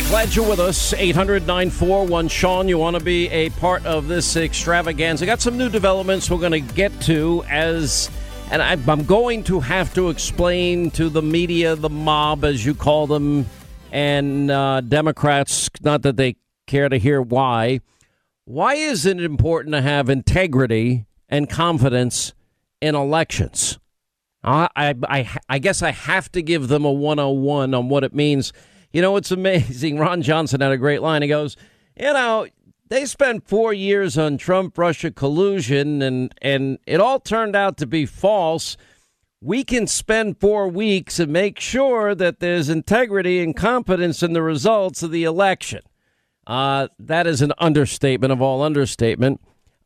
right, 0.00 0.10
glad 0.10 0.36
you're 0.36 0.48
with 0.48 0.60
us. 0.60 0.92
800 0.94 1.44
941 1.46 2.28
Sean, 2.28 2.68
you 2.68 2.78
want 2.78 2.96
to 2.96 3.02
be 3.02 3.28
a 3.30 3.50
part 3.50 3.84
of 3.84 4.06
this 4.06 4.36
extravaganza. 4.36 5.26
Got 5.26 5.40
some 5.40 5.58
new 5.58 5.68
developments 5.68 6.30
we're 6.30 6.38
going 6.38 6.52
to 6.52 6.60
get 6.60 7.00
to 7.02 7.42
as, 7.48 8.08
and 8.52 8.62
I'm 8.62 9.04
going 9.04 9.42
to 9.44 9.58
have 9.58 9.92
to 9.94 10.10
explain 10.10 10.92
to 10.92 11.08
the 11.08 11.22
media, 11.22 11.74
the 11.74 11.88
mob, 11.88 12.44
as 12.44 12.64
you 12.64 12.74
call 12.74 13.08
them, 13.08 13.46
and 13.90 14.52
uh, 14.52 14.82
Democrats, 14.82 15.68
not 15.80 16.02
that 16.02 16.16
they 16.16 16.36
care 16.68 16.88
to 16.88 16.96
hear 16.96 17.20
why. 17.20 17.80
Why 18.44 18.74
is 18.74 19.04
it 19.04 19.20
important 19.20 19.74
to 19.74 19.82
have 19.82 20.08
integrity 20.08 21.06
and 21.28 21.50
confidence 21.50 22.34
in 22.80 22.94
elections? 22.94 23.80
I, 24.44 24.94
I, 25.08 25.40
I 25.48 25.58
guess 25.58 25.82
I 25.82 25.90
have 25.90 26.30
to 26.32 26.42
give 26.42 26.68
them 26.68 26.84
a 26.84 26.92
101 26.92 27.74
on 27.74 27.88
what 27.88 28.04
it 28.04 28.14
means. 28.14 28.52
You 28.92 29.02
know, 29.02 29.16
it's 29.16 29.30
amazing. 29.30 29.98
Ron 30.00 30.22
Johnson 30.22 30.60
had 30.60 30.72
a 30.72 30.76
great 30.76 31.02
line. 31.02 31.22
He 31.22 31.28
goes, 31.28 31.56
You 31.98 32.12
know, 32.12 32.46
they 32.88 33.04
spent 33.04 33.46
four 33.46 33.72
years 33.72 34.16
on 34.16 34.38
Trump 34.38 34.78
Russia 34.78 35.10
collusion, 35.10 36.02
and, 36.02 36.34
and 36.40 36.78
it 36.86 37.00
all 37.00 37.20
turned 37.20 37.54
out 37.54 37.76
to 37.78 37.86
be 37.86 38.06
false. 38.06 38.76
We 39.40 39.62
can 39.62 39.86
spend 39.86 40.40
four 40.40 40.68
weeks 40.68 41.20
and 41.20 41.32
make 41.32 41.60
sure 41.60 42.14
that 42.14 42.40
there's 42.40 42.68
integrity 42.68 43.40
and 43.40 43.54
competence 43.54 44.22
in 44.22 44.32
the 44.32 44.42
results 44.42 45.02
of 45.02 45.10
the 45.10 45.24
election. 45.24 45.82
Uh, 46.46 46.88
that 46.98 47.26
is 47.26 47.42
an 47.42 47.52
understatement 47.58 48.32
of 48.32 48.40
all 48.40 48.62
understatement 48.62 49.40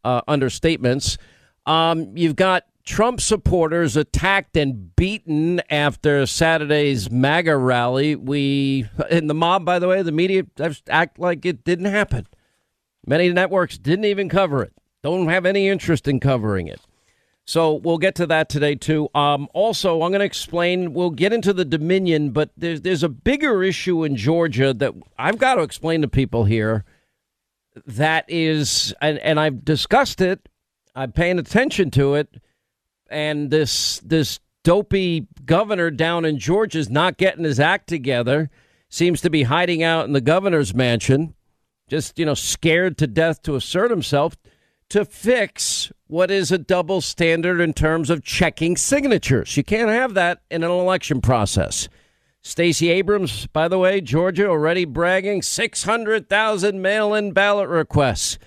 uh, 0.05 0.23
understatements. 0.23 1.19
Um, 1.67 2.17
you've 2.17 2.37
got 2.37 2.65
Trump 2.85 3.21
supporters 3.21 3.97
attacked 3.97 4.57
and 4.57 4.95
beaten 4.97 5.61
after 5.71 6.27
Saturday's 6.27 7.11
MAGA 7.11 7.57
rally. 7.57 8.17
We, 8.17 8.89
in 9.11 9.29
the 9.29 9.35
mob, 9.35 9.65
by 9.65 9.79
the 9.79 9.89
way, 9.89 10.03
the 10.03 10.13
media 10.13 10.45
act 10.89 11.19
like 11.19 11.47
it 11.47 11.65
didn't 11.65 11.87
happen. 11.87 12.27
Many 13.07 13.33
networks 13.33 13.79
didn't 13.79 14.05
even 14.07 14.29
cover 14.29 14.63
it, 14.63 14.73
don't 15.03 15.29
have 15.29 15.47
any 15.47 15.69
interest 15.69 16.09
in 16.09 16.21
covering 16.21 16.67
it. 16.67 16.81
So 17.45 17.75
we'll 17.75 17.99
get 17.99 18.15
to 18.17 18.27
that 18.27 18.49
today, 18.49 18.77
too. 18.77 19.09
Um, 19.15 19.49
also, 19.53 20.03
I'm 20.03 20.13
going 20.13 20.21
to 20.21 20.25
explain, 20.25 20.95
we'll 20.95 21.11
get 21.11 21.33
into 21.33 21.53
the 21.53 21.65
Dominion, 21.65 22.31
but 22.31 22.51
there's, 22.57 22.83
there's 22.83 23.03
a 23.03 23.09
bigger 23.09 23.65
issue 23.65 24.05
in 24.05 24.15
Georgia 24.15 24.73
that 24.75 24.95
I've 25.19 25.39
got 25.39 25.57
to 25.57 25.63
explain 25.63 26.03
to 26.03 26.09
people 26.09 26.45
here 26.45 26.85
that 27.87 28.27
is, 28.29 28.95
and, 29.01 29.19
and 29.19 29.41
I've 29.41 29.65
discussed 29.65 30.21
it, 30.21 30.49
I'm 30.95 31.11
paying 31.11 31.39
attention 31.39 31.91
to 31.93 32.15
it 32.15 32.41
and 33.13 33.51
this 33.51 34.01
this 34.01 34.41
dopey 34.65 35.27
governor 35.45 35.91
down 35.91 36.25
in 36.25 36.39
Georgia 36.39 36.79
is 36.79 36.91
not 36.91 37.19
getting 37.19 37.45
his 37.45 37.61
act 37.61 37.89
together. 37.89 38.51
Seems 38.89 39.21
to 39.23 39.31
be 39.31 39.45
hiding 39.45 39.83
out 39.83 40.07
in 40.07 40.13
the 40.13 40.21
governor's 40.21 40.75
mansion, 40.75 41.35
just 41.89 42.19
you 42.19 42.27
know, 42.27 42.35
scared 42.35 42.99
to 42.99 43.07
death 43.07 43.43
to 43.43 43.55
assert 43.55 43.91
himself 43.91 44.37
to 44.93 45.07
fix 45.07 45.91
what 46.07 46.31
is 46.31 46.53
a 46.53 46.59
double 46.59 47.01
standard 47.01 47.63
in 47.63 47.73
terms 47.73 48.11
of 48.11 48.23
checking 48.23 48.77
signatures. 48.77 49.57
You 49.57 49.65
can't 49.65 49.89
have 49.89 50.13
that 50.13 50.43
in 50.51 50.63
an 50.63 50.71
election 50.71 51.23
process. 51.23 51.89
Stacey 52.43 52.91
Abrams, 52.91 53.47
by 53.47 53.69
the 53.69 53.79
way, 53.79 54.03
Georgia 54.03 54.49
already 54.49 54.85
bragging 54.85 55.41
600,000 55.41 56.83
mail 56.83 57.15
in 57.15 57.33
ballot 57.33 57.71
requests. 57.71 58.39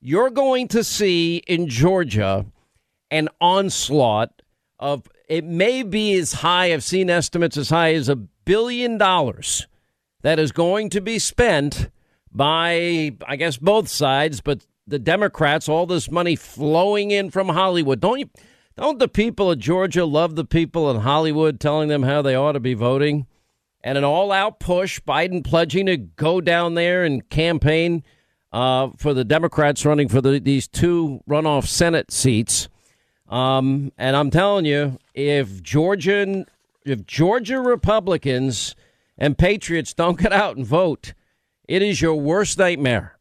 You're 0.00 0.30
going 0.30 0.66
to 0.68 0.82
see 0.82 1.42
in 1.46 1.68
Georgia 1.68 2.46
an 3.12 3.28
onslaught 3.40 4.42
of 4.80 5.08
it 5.28 5.44
may 5.44 5.82
be 5.84 6.14
as 6.14 6.32
high, 6.32 6.72
I've 6.72 6.82
seen 6.82 7.08
estimates 7.08 7.56
as 7.56 7.70
high 7.70 7.94
as 7.94 8.08
a 8.08 8.16
billion 8.16 8.98
dollars 8.98 9.68
that 10.22 10.38
is 10.38 10.50
going 10.50 10.90
to 10.90 11.00
be 11.00 11.18
spent 11.18 11.90
by, 12.32 13.12
I 13.26 13.36
guess, 13.36 13.58
both 13.58 13.88
sides, 13.88 14.40
but 14.40 14.66
the 14.86 14.98
Democrats, 14.98 15.68
all 15.68 15.86
this 15.86 16.10
money 16.10 16.34
flowing 16.34 17.10
in 17.10 17.30
from 17.30 17.50
Hollywood. 17.50 18.00
Don't 18.00 18.18
you? 18.18 18.30
Don't 18.76 18.98
the 18.98 19.08
people 19.08 19.50
of 19.50 19.58
Georgia 19.58 20.06
love 20.06 20.34
the 20.34 20.46
people 20.46 20.90
in 20.90 21.02
Hollywood 21.02 21.60
telling 21.60 21.88
them 21.88 22.02
how 22.02 22.22
they 22.22 22.34
ought 22.34 22.52
to 22.52 22.60
be 22.60 22.72
voting? 22.72 23.26
And 23.84 23.98
an 23.98 24.04
all 24.04 24.32
out 24.32 24.58
push, 24.60 24.98
Biden 25.00 25.44
pledging 25.44 25.86
to 25.86 25.98
go 25.98 26.40
down 26.40 26.74
there 26.74 27.04
and 27.04 27.28
campaign 27.28 28.02
uh, 28.50 28.88
for 28.96 29.12
the 29.12 29.24
Democrats 29.24 29.84
running 29.84 30.08
for 30.08 30.22
the, 30.22 30.40
these 30.40 30.66
two 30.66 31.20
runoff 31.28 31.66
Senate 31.66 32.10
seats. 32.10 32.68
Um, 33.32 33.92
and 33.96 34.14
I'm 34.14 34.30
telling 34.30 34.66
you, 34.66 34.98
if 35.14 35.62
Georgian, 35.62 36.44
if 36.84 37.06
Georgia 37.06 37.60
Republicans 37.60 38.76
and 39.16 39.38
patriots 39.38 39.94
don't 39.94 40.18
get 40.18 40.34
out 40.34 40.58
and 40.58 40.66
vote, 40.66 41.14
it 41.66 41.80
is 41.80 42.02
your 42.02 42.14
worst 42.16 42.58
nightmare. 42.58 43.18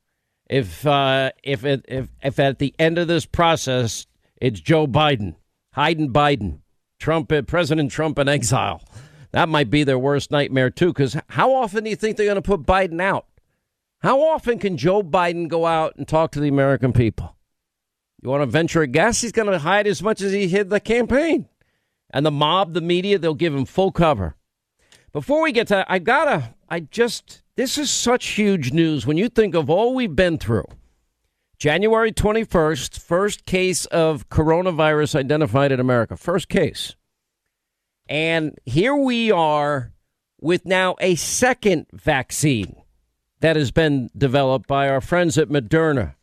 If 0.50 0.86
uh, 0.86 1.32
if 1.44 1.64
it, 1.64 1.86
if 1.88 2.10
if 2.22 2.40
at 2.40 2.60
the 2.60 2.76
end 2.78 2.98
of 2.98 3.08
this 3.08 3.26
process 3.26 4.06
it's 4.36 4.60
Joe 4.60 4.86
Biden, 4.86 5.36
Hayden 5.76 6.12
Biden, 6.12 6.60
Trump, 7.00 7.32
uh, 7.32 7.42
President 7.44 7.90
Trump 7.90 8.20
in 8.20 8.28
exile, 8.28 8.84
that 9.32 9.48
might 9.48 9.70
be 9.70 9.86
their 9.86 10.00
worst 10.00 10.30
nightmare 10.30 10.70
too. 10.70 10.88
Because 10.88 11.16
how 11.30 11.54
often 11.54 11.86
do 11.86 11.90
you 11.90 11.96
think 11.96 12.18
they're 12.18 12.26
going 12.26 12.36
to 12.36 12.42
put 12.42 12.64
Biden 12.64 13.02
out? 13.02 13.28
How 14.00 14.20
often 14.20 14.60
can 14.60 14.76
Joe 14.76 15.04
Biden 15.04 15.48
go 15.48 15.66
out 15.66 15.96
and 15.96 16.06
talk 16.06 16.32
to 16.32 16.42
the 16.42 16.50
American 16.50 16.92
people? 16.92 17.38
You 18.22 18.30
want 18.30 18.42
to 18.42 18.46
venture 18.46 18.82
a 18.82 18.88
guess? 18.88 19.22
He's 19.22 19.32
going 19.32 19.52
to 19.52 19.60
hide 19.60 19.88
as 19.88 20.04
much 20.04 20.22
as 20.22 20.32
he 20.32 20.48
hid 20.48 20.70
the 20.70 20.80
campaign. 20.80 21.48
And 22.12 22.26
the 22.26 22.32
mob, 22.32 22.74
the 22.74 22.82
media, 22.82 23.18
they'll 23.18 23.34
give 23.34 23.56
him 23.56 23.66
full 23.66 23.92
cover. 23.92 24.36
Before 25.14 25.42
we 25.42 25.52
get 25.52 25.68
to 25.68 25.76
that, 25.76 25.88
I 25.90 26.00
gotta, 26.00 26.56
I 26.70 26.82
just, 26.82 27.42
this 27.56 27.78
is 27.78 27.90
such 27.90 28.28
huge 28.28 28.72
news 28.72 29.06
when 29.06 29.18
you 29.18 29.28
think 29.28 29.56
of 29.56 29.70
all 29.70 29.96
we've 29.96 30.16
been 30.16 30.38
through. 30.38 30.66
January 31.58 32.12
21st, 32.12 33.00
first 33.00 33.46
case 33.46 33.86
of 33.86 34.30
coronavirus 34.30 35.16
identified 35.16 35.72
in 35.72 35.80
America. 35.80 36.18
First 36.18 36.50
case. 36.50 36.96
And 38.08 38.58
here 38.66 38.96
we 38.96 39.32
are 39.32 39.92
with 40.40 40.66
now 40.66 40.96
a 41.00 41.16
second 41.16 41.88
vaccine 41.94 42.76
that 43.42 43.56
has 43.56 43.72
been 43.72 44.10
developed 44.18 44.68
by 44.68 44.90
our 44.90 45.02
friends 45.02 45.38
at 45.38 45.50
Moderna. 45.50 46.16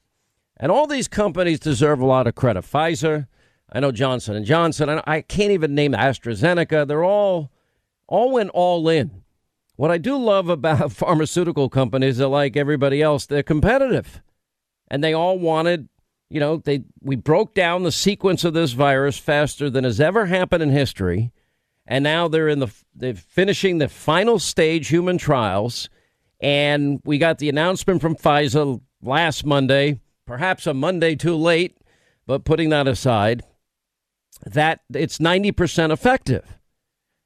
And 0.60 0.72
all 0.72 0.86
these 0.86 1.08
companies 1.08 1.60
deserve 1.60 2.00
a 2.00 2.06
lot 2.06 2.26
of 2.26 2.34
credit. 2.34 2.64
Pfizer, 2.64 3.28
I 3.70 3.80
know 3.80 3.92
Johnson 3.92 4.34
and 4.34 4.44
Johnson. 4.44 5.00
I 5.06 5.20
can't 5.20 5.52
even 5.52 5.74
name 5.74 5.92
AstraZeneca. 5.92 6.86
They're 6.86 7.04
all 7.04 7.50
all 8.06 8.32
went 8.32 8.50
all 8.50 8.88
in. 8.88 9.22
What 9.76 9.90
I 9.90 9.98
do 9.98 10.16
love 10.16 10.48
about 10.48 10.92
pharmaceutical 10.92 11.68
companies, 11.68 12.20
are 12.20 12.26
like 12.26 12.56
everybody 12.56 13.02
else, 13.02 13.26
they're 13.26 13.42
competitive, 13.42 14.22
and 14.88 15.04
they 15.04 15.12
all 15.12 15.38
wanted. 15.38 15.88
You 16.30 16.40
know, 16.40 16.56
they 16.58 16.84
we 17.00 17.16
broke 17.16 17.54
down 17.54 17.84
the 17.84 17.92
sequence 17.92 18.44
of 18.44 18.52
this 18.52 18.72
virus 18.72 19.18
faster 19.18 19.70
than 19.70 19.84
has 19.84 20.00
ever 20.00 20.26
happened 20.26 20.62
in 20.62 20.70
history, 20.70 21.30
and 21.86 22.02
now 22.02 22.26
they're 22.26 22.48
in 22.48 22.58
the 22.58 22.74
they're 22.94 23.14
finishing 23.14 23.78
the 23.78 23.88
final 23.88 24.38
stage 24.38 24.88
human 24.88 25.16
trials, 25.18 25.88
and 26.40 27.00
we 27.04 27.18
got 27.18 27.38
the 27.38 27.48
announcement 27.48 28.00
from 28.00 28.16
Pfizer 28.16 28.80
last 29.00 29.46
Monday 29.46 30.00
perhaps 30.28 30.64
a 30.66 30.74
Monday 30.74 31.16
too 31.16 31.34
late, 31.34 31.78
but 32.26 32.44
putting 32.44 32.68
that 32.68 32.86
aside, 32.86 33.42
that 34.44 34.80
it's 34.92 35.16
90% 35.16 35.90
effective. 35.90 36.58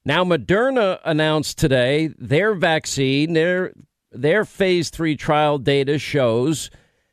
Now, 0.05 0.25
Moderna 0.25 1.01
announced 1.05 1.59
today 1.59 2.15
their 2.17 2.55
vaccine, 2.55 3.33
their, 3.33 3.73
their 4.13 4.45
phase 4.45 4.89
three 4.89 5.17
trial 5.17 5.59
data 5.59 5.99
shows 5.99 6.71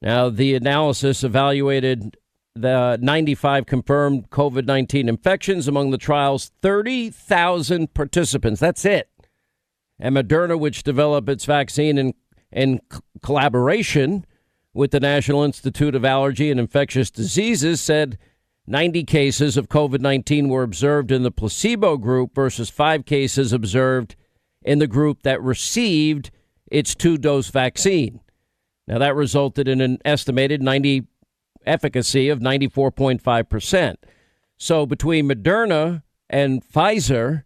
Now, 0.00 0.30
the 0.30 0.54
analysis 0.54 1.24
evaluated 1.24 2.16
the 2.54 2.98
95 3.00 3.66
confirmed 3.66 4.30
COVID 4.30 4.66
19 4.66 5.08
infections 5.08 5.68
among 5.68 5.90
the 5.90 5.98
trial's 5.98 6.50
30,000 6.62 7.94
participants. 7.94 8.60
That's 8.60 8.84
it. 8.84 9.08
And 9.98 10.16
Moderna, 10.16 10.58
which 10.58 10.82
developed 10.82 11.28
its 11.28 11.44
vaccine 11.44 11.98
in, 11.98 12.14
in 12.52 12.80
collaboration 13.22 14.24
with 14.72 14.92
the 14.92 15.00
National 15.00 15.42
Institute 15.42 15.94
of 15.94 16.04
Allergy 16.04 16.50
and 16.50 16.60
Infectious 16.60 17.10
Diseases, 17.10 17.80
said 17.80 18.18
90 18.66 19.04
cases 19.04 19.56
of 19.56 19.68
COVID 19.68 20.00
19 20.00 20.48
were 20.48 20.62
observed 20.62 21.10
in 21.10 21.22
the 21.22 21.30
placebo 21.30 21.96
group 21.96 22.34
versus 22.34 22.70
five 22.70 23.04
cases 23.04 23.52
observed 23.52 24.14
in 24.62 24.78
the 24.78 24.86
group 24.86 25.22
that 25.22 25.42
received 25.42 26.30
its 26.70 26.94
two 26.94 27.16
dose 27.16 27.48
vaccine. 27.48 28.20
Now, 28.88 28.96
that 28.98 29.14
resulted 29.14 29.68
in 29.68 29.82
an 29.82 29.98
estimated 30.02 30.62
90 30.62 31.06
efficacy 31.66 32.30
of 32.30 32.40
94.5%. 32.40 33.96
So 34.56 34.86
between 34.86 35.28
Moderna 35.28 36.02
and 36.30 36.64
Pfizer, 36.66 37.44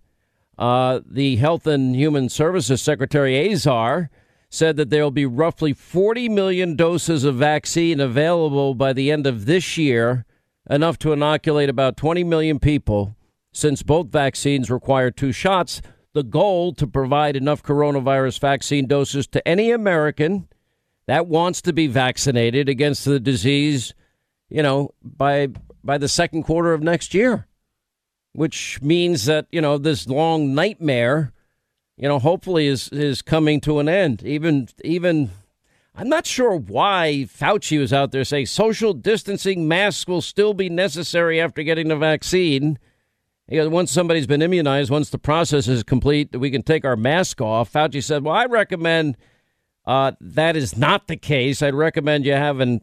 uh, 0.56 1.00
the 1.05 1.37
Health 1.37 1.67
and 1.67 1.97
Human 1.97 2.29
Services 2.29 2.81
Secretary 2.81 3.53
Azar 3.53 4.09
said 4.50 4.77
that 4.77 4.91
there 4.91 5.03
will 5.03 5.11
be 5.11 5.27
roughly 5.27 5.73
40 5.73 6.29
million 6.29 6.77
doses 6.77 7.25
of 7.25 7.35
vaccine 7.35 7.99
available 7.99 8.77
by 8.77 8.93
the 8.93 9.11
end 9.11 9.27
of 9.27 9.47
this 9.47 9.77
year, 9.77 10.25
enough 10.71 10.97
to 10.99 11.12
inoculate 11.12 11.69
about 11.69 11.97
20 11.97 12.23
million 12.23 12.61
people, 12.61 13.17
since 13.53 13.83
both 13.83 14.12
vaccines 14.12 14.71
require 14.71 15.11
two 15.11 15.33
shots. 15.33 15.83
The 16.12 16.23
goal 16.23 16.73
to 16.75 16.87
provide 16.87 17.35
enough 17.35 17.65
coronavirus 17.65 18.39
vaccine 18.39 18.87
doses 18.87 19.27
to 19.29 19.47
any 19.49 19.73
American 19.73 20.47
that 21.07 21.27
wants 21.27 21.63
to 21.63 21.73
be 21.73 21.87
vaccinated 21.87 22.69
against 22.69 23.05
the 23.05 23.21
disease, 23.21 23.95
you 24.49 24.63
know, 24.63 24.95
by 25.03 25.49
by 25.85 25.99
the 25.99 26.09
second 26.09 26.45
quarter 26.45 26.73
of 26.73 26.83
next 26.83 27.13
year, 27.15 27.47
which 28.33 28.81
means 28.83 29.25
that, 29.27 29.47
you 29.51 29.61
know, 29.61 29.79
this 29.79 30.07
long 30.07 30.55
nightmare 30.55 31.33
you 31.97 32.09
know, 32.09 32.19
hopefully 32.19 32.67
is 32.67 32.89
is 32.89 33.23
coming 33.23 33.61
to 33.61 33.79
an 33.79 33.89
end. 33.89 34.23
Even 34.25 34.69
even 34.85 35.31
I'm 35.95 36.09
not 36.09 36.27
sure 36.27 36.57
why 36.57 37.27
Fauci 37.29 37.79
was 37.79 37.93
out 37.93 38.13
there 38.13 38.25
saying 38.25 38.47
social 38.47 38.95
distancing 38.95 39.69
masks 39.69 40.09
will 40.09 40.21
still 40.21 40.55
be 40.55 40.69
necessary 40.69 41.41
after 41.41 41.63
getting 41.63 41.89
the 41.89 41.97
vaccine. 41.97 42.79
You 43.49 43.63
know, 43.63 43.69
once 43.69 43.93
somebody's 43.93 44.27
been 44.27 44.43
immunized, 44.43 44.91
once 44.91 45.11
the 45.11 45.19
process 45.19 45.69
is 45.69 45.83
complete, 45.83 46.35
we 46.35 46.51
can 46.51 46.63
take 46.63 46.85
our 46.85 46.97
mask 46.97 47.41
off. 47.41 47.73
Fauci 47.73 48.03
said, 48.03 48.25
"Well, 48.25 48.35
I 48.35 48.47
recommend 48.47 49.17
uh, 49.84 50.12
that 50.20 50.56
is 50.56 50.76
not 50.76 51.06
the 51.06 51.17
case. 51.17 51.62
I'd 51.62 51.75
recommend 51.75 52.25
you 52.25 52.32
have 52.32 52.61
an 52.61 52.81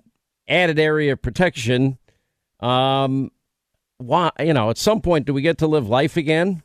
added 0.47 0.79
area 0.79 1.13
of 1.13 1.21
protection." 1.21 1.97
Um, 2.59 3.31
why? 3.97 4.31
You 4.39 4.53
know, 4.53 4.69
at 4.69 4.77
some 4.77 5.01
point, 5.01 5.25
do 5.25 5.33
we 5.33 5.41
get 5.41 5.57
to 5.59 5.67
live 5.67 5.87
life 5.87 6.17
again? 6.17 6.63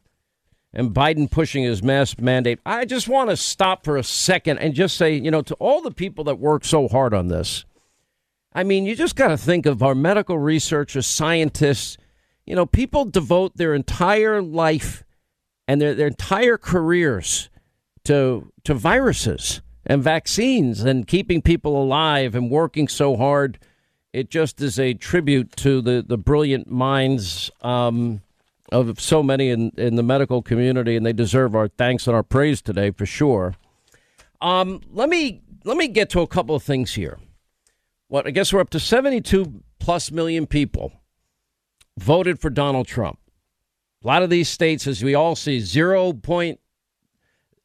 and 0.75 0.93
Biden 0.93 1.31
pushing 1.31 1.63
his 1.63 1.83
mask 1.83 2.21
mandate. 2.21 2.59
I 2.67 2.85
just 2.85 3.07
want 3.07 3.31
to 3.31 3.37
stop 3.37 3.85
for 3.85 3.97
a 3.97 4.03
second 4.03 4.59
and 4.59 4.75
just 4.75 4.97
say, 4.97 5.15
you 5.15 5.31
know, 5.31 5.41
to 5.43 5.55
all 5.55 5.81
the 5.81 5.93
people 5.93 6.25
that 6.25 6.41
work 6.41 6.65
so 6.65 6.89
hard 6.89 7.15
on 7.15 7.29
this, 7.29 7.65
I 8.53 8.65
mean, 8.65 8.85
you 8.85 8.97
just 8.97 9.17
got 9.17 9.29
to 9.29 9.37
think 9.37 9.67
of 9.67 9.83
our 9.83 9.95
medical 9.95 10.39
researchers, 10.39 11.07
scientists, 11.07 11.97
you 12.45 12.55
know, 12.55 12.67
people 12.67 13.05
devote 13.05 13.57
their 13.57 13.73
entire 13.73 14.43
life 14.43 15.05
and 15.67 15.81
their, 15.81 15.95
their 15.95 16.09
entire 16.09 16.59
careers 16.59 17.49
to 18.05 18.53
to 18.65 18.75
viruses 18.75 19.63
and 19.87 20.03
vaccines 20.03 20.81
and 20.81 21.07
keeping 21.07 21.43
people 21.43 21.83
alive 21.83 22.35
and 22.35 22.51
working 22.51 22.89
so 22.89 23.17
hard. 23.17 23.59
It 24.13 24.31
just 24.31 24.61
is 24.61 24.79
a 24.79 24.95
tribute 24.95 25.57
to 25.57 25.81
the, 25.81 26.05
the 26.07 26.17
brilliant 26.17 26.71
minds 26.71 27.51
um, 27.63 28.23
of 28.71 29.01
so 29.01 29.23
many 29.23 29.51
in, 29.51 29.73
in 29.77 29.97
the 29.97 30.03
medical 30.03 30.41
community, 30.41 30.97
and 30.97 31.05
they 31.05 31.13
deserve 31.13 31.55
our 31.55 31.69
thanks 31.69 32.07
and 32.07 32.15
our 32.15 32.23
praise 32.23 32.63
today 32.63 32.91
for 32.91 33.07
sure. 33.07 33.55
Um, 34.41 34.81
let 34.93 35.09
me 35.09 35.43
let 35.65 35.77
me 35.77 35.89
get 35.89 36.11
to 36.11 36.21
a 36.21 36.27
couple 36.27 36.55
of 36.55 36.63
things 36.63 36.95
here. 36.95 37.19
What 38.09 38.27
I 38.27 38.31
guess 38.31 38.53
we're 38.53 38.61
up 38.61 38.71
to 38.71 38.81
seventy-two 38.81 39.63
plus 39.81 40.11
million 40.11 40.47
people 40.47 40.93
voted 41.99 42.41
for 42.41 42.51
Donald 42.51 42.87
Trump. 42.87 43.19
A 44.03 44.07
lot 44.07 44.23
of 44.23 44.31
these 44.31 44.49
states, 44.49 44.87
as 44.87 45.03
we 45.03 45.15
all 45.15 45.35
see, 45.35 45.61
zero 45.61 46.13
point 46.13 46.61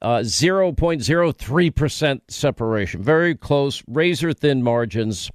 uh, 0.01 0.23
zero 0.23 0.71
point 0.71 1.01
zero 1.01 1.31
three 1.31 1.69
percent 1.69 2.23
separation, 2.29 3.01
very 3.03 3.35
close, 3.35 3.83
razor 3.87 4.33
thin 4.33 4.63
margins. 4.63 5.29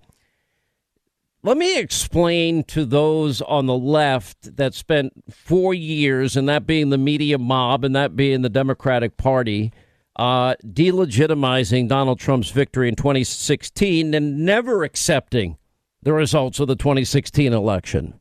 Let 1.43 1.59
me 1.59 1.79
explain 1.79 2.65
to 2.65 2.87
those 2.87 3.43
on 3.43 3.67
the 3.67 3.77
left 3.77 4.57
that 4.57 4.73
spent 4.73 5.13
four 5.31 5.75
years, 5.75 6.37
and 6.37 6.49
that 6.49 6.67
being 6.67 6.89
the 6.89 6.97
media 6.97 7.37
mob 7.37 7.85
and 7.85 7.95
that 7.95 8.17
being 8.17 8.41
the 8.41 8.49
Democratic 8.49 9.19
Party, 9.19 9.71
uh, 10.17 10.55
delegitimizing 10.65 11.89
Donald 11.89 12.19
Trump's 12.19 12.51
victory 12.51 12.89
in 12.89 12.97
2016 12.97 14.15
and 14.15 14.39
never 14.45 14.85
accepting 14.85 15.59
the 16.03 16.13
results 16.13 16.61
of 16.61 16.69
the 16.69 16.77
2016 16.77 17.53
election. 17.53 18.21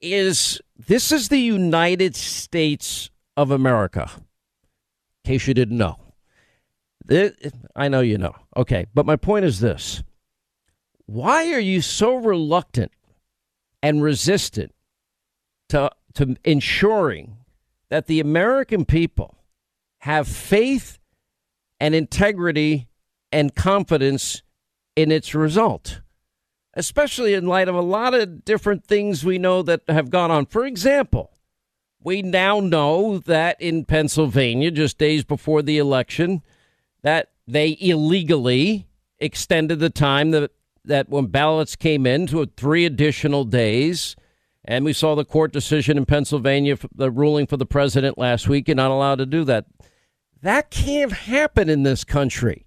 Is 0.00 0.60
this 0.76 1.10
is 1.10 1.30
the 1.30 1.40
United 1.40 2.14
States 2.14 3.10
of 3.36 3.50
America? 3.50 4.10
In 5.24 5.32
case 5.32 5.48
you 5.48 5.54
didn't 5.54 5.78
know, 5.78 5.98
I 7.74 7.88
know 7.88 8.00
you 8.00 8.18
know. 8.18 8.34
Okay, 8.56 8.86
but 8.94 9.06
my 9.06 9.16
point 9.16 9.44
is 9.44 9.60
this 9.60 10.02
why 11.06 11.52
are 11.52 11.60
you 11.60 11.80
so 11.80 12.16
reluctant 12.16 12.92
and 13.82 14.02
resistant 14.02 14.74
to, 15.68 15.90
to 16.14 16.36
ensuring 16.44 17.36
that 17.90 18.06
the 18.06 18.20
American 18.20 18.84
people 18.84 19.36
have 20.00 20.26
faith 20.26 20.98
and 21.80 21.94
integrity 21.94 22.88
and 23.30 23.54
confidence 23.54 24.42
in 24.96 25.10
its 25.12 25.34
result? 25.34 26.00
Especially 26.74 27.34
in 27.34 27.46
light 27.46 27.68
of 27.68 27.74
a 27.74 27.80
lot 27.80 28.14
of 28.14 28.44
different 28.44 28.84
things 28.84 29.24
we 29.24 29.38
know 29.38 29.62
that 29.62 29.82
have 29.88 30.10
gone 30.10 30.30
on. 30.30 30.46
For 30.46 30.64
example, 30.64 31.33
we 32.04 32.20
now 32.20 32.60
know 32.60 33.18
that 33.18 33.60
in 33.60 33.86
Pennsylvania, 33.86 34.70
just 34.70 34.98
days 34.98 35.24
before 35.24 35.62
the 35.62 35.78
election, 35.78 36.42
that 37.02 37.30
they 37.48 37.76
illegally 37.80 38.86
extended 39.18 39.80
the 39.80 39.90
time 39.90 40.30
that 40.30 40.50
that 40.86 41.08
when 41.08 41.26
ballots 41.26 41.76
came 41.76 42.06
in 42.06 42.26
to 42.26 42.44
three 42.58 42.84
additional 42.84 43.44
days, 43.44 44.16
and 44.66 44.84
we 44.84 44.92
saw 44.92 45.14
the 45.14 45.24
court 45.24 45.50
decision 45.50 45.96
in 45.96 46.04
Pennsylvania, 46.04 46.76
the 46.94 47.10
ruling 47.10 47.46
for 47.46 47.56
the 47.56 47.64
president 47.64 48.18
last 48.18 48.48
week, 48.48 48.68
you're 48.68 48.74
not 48.74 48.90
allowed 48.90 49.16
to 49.16 49.24
do 49.24 49.44
that. 49.44 49.64
That 50.42 50.70
can't 50.70 51.12
happen 51.12 51.70
in 51.70 51.84
this 51.84 52.04
country, 52.04 52.66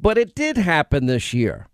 but 0.00 0.18
it 0.18 0.34
did 0.34 0.56
happen 0.56 1.06
this 1.06 1.32
year. 1.32 1.68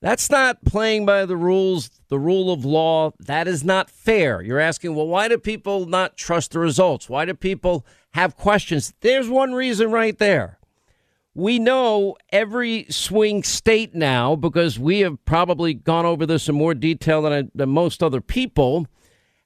That's 0.00 0.30
not 0.30 0.64
playing 0.64 1.06
by 1.06 1.24
the 1.24 1.36
rules, 1.36 1.90
the 2.08 2.18
rule 2.18 2.52
of 2.52 2.64
law. 2.64 3.12
That 3.18 3.48
is 3.48 3.64
not 3.64 3.90
fair. 3.90 4.42
You're 4.42 4.60
asking, 4.60 4.94
well, 4.94 5.08
why 5.08 5.28
do 5.28 5.38
people 5.38 5.86
not 5.86 6.16
trust 6.16 6.52
the 6.52 6.58
results? 6.58 7.08
Why 7.08 7.24
do 7.24 7.34
people 7.34 7.86
have 8.12 8.36
questions? 8.36 8.92
There's 9.00 9.28
one 9.28 9.54
reason 9.54 9.90
right 9.90 10.16
there 10.16 10.58
we 11.36 11.58
know 11.58 12.16
every 12.32 12.86
swing 12.88 13.42
state 13.42 13.94
now 13.94 14.34
because 14.34 14.78
we 14.78 15.00
have 15.00 15.22
probably 15.26 15.74
gone 15.74 16.06
over 16.06 16.24
this 16.24 16.48
in 16.48 16.54
more 16.54 16.72
detail 16.72 17.20
than, 17.20 17.32
I, 17.32 17.42
than 17.54 17.68
most 17.68 18.02
other 18.02 18.22
people 18.22 18.86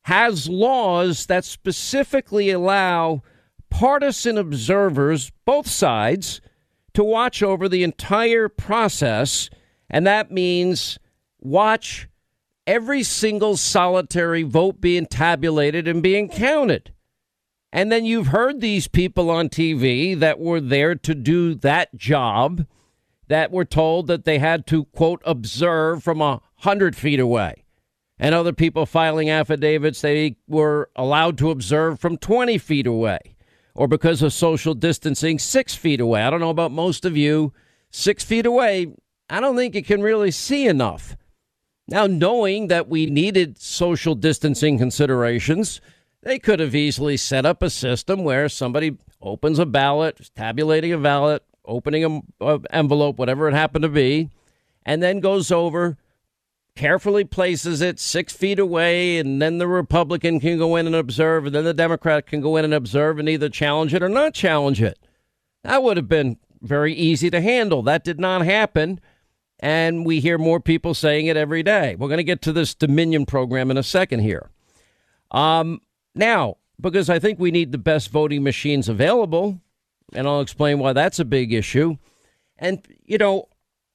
has 0.03 0.49
laws 0.49 1.27
that 1.27 1.45
specifically 1.45 2.51
allow 2.51 3.25
partisan 3.71 4.39
observers 4.39 5.33
both 5.45 5.67
sides 5.67 6.41
to 6.95 7.03
watch 7.03 7.43
over 7.43 7.69
the 7.69 7.83
entire 7.83 8.49
process 8.49 9.51
and 9.91 10.07
that 10.07 10.31
means 10.31 10.99
watch 11.41 12.09
every 12.67 13.03
single 13.03 13.57
solitary 13.57 14.43
vote 14.43 14.81
being 14.81 15.07
tabulated 15.07 15.89
and 15.89 16.03
being 16.03 16.29
counted 16.29 16.93
and 17.73 17.93
then 17.93 18.05
you've 18.05 18.29
heard 18.29 18.61
these 18.61 18.89
people 18.89 19.31
on 19.31 19.49
TV 19.49 20.19
that 20.19 20.41
were 20.41 20.61
there 20.61 20.95
to 20.97 21.15
do 21.15 21.55
that 21.57 21.95
job 21.95 22.67
that 23.29 23.53
were 23.53 23.65
told 23.65 24.09
that 24.09 24.25
they 24.25 24.41
had 24.41 24.67
to, 24.67 24.87
quote, 24.87 25.23
observe 25.25 26.03
from 26.03 26.21
a 26.21 26.41
hundred 26.57 26.97
feet 26.97 27.21
away. 27.21 27.65
And 28.19 28.35
other 28.35 28.53
people 28.53 28.87
filing 28.87 29.31
affidavits 29.31 30.01
they 30.01 30.37
were 30.49 30.91
allowed 30.97 31.39
to 31.39 31.51
observe 31.51 32.01
from 32.01 32.19
20 32.19 32.59
feet 32.59 32.87
away 32.87 33.37
or 33.75 33.87
because 33.87 34.21
of 34.21 34.33
social 34.33 34.75
distancing, 34.75 35.39
six 35.39 35.75
feet 35.75 36.01
away. 36.01 36.23
I 36.23 36.29
don't 36.29 36.41
know 36.41 36.51
about 36.51 36.73
most 36.73 37.05
of 37.05 37.17
you. 37.17 37.53
Six 37.93 38.25
feet 38.25 38.47
away, 38.47 38.89
I 39.31 39.41
don't 39.41 39.57
think 39.57 39.75
you 39.75 39.83
can 39.83 40.03
really 40.03 40.33
see 40.33 40.67
enough. 40.67 41.17
Now, 41.87 42.07
knowing 42.07 42.67
that 42.67 42.89
we 42.89 43.07
needed 43.07 43.61
social 43.61 44.15
distancing 44.15 44.77
considerations, 44.77 45.81
they 46.23 46.39
could 46.39 46.61
have 46.61 46.75
easily 46.75 47.17
set 47.17 47.47
up 47.47 47.63
a 47.63 47.71
system 47.71 48.25
where 48.25 48.49
somebody 48.49 48.99
opens 49.23 49.59
a 49.59 49.67
ballot, 49.67 50.31
tabulating 50.35 50.93
a 50.93 50.99
ballot, 50.99 51.45
opening 51.65 52.05
an 52.05 52.65
envelope, 52.71 53.19
whatever 53.19 53.49
it 53.49 53.55
happened 53.55 53.83
to 53.83 53.89
be, 53.89 54.31
and 54.85 55.03
then 55.03 55.21
goes 55.21 55.51
over, 55.53 55.97
carefully 56.75 57.25
places 57.25 57.81
it 57.81 57.99
six 57.99 58.33
feet 58.33 58.59
away, 58.59 59.19
and 59.19 59.41
then 59.41 59.59
the 59.59 59.69
Republican 59.69 60.41
can 60.41 60.59
go 60.59 60.77
in 60.77 60.87
and 60.87 60.97
observe, 60.97 61.47
and 61.47 61.55
then 61.55 61.65
the 61.65 61.75
Democrat 61.75 62.27
can 62.27 62.41
go 62.41 62.57
in 62.57 62.65
and 62.65 62.75
observe 62.75 63.19
and 63.19 63.29
either 63.29 63.49
challenge 63.49 63.95
it 63.95 64.03
or 64.03 64.09
not 64.09 64.35
challenge 64.35 64.83
it. 64.83 64.99
That 65.63 65.83
would 65.83 65.97
have 65.97 66.09
been 66.09 66.39
very 66.63 66.95
easy 66.95 67.31
to 67.31 67.41
handle. 67.41 67.83
That 67.83 68.05
did 68.05 68.19
not 68.19 68.45
happen. 68.45 69.01
And 69.61 70.07
we 70.07 70.21
hear 70.21 70.39
more 70.39 70.59
people 70.59 70.95
saying 70.95 71.27
it 71.27 71.37
every 71.37 71.63
day. 71.63 71.95
We're 71.95 72.09
going 72.09 72.19
to 72.19 72.25
get 72.25 72.43
to 72.43 72.53
this 72.53 72.75
Dominion 72.75 73.27
program 73.27 73.71
in 73.71 73.77
a 73.77 73.83
second 73.83 74.21
here. 74.21 74.51
Um, 75.31 75.81
now, 76.15 76.57
because 76.81 77.11
I 77.11 77.19
think 77.19 77.39
we 77.39 77.51
need 77.51 77.71
the 77.71 77.79
best 77.79 78.11
voting 78.11 78.43
machines 78.43 78.89
available, 78.89 79.61
and 80.15 80.27
I'll 80.27 80.41
explain 80.41 80.79
why 80.79 80.95
that's 80.95 81.19
a 81.19 81.25
big 81.25 81.53
issue. 81.53 81.99
And, 82.59 82.85
you 83.05 83.19
know, 83.19 83.49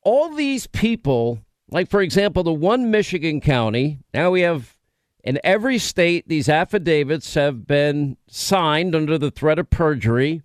all 0.04 0.34
these 0.36 0.68
people, 0.68 1.40
like, 1.72 1.90
for 1.90 2.02
example, 2.02 2.44
the 2.44 2.54
one 2.54 2.92
Michigan 2.92 3.42
county, 3.42 4.00
now 4.14 4.30
we 4.32 4.42
have 4.42 4.78
in 5.24 5.40
every 5.44 5.80
state, 5.80 6.28
these 6.28 6.48
affidavits 6.48 7.34
have 7.34 7.66
been 7.66 8.18
signed 8.28 8.94
under 8.94 9.18
the 9.18 9.32
threat 9.32 9.58
of 9.58 9.72
perjury 9.72 10.44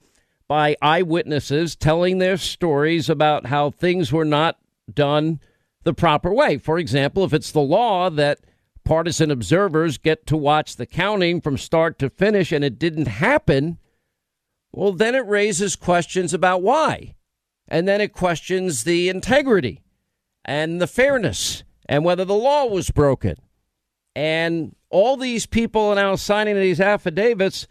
by 0.49 0.75
eyewitnesses 0.81 1.77
telling 1.77 2.17
their 2.17 2.39
stories 2.39 3.11
about 3.11 3.47
how 3.47 3.71
things 3.71 4.11
were 4.11 4.25
not 4.25 4.59
done 4.95 5.41
the 5.85 5.95
proper 5.95 6.33
way. 6.33 6.59
For 6.59 6.79
example, 6.79 7.25
if 7.25 7.33
it's 7.33 7.53
the 7.53 7.61
law 7.61 8.11
that 8.11 8.41
partisan 8.85 9.31
observers 9.31 9.99
get 9.99 10.27
to 10.27 10.37
watch 10.37 10.77
the 10.77 10.87
counting 10.87 11.41
from 11.41 11.57
start 11.57 11.99
to 11.99 12.11
finish 12.11 12.53
and 12.53 12.65
it 12.65 12.79
didn't 12.79 13.09
happen, 13.09 13.79
well, 14.73 14.93
then 14.93 15.15
it 15.15 15.27
raises 15.27 15.77
questions 15.77 16.35
about 16.35 16.63
why. 16.63 17.15
And 17.69 17.87
then 17.87 18.01
it 18.01 18.13
questions 18.13 18.85
the 18.85 19.09
integrity 19.09 19.83
and 20.45 20.81
the 20.81 20.87
fairness 20.87 21.63
and 21.87 22.05
whether 22.05 22.25
the 22.25 22.35
law 22.35 22.67
was 22.67 22.91
broken. 22.91 23.37
And 24.15 24.75
all 24.91 25.17
these 25.17 25.47
people 25.47 25.83
are 25.83 25.95
now 25.95 26.17
signing 26.17 26.57
these 26.57 26.81
affidavits, 26.81 27.69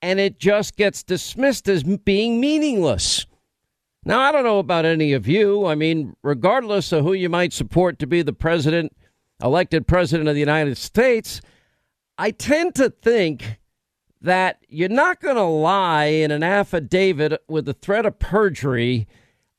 and 0.00 0.20
it 0.20 0.38
just 0.38 0.76
gets 0.76 1.02
dismissed 1.02 1.68
as 1.68 1.82
being 1.82 2.40
meaningless. 2.40 3.26
Now, 4.04 4.20
I 4.20 4.32
don't 4.32 4.44
know 4.44 4.58
about 4.58 4.84
any 4.84 5.12
of 5.12 5.28
you. 5.28 5.66
I 5.66 5.74
mean, 5.74 6.16
regardless 6.22 6.90
of 6.92 7.04
who 7.04 7.12
you 7.12 7.28
might 7.28 7.52
support 7.52 7.98
to 8.00 8.06
be 8.06 8.22
the 8.22 8.32
president, 8.32 8.96
elected 9.42 9.86
president 9.86 10.28
of 10.28 10.34
the 10.34 10.40
United 10.40 10.76
States, 10.76 11.40
I 12.18 12.32
tend 12.32 12.74
to 12.76 12.90
think 12.90 13.60
that 14.20 14.58
you're 14.68 14.88
not 14.88 15.20
going 15.20 15.36
to 15.36 15.42
lie 15.42 16.04
in 16.04 16.30
an 16.30 16.42
affidavit 16.42 17.42
with 17.48 17.64
the 17.64 17.74
threat 17.74 18.06
of 18.06 18.18
perjury 18.18 19.06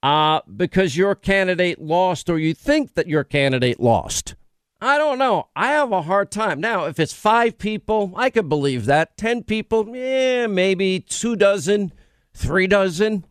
uh, 0.02 0.42
because 0.56 0.98
your 0.98 1.16
candidate 1.16 1.82
lost 1.82 2.30
or 2.30 2.38
you 2.38 2.54
think 2.54 2.94
that 2.96 3.08
your 3.08 3.24
candidate 3.24 3.80
lost. 3.80 4.36
I 4.82 4.98
don't 4.98 5.18
know. 5.18 5.48
I 5.56 5.68
have 5.68 5.94
a 5.94 6.02
hard 6.02 6.30
time. 6.30 6.60
Now, 6.60 6.86
if 6.86 7.00
it's 7.00 7.14
five 7.14 7.58
people, 7.58 8.12
I 8.18 8.30
could 8.30 8.50
believe 8.50 8.86
that. 8.86 9.16
Ten 9.16 9.44
people, 9.44 9.96
yeah, 9.96 10.48
maybe 10.48 11.00
two 11.00 11.38
dozen, 11.38 11.94
three 12.34 12.68
dozen, 12.68 13.24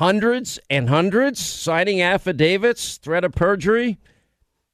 hundreds 0.00 0.58
and 0.70 0.88
hundreds 0.88 1.38
signing 1.38 2.00
affidavits, 2.00 2.96
threat 2.96 3.22
of 3.22 3.32
perjury. 3.32 3.98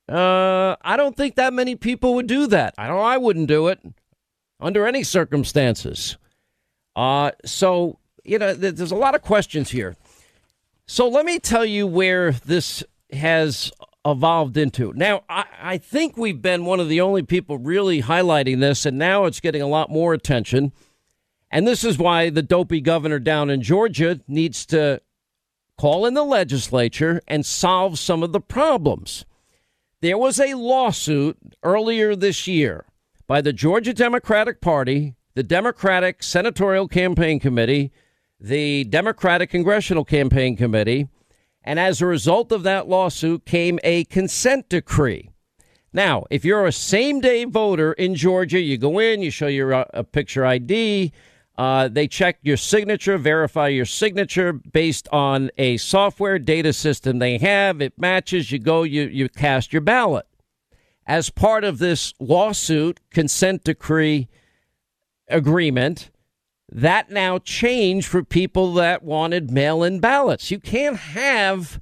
Uh, 0.09 0.77
I 0.83 0.97
don't 0.97 1.17
think 1.17 1.35
that 1.35 1.53
many 1.53 1.75
people 1.75 2.15
would 2.15 2.29
do 2.29 2.47
that. 2.47 2.75
I 2.79 2.87
know 2.87 3.01
I 3.01 3.17
wouldn't 3.17 3.49
do 3.49 3.67
it 3.67 3.81
under 4.61 4.87
any 4.87 5.03
circumstances. 5.03 6.17
Uh, 6.95 7.33
so, 7.45 7.99
you 8.23 8.39
know, 8.39 8.55
there's 8.55 8.93
a 8.93 8.97
lot 8.97 9.17
of 9.17 9.23
questions 9.23 9.71
here. 9.71 9.97
So 10.87 11.09
let 11.09 11.27
me 11.27 11.41
tell 11.41 11.65
you 11.65 11.89
where 11.89 12.31
this 12.31 12.85
has 13.11 13.73
evolved 14.05 14.57
into. 14.57 14.93
Now, 14.95 15.25
I, 15.29 15.45
I, 15.61 15.79
think 15.79 16.17
we've 16.17 16.41
been 16.41 16.65
one 16.65 16.79
of 16.79 16.89
the 16.89 17.01
only 17.01 17.25
people 17.25 17.59
really 17.59 18.03
highlighting 18.03 18.61
this, 18.61 18.87
and 18.87 18.97
now 18.97 19.25
it's 19.25 19.41
getting 19.41 19.63
a 19.63 19.67
lot 19.67 19.91
more 19.91 20.15
attention. 20.15 20.73
And 21.51 21.67
this 21.67 21.83
is 21.83 21.99
why 21.99 22.31
the 22.31 22.43
dopey 22.43 22.81
governor 22.81 23.19
down 23.19 23.51
in 23.51 23.63
Georgia 23.63 24.21
needs 24.29 24.65
to 24.67 25.01
call 25.79 26.07
in 26.07 26.15
the 26.15 26.25
legislature 26.25 27.21
and 27.27 27.45
solve 27.45 27.99
some 27.99 28.23
of 28.23 28.33
the 28.33 28.41
problems. 28.41 29.25
There 30.01 30.19
was 30.19 30.39
a 30.41 30.55
lawsuit 30.55 31.37
earlier 31.63 32.15
this 32.15 32.47
year 32.47 32.87
by 33.27 33.41
the 33.41 33.53
Georgia 33.53 33.93
Democratic 33.93 34.61
Party, 34.61 35.15
the 35.35 35.43
Democratic 35.43 36.23
Senatorial 36.23 36.89
Campaign 36.89 37.41
Committee, 37.41 37.93
the 38.39 38.85
Democratic 38.85 39.51
Congressional 39.51 40.05
Campaign 40.05 40.57
Committee, 40.57 41.09
and 41.65 41.81
as 41.81 42.01
a 42.01 42.07
result 42.07 42.53
of 42.53 42.63
that 42.63 42.89
lawsuit 42.89 43.45
came 43.45 43.79
a 43.83 44.05
consent 44.05 44.69
decree. 44.69 45.31
Now, 45.93 46.25
if 46.31 46.45
you're 46.45 46.67
a 46.67 46.73
same 46.73 47.21
day 47.21 47.45
voter 47.45 47.93
in 47.95 48.15
Georgia, 48.15 48.61
you 48.61 48.77
go 48.79 48.99
in, 48.99 49.23
you 49.23 49.31
show 49.31 49.47
your 49.47 49.73
uh, 49.73 50.03
picture 50.13 50.45
ID, 50.45 51.13
uh, 51.59 51.89
they 51.89 52.07
check 52.07 52.39
your 52.43 52.57
signature, 52.57 53.17
verify 53.17 53.69
your 53.69 53.87
signature 53.87 54.53
based 54.53 55.09
on 55.09 55.51
a 55.57 55.79
software 55.79 56.39
data 56.39 56.73
system 56.73 57.19
they 57.19 57.39
have. 57.39 57.81
It 57.81 57.99
matches, 57.99 58.53
you 58.53 58.59
go, 58.59 58.83
you, 58.83 59.03
you 59.05 59.29
cast 59.29 59.73
your 59.73 59.83
ballot. 59.83 60.27
As 61.07 61.31
part 61.31 61.65
of 61.65 61.79
this 61.79 62.13
lawsuit, 62.19 63.01
consent 63.11 63.65
decree 63.65 64.29
agreement, 65.29 66.11
that 66.71 67.11
now 67.11 67.39
changed 67.39 68.09
for 68.09 68.23
people 68.23 68.75
that 68.75 69.03
wanted 69.03 69.51
mail 69.51 69.83
in 69.83 70.01
ballots. 70.01 70.51
You 70.51 70.59
can't 70.59 70.97
have 70.97 71.81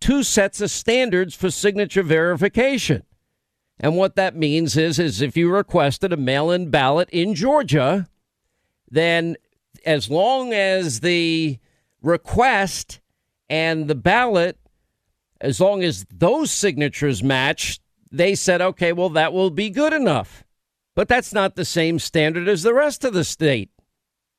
two 0.00 0.22
sets 0.22 0.60
of 0.60 0.70
standards 0.70 1.34
for 1.34 1.50
signature 1.50 2.02
verification. 2.02 3.02
And 3.80 3.96
what 3.96 4.16
that 4.16 4.36
means 4.36 4.76
is, 4.76 4.98
is 4.98 5.20
if 5.20 5.36
you 5.36 5.50
requested 5.50 6.12
a 6.12 6.16
mail 6.16 6.50
in 6.50 6.70
ballot 6.70 7.10
in 7.10 7.34
Georgia, 7.34 8.08
then 8.94 9.36
as 9.84 10.10
long 10.10 10.52
as 10.52 11.00
the 11.00 11.58
request 12.02 13.00
and 13.48 13.88
the 13.88 13.94
ballot, 13.94 14.58
as 15.40 15.60
long 15.60 15.82
as 15.82 16.06
those 16.10 16.50
signatures 16.50 17.22
match, 17.22 17.80
they 18.10 18.34
said, 18.34 18.60
okay, 18.60 18.92
well, 18.92 19.10
that 19.10 19.32
will 19.32 19.50
be 19.50 19.68
good 19.70 19.92
enough. 19.92 20.44
But 20.94 21.08
that's 21.08 21.32
not 21.32 21.56
the 21.56 21.64
same 21.64 21.98
standard 21.98 22.48
as 22.48 22.62
the 22.62 22.72
rest 22.74 23.04
of 23.04 23.12
the 23.12 23.24
state. 23.24 23.70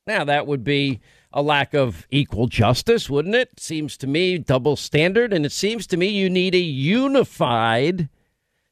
Now, 0.06 0.24
that 0.24 0.46
would 0.46 0.64
be 0.64 1.00
a 1.32 1.42
lack 1.42 1.74
of 1.74 2.06
equal 2.10 2.46
justice, 2.46 3.10
wouldn't 3.10 3.34
it? 3.34 3.60
Seems 3.60 3.96
to 3.98 4.06
me 4.06 4.38
double 4.38 4.76
standard. 4.76 5.32
And 5.32 5.44
it 5.44 5.52
seems 5.52 5.86
to 5.88 5.98
me 5.98 6.06
you 6.06 6.30
need 6.30 6.54
a 6.54 6.58
unified 6.58 8.08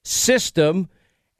system. 0.02 0.88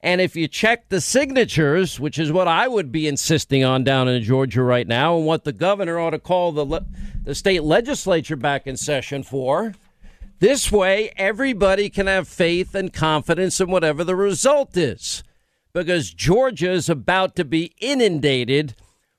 And 0.05 0.21
if 0.21 0.37
you 0.37 0.49
check 0.49 0.91
the 0.91 1.01
signatures, 1.01 1.99
which 1.99 2.19
is 2.19 2.31
what 2.31 2.47
I 2.47 2.69
would 2.69 2.93
be 2.93 3.09
insisting 3.09 3.65
on 3.65 3.85
down 3.85 4.07
in 4.07 4.23
Georgia 4.23 4.63
right 4.63 4.87
now, 4.87 5.17
and 5.17 5.25
what 5.25 5.45
the 5.45 5.53
governor 5.53 5.99
ought 5.99 6.11
to 6.11 6.19
call 6.19 6.53
the, 6.53 6.67
le- 6.67 6.85
the 7.25 7.35
state 7.35 7.63
legislature 7.63 8.37
back 8.37 8.67
in 8.67 8.77
session 8.77 9.23
for, 9.23 9.73
this 10.41 10.71
way 10.71 11.11
everybody 11.17 11.89
can 11.89 12.07
have 12.07 12.29
faith 12.29 12.75
and 12.75 12.93
confidence 12.93 13.63
in 13.63 13.71
whatever 13.71 14.05
the 14.05 14.15
result 14.15 14.77
is. 14.77 15.23
Because 15.73 16.13
Georgia 16.13 16.71
is 16.71 16.91
about 16.91 17.35
to 17.37 17.45
be 17.45 17.73
inundated 17.81 18.75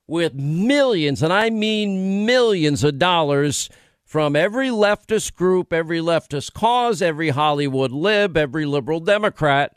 with 0.06 0.34
millions, 0.34 1.20
and 1.20 1.32
I 1.32 1.50
mean 1.50 2.24
millions 2.24 2.84
of 2.84 3.00
dollars 3.00 3.68
from 4.04 4.36
every 4.36 4.68
leftist 4.68 5.34
group, 5.34 5.72
every 5.72 5.98
leftist 5.98 6.52
cause, 6.52 7.02
every 7.02 7.30
Hollywood 7.30 7.90
lib, 7.90 8.36
every 8.36 8.66
liberal 8.66 9.00
Democrat, 9.00 9.76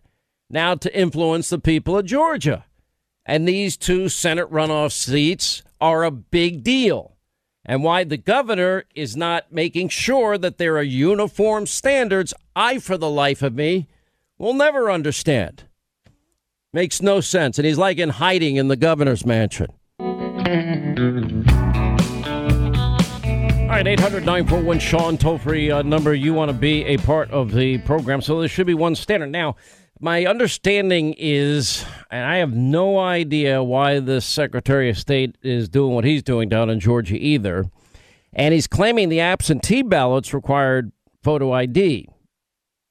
now 0.49 0.75
to 0.75 0.97
influence 0.97 1.49
the 1.49 1.59
people 1.59 1.97
of 1.97 2.05
Georgia. 2.05 2.65
And 3.25 3.47
these 3.47 3.77
two 3.77 4.09
Senate 4.09 4.49
runoff 4.51 4.91
seats 4.91 5.61
are 5.79 6.03
a 6.03 6.11
big 6.11 6.63
deal. 6.63 7.15
And 7.65 7.83
why 7.83 8.03
the 8.03 8.17
governor 8.17 8.85
is 8.95 9.15
not 9.15 9.51
making 9.51 9.89
sure 9.89 10.37
that 10.37 10.57
there 10.57 10.77
are 10.77 10.83
uniform 10.83 11.67
standards, 11.67 12.33
I, 12.55 12.79
for 12.79 12.97
the 12.97 13.09
life 13.09 13.43
of 13.43 13.53
me, 13.53 13.87
will 14.39 14.53
never 14.55 14.89
understand. 14.89 15.65
Makes 16.73 17.01
no 17.01 17.21
sense. 17.21 17.59
And 17.59 17.67
he's 17.67 17.77
like 17.77 17.99
in 17.99 18.09
hiding 18.09 18.55
in 18.55 18.69
the 18.69 18.75
governor's 18.75 19.25
mansion. 19.25 19.67
All 23.69 23.75
right, 23.75 23.85
800 23.85 24.25
941 24.25 24.79
Sean, 24.79 25.17
toll 25.17 25.37
free 25.37 25.69
uh, 25.69 25.83
number. 25.83 26.15
You 26.15 26.33
want 26.33 26.49
to 26.49 26.57
be 26.57 26.85
a 26.85 26.97
part 26.97 27.29
of 27.29 27.51
the 27.51 27.77
program. 27.79 28.19
So 28.21 28.39
there 28.39 28.49
should 28.49 28.65
be 28.65 28.73
one 28.73 28.95
standard. 28.95 29.31
Now, 29.31 29.57
my 29.99 30.25
understanding 30.25 31.15
is, 31.17 31.85
and 32.09 32.25
I 32.25 32.37
have 32.37 32.53
no 32.53 32.99
idea 32.99 33.63
why 33.63 33.99
the 33.99 34.21
Secretary 34.21 34.89
of 34.89 34.97
State 34.97 35.37
is 35.41 35.69
doing 35.69 35.93
what 35.93 36.05
he's 36.05 36.23
doing 36.23 36.49
down 36.49 36.69
in 36.69 36.79
Georgia 36.79 37.15
either. 37.15 37.69
And 38.33 38.53
he's 38.53 38.67
claiming 38.67 39.09
the 39.09 39.19
absentee 39.19 39.81
ballots 39.81 40.33
required 40.33 40.91
photo 41.23 41.51
ID. 41.51 42.07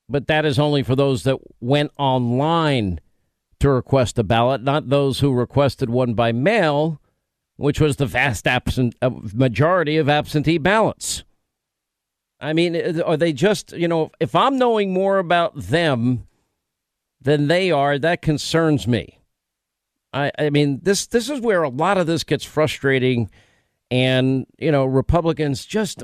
But 0.09 0.27
that 0.27 0.45
is 0.45 0.59
only 0.59 0.83
for 0.83 0.97
those 0.97 1.23
that 1.25 1.39
went 1.61 1.93
online 1.99 3.01
to 3.61 3.71
request 3.71 4.19
a 4.19 4.25
ballot, 4.25 4.63
not 4.63 4.89
those 4.89 5.21
who 5.21 5.33
requested 5.33 5.91
one 5.91 6.15
by 6.15 6.33
mail 6.33 7.01
which 7.59 7.81
was 7.81 7.97
the 7.97 8.07
vast 8.07 8.47
absent 8.47 8.95
uh, 9.03 9.11
majority 9.35 9.99
of 9.99 10.09
absentee 10.09 10.59
ballots. 10.59 11.25
I 12.41 12.53
mean, 12.53 13.01
are 13.03 13.17
they 13.17 13.33
just, 13.33 13.73
you 13.73 13.89
know, 13.89 14.13
if 14.21 14.35
I'm 14.35 14.59
knowing 14.59 14.93
more 14.93 15.19
about 15.19 15.57
them 15.57 16.28
than 17.21 17.49
they 17.49 17.71
are, 17.71 17.99
that 17.99 18.23
concerns 18.23 18.87
me. 18.87 19.21
I, 20.13 20.33
I 20.39 20.51
mean, 20.51 20.81
this 20.83 21.07
this 21.07 21.29
is 21.29 21.41
where 21.41 21.63
a 21.63 21.69
lot 21.69 21.99
of 21.99 22.07
this 22.07 22.25
gets 22.25 22.45
frustrating, 22.45 23.31
and 23.91 24.47
you 24.59 24.73
know, 24.73 24.85
Republicans 24.85 25.67
just 25.67 26.03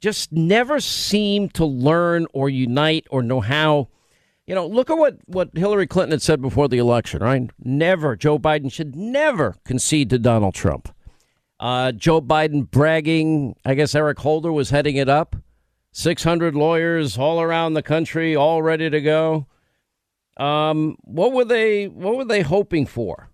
just 0.00 0.32
never 0.32 0.80
seem 0.80 1.48
to 1.50 1.64
learn 1.64 2.26
or 2.32 2.48
unite 2.48 3.06
or 3.10 3.22
know 3.22 3.40
how 3.40 3.88
you 4.48 4.54
know, 4.54 4.66
look 4.66 4.88
at 4.88 4.96
what, 4.96 5.18
what 5.26 5.50
Hillary 5.54 5.86
Clinton 5.86 6.12
had 6.12 6.22
said 6.22 6.40
before 6.40 6.68
the 6.68 6.78
election, 6.78 7.22
right? 7.22 7.50
Never, 7.62 8.16
Joe 8.16 8.38
Biden 8.38 8.72
should 8.72 8.96
never 8.96 9.56
concede 9.66 10.08
to 10.08 10.18
Donald 10.18 10.54
Trump. 10.54 10.88
Uh, 11.60 11.92
Joe 11.92 12.22
Biden 12.22 12.68
bragging, 12.68 13.56
I 13.66 13.74
guess 13.74 13.94
Eric 13.94 14.20
Holder 14.20 14.50
was 14.50 14.70
heading 14.70 14.96
it 14.96 15.08
up. 15.08 15.36
600 15.92 16.54
lawyers 16.54 17.18
all 17.18 17.42
around 17.42 17.74
the 17.74 17.82
country, 17.82 18.34
all 18.34 18.62
ready 18.62 18.88
to 18.88 19.02
go. 19.02 19.46
Um, 20.38 20.96
what 21.02 21.32
were 21.32 21.44
they? 21.44 21.88
What 21.88 22.16
were 22.16 22.24
they 22.24 22.42
hoping 22.42 22.86
for? 22.86 23.28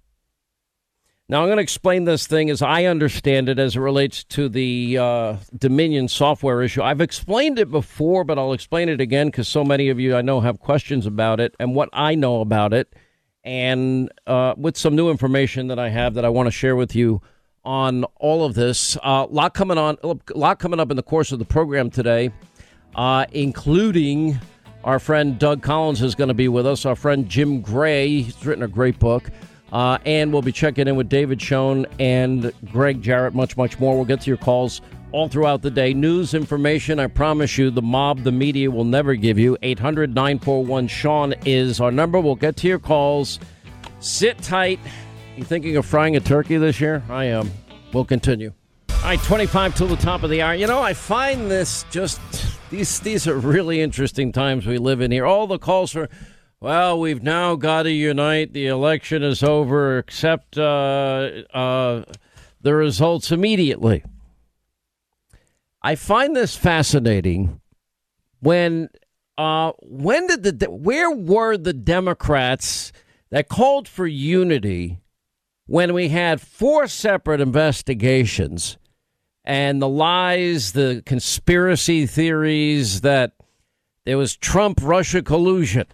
Now, 1.27 1.41
I'm 1.41 1.49
going 1.49 1.57
to 1.57 1.63
explain 1.63 2.05
this 2.05 2.27
thing 2.27 2.51
as 2.51 2.61
I 2.61 2.85
understand 2.85 3.49
it 3.49 3.59
as 3.59 3.77
it 3.77 3.81
relates 3.81 4.25
to 4.25 4.47
the 4.47 4.99
uh, 4.99 5.37
Dominion 5.57 6.07
software 6.07 6.61
issue. 6.61 6.83
I've 6.83 7.01
explained 7.01 7.59
it 7.59 7.71
before, 7.71 8.25
but 8.25 8.39
I'll 8.39 8.53
explain 8.53 8.91
it 8.91 9.01
again 9.01 9.29
because 9.29 9.49
so 9.49 9.65
many 9.65 9.89
of 9.89 9.99
you 9.99 10.15
I 10.17 10.21
know 10.21 10.41
have 10.41 10.61
questions 10.61 11.07
about 11.07 11.41
it 11.41 11.55
and 11.59 11.75
what 11.75 11.89
I 11.95 12.15
know 12.15 12.43
about 12.43 12.75
it, 12.75 12.95
and 13.43 14.11
uh, 14.27 14.53
with 14.59 14.77
some 14.77 14.97
new 14.97 15.09
information 15.11 15.69
that 15.69 15.79
I 15.79 15.89
have 15.89 16.15
that 16.15 16.27
I 16.27 16.29
want 16.29 16.47
to 16.47 16.51
share 16.51 16.77
with 16.77 16.95
you 16.95 17.23
on 17.65 18.05
all 18.17 18.45
of 18.45 18.55
this. 18.55 18.97
A 18.97 19.07
uh, 19.07 19.27
lot 19.27 19.55
coming 19.55 19.79
on, 19.79 19.97
a 20.03 20.17
lot 20.35 20.59
coming 20.59 20.79
up 20.79 20.91
in 20.91 20.97
the 20.97 21.03
course 21.03 21.33
of 21.33 21.39
the 21.39 21.47
program 21.47 21.89
today, 21.89 22.33
uh, 22.95 23.25
including 23.33 24.39
our 24.85 24.99
friend 24.99 25.39
Doug 25.39 25.63
Collins 25.63 26.03
is 26.03 26.15
going 26.15 26.29
to 26.29 26.35
be 26.35 26.49
with 26.49 26.67
us. 26.67 26.85
Our 26.85 26.95
friend 26.95 27.29
Jim 27.29 27.61
Gray, 27.61 28.21
he's 28.23 28.45
written 28.45 28.63
a 28.63 28.69
great 28.69 28.99
book. 28.99 29.31
Uh, 29.73 29.99
and 30.05 30.33
we'll 30.33 30.43
be 30.43 30.53
checking 30.53 30.87
in 30.87 30.95
with 30.95 31.09
David 31.09 31.43
Schoen 31.43 31.85
and 31.99 32.53
Gregg 32.71 33.03
Jarrett, 33.03 33.35
much, 33.35 33.57
much 33.57 33.81
more. 33.81 33.97
We'll 33.97 34.05
get 34.05 34.21
to 34.21 34.31
your 34.31 34.37
calls 34.37 34.83
all 35.11 35.29
throughout 35.29 35.63
the 35.63 35.71
day. 35.71 35.95
News, 35.95 36.35
information, 36.35 37.01
I 37.01 37.09
promise 37.09 37.59
you, 37.59 37.71
the 37.71 37.83
mob, 37.83 38.23
the 38.23 38.31
media 38.31 38.71
will 38.71 38.85
never 38.85 39.15
give 39.15 39.39
you. 39.39 39.57
800 39.63 40.15
941 40.15 40.87
Sean 40.87 41.35
is 41.45 41.81
our 41.81 41.91
number. 41.91 42.21
We'll 42.21 42.37
get 42.37 42.57
to 42.59 42.69
your 42.69 42.79
calls. 42.79 43.41
Sit 43.99 44.39
tight. 44.39 44.79
You 45.37 45.45
thinking 45.45 45.77
of 45.77 45.87
frying 45.87 46.15
a 46.15 46.21
turkey 46.21 46.57
this 46.57 46.81
year? 46.81 47.03
I 47.09 47.25
am. 47.25 47.51
We'll 47.93 48.05
continue. 48.05 48.53
All 49.05 49.11
right, 49.11 49.23
25 49.23 49.75
till 49.75 49.87
the 49.87 49.97
top 49.97 50.23
of 50.23 50.31
the 50.31 50.41
hour. 50.41 50.55
You 50.55 50.67
know, 50.67 50.81
I 50.81 50.95
find 50.95 51.51
this 51.51 51.85
just, 51.91 52.19
these, 52.71 53.01
these 53.01 53.29
are 53.29 53.37
really 53.37 53.83
interesting 53.83 54.33
times 54.33 54.67
we 54.67 54.79
live 54.79 55.03
in 55.03 55.11
here. 55.11 55.27
All 55.27 55.47
the 55.47 55.59
calls 55.59 55.93
for 55.93 56.09
well, 56.59 56.99
we've 56.99 57.23
now 57.23 57.55
got 57.55 57.83
to 57.83 57.91
unite. 57.91 58.55
The 58.55 58.67
election 58.69 59.23
is 59.23 59.43
over. 59.43 59.99
Accept 59.99 60.57
uh, 60.57 61.43
uh, 61.53 62.05
the 62.63 62.75
results 62.75 63.31
immediately. 63.31 64.03
I 65.83 65.97
find 65.97 66.35
this 66.35 66.57
fascinating. 66.57 67.61
When 68.41 68.89
uh, 69.37 69.73
when 69.83 70.29
did 70.29 70.61
the 70.61 70.71
where 70.71 71.11
were 71.11 71.59
the 71.59 71.75
Democrats 71.75 72.91
that 73.29 73.51
called 73.51 73.87
for 73.87 74.07
unity 74.07 75.03
when 75.67 75.93
we 75.93 76.09
had 76.09 76.41
four 76.41 76.89
separate 76.89 77.43
investigations 77.43 78.79
and 79.45 79.81
the 79.81 79.89
lies, 79.89 80.73
the 80.73 81.03
conspiracy 81.05 82.07
theories 82.07 83.03
that 83.03 83.33
there 84.05 84.19
was 84.19 84.37
Trump 84.37 84.81
Russia 84.83 85.23
collusion? 85.23 85.87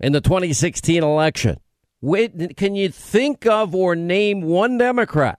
in 0.00 0.12
the 0.12 0.20
2016 0.20 1.02
election. 1.02 1.58
Can 2.56 2.74
you 2.74 2.90
think 2.90 3.46
of 3.46 3.74
or 3.74 3.96
name 3.96 4.42
one 4.42 4.76
Democrat 4.76 5.38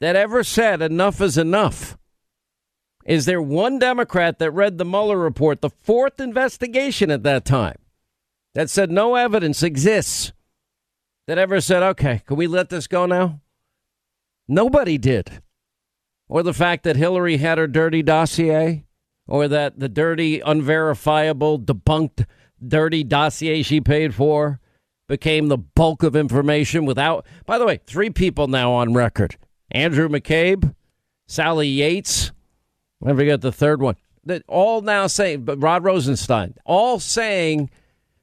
that 0.00 0.16
ever 0.16 0.44
said 0.44 0.82
enough 0.82 1.20
is 1.20 1.38
enough? 1.38 1.96
Is 3.06 3.24
there 3.24 3.40
one 3.40 3.78
Democrat 3.78 4.38
that 4.38 4.50
read 4.50 4.78
the 4.78 4.84
Mueller 4.84 5.18
report, 5.18 5.60
the 5.60 5.70
fourth 5.70 6.20
investigation 6.20 7.10
at 7.10 7.22
that 7.22 7.44
time, 7.44 7.76
that 8.54 8.70
said 8.70 8.90
no 8.90 9.14
evidence 9.14 9.62
exists, 9.62 10.32
that 11.26 11.38
ever 11.38 11.60
said, 11.60 11.82
okay, 11.82 12.22
can 12.26 12.36
we 12.36 12.46
let 12.46 12.68
this 12.68 12.86
go 12.86 13.06
now? 13.06 13.40
Nobody 14.46 14.98
did. 14.98 15.42
Or 16.28 16.42
the 16.42 16.54
fact 16.54 16.84
that 16.84 16.96
Hillary 16.96 17.36
had 17.36 17.58
her 17.58 17.66
dirty 17.66 18.02
dossier, 18.02 18.86
or 19.26 19.48
that 19.48 19.78
the 19.78 19.88
dirty, 19.88 20.40
unverifiable, 20.40 21.58
debunked 21.58 22.26
dirty 22.66 23.04
dossier 23.04 23.62
she 23.62 23.80
paid 23.80 24.14
for 24.14 24.60
became 25.06 25.48
the 25.48 25.58
bulk 25.58 26.02
of 26.02 26.16
information 26.16 26.86
without. 26.86 27.26
By 27.46 27.58
the 27.58 27.66
way, 27.66 27.80
three 27.86 28.10
people 28.10 28.48
now 28.48 28.72
on 28.72 28.94
record 28.94 29.36
Andrew 29.70 30.08
McCabe, 30.08 30.74
Sally 31.26 31.68
Yates, 31.68 32.32
I 33.04 33.12
forget 33.12 33.40
the 33.40 33.52
third 33.52 33.82
one. 33.82 33.96
That 34.24 34.42
all 34.48 34.80
now 34.80 35.06
saying, 35.06 35.44
but 35.44 35.62
Rod 35.62 35.84
Rosenstein, 35.84 36.54
all 36.64 36.98
saying, 36.98 37.68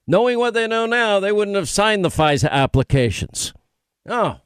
knowing 0.08 0.40
what 0.40 0.56
they 0.56 0.68
know 0.68 0.88
now, 0.88 1.20
they 1.20 1.32
wouldn't 1.32 1.58
have 1.58 1.70
signed 1.70 2.04
the 2.04 2.10
FISA 2.10 2.50
applications. 2.50 3.54
Oh, 4.10 4.40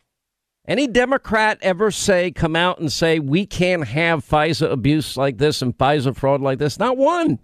any 0.68 0.88
Democrat 0.88 1.60
ever 1.62 1.92
say, 1.92 2.32
come 2.32 2.56
out 2.56 2.80
and 2.80 2.92
say, 2.92 3.20
we 3.20 3.46
can't 3.46 3.88
have 3.88 4.26
FISA 4.26 4.72
abuse 4.72 5.16
like 5.16 5.38
this 5.38 5.62
and 5.62 5.78
FISA 5.78 6.16
fraud 6.16 6.42
like 6.42 6.58
this? 6.58 6.80
Not 6.80 6.98
one. 6.98 7.40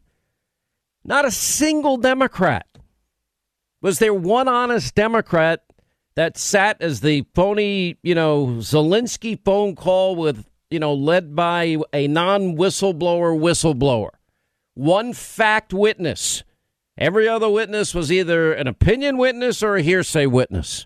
Not 1.03 1.25
a 1.25 1.31
single 1.31 1.97
Democrat. 1.97 2.65
Was 3.81 3.99
there 3.99 4.13
one 4.13 4.47
honest 4.47 4.95
Democrat 4.95 5.63
that 6.15 6.37
sat 6.37 6.81
as 6.81 7.01
the 7.01 7.25
phony, 7.33 7.97
you 8.03 8.15
know, 8.15 8.57
Zelensky 8.59 9.39
phone 9.43 9.75
call 9.75 10.15
with, 10.15 10.47
you 10.69 10.79
know, 10.79 10.93
led 10.93 11.35
by 11.35 11.77
a 11.93 12.07
non 12.07 12.55
whistleblower 12.55 13.37
whistleblower? 13.39 14.09
One 14.73 15.13
fact 15.13 15.73
witness. 15.73 16.43
Every 16.97 17.27
other 17.27 17.49
witness 17.49 17.95
was 17.95 18.11
either 18.11 18.53
an 18.53 18.67
opinion 18.67 19.17
witness 19.17 19.63
or 19.63 19.75
a 19.75 19.81
hearsay 19.81 20.27
witness. 20.27 20.85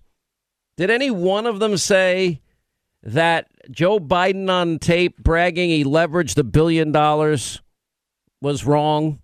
Did 0.77 0.89
any 0.89 1.09
one 1.11 1.45
of 1.45 1.59
them 1.59 1.77
say 1.77 2.41
that 3.03 3.47
Joe 3.71 3.99
Biden 3.99 4.49
on 4.49 4.79
tape 4.79 5.17
bragging 5.17 5.69
he 5.69 5.83
leveraged 5.83 6.37
a 6.37 6.43
billion 6.43 6.91
dollars 6.91 7.61
was 8.41 8.65
wrong? 8.65 9.19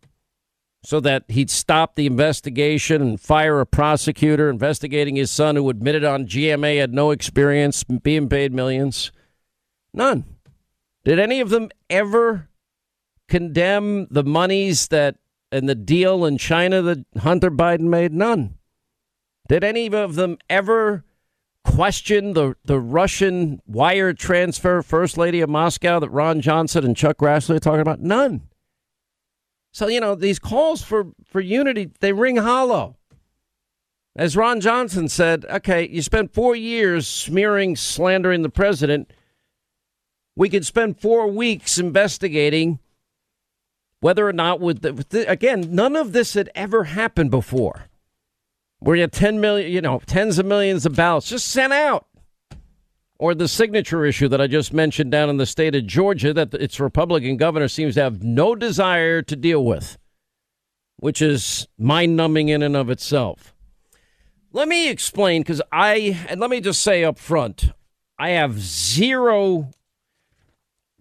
so 0.84 1.00
that 1.00 1.24
he'd 1.28 1.50
stop 1.50 1.96
the 1.96 2.08
investigation 2.08 3.02
and 3.02 3.22
fire 3.22 3.60
a 3.60 3.66
prosecutor 3.66 4.50
investigating 4.50 5.16
his 5.16 5.30
son 5.30 5.56
who 5.56 5.70
admitted 5.70 6.04
on 6.04 6.26
GMA 6.26 6.80
had 6.80 6.94
no 6.94 7.12
experience 7.12 7.84
being 7.84 8.28
paid 8.28 8.52
millions? 8.52 9.12
None. 9.94 10.26
Did 11.04 11.20
any 11.20 11.40
of 11.40 11.50
them 11.50 11.70
ever 11.90 12.50
condemn 13.28 14.08
the 14.10 14.24
monies 14.24 14.88
that 14.88 15.18
and 15.52 15.68
the 15.68 15.76
deal 15.76 16.26
in 16.26 16.38
China 16.38 16.82
that 16.82 17.06
Hunter 17.20 17.52
Biden 17.52 17.82
made? 17.82 18.14
None. 18.14 18.56
Did 19.50 19.64
any 19.64 19.88
of 19.94 20.16
them 20.16 20.38
ever 20.50 21.04
question 21.65 22.34
the, 22.34 22.56
the 22.65 22.80
Russian 22.80 23.62
wire 23.65 24.13
transfer 24.13 24.82
First 24.82 25.17
Lady 25.17 25.41
of 25.41 25.50
Moscow 25.50 26.00
that 26.00 26.10
Ron 26.10 26.41
Johnson 26.41 26.86
and 26.86 26.97
Chuck 26.97 27.17
Grassley 27.17 27.56
are 27.56 27.60
talking 27.60 27.82
about? 27.82 28.02
None. 28.02 28.47
So, 29.71 29.88
you 29.88 30.02
know, 30.02 30.15
these 30.15 30.39
calls 30.39 30.82
for, 30.82 31.08
for 31.24 31.39
unity, 31.39 31.91
they 32.00 32.12
ring 32.13 32.38
hollow. 32.38 32.97
As 34.15 34.36
Ron 34.36 34.60
Johnson 34.60 35.08
said, 35.08 35.45
okay, 35.45 35.88
you 35.88 36.02
spent 36.02 36.34
four 36.34 36.56
years 36.56 37.08
smearing, 37.08 37.78
slandering 37.78 38.41
the 38.41 38.50
president. 38.50 39.13
We 40.36 40.50
could 40.50 40.65
spend 40.65 41.00
four 41.00 41.28
weeks 41.28 41.78
investigating 41.78 42.80
whether 44.02 44.28
or 44.28 44.34
not, 44.34 44.60
with, 44.60 44.82
the, 44.82 44.93
with 44.93 45.10
the, 45.10 45.30
again, 45.30 45.67
none 45.69 45.95
of 45.95 46.12
this 46.12 46.34
had 46.34 46.50
ever 46.56 46.86
happened 46.86 47.32
before. 47.32 47.86
Where 48.82 48.96
you 48.96 49.02
had 49.02 49.12
10 49.12 49.39
million, 49.39 49.72
you 49.72 49.80
know, 49.80 50.02
tens 50.06 50.39
of 50.39 50.46
millions 50.46 50.86
of 50.86 50.96
ballots 50.96 51.30
just 51.30 51.48
sent 51.48 51.72
out. 51.72 52.08
Or 53.20 53.36
the 53.36 53.48
signature 53.48 54.04
issue 54.04 54.28
that 54.30 54.41
I 54.41 54.48
just 54.48 54.74
mentioned 54.74 55.12
down 55.12 55.30
in 55.30 55.38
the 55.38 55.46
state 55.46 55.76
of 55.76 55.86
Georgia 55.86 56.34
that 56.34 56.56
its 56.56 56.80
Republican 56.80 57.38
governor 57.38 57.67
seems 57.67 57.94
to 57.94 58.02
have 58.02 58.24
no 58.24 58.56
desire 58.56 59.22
to 59.22 59.36
deal 59.36 59.63
with, 59.63 60.00
which 60.98 61.22
is 61.22 61.67
mind 61.78 62.15
numbing 62.15 62.50
in 62.50 62.63
and 62.63 62.76
of 62.76 62.89
itself. 62.89 63.54
Let 64.52 64.67
me 64.67 64.89
explain 64.89 65.44
because 65.44 65.62
I, 65.72 66.20
and 66.28 66.39
let 66.41 66.50
me 66.50 66.60
just 66.60 66.82
say 66.82 67.04
up 67.04 67.20
front, 67.20 67.72
I 68.17 68.32
have 68.32 68.60
zero 68.60 69.70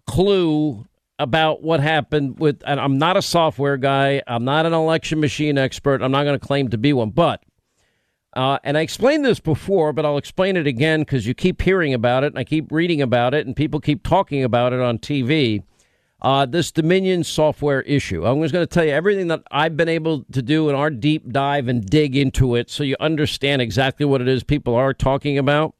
clue 0.05 0.85
about 1.17 1.63
what 1.63 1.79
happened 1.79 2.39
with, 2.39 2.61
and 2.67 2.79
I'm 2.79 2.99
not 2.99 3.17
a 3.17 3.21
software 3.23 3.77
guy, 3.77 4.21
I'm 4.27 4.45
not 4.45 4.67
an 4.67 4.73
election 4.73 5.19
machine 5.19 5.57
expert, 5.57 6.03
I'm 6.03 6.11
not 6.11 6.23
going 6.23 6.39
to 6.39 6.45
claim 6.45 6.69
to 6.69 6.77
be 6.77 6.93
one, 6.93 7.09
but 7.09 7.43
uh, 8.33 8.59
and 8.63 8.77
I 8.77 8.81
explained 8.81 9.25
this 9.25 9.39
before, 9.39 9.91
but 9.91 10.05
I'll 10.05 10.17
explain 10.17 10.55
it 10.55 10.65
again 10.65 11.01
because 11.01 11.27
you 11.27 11.33
keep 11.33 11.61
hearing 11.61 11.93
about 11.93 12.23
it 12.23 12.27
and 12.27 12.39
I 12.39 12.43
keep 12.43 12.71
reading 12.71 13.01
about 13.01 13.33
it 13.33 13.45
and 13.45 13.55
people 13.55 13.79
keep 13.79 14.03
talking 14.03 14.43
about 14.43 14.71
it 14.71 14.79
on 14.79 14.99
TV. 14.99 15.63
Uh, 16.21 16.45
this 16.45 16.71
Dominion 16.71 17.23
software 17.23 17.81
issue. 17.81 18.25
I'm 18.25 18.41
just 18.41 18.53
going 18.53 18.65
to 18.65 18.71
tell 18.71 18.85
you 18.85 18.91
everything 18.91 19.27
that 19.29 19.41
I've 19.49 19.75
been 19.75 19.89
able 19.89 20.23
to 20.31 20.41
do 20.43 20.69
in 20.69 20.75
our 20.75 20.91
deep 20.91 21.29
dive 21.31 21.67
and 21.67 21.83
dig 21.83 22.15
into 22.15 22.55
it 22.55 22.69
so 22.69 22.83
you 22.83 22.95
understand 22.99 23.61
exactly 23.61 24.05
what 24.05 24.21
it 24.21 24.27
is 24.27 24.43
people 24.43 24.75
are 24.75 24.93
talking 24.93 25.39
about. 25.39 25.73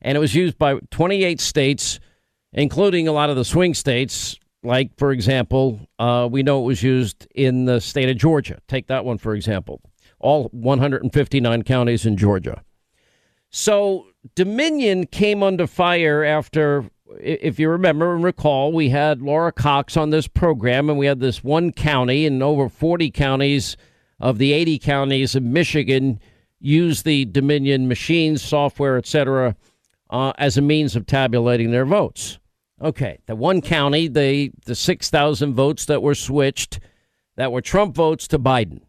And 0.00 0.16
it 0.16 0.20
was 0.20 0.34
used 0.34 0.58
by 0.58 0.78
28 0.90 1.40
states, 1.40 1.98
including 2.52 3.08
a 3.08 3.12
lot 3.12 3.30
of 3.30 3.36
the 3.36 3.44
swing 3.44 3.74
states. 3.74 4.38
Like, 4.62 4.96
for 4.96 5.10
example, 5.10 5.80
uh, 5.98 6.28
we 6.30 6.44
know 6.44 6.62
it 6.62 6.66
was 6.66 6.82
used 6.82 7.26
in 7.34 7.64
the 7.64 7.80
state 7.80 8.08
of 8.08 8.16
Georgia. 8.16 8.60
Take 8.68 8.86
that 8.86 9.04
one, 9.04 9.18
for 9.18 9.34
example 9.34 9.82
all 10.24 10.48
159 10.52 11.62
counties 11.62 12.06
in 12.06 12.16
Georgia. 12.16 12.62
So 13.50 14.06
Dominion 14.34 15.06
came 15.06 15.42
under 15.42 15.66
fire 15.66 16.24
after, 16.24 16.90
if 17.20 17.60
you 17.60 17.68
remember 17.68 18.14
and 18.14 18.24
recall, 18.24 18.72
we 18.72 18.88
had 18.88 19.22
Laura 19.22 19.52
Cox 19.52 19.96
on 19.96 20.10
this 20.10 20.26
program, 20.26 20.88
and 20.88 20.98
we 20.98 21.06
had 21.06 21.20
this 21.20 21.44
one 21.44 21.70
county 21.72 22.26
and 22.26 22.42
over 22.42 22.68
40 22.68 23.10
counties 23.10 23.76
of 24.18 24.38
the 24.38 24.52
80 24.52 24.78
counties 24.78 25.34
of 25.36 25.42
Michigan 25.42 26.18
use 26.58 27.02
the 27.02 27.26
Dominion 27.26 27.86
machines, 27.86 28.42
software, 28.42 28.96
etc., 28.96 29.54
uh, 30.10 30.32
as 30.38 30.56
a 30.56 30.62
means 30.62 30.96
of 30.96 31.06
tabulating 31.06 31.70
their 31.70 31.84
votes. 31.84 32.38
Okay, 32.80 33.18
the 33.26 33.36
one 33.36 33.60
county, 33.60 34.08
the 34.08 34.50
the 34.64 34.74
six 34.74 35.08
thousand 35.08 35.54
votes 35.54 35.86
that 35.86 36.02
were 36.02 36.14
switched, 36.14 36.80
that 37.36 37.52
were 37.52 37.60
Trump 37.60 37.94
votes 37.94 38.26
to 38.28 38.38
Biden. 38.38 38.80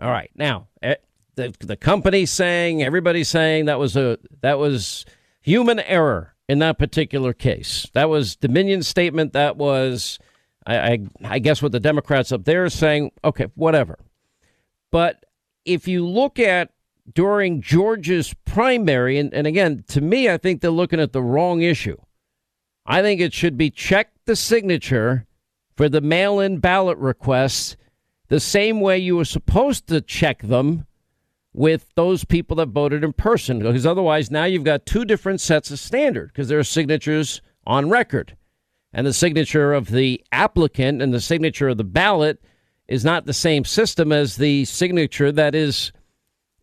All 0.00 0.10
right, 0.10 0.30
now 0.34 0.68
eh, 0.82 0.96
the 1.36 1.54
the 1.60 1.76
company 1.76 2.26
saying, 2.26 2.82
everybody's 2.82 3.28
saying 3.28 3.66
that 3.66 3.78
was 3.78 3.96
a 3.96 4.18
that 4.40 4.58
was 4.58 5.04
human 5.40 5.80
error 5.80 6.34
in 6.48 6.58
that 6.60 6.78
particular 6.78 7.32
case. 7.32 7.86
That 7.92 8.08
was 8.08 8.36
Dominion's 8.36 8.88
statement. 8.88 9.32
That 9.34 9.56
was, 9.56 10.18
I, 10.66 10.78
I, 10.78 10.98
I 11.24 11.38
guess, 11.38 11.62
what 11.62 11.72
the 11.72 11.78
Democrats 11.78 12.32
up 12.32 12.44
there 12.44 12.64
are 12.64 12.70
saying. 12.70 13.12
Okay, 13.22 13.46
whatever. 13.54 13.98
But 14.90 15.24
if 15.64 15.86
you 15.86 16.06
look 16.06 16.38
at 16.38 16.72
during 17.12 17.60
Georgia's 17.60 18.34
primary, 18.44 19.18
and, 19.18 19.32
and 19.32 19.46
again, 19.46 19.84
to 19.88 20.00
me, 20.00 20.28
I 20.28 20.38
think 20.38 20.60
they're 20.60 20.70
looking 20.70 21.00
at 21.00 21.12
the 21.12 21.22
wrong 21.22 21.62
issue. 21.62 21.96
I 22.84 23.02
think 23.02 23.20
it 23.20 23.32
should 23.32 23.56
be 23.56 23.70
check 23.70 24.10
the 24.24 24.34
signature 24.34 25.26
for 25.76 25.88
the 25.88 26.00
mail 26.00 26.40
in 26.40 26.58
ballot 26.58 26.98
requests 26.98 27.76
the 28.30 28.40
same 28.40 28.80
way 28.80 28.96
you 28.96 29.16
were 29.16 29.24
supposed 29.24 29.88
to 29.88 30.00
check 30.00 30.40
them 30.40 30.86
with 31.52 31.92
those 31.96 32.24
people 32.24 32.56
that 32.56 32.68
voted 32.68 33.02
in 33.02 33.12
person 33.12 33.58
because 33.58 33.84
otherwise 33.84 34.30
now 34.30 34.44
you've 34.44 34.64
got 34.64 34.86
two 34.86 35.04
different 35.04 35.40
sets 35.40 35.70
of 35.70 35.80
standard 35.80 36.28
because 36.28 36.48
there 36.48 36.60
are 36.60 36.64
signatures 36.64 37.42
on 37.66 37.90
record 37.90 38.36
and 38.92 39.04
the 39.04 39.12
signature 39.12 39.72
of 39.72 39.90
the 39.90 40.24
applicant 40.30 41.02
and 41.02 41.12
the 41.12 41.20
signature 41.20 41.68
of 41.68 41.76
the 41.76 41.84
ballot 41.84 42.40
is 42.86 43.04
not 43.04 43.26
the 43.26 43.32
same 43.32 43.64
system 43.64 44.12
as 44.12 44.36
the 44.36 44.64
signature 44.64 45.32
that 45.32 45.56
is 45.56 45.92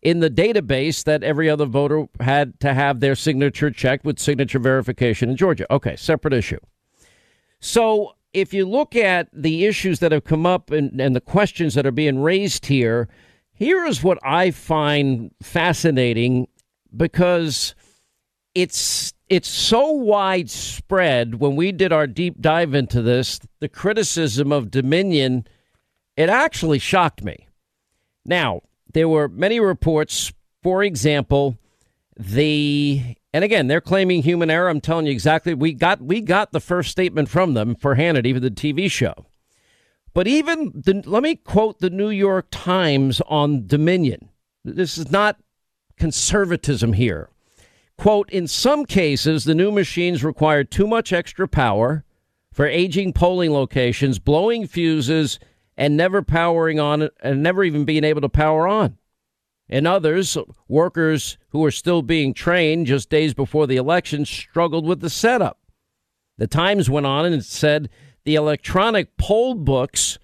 in 0.00 0.20
the 0.20 0.30
database 0.30 1.04
that 1.04 1.22
every 1.22 1.50
other 1.50 1.66
voter 1.66 2.06
had 2.20 2.58
to 2.60 2.72
have 2.72 3.00
their 3.00 3.14
signature 3.14 3.70
checked 3.70 4.06
with 4.06 4.18
signature 4.18 4.58
verification 4.58 5.28
in 5.28 5.36
Georgia. 5.36 5.70
Okay, 5.72 5.96
separate 5.96 6.32
issue. 6.32 6.60
So 7.60 8.14
if 8.32 8.52
you 8.52 8.66
look 8.66 8.94
at 8.94 9.28
the 9.32 9.64
issues 9.64 10.00
that 10.00 10.12
have 10.12 10.24
come 10.24 10.46
up 10.46 10.70
and, 10.70 11.00
and 11.00 11.16
the 11.16 11.20
questions 11.20 11.74
that 11.74 11.86
are 11.86 11.92
being 11.92 12.20
raised 12.20 12.66
here, 12.66 13.08
here 13.52 13.84
is 13.84 14.02
what 14.02 14.18
I 14.22 14.50
find 14.50 15.30
fascinating 15.42 16.48
because 16.96 17.74
it's 18.54 19.12
it's 19.28 19.48
so 19.48 19.90
widespread 19.90 21.34
when 21.36 21.54
we 21.54 21.70
did 21.70 21.92
our 21.92 22.06
deep 22.06 22.40
dive 22.40 22.72
into 22.72 23.02
this, 23.02 23.40
the 23.60 23.68
criticism 23.68 24.52
of 24.52 24.70
Dominion, 24.70 25.46
it 26.16 26.30
actually 26.30 26.78
shocked 26.78 27.22
me. 27.22 27.46
Now, 28.24 28.62
there 28.94 29.08
were 29.08 29.28
many 29.28 29.60
reports, 29.60 30.32
for 30.62 30.82
example, 30.82 31.58
the 32.16 33.16
and 33.32 33.44
again, 33.44 33.66
they're 33.66 33.80
claiming 33.80 34.22
human 34.22 34.50
error. 34.50 34.68
I'm 34.68 34.80
telling 34.80 35.06
you 35.06 35.12
exactly. 35.12 35.54
We 35.54 35.72
got 35.72 36.00
we 36.00 36.20
got 36.20 36.52
the 36.52 36.60
first 36.60 36.90
statement 36.90 37.28
from 37.28 37.54
them 37.54 37.74
for 37.74 37.96
Hannity 37.96 38.32
for 38.32 38.40
the 38.40 38.50
TV 38.50 38.90
show. 38.90 39.26
But 40.14 40.26
even 40.26 40.72
the, 40.74 41.02
let 41.04 41.22
me 41.22 41.36
quote 41.36 41.78
the 41.78 41.90
New 41.90 42.10
York 42.10 42.48
Times 42.50 43.20
on 43.28 43.66
Dominion. 43.66 44.30
This 44.64 44.98
is 44.98 45.10
not 45.10 45.38
conservatism 45.96 46.94
here. 46.94 47.30
Quote, 47.98 48.30
in 48.30 48.46
some 48.46 48.86
cases, 48.86 49.44
the 49.44 49.54
new 49.54 49.72
machines 49.72 50.24
require 50.24 50.64
too 50.64 50.86
much 50.86 51.12
extra 51.12 51.48
power 51.48 52.04
for 52.52 52.66
aging 52.66 53.12
polling 53.12 53.52
locations, 53.52 54.18
blowing 54.18 54.66
fuses, 54.66 55.38
and 55.76 55.96
never 55.96 56.22
powering 56.22 56.80
on 56.80 57.08
and 57.22 57.42
never 57.42 57.62
even 57.62 57.84
being 57.84 58.04
able 58.04 58.20
to 58.20 58.28
power 58.28 58.66
on. 58.66 58.98
In 59.68 59.86
others, 59.86 60.36
workers 60.66 61.36
who 61.50 61.64
are 61.64 61.70
still 61.70 62.02
being 62.02 62.32
trained 62.32 62.86
just 62.86 63.10
days 63.10 63.34
before 63.34 63.66
the 63.66 63.76
election 63.76 64.24
struggled 64.24 64.86
with 64.86 65.00
the 65.00 65.10
setup. 65.10 65.58
The 66.38 66.46
Times 66.46 66.88
went 66.88 67.06
on 67.06 67.26
and 67.26 67.44
said 67.44 67.90
the 68.24 68.36
electronic 68.36 69.16
poll 69.16 69.54
books 69.54 70.18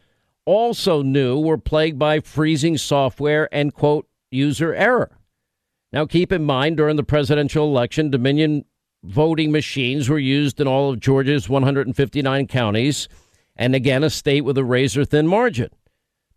also 0.46 1.02
knew 1.02 1.38
were 1.38 1.59
plagued 1.59 1.98
by 1.98 2.20
freezing 2.20 2.78
software 2.78 3.48
and, 3.52 3.74
quote, 3.74 4.09
user 4.30 4.74
error. 4.74 5.18
Now, 5.92 6.07
keep 6.07 6.33
in 6.33 6.44
mind, 6.44 6.76
during 6.76 6.96
the 6.96 7.04
presidential 7.04 7.66
election, 7.66 8.11
Dominion 8.11 8.64
voting 9.02 9.52
machines 9.52 10.09
were 10.09 10.18
used 10.18 10.61
in 10.61 10.66
all 10.66 10.90
of 10.90 11.00
Georgia's 11.00 11.48
159 11.48 12.46
counties, 12.46 13.09
and 13.57 13.74
again, 13.74 14.02
a 14.02 14.11
state 14.11 14.40
with 14.42 14.59
a 14.59 14.64
razor 14.64 15.04
thin 15.04 15.26
margin. 15.26 15.70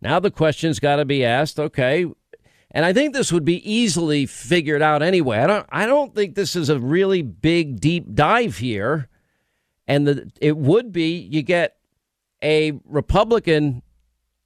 Now, 0.00 0.20
the 0.20 0.30
question's 0.30 0.78
got 0.78 0.96
to 0.96 1.04
be 1.04 1.24
asked 1.24 1.58
okay, 1.58 2.06
and 2.70 2.84
I 2.84 2.92
think 2.92 3.14
this 3.14 3.32
would 3.32 3.44
be 3.44 3.70
easily 3.70 4.26
figured 4.26 4.82
out 4.82 5.02
anyway. 5.02 5.38
I 5.38 5.46
don't, 5.46 5.66
I 5.70 5.86
don't 5.86 6.14
think 6.14 6.34
this 6.34 6.54
is 6.54 6.68
a 6.68 6.78
really 6.78 7.22
big, 7.22 7.80
deep 7.80 8.14
dive 8.14 8.58
here 8.58 9.08
and 9.88 10.06
the, 10.06 10.30
it 10.40 10.56
would 10.56 10.92
be 10.92 11.16
you 11.16 11.42
get 11.42 11.76
a 12.44 12.78
Republican 12.84 13.82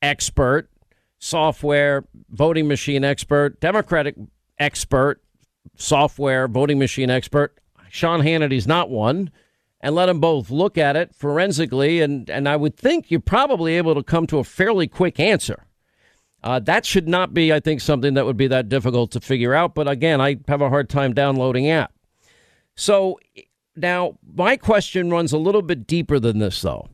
expert, 0.00 0.70
software 1.18 2.04
voting 2.30 2.68
machine 2.68 3.04
expert, 3.04 3.60
Democratic 3.60 4.14
expert, 4.58 5.20
software 5.76 6.46
voting 6.48 6.78
machine 6.78 7.10
expert. 7.10 7.58
Sean 7.90 8.20
Hannity's 8.20 8.66
not 8.66 8.88
one. 8.88 9.30
And 9.84 9.96
let 9.96 10.06
them 10.06 10.20
both 10.20 10.48
look 10.48 10.78
at 10.78 10.94
it 10.94 11.12
forensically, 11.12 12.00
and, 12.00 12.30
and 12.30 12.48
I 12.48 12.54
would 12.54 12.76
think 12.76 13.10
you're 13.10 13.18
probably 13.18 13.76
able 13.76 13.96
to 13.96 14.02
come 14.04 14.28
to 14.28 14.38
a 14.38 14.44
fairly 14.44 14.86
quick 14.86 15.18
answer. 15.18 15.66
Uh, 16.42 16.58
that 16.58 16.84
should 16.84 17.06
not 17.06 17.32
be, 17.32 17.52
I 17.52 17.60
think, 17.60 17.80
something 17.80 18.14
that 18.14 18.26
would 18.26 18.36
be 18.36 18.48
that 18.48 18.68
difficult 18.68 19.12
to 19.12 19.20
figure 19.20 19.54
out. 19.54 19.74
But 19.74 19.88
again, 19.88 20.20
I 20.20 20.38
have 20.48 20.60
a 20.60 20.68
hard 20.68 20.88
time 20.88 21.14
downloading 21.14 21.70
app. 21.70 21.92
So 22.74 23.20
now, 23.76 24.18
my 24.34 24.56
question 24.56 25.10
runs 25.10 25.32
a 25.32 25.38
little 25.38 25.62
bit 25.62 25.86
deeper 25.86 26.18
than 26.18 26.38
this, 26.38 26.60
though. 26.60 26.88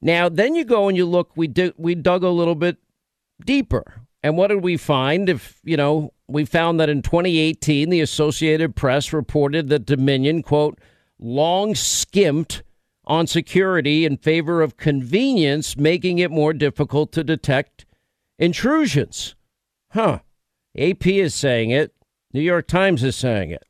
Now, 0.00 0.28
then 0.28 0.54
you 0.54 0.64
go 0.64 0.88
and 0.88 0.96
you 0.96 1.06
look. 1.06 1.32
We 1.34 1.48
did 1.48 1.74
we 1.76 1.94
dug 1.94 2.22
a 2.22 2.28
little 2.28 2.54
bit 2.54 2.76
deeper, 3.44 4.02
and 4.22 4.36
what 4.36 4.48
did 4.48 4.62
we 4.62 4.76
find? 4.76 5.28
If 5.28 5.60
you 5.64 5.76
know, 5.76 6.12
we 6.28 6.44
found 6.44 6.78
that 6.78 6.88
in 6.88 7.02
2018, 7.02 7.90
the 7.90 8.00
Associated 8.00 8.76
Press 8.76 9.12
reported 9.12 9.68
that 9.70 9.86
Dominion 9.86 10.42
quote 10.42 10.78
long 11.18 11.74
skimped 11.74 12.62
on 13.04 13.26
security 13.26 14.04
in 14.04 14.18
favor 14.18 14.62
of 14.62 14.76
convenience, 14.76 15.76
making 15.76 16.18
it 16.18 16.30
more 16.30 16.52
difficult 16.52 17.10
to 17.12 17.24
detect 17.24 17.86
intrusions. 18.38 19.34
Huh? 19.90 20.20
AP 20.76 21.06
is 21.06 21.34
saying 21.34 21.70
it. 21.70 21.94
New 22.32 22.40
York 22.40 22.68
Times 22.68 23.02
is 23.02 23.16
saying 23.16 23.50
it. 23.50 23.64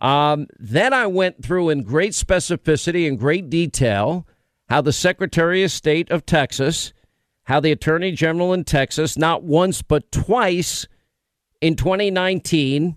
Um, 0.00 0.48
then 0.58 0.92
I 0.92 1.06
went 1.06 1.42
through 1.42 1.70
in 1.70 1.82
great 1.82 2.12
specificity 2.12 3.08
and 3.08 3.18
great 3.18 3.48
detail 3.48 4.26
how 4.68 4.80
the 4.80 4.92
Secretary 4.92 5.62
of 5.62 5.70
State 5.70 6.10
of 6.10 6.26
Texas, 6.26 6.92
how 7.44 7.60
the 7.60 7.72
Attorney 7.72 8.12
General 8.12 8.52
in 8.52 8.64
Texas, 8.64 9.16
not 9.16 9.42
once 9.42 9.82
but 9.82 10.10
twice 10.10 10.86
in 11.60 11.76
2019, 11.76 12.96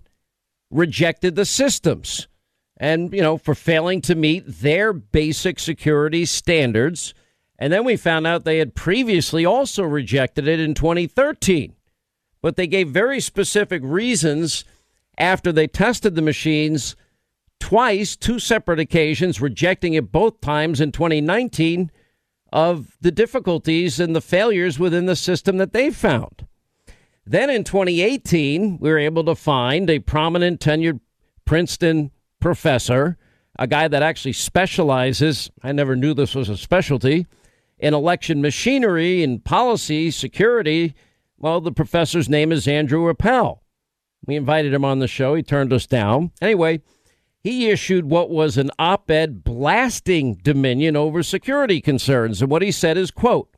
rejected 0.70 1.34
the 1.34 1.44
systems. 1.44 2.28
And, 2.76 3.12
you 3.12 3.22
know, 3.22 3.38
for 3.38 3.54
failing 3.54 4.00
to 4.02 4.14
meet 4.14 4.44
their 4.46 4.92
basic 4.92 5.58
security 5.58 6.24
standards. 6.24 7.12
And 7.58 7.72
then 7.72 7.84
we 7.84 7.96
found 7.96 8.26
out 8.26 8.44
they 8.44 8.58
had 8.58 8.74
previously 8.74 9.44
also 9.44 9.82
rejected 9.82 10.46
it 10.46 10.60
in 10.60 10.74
2013. 10.74 11.74
But 12.40 12.56
they 12.56 12.66
gave 12.66 12.88
very 12.88 13.20
specific 13.20 13.82
reasons 13.84 14.64
after 15.18 15.50
they 15.50 15.66
tested 15.66 16.14
the 16.14 16.22
machines 16.22 16.94
twice, 17.58 18.14
two 18.14 18.38
separate 18.38 18.78
occasions, 18.78 19.40
rejecting 19.40 19.94
it 19.94 20.12
both 20.12 20.40
times 20.40 20.80
in 20.80 20.92
2019 20.92 21.90
of 22.52 22.96
the 23.00 23.10
difficulties 23.10 23.98
and 23.98 24.14
the 24.14 24.20
failures 24.20 24.78
within 24.78 25.06
the 25.06 25.16
system 25.16 25.56
that 25.56 25.72
they 25.72 25.90
found. 25.90 26.46
Then 27.26 27.50
in 27.50 27.64
2018, 27.64 28.78
we 28.78 28.88
were 28.88 28.98
able 28.98 29.24
to 29.24 29.34
find 29.34 29.90
a 29.90 29.98
prominent 29.98 30.60
tenured 30.60 31.00
Princeton 31.44 32.10
professor, 32.40 33.18
a 33.58 33.66
guy 33.66 33.88
that 33.88 34.02
actually 34.02 34.32
specializes, 34.32 35.50
I 35.62 35.72
never 35.72 35.96
knew 35.96 36.14
this 36.14 36.34
was 36.34 36.48
a 36.48 36.56
specialty, 36.56 37.26
in 37.78 37.94
election 37.94 38.40
machinery 38.40 39.22
and 39.22 39.44
policy 39.44 40.10
security. 40.10 40.94
Well, 41.38 41.60
the 41.60 41.72
professor's 41.72 42.28
name 42.28 42.52
is 42.52 42.66
Andrew 42.66 43.08
Appel. 43.08 43.62
We 44.26 44.36
invited 44.36 44.74
him 44.74 44.84
on 44.84 44.98
the 44.98 45.08
show. 45.08 45.34
He 45.34 45.42
turned 45.42 45.72
us 45.72 45.86
down. 45.86 46.32
Anyway, 46.42 46.82
he 47.42 47.70
issued 47.70 48.06
what 48.06 48.30
was 48.30 48.56
an 48.56 48.70
op-ed 48.78 49.44
blasting 49.44 50.34
Dominion 50.34 50.96
over 50.96 51.22
security 51.22 51.80
concerns. 51.80 52.42
And 52.42 52.50
what 52.50 52.62
he 52.62 52.72
said 52.72 52.98
is, 52.98 53.10
quote, 53.10 53.54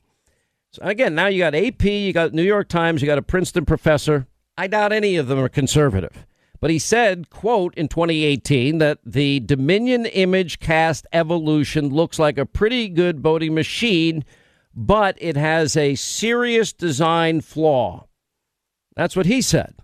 so 0.72 0.82
again, 0.82 1.14
now 1.14 1.26
you 1.26 1.38
got 1.40 1.54
AP, 1.54 1.82
you 1.84 2.12
got 2.12 2.32
New 2.32 2.44
York 2.44 2.68
Times, 2.68 3.02
you 3.02 3.06
got 3.06 3.18
a 3.18 3.22
Princeton 3.22 3.64
professor. 3.64 4.28
I 4.56 4.66
doubt 4.66 4.92
any 4.92 5.16
of 5.16 5.26
them 5.26 5.38
are 5.38 5.48
conservative. 5.48 6.26
But 6.60 6.70
he 6.70 6.78
said, 6.78 7.30
quote, 7.30 7.74
in 7.74 7.88
2018 7.88 8.78
that 8.78 8.98
the 9.04 9.40
Dominion 9.40 10.04
ImageCast 10.04 11.04
Evolution 11.12 11.88
looks 11.88 12.18
like 12.18 12.36
a 12.36 12.44
pretty 12.44 12.88
good 12.88 13.20
voting 13.20 13.54
machine, 13.54 14.24
but 14.74 15.16
it 15.18 15.36
has 15.36 15.76
a 15.76 15.94
serious 15.94 16.72
design 16.72 17.40
flaw. 17.40 18.06
That's 18.94 19.16
what 19.16 19.26
he 19.26 19.40
said. 19.40 19.74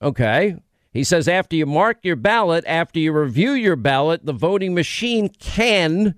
Okay. 0.00 0.56
He 0.92 1.02
says 1.02 1.26
after 1.26 1.56
you 1.56 1.66
mark 1.66 1.98
your 2.04 2.14
ballot, 2.14 2.64
after 2.68 3.00
you 3.00 3.12
review 3.12 3.50
your 3.52 3.74
ballot, 3.74 4.24
the 4.24 4.32
voting 4.32 4.74
machine 4.74 5.28
can 5.28 6.14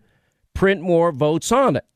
print 0.53 0.83
more 0.83 1.13
votes 1.13 1.51
on 1.51 1.77
it. 1.77 1.87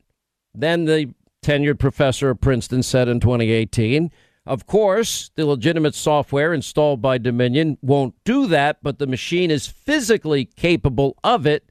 Then 0.54 0.86
the 0.86 1.12
tenured 1.42 1.78
professor 1.78 2.30
of 2.30 2.40
Princeton 2.40 2.82
said 2.82 3.08
in 3.08 3.20
2018. 3.20 4.10
Of 4.50 4.66
course, 4.66 5.30
the 5.36 5.46
legitimate 5.46 5.94
software 5.94 6.52
installed 6.52 7.00
by 7.00 7.18
Dominion 7.18 7.78
won't 7.82 8.16
do 8.24 8.48
that, 8.48 8.78
but 8.82 8.98
the 8.98 9.06
machine 9.06 9.48
is 9.48 9.68
physically 9.68 10.44
capable 10.44 11.16
of 11.22 11.46
it, 11.46 11.70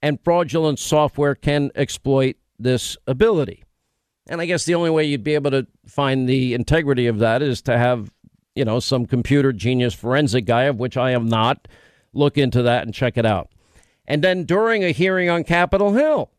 and 0.00 0.22
fraudulent 0.22 0.78
software 0.78 1.34
can 1.34 1.72
exploit 1.74 2.36
this 2.56 2.96
ability. 3.08 3.64
And 4.28 4.40
I 4.40 4.46
guess 4.46 4.64
the 4.64 4.76
only 4.76 4.90
way 4.90 5.06
you'd 5.06 5.24
be 5.24 5.34
able 5.34 5.50
to 5.50 5.66
find 5.88 6.28
the 6.28 6.54
integrity 6.54 7.08
of 7.08 7.18
that 7.18 7.42
is 7.42 7.62
to 7.62 7.76
have 7.76 8.12
you 8.54 8.64
know, 8.64 8.78
some 8.78 9.06
computer 9.06 9.52
genius 9.52 9.94
forensic 9.94 10.44
guy, 10.44 10.62
of 10.62 10.78
which 10.78 10.96
I 10.96 11.10
am 11.10 11.26
not, 11.26 11.66
look 12.12 12.38
into 12.38 12.62
that 12.62 12.84
and 12.84 12.94
check 12.94 13.16
it 13.16 13.26
out. 13.26 13.50
And 14.06 14.22
then 14.22 14.44
during 14.44 14.84
a 14.84 14.92
hearing 14.92 15.28
on 15.28 15.42
Capitol 15.42 15.94
Hill, 15.94 16.30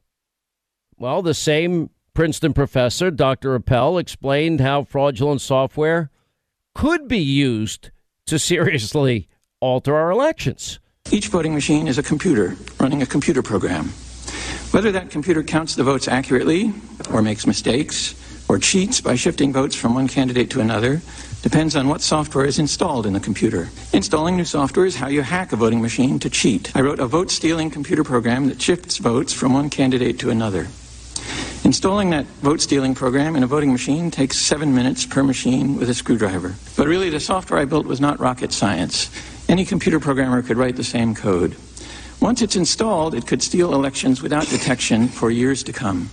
well, 0.97 1.21
the 1.21 1.33
same 1.33 1.89
Princeton 2.13 2.51
professor, 2.53 3.09
Dr. 3.09 3.55
Appel, 3.55 3.97
explained 3.97 4.59
how 4.59 4.83
fraudulent 4.83 5.39
software 5.39 6.11
could 6.75 7.07
be 7.07 7.19
used 7.19 7.91
to 8.25 8.37
seriously 8.37 9.29
alter 9.61 9.95
our 9.95 10.11
elections. 10.11 10.79
Each 11.09 11.27
voting 11.27 11.53
machine 11.53 11.87
is 11.87 11.97
a 11.97 12.03
computer 12.03 12.57
running 12.81 13.01
a 13.01 13.05
computer 13.05 13.41
program. 13.41 13.85
Whether 14.71 14.91
that 14.91 15.09
computer 15.09 15.41
counts 15.41 15.75
the 15.75 15.83
votes 15.83 16.09
accurately 16.09 16.73
or 17.11 17.21
makes 17.21 17.47
mistakes 17.47 18.13
or 18.49 18.59
cheats 18.59 18.99
by 18.99 19.15
shifting 19.15 19.53
votes 19.53 19.75
from 19.75 19.95
one 19.95 20.09
candidate 20.09 20.49
to 20.49 20.59
another 20.59 21.01
depends 21.41 21.77
on 21.77 21.87
what 21.87 22.01
software 22.01 22.45
is 22.45 22.59
installed 22.59 23.05
in 23.05 23.13
the 23.13 23.19
computer. 23.21 23.69
Installing 23.93 24.35
new 24.35 24.45
software 24.45 24.85
is 24.85 24.97
how 24.97 25.07
you 25.07 25.21
hack 25.21 25.53
a 25.53 25.55
voting 25.55 25.81
machine 25.81 26.19
to 26.19 26.29
cheat. 26.29 26.75
I 26.75 26.81
wrote 26.81 26.99
a 26.99 27.07
vote 27.07 27.31
stealing 27.31 27.69
computer 27.69 28.03
program 28.03 28.47
that 28.47 28.61
shifts 28.61 28.97
votes 28.97 29.31
from 29.31 29.53
one 29.53 29.69
candidate 29.69 30.19
to 30.19 30.29
another. 30.29 30.67
Installing 31.63 32.09
that 32.09 32.25
vote 32.41 32.59
stealing 32.59 32.95
program 32.95 33.35
in 33.35 33.43
a 33.43 33.47
voting 33.47 33.71
machine 33.71 34.09
takes 34.09 34.37
seven 34.37 34.73
minutes 34.73 35.05
per 35.05 35.23
machine 35.23 35.77
with 35.77 35.89
a 35.89 35.93
screwdriver. 35.93 36.55
But 36.75 36.87
really, 36.87 37.09
the 37.09 37.19
software 37.19 37.59
I 37.59 37.65
built 37.65 37.85
was 37.85 38.01
not 38.01 38.19
rocket 38.19 38.51
science. 38.51 39.11
Any 39.47 39.63
computer 39.63 39.99
programmer 39.99 40.41
could 40.41 40.57
write 40.57 40.75
the 40.75 40.83
same 40.83 41.13
code. 41.13 41.55
Once 42.19 42.41
it's 42.41 42.55
installed, 42.55 43.13
it 43.13 43.27
could 43.27 43.43
steal 43.43 43.73
elections 43.73 44.21
without 44.21 44.47
detection 44.47 45.07
for 45.07 45.29
years 45.29 45.61
to 45.63 45.71
come. 45.71 46.09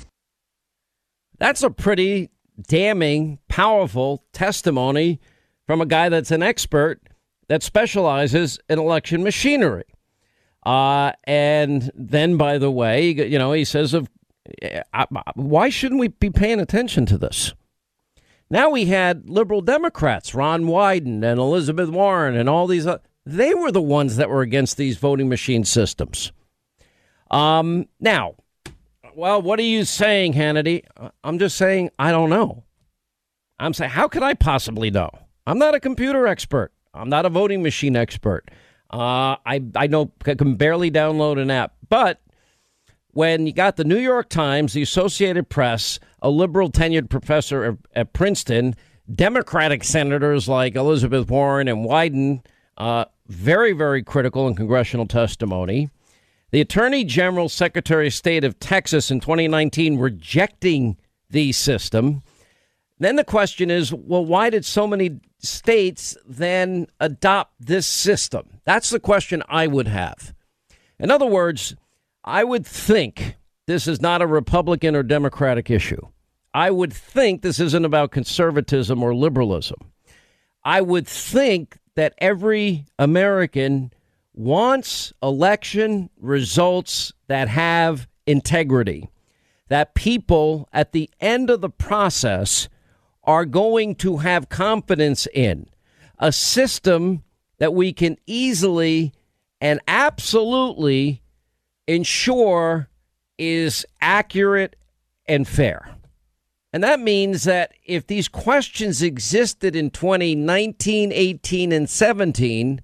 That's 1.39 1.63
a 1.63 1.71
pretty 1.71 2.31
damning, 2.61 3.39
powerful 3.49 4.25
testimony 4.33 5.21
from 5.67 5.81
a 5.81 5.87
guy 5.87 6.09
that's 6.09 6.31
an 6.31 6.43
expert 6.43 7.01
that 7.49 7.63
specializes 7.63 8.59
in 8.69 8.79
election 8.79 9.23
machinery. 9.23 9.85
Uh, 10.65 11.13
and 11.25 11.91
then, 11.95 12.37
by 12.37 12.59
the 12.59 12.71
way, 12.71 13.11
you 13.11 13.39
know, 13.39 13.53
he 13.53 13.65
says, 13.65 13.95
"Of 13.95 14.09
why 15.35 15.69
shouldn't 15.69 16.01
we 16.01 16.09
be 16.09 16.31
paying 16.31 16.61
attention 16.61 17.07
to 17.07 17.19
this?" 17.19 17.55
Now 18.51 18.71
we 18.71 18.87
had 18.87 19.29
liberal 19.29 19.61
Democrats, 19.61 20.35
Ron 20.35 20.65
Wyden 20.65 21.23
and 21.23 21.39
Elizabeth 21.39 21.91
Warren, 21.91 22.37
and 22.37 22.49
all 22.49 22.67
these. 22.67 22.87
Uh, 22.87 22.99
they 23.27 23.53
were 23.55 23.71
the 23.71 23.83
ones 23.83 24.17
that 24.17 24.31
were 24.31 24.41
against 24.41 24.79
these 24.79 24.97
voting 24.97 25.29
machine 25.29 25.65
systems. 25.65 26.33
Um, 27.31 27.87
now, 28.01 28.37
well, 29.15 29.43
what 29.43 29.59
are 29.59 29.65
you 29.65 29.85
saying, 29.85 30.33
Hannity? 30.33 30.85
I'm 31.23 31.39
just 31.39 31.57
saying 31.57 31.91
I 31.99 32.11
don't 32.11 32.31
know. 32.31 32.65
I'm 33.59 33.75
saying, 33.75 33.91
how 33.91 34.09
could 34.09 34.23
I 34.23 34.35
possibly 34.35 34.91
know? 34.91 35.11
I'm 35.47 35.59
not 35.59 35.75
a 35.75 35.81
computer 35.81 36.27
expert. 36.27 36.73
I'm 36.95 37.09
not 37.09 37.27
a 37.27 37.29
voting 37.29 37.63
machine 37.63 37.97
expert. 37.97 38.51
Uh, 38.91 39.37
I 39.45 39.63
I 39.77 39.87
know 39.89 40.13
I 40.25 40.35
can 40.35 40.55
barely 40.55 40.91
download 40.91 41.41
an 41.41 41.51
app. 41.51 41.75
But 41.89 42.21
when 43.13 43.47
you 43.47 43.53
got 43.53 43.77
the 43.77 43.85
New 43.85 43.99
York 43.99 44.29
Times, 44.29 44.73
the 44.73 44.83
Associated 44.83 45.49
Press, 45.49 45.99
a 46.23 46.31
liberal 46.31 46.71
tenured 46.71 47.09
professor 47.09 47.79
at 47.95 48.13
Princeton, 48.13 48.75
Democratic 49.15 49.85
senators 49.85 50.49
like 50.49 50.77
Elizabeth 50.77 51.31
Warren 51.31 51.69
and 51.69 51.87
Wyden, 51.87 52.45
uh, 52.77 53.07
very 53.27 53.73
very 53.73 54.03
critical 54.03 54.47
in 54.47 54.55
congressional 54.55 55.07
testimony. 55.07 55.91
The 56.51 56.61
Attorney 56.61 57.05
General, 57.05 57.49
Secretary 57.49 58.07
of 58.07 58.15
State 58.15 58.45
of 58.45 58.59
Texas 58.59 59.11
in 59.11 59.21
2019 59.21 59.99
rejecting 59.99 60.97
the 61.29 61.53
system. 61.53 62.23
Then 62.99 63.17
the 63.17 63.25
question 63.25 63.71
is 63.71 63.93
well, 63.93 64.25
why 64.25 64.51
did 64.51 64.65
so 64.65 64.87
many 64.87 65.21
states 65.39 66.17
then 66.27 66.87
adopt 67.01 67.55
this 67.61 67.87
system? 67.87 68.61
That's 68.65 68.91
the 68.91 69.01
question 69.01 69.43
I 69.49 69.67
would 69.67 69.89
have. 69.89 70.35
In 70.99 71.11
other 71.11 71.27
words, 71.27 71.77
I 72.29 72.45
would 72.45 72.67
think 72.67 73.37
this 73.67 73.89
is 73.89 74.03
not 74.03 74.21
a 74.21 74.27
Republican 74.27 74.95
or 74.95 75.03
Democratic 75.03 75.71
issue. 75.71 76.09
I 76.53 76.71
would 76.71 76.93
think 76.93 77.41
this 77.41 77.59
isn't 77.59 77.87
about 77.87 78.11
conservatism 78.11 79.03
or 79.03 79.15
liberalism. 79.15 79.79
I 80.63 80.83
would 80.83 81.09
think 81.09 81.79
that 81.95 82.13
every 82.19 82.85
American 82.99 83.95
wants 84.35 85.15
election 85.23 86.11
results 86.21 87.15
that 87.29 87.49
have 87.49 88.07
integrity, 88.27 89.09
that 89.69 89.95
people 89.95 90.69
at 90.71 90.93
the 90.93 91.09
end 91.21 91.49
of 91.49 91.63
the 91.63 91.71
process 91.71 92.69
are 93.25 93.47
going 93.47 93.95
to 93.95 94.19
have 94.19 94.51
confidence 94.51 95.27
in 95.33 95.67
a 96.19 96.31
system 96.31 97.23
that 97.57 97.73
we 97.73 97.95
can 97.95 98.19
easily 98.27 99.15
and 99.63 99.81
absolutely 99.89 101.23
ensure 101.89 102.89
is 103.39 103.85
accurate 104.01 104.77
and 105.27 105.49
fair. 105.49 105.97
And 106.73 106.85
that 106.85 107.01
means 107.01 107.45
that 107.45 107.73
if 107.85 108.07
these 108.07 108.29
questions 108.29 109.03
existed 109.03 109.75
in 109.75 109.91
2019, 109.91 111.11
18, 111.13 111.73
and 111.73 111.89
17 111.89 112.83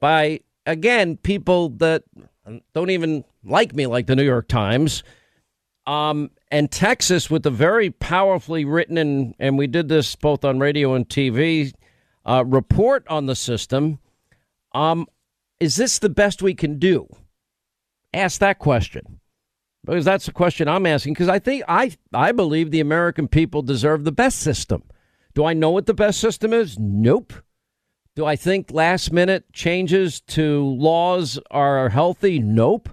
by 0.00 0.40
again, 0.64 1.18
people 1.18 1.68
that 1.68 2.04
don't 2.72 2.90
even 2.90 3.24
like 3.44 3.74
me, 3.74 3.86
like 3.86 4.06
the 4.06 4.16
New 4.16 4.24
York 4.24 4.48
Times, 4.48 5.02
um, 5.86 6.30
and 6.50 6.70
Texas 6.70 7.30
with 7.30 7.42
the 7.42 7.50
very 7.50 7.90
powerfully 7.90 8.64
written, 8.64 8.96
and, 8.96 9.34
and 9.38 9.58
we 9.58 9.66
did 9.66 9.88
this 9.88 10.16
both 10.16 10.44
on 10.44 10.58
radio 10.58 10.94
and 10.94 11.08
TV, 11.08 11.72
uh, 12.24 12.44
report 12.46 13.06
on 13.08 13.26
the 13.26 13.36
system. 13.36 13.98
Um, 14.72 15.06
is 15.58 15.76
this 15.76 15.98
the 15.98 16.08
best 16.08 16.42
we 16.42 16.54
can 16.54 16.78
do? 16.78 17.06
Ask 18.12 18.40
that 18.40 18.58
question. 18.58 19.20
Because 19.84 20.04
that's 20.04 20.26
the 20.26 20.32
question 20.32 20.68
I'm 20.68 20.86
asking. 20.86 21.14
Because 21.14 21.28
I 21.28 21.38
think 21.38 21.64
I 21.68 21.92
I 22.12 22.32
believe 22.32 22.70
the 22.70 22.80
American 22.80 23.28
people 23.28 23.62
deserve 23.62 24.04
the 24.04 24.12
best 24.12 24.40
system. 24.40 24.82
Do 25.34 25.44
I 25.44 25.52
know 25.52 25.70
what 25.70 25.86
the 25.86 25.94
best 25.94 26.20
system 26.20 26.52
is? 26.52 26.78
Nope. 26.78 27.32
Do 28.16 28.26
I 28.26 28.36
think 28.36 28.72
last 28.72 29.12
minute 29.12 29.52
changes 29.52 30.20
to 30.22 30.64
laws 30.64 31.38
are 31.50 31.88
healthy? 31.88 32.40
Nope. 32.40 32.90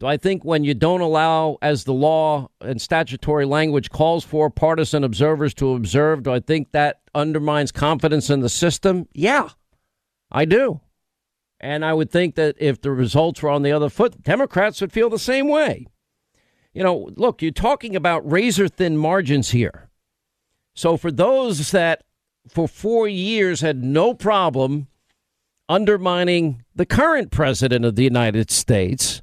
Do 0.00 0.06
I 0.06 0.16
think 0.16 0.44
when 0.44 0.64
you 0.64 0.74
don't 0.74 1.02
allow, 1.02 1.58
as 1.62 1.84
the 1.84 1.92
law 1.92 2.48
and 2.60 2.80
statutory 2.80 3.44
language 3.44 3.90
calls 3.90 4.24
for, 4.24 4.50
partisan 4.50 5.04
observers 5.04 5.54
to 5.54 5.74
observe, 5.74 6.24
do 6.24 6.32
I 6.32 6.40
think 6.40 6.72
that 6.72 7.00
undermines 7.14 7.70
confidence 7.70 8.28
in 8.28 8.40
the 8.40 8.48
system? 8.48 9.06
Yeah, 9.14 9.50
I 10.32 10.46
do. 10.46 10.80
And 11.64 11.82
I 11.82 11.94
would 11.94 12.10
think 12.10 12.34
that 12.34 12.56
if 12.58 12.82
the 12.82 12.90
results 12.90 13.40
were 13.40 13.48
on 13.48 13.62
the 13.62 13.72
other 13.72 13.88
foot, 13.88 14.22
Democrats 14.22 14.82
would 14.82 14.92
feel 14.92 15.08
the 15.08 15.18
same 15.18 15.48
way. 15.48 15.86
You 16.74 16.82
know, 16.84 17.08
look, 17.16 17.40
you're 17.40 17.52
talking 17.52 17.96
about 17.96 18.30
razor 18.30 18.68
thin 18.68 18.98
margins 18.98 19.52
here. 19.52 19.88
So 20.74 20.98
for 20.98 21.10
those 21.10 21.70
that 21.70 22.04
for 22.46 22.68
four 22.68 23.08
years 23.08 23.62
had 23.62 23.82
no 23.82 24.12
problem 24.12 24.88
undermining 25.66 26.62
the 26.74 26.84
current 26.84 27.30
president 27.30 27.86
of 27.86 27.96
the 27.96 28.04
United 28.04 28.50
States, 28.50 29.22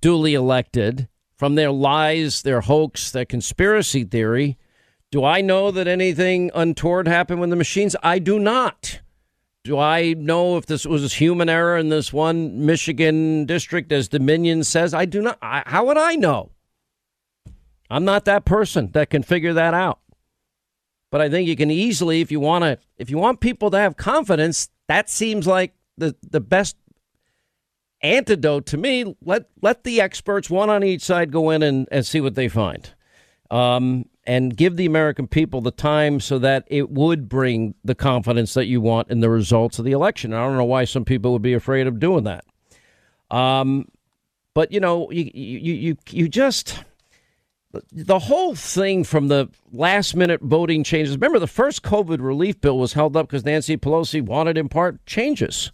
duly 0.00 0.32
elected, 0.32 1.08
from 1.36 1.56
their 1.56 1.70
lies, 1.70 2.40
their 2.40 2.62
hoax, 2.62 3.10
their 3.10 3.26
conspiracy 3.26 4.02
theory. 4.02 4.56
Do 5.10 5.24
I 5.24 5.42
know 5.42 5.70
that 5.70 5.86
anything 5.86 6.50
untoward 6.54 7.06
happened 7.06 7.42
with 7.42 7.50
the 7.50 7.56
machines? 7.56 7.94
I 8.02 8.18
do 8.18 8.38
not. 8.38 9.02
Do 9.66 9.78
I 9.78 10.14
know 10.14 10.56
if 10.56 10.66
this 10.66 10.86
was 10.86 11.14
human 11.14 11.48
error 11.48 11.76
in 11.76 11.88
this 11.88 12.12
one 12.12 12.64
Michigan 12.64 13.46
district, 13.46 13.90
as 13.90 14.06
Dominion 14.08 14.62
says? 14.62 14.94
I 14.94 15.06
do 15.06 15.20
not. 15.20 15.38
I, 15.42 15.64
how 15.66 15.86
would 15.86 15.98
I 15.98 16.14
know? 16.14 16.52
I'm 17.90 18.04
not 18.04 18.24
that 18.26 18.44
person 18.44 18.90
that 18.92 19.10
can 19.10 19.24
figure 19.24 19.52
that 19.54 19.74
out. 19.74 19.98
But 21.10 21.20
I 21.20 21.28
think 21.28 21.48
you 21.48 21.56
can 21.56 21.70
easily, 21.70 22.20
if 22.20 22.30
you 22.30 22.38
want 22.38 22.62
to, 22.62 22.78
if 22.96 23.10
you 23.10 23.18
want 23.18 23.40
people 23.40 23.70
to 23.72 23.78
have 23.78 23.96
confidence, 23.96 24.68
that 24.86 25.10
seems 25.10 25.48
like 25.48 25.74
the 25.98 26.14
the 26.22 26.40
best 26.40 26.76
antidote 28.02 28.66
to 28.66 28.76
me. 28.76 29.16
Let 29.20 29.46
let 29.62 29.82
the 29.82 30.00
experts, 30.00 30.48
one 30.48 30.70
on 30.70 30.84
each 30.84 31.02
side, 31.02 31.32
go 31.32 31.50
in 31.50 31.64
and, 31.64 31.88
and 31.90 32.06
see 32.06 32.20
what 32.20 32.36
they 32.36 32.48
find. 32.48 32.88
Um, 33.50 34.06
and 34.26 34.56
give 34.56 34.76
the 34.76 34.86
American 34.86 35.26
people 35.26 35.60
the 35.60 35.70
time 35.70 36.20
so 36.20 36.38
that 36.38 36.64
it 36.66 36.90
would 36.90 37.28
bring 37.28 37.74
the 37.84 37.94
confidence 37.94 38.54
that 38.54 38.66
you 38.66 38.80
want 38.80 39.10
in 39.10 39.20
the 39.20 39.30
results 39.30 39.78
of 39.78 39.84
the 39.84 39.92
election. 39.92 40.32
I 40.32 40.44
don't 40.44 40.56
know 40.56 40.64
why 40.64 40.84
some 40.84 41.04
people 41.04 41.32
would 41.32 41.42
be 41.42 41.54
afraid 41.54 41.86
of 41.86 42.00
doing 42.00 42.24
that. 42.24 42.44
Um, 43.30 43.88
but 44.54 44.72
you 44.72 44.80
know, 44.80 45.10
you 45.10 45.30
you 45.34 45.74
you 45.74 45.96
you 46.10 46.28
just 46.28 46.82
the 47.92 48.18
whole 48.18 48.54
thing 48.54 49.04
from 49.04 49.28
the 49.28 49.48
last 49.72 50.16
minute 50.16 50.40
voting 50.40 50.82
changes. 50.82 51.14
Remember, 51.14 51.38
the 51.38 51.46
first 51.46 51.82
COVID 51.82 52.20
relief 52.20 52.60
bill 52.60 52.78
was 52.78 52.94
held 52.94 53.16
up 53.16 53.28
because 53.28 53.44
Nancy 53.44 53.76
Pelosi 53.76 54.22
wanted, 54.22 54.56
in 54.56 54.68
part, 54.68 55.04
changes. 55.06 55.72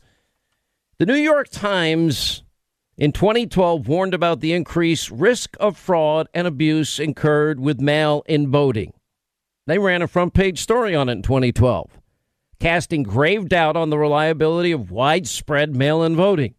The 0.99 1.07
New 1.07 1.15
York 1.15 1.49
Times 1.49 2.43
in 3.03 3.11
2012 3.11 3.89
warned 3.89 4.15
about 4.15 4.39
the 4.39 4.53
increased 4.53 5.11
risk 5.11 5.57
of 5.59 5.77
fraud 5.77 6.29
and 6.33 6.47
abuse 6.47 7.01
incurred 7.01 7.59
with 7.59 7.81
mail 7.81 8.23
in 8.27 8.49
voting. 8.49 8.93
They 9.67 9.81
ran 9.81 10.03
a 10.03 10.07
front 10.07 10.35
page 10.35 10.61
story 10.61 10.95
on 10.95 11.09
it 11.09 11.13
in 11.13 11.23
2012, 11.23 11.99
casting 12.61 13.03
grave 13.03 13.49
doubt 13.49 13.77
on 13.77 13.91
the 13.91 13.99
reliability 13.99 14.71
of 14.71 14.93
widespread 14.93 15.75
mail 15.75 16.05
in 16.05 16.15
voting. 16.15 16.55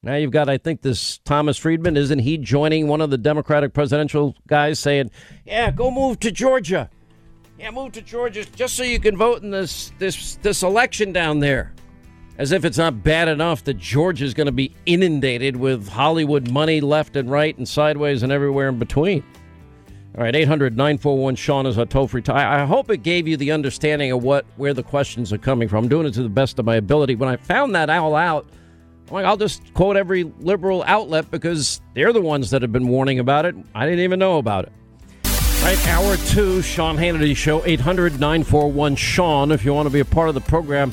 Now 0.00 0.14
you've 0.14 0.30
got, 0.30 0.48
I 0.48 0.58
think, 0.58 0.82
this 0.82 1.18
Thomas 1.24 1.58
Friedman. 1.58 1.96
Isn't 1.96 2.20
he 2.20 2.38
joining 2.38 2.86
one 2.86 3.00
of 3.00 3.10
the 3.10 3.18
Democratic 3.18 3.74
presidential 3.74 4.36
guys 4.46 4.78
saying, 4.78 5.10
"Yeah, 5.44 5.72
go 5.72 5.90
move 5.90 6.20
to 6.20 6.30
Georgia. 6.30 6.88
Yeah, 7.58 7.72
move 7.72 7.90
to 7.92 8.02
Georgia 8.02 8.44
just 8.54 8.76
so 8.76 8.84
you 8.84 9.00
can 9.00 9.16
vote 9.16 9.42
in 9.42 9.50
this 9.50 9.90
this 9.98 10.36
this 10.36 10.62
election 10.62 11.12
down 11.12 11.40
there." 11.40 11.72
As 12.38 12.52
if 12.52 12.64
it's 12.64 12.78
not 12.78 13.02
bad 13.02 13.26
enough 13.26 13.64
that 13.64 13.78
Georgia's 13.78 14.32
going 14.32 14.46
to 14.46 14.52
be 14.52 14.72
inundated 14.86 15.56
with 15.56 15.88
Hollywood 15.88 16.50
money 16.50 16.80
left 16.80 17.16
and 17.16 17.28
right 17.28 17.56
and 17.58 17.68
sideways 17.68 18.22
and 18.22 18.30
everywhere 18.30 18.68
in 18.68 18.78
between. 18.78 19.24
All 20.16 20.24
right, 20.24 20.34
800 20.34 20.76
941 20.76 21.34
Sean 21.36 21.66
is 21.66 21.78
a 21.78 21.86
toll 21.86 22.08
free. 22.08 22.22
I 22.28 22.64
hope 22.64 22.90
it 22.90 22.98
gave 23.04 23.28
you 23.28 23.36
the 23.36 23.52
understanding 23.52 24.10
of 24.12 24.22
what 24.22 24.46
where 24.56 24.74
the 24.74 24.82
questions 24.82 25.32
are 25.32 25.38
coming 25.38 25.68
from. 25.68 25.84
I'm 25.84 25.88
doing 25.88 26.06
it 26.06 26.14
to 26.14 26.22
the 26.22 26.28
best 26.28 26.58
of 26.58 26.64
my 26.64 26.76
ability. 26.76 27.14
When 27.14 27.28
I 27.28 27.36
found 27.36 27.74
that 27.74 27.90
all 27.90 28.16
out, 28.16 28.48
I'm 29.08 29.14
like, 29.14 29.24
I'll 29.24 29.36
just 29.36 29.74
quote 29.74 29.96
every 29.96 30.24
liberal 30.40 30.82
outlet 30.86 31.30
because 31.30 31.80
they're 31.94 32.12
the 32.12 32.20
ones 32.20 32.50
that 32.50 32.62
have 32.62 32.72
been 32.72 32.88
warning 32.88 33.18
about 33.18 33.46
it. 33.46 33.54
I 33.74 33.84
didn't 33.84 34.00
even 34.00 34.18
know 34.18 34.38
about 34.38 34.64
it. 34.64 34.72
All 35.24 35.64
right, 35.64 35.88
hour 35.88 36.16
two, 36.16 36.62
Sean 36.62 36.96
Hannity 36.96 37.36
Show, 37.36 37.64
800 37.64 38.18
941 38.20 38.96
Sean, 38.96 39.52
if 39.52 39.64
you 39.64 39.74
want 39.74 39.86
to 39.86 39.92
be 39.92 40.00
a 40.00 40.04
part 40.04 40.28
of 40.28 40.34
the 40.34 40.40
program. 40.40 40.92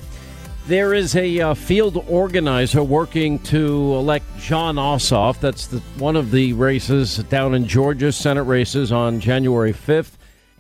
There 0.68 0.96
is 0.96 1.16
a 1.16 1.42
uh, 1.42 1.54
field 1.54 2.04
organizer 2.10 2.82
working 2.82 3.38
to 3.40 3.94
elect 3.94 4.26
Jon 4.40 4.78
Ossoff. 4.78 5.40
That's 5.40 5.68
the, 5.68 5.78
one 6.00 6.16
of 6.16 6.32
the 6.32 6.54
races 6.54 7.18
down 7.18 7.54
in 7.54 7.68
Georgia, 7.68 8.12
Senate 8.12 8.46
races 8.46 8.92
on 8.92 9.20
January 9.20 9.74
5th. 9.74 10.14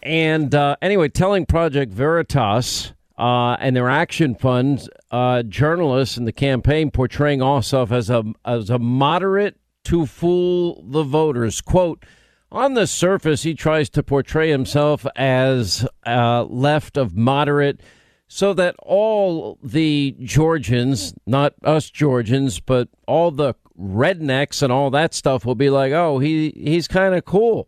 And 0.03 0.53
uh, 0.53 0.75
anyway, 0.79 1.09
telling 1.09 1.47
Project 1.47 1.91
Veritas 1.91 2.93
uh, 3.17 3.57
and 3.59 3.75
their 3.75 3.89
action 3.89 4.35
funds, 4.35 4.87
uh, 5.09 5.41
journalists 5.41 6.17
in 6.17 6.25
the 6.25 6.31
campaign 6.31 6.91
portraying 6.91 7.39
Ossoff 7.39 7.91
as 7.91 8.11
a 8.11 8.23
as 8.45 8.69
a 8.69 8.77
moderate 8.77 9.57
to 9.85 10.05
fool 10.05 10.83
the 10.87 11.03
voters. 11.03 11.61
Quote. 11.61 12.05
On 12.51 12.75
the 12.75 12.85
surface, 12.85 13.41
he 13.41 13.55
tries 13.55 13.89
to 13.89 14.03
portray 14.03 14.51
himself 14.51 15.05
as 15.15 15.85
uh, 16.05 16.43
left 16.43 16.95
of 16.95 17.15
moderate, 17.15 17.81
so 18.27 18.53
that 18.53 18.75
all 18.79 19.57
the 19.63 20.15
Georgians, 20.19 21.13
not 21.25 21.53
us 21.63 21.89
Georgians, 21.89 22.59
but 22.59 22.89
all 23.07 23.31
the 23.31 23.53
rednecks 23.79 24.61
and 24.61 24.71
all 24.71 24.89
that 24.89 25.13
stuff 25.13 25.45
will 25.45 25.55
be 25.55 25.69
like, 25.69 25.91
oh, 25.91 26.19
he, 26.19 26.51
he's 26.55 26.87
kind 26.87 27.13
of 27.13 27.25
cool. 27.25 27.67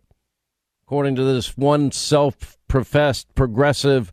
According 0.85 1.15
to 1.15 1.23
this 1.23 1.57
one 1.57 1.91
self 1.91 2.57
professed 2.67 3.33
progressive 3.35 4.11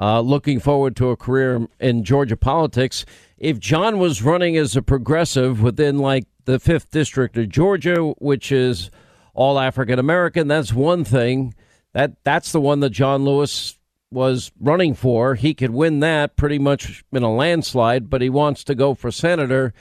uh, 0.00 0.20
looking 0.20 0.60
forward 0.60 0.96
to 0.96 1.10
a 1.10 1.16
career 1.16 1.66
in 1.80 2.04
Georgia 2.04 2.36
politics. 2.36 3.04
If 3.36 3.58
Jon 3.58 3.98
was 3.98 4.22
running 4.22 4.56
as 4.56 4.76
a 4.76 4.82
progressive 4.82 5.62
within 5.62 5.98
like 5.98 6.26
the 6.44 6.58
fifth 6.58 6.90
district 6.90 7.36
of 7.36 7.48
Georgia, 7.48 8.14
which 8.18 8.52
is 8.52 8.90
all 9.34 9.58
African 9.58 9.98
American, 9.98 10.48
that's 10.48 10.72
one 10.72 11.04
thing. 11.04 11.54
That 11.94 12.22
that's 12.24 12.52
the 12.52 12.60
one 12.60 12.80
that 12.80 12.90
John 12.90 13.24
Lewis 13.24 13.77
was 14.10 14.52
running 14.60 14.94
for. 14.94 15.34
He 15.34 15.54
could 15.54 15.70
win 15.70 16.00
that 16.00 16.36
pretty 16.36 16.58
much 16.58 17.04
in 17.12 17.22
a 17.22 17.34
landslide, 17.34 18.08
but 18.08 18.22
he 18.22 18.30
wants 18.30 18.64
to 18.64 18.74
go 18.74 18.94
for 18.94 19.10
senator, 19.10 19.74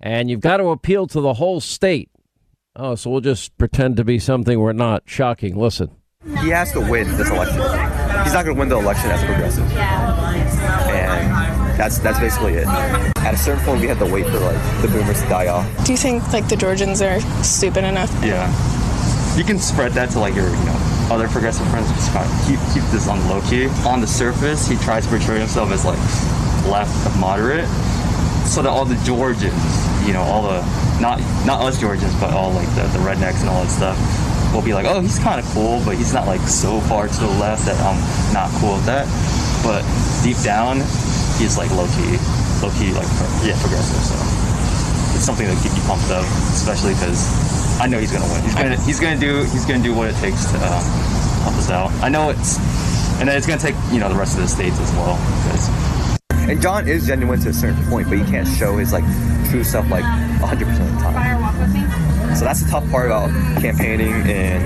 and 0.00 0.30
you've 0.30 0.40
got 0.40 0.58
to 0.58 0.68
appeal 0.68 1.06
to 1.08 1.20
the 1.20 1.34
whole 1.34 1.60
state. 1.60 2.10
Oh, 2.76 2.94
so 2.94 3.10
we'll 3.10 3.20
just 3.20 3.56
pretend 3.56 3.96
to 3.98 4.04
be 4.04 4.18
something 4.18 4.58
we're 4.58 4.72
not. 4.72 5.04
Shocking. 5.06 5.56
Listen. 5.56 5.90
He 6.40 6.48
has 6.48 6.72
to 6.72 6.80
win 6.80 7.16
this 7.16 7.30
election. 7.30 7.60
He's 8.24 8.32
not 8.32 8.44
going 8.44 8.56
to 8.56 8.60
win 8.60 8.70
the 8.70 8.78
election 8.78 9.10
as 9.10 9.22
progressive. 9.22 9.70
And 9.76 11.78
that's 11.78 11.98
that's 11.98 12.18
basically 12.18 12.54
it. 12.54 12.66
At 12.66 13.34
a 13.34 13.36
certain 13.36 13.62
point, 13.64 13.82
we 13.82 13.86
have 13.88 13.98
to 13.98 14.06
wait 14.06 14.24
for 14.26 14.38
like 14.38 14.82
the 14.82 14.88
boomers 14.88 15.22
to 15.22 15.28
die 15.28 15.48
off. 15.48 15.84
Do 15.84 15.92
you 15.92 15.98
think 15.98 16.32
like 16.32 16.48
the 16.48 16.56
Georgians 16.56 17.02
are 17.02 17.20
stupid 17.42 17.84
enough? 17.84 18.10
Yeah. 18.24 18.48
You 19.36 19.44
can 19.44 19.58
spread 19.58 19.92
that 19.92 20.10
to 20.10 20.18
like 20.18 20.34
your, 20.34 20.48
you 20.48 20.64
know, 20.64 20.93
other 21.10 21.28
progressive 21.28 21.66
friends. 21.68 21.88
Just 21.92 22.12
kind 22.12 22.24
of 22.24 22.32
keep 22.46 22.60
keep 22.72 22.84
this 22.90 23.08
on 23.08 23.20
low 23.28 23.40
key. 23.42 23.68
On 23.86 24.00
the 24.00 24.06
surface, 24.06 24.66
he 24.66 24.76
tries 24.76 25.04
to 25.04 25.10
portray 25.10 25.38
himself 25.38 25.70
as 25.70 25.84
like 25.84 25.98
left 26.70 26.94
moderate, 27.18 27.68
so 28.46 28.62
that 28.62 28.70
all 28.70 28.84
the 28.84 28.96
Georgians, 29.04 29.54
you 30.06 30.12
know, 30.12 30.22
all 30.22 30.42
the 30.42 30.60
not 31.00 31.20
not 31.44 31.60
us 31.62 31.80
Georgians, 31.80 32.14
but 32.20 32.32
all 32.32 32.52
like 32.52 32.68
the, 32.74 32.82
the 32.96 33.02
rednecks 33.04 33.40
and 33.40 33.48
all 33.48 33.62
that 33.62 33.70
stuff, 33.70 33.98
will 34.54 34.62
be 34.62 34.72
like, 34.72 34.86
oh, 34.86 35.00
he's 35.00 35.18
kind 35.18 35.40
of 35.40 35.46
cool, 35.52 35.82
but 35.84 35.96
he's 35.96 36.12
not 36.12 36.26
like 36.26 36.40
so 36.42 36.80
far 36.80 37.08
to 37.08 37.20
the 37.20 37.34
left 37.42 37.66
that 37.66 37.76
I'm 37.82 37.98
not 38.32 38.50
cool 38.60 38.74
with 38.76 38.86
that. 38.86 39.06
But 39.62 39.82
deep 40.22 40.38
down, 40.44 40.78
he's 41.40 41.58
like 41.58 41.70
low 41.72 41.86
key, 41.98 42.16
low 42.62 42.70
key 42.78 42.92
like 42.94 43.08
yeah 43.42 43.58
progressive. 43.60 44.02
So 44.04 44.16
something 45.24 45.48
to 45.48 45.62
keep 45.62 45.72
you 45.74 45.82
pumped 45.88 46.10
up, 46.10 46.24
especially 46.52 46.92
because 46.92 47.24
I 47.80 47.86
know 47.86 47.98
he's 47.98 48.12
gonna 48.12 48.30
win. 48.30 48.42
He's 48.44 48.54
gonna 48.54 48.80
he's 48.82 49.00
gonna 49.00 49.18
do 49.18 49.44
he's 49.44 49.64
gonna 49.64 49.82
do 49.82 49.94
what 49.94 50.10
it 50.10 50.16
takes 50.16 50.44
to 50.52 50.56
um, 50.56 50.84
help 51.42 51.54
us 51.56 51.70
out. 51.70 51.90
I 52.04 52.10
know 52.10 52.28
it's 52.28 52.58
and 53.18 53.28
then 53.28 53.36
it's 53.36 53.46
gonna 53.46 53.60
take 53.60 53.74
you 53.90 54.00
know 54.00 54.10
the 54.10 54.14
rest 54.14 54.36
of 54.36 54.42
the 54.42 54.48
states 54.48 54.78
as 54.78 54.92
well 54.92 55.16
because. 55.44 55.68
And 56.46 56.60
Jon 56.60 56.86
is 56.86 57.06
genuine 57.06 57.40
to 57.40 57.48
a 57.48 57.52
certain 57.54 57.82
point, 57.86 58.06
but 58.10 58.18
he 58.18 58.24
can't 58.24 58.46
show 58.46 58.76
his 58.76 58.92
like 58.92 59.04
true 59.48 59.64
self 59.64 59.88
like 59.88 60.04
100% 60.04 60.60
of 60.60 60.94
the 60.94 61.00
time. 61.00 62.36
So 62.36 62.44
that's 62.44 62.62
the 62.62 62.70
tough 62.70 62.90
part 62.90 63.06
about 63.06 63.30
campaigning 63.62 64.12
in 64.26 64.60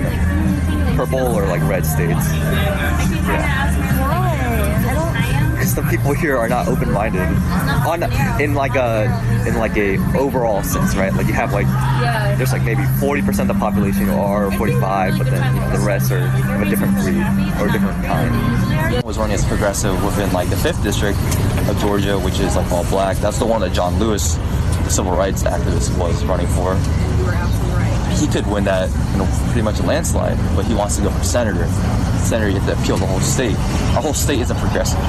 purple 0.97 1.19
or 1.19 1.45
like 1.45 1.61
red 1.69 1.85
states. 1.85 2.27
Yeah. 2.33 3.88
Because 5.69 5.83
the 5.85 5.97
people 5.97 6.13
here 6.13 6.35
are 6.35 6.49
not 6.49 6.67
open-minded 6.67 7.21
on 7.85 8.01
in 8.41 8.55
like 8.55 8.73
a 8.73 9.05
in 9.47 9.55
like 9.57 9.77
a 9.77 9.97
overall 10.17 10.63
sense, 10.63 10.95
right? 10.95 11.13
Like 11.13 11.27
you 11.27 11.33
have 11.33 11.53
like 11.53 11.67
there's 12.37 12.51
like 12.51 12.63
maybe 12.63 12.81
40% 12.81 13.41
of 13.41 13.47
the 13.49 13.53
population 13.53 14.09
are 14.09 14.51
45, 14.53 15.19
but 15.19 15.27
then 15.29 15.55
you 15.55 15.61
know, 15.61 15.71
the 15.71 15.85
rest 15.85 16.11
are 16.11 16.25
of 16.25 16.61
a 16.61 16.65
different 16.65 16.95
breed 16.95 17.21
or 17.61 17.71
different 17.71 18.03
kind. 18.03 19.03
Was 19.05 19.19
running 19.19 19.35
as 19.35 19.45
progressive 19.45 20.03
within 20.03 20.31
like 20.31 20.49
the 20.49 20.57
fifth 20.57 20.81
district 20.81 21.19
of 21.69 21.77
Georgia, 21.79 22.17
which 22.17 22.39
is 22.39 22.55
like 22.55 22.71
all 22.71 22.83
black. 22.85 23.17
That's 23.17 23.37
the 23.37 23.45
one 23.45 23.61
that 23.61 23.71
John 23.71 23.99
Lewis, 23.99 24.35
the 24.83 24.89
civil 24.89 25.11
rights 25.11 25.43
activist, 25.43 25.95
was 25.99 26.25
running 26.25 26.47
for. 26.47 26.75
He 28.17 28.27
could 28.27 28.47
win 28.47 28.63
that 28.63 28.89
in 29.13 29.21
a, 29.21 29.25
pretty 29.45 29.61
much 29.61 29.79
a 29.79 29.83
landslide, 29.83 30.37
but 30.55 30.65
he 30.65 30.73
wants 30.73 30.95
to 30.95 31.03
go 31.03 31.11
for 31.11 31.23
senator. 31.23 31.67
Senator, 32.25 32.49
you 32.49 32.59
have 32.59 32.75
to 32.75 32.81
appeal 32.81 32.97
the 32.97 33.05
whole 33.05 33.19
state. 33.19 33.55
Our 33.95 34.01
whole 34.01 34.13
state 34.15 34.39
isn't 34.39 34.57
progressive. 34.57 34.99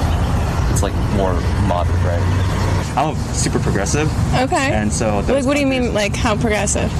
It's 0.70 0.82
like 0.82 0.94
more 1.16 1.34
moderate, 1.66 1.96
right? 2.04 2.94
I'm 2.96 3.14
super 3.34 3.58
progressive, 3.60 4.08
Okay. 4.36 4.72
and 4.72 4.92
so 4.92 5.20
like, 5.28 5.44
what 5.44 5.54
do 5.54 5.60
you 5.60 5.66
mean, 5.66 5.94
like 5.94 6.14
how 6.16 6.36
progressive? 6.36 6.90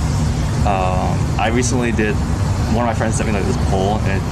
Um, 0.67 1.17
I 1.39 1.51
recently 1.53 1.93
did. 1.93 2.15
One 2.75 2.85
of 2.85 2.87
my 2.87 2.95
friends 2.95 3.17
sent 3.17 3.29
me 3.29 3.35
like 3.35 3.45
this 3.45 3.57
poll, 3.71 3.99
and 4.01 4.23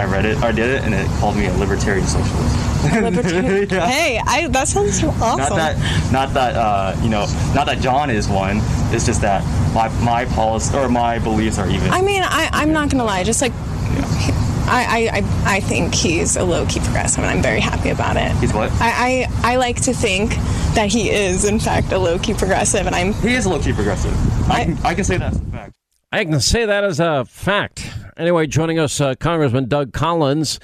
I 0.00 0.04
read 0.04 0.24
it. 0.24 0.38
I 0.38 0.52
did 0.52 0.70
it, 0.70 0.84
and 0.84 0.94
it 0.94 1.06
called 1.18 1.36
me 1.36 1.46
a 1.46 1.52
libertarian 1.54 2.06
socialist. 2.06 2.56
Libertarian. 2.94 3.68
Yeah. 3.70 3.86
Hey, 3.86 4.20
I 4.24 4.46
that 4.48 4.68
sounds 4.68 5.02
awesome. 5.02 5.38
Not 5.38 5.56
that, 5.56 6.12
not 6.12 6.34
that, 6.34 6.54
uh, 6.54 6.96
you 7.02 7.08
know, 7.10 7.26
not 7.54 7.66
that 7.66 7.80
Jon 7.80 8.08
is 8.08 8.28
one. 8.28 8.60
It's 8.94 9.04
just 9.04 9.20
that 9.22 9.42
my 9.74 9.88
my 10.02 10.24
policy 10.26 10.76
or 10.76 10.88
my 10.88 11.18
beliefs 11.18 11.58
are 11.58 11.68
even. 11.68 11.90
I 11.90 12.00
mean, 12.02 12.22
I, 12.24 12.48
I'm 12.52 12.72
not 12.72 12.88
gonna 12.88 13.04
lie. 13.04 13.24
Just 13.24 13.42
like, 13.42 13.52
I, 13.52 14.37
I, 14.70 15.08
I, 15.46 15.56
I 15.56 15.60
think 15.60 15.94
he's 15.94 16.36
a 16.36 16.44
low 16.44 16.66
key 16.66 16.80
progressive, 16.80 17.24
and 17.24 17.26
I'm 17.30 17.42
very 17.42 17.60
happy 17.60 17.90
about 17.90 18.16
it. 18.16 18.30
He's 18.36 18.52
what? 18.52 18.70
I, 18.80 19.26
I, 19.42 19.52
I 19.52 19.56
like 19.56 19.80
to 19.82 19.94
think 19.94 20.30
that 20.74 20.88
he 20.92 21.10
is, 21.10 21.44
in 21.44 21.58
fact, 21.58 21.92
a 21.92 21.98
low 21.98 22.18
key 22.18 22.34
progressive, 22.34 22.86
and 22.86 22.94
I'm. 22.94 23.12
he 23.14 23.34
is 23.34 23.46
a 23.46 23.50
low 23.50 23.60
key 23.60 23.72
progressive. 23.72 24.12
I, 24.50 24.60
I- 24.60 24.64
can, 24.64 24.78
I 24.84 24.94
can 24.94 25.04
say 25.04 25.16
that's 25.16 25.36
a 25.36 25.40
fact. 25.44 25.74
I 26.12 26.24
can 26.24 26.40
say 26.40 26.64
that 26.66 26.84
as 26.84 27.00
a 27.00 27.24
fact. 27.26 27.90
Anyway, 28.16 28.46
joining 28.46 28.78
us, 28.78 28.98
uh, 29.00 29.14
Congressman 29.14 29.68
Doug 29.68 29.92
Collins, 29.92 30.58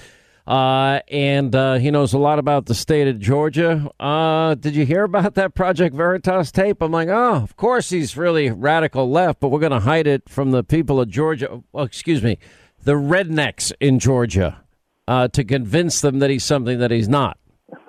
uh, 0.46 1.00
and 1.08 1.54
uh, 1.54 1.74
he 1.74 1.90
knows 1.90 2.12
a 2.14 2.18
lot 2.18 2.38
about 2.38 2.66
the 2.66 2.74
state 2.74 3.08
of 3.08 3.18
Georgia. 3.20 3.90
Uh, 4.00 4.54
did 4.54 4.74
you 4.74 4.84
hear 4.86 5.04
about 5.04 5.34
that 5.34 5.54
Project 5.54 5.94
Veritas 5.94 6.50
tape? 6.50 6.82
I'm 6.82 6.92
like, 6.92 7.08
oh, 7.08 7.34
of 7.36 7.56
course 7.56 7.90
he's 7.90 8.16
really 8.16 8.50
radical 8.50 9.10
left, 9.10 9.40
but 9.40 9.48
we're 9.48 9.60
going 9.60 9.72
to 9.72 9.80
hide 9.80 10.06
it 10.06 10.28
from 10.28 10.50
the 10.50 10.62
people 10.64 10.98
of 11.00 11.08
Georgia. 11.08 11.62
Well, 11.72 11.84
excuse 11.84 12.22
me, 12.22 12.38
the 12.84 12.92
rednecks 12.92 13.72
in 13.80 13.98
Georgia 13.98 14.62
uh, 15.08 15.28
to 15.28 15.44
convince 15.44 16.00
them 16.00 16.18
that 16.20 16.30
he's 16.30 16.44
something 16.44 16.78
that 16.78 16.90
he's 16.90 17.08
not. 17.08 17.38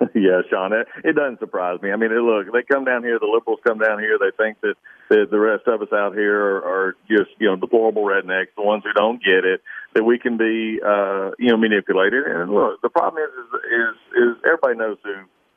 yeah, 0.14 0.40
Sean, 0.50 0.72
it, 0.72 0.86
it 1.04 1.14
doesn't 1.14 1.38
surprise 1.38 1.80
me. 1.82 1.92
I 1.92 1.96
mean, 1.96 2.10
look, 2.10 2.52
they 2.52 2.62
come 2.62 2.84
down 2.84 3.02
here, 3.02 3.18
the 3.18 3.26
liberals 3.26 3.60
come 3.66 3.78
down 3.78 3.98
here, 3.98 4.18
they 4.18 4.34
think 4.36 4.60
that, 4.62 4.74
that 5.10 5.28
the 5.30 5.38
rest 5.38 5.66
of 5.66 5.82
us 5.82 5.92
out 5.92 6.14
here 6.14 6.40
are, 6.40 6.64
are 6.64 6.96
just, 7.08 7.30
you 7.38 7.46
know, 7.46 7.56
deplorable 7.56 8.02
rednecks, 8.02 8.48
the 8.56 8.62
ones 8.62 8.82
who 8.84 8.92
don't 8.92 9.22
get 9.22 9.44
it, 9.44 9.60
that 9.94 10.02
we 10.02 10.18
can 10.18 10.36
be, 10.36 10.80
uh, 10.84 11.30
you 11.38 11.50
know, 11.50 11.56
manipulated. 11.56 12.24
And 12.24 12.50
look, 12.50 12.80
the 12.82 12.88
problem 12.88 13.22
is, 13.22 13.30
is, 13.30 13.60
is, 13.70 14.22
is 14.22 14.42
everybody 14.44 14.78
knows 14.78 14.98
who 15.04 15.14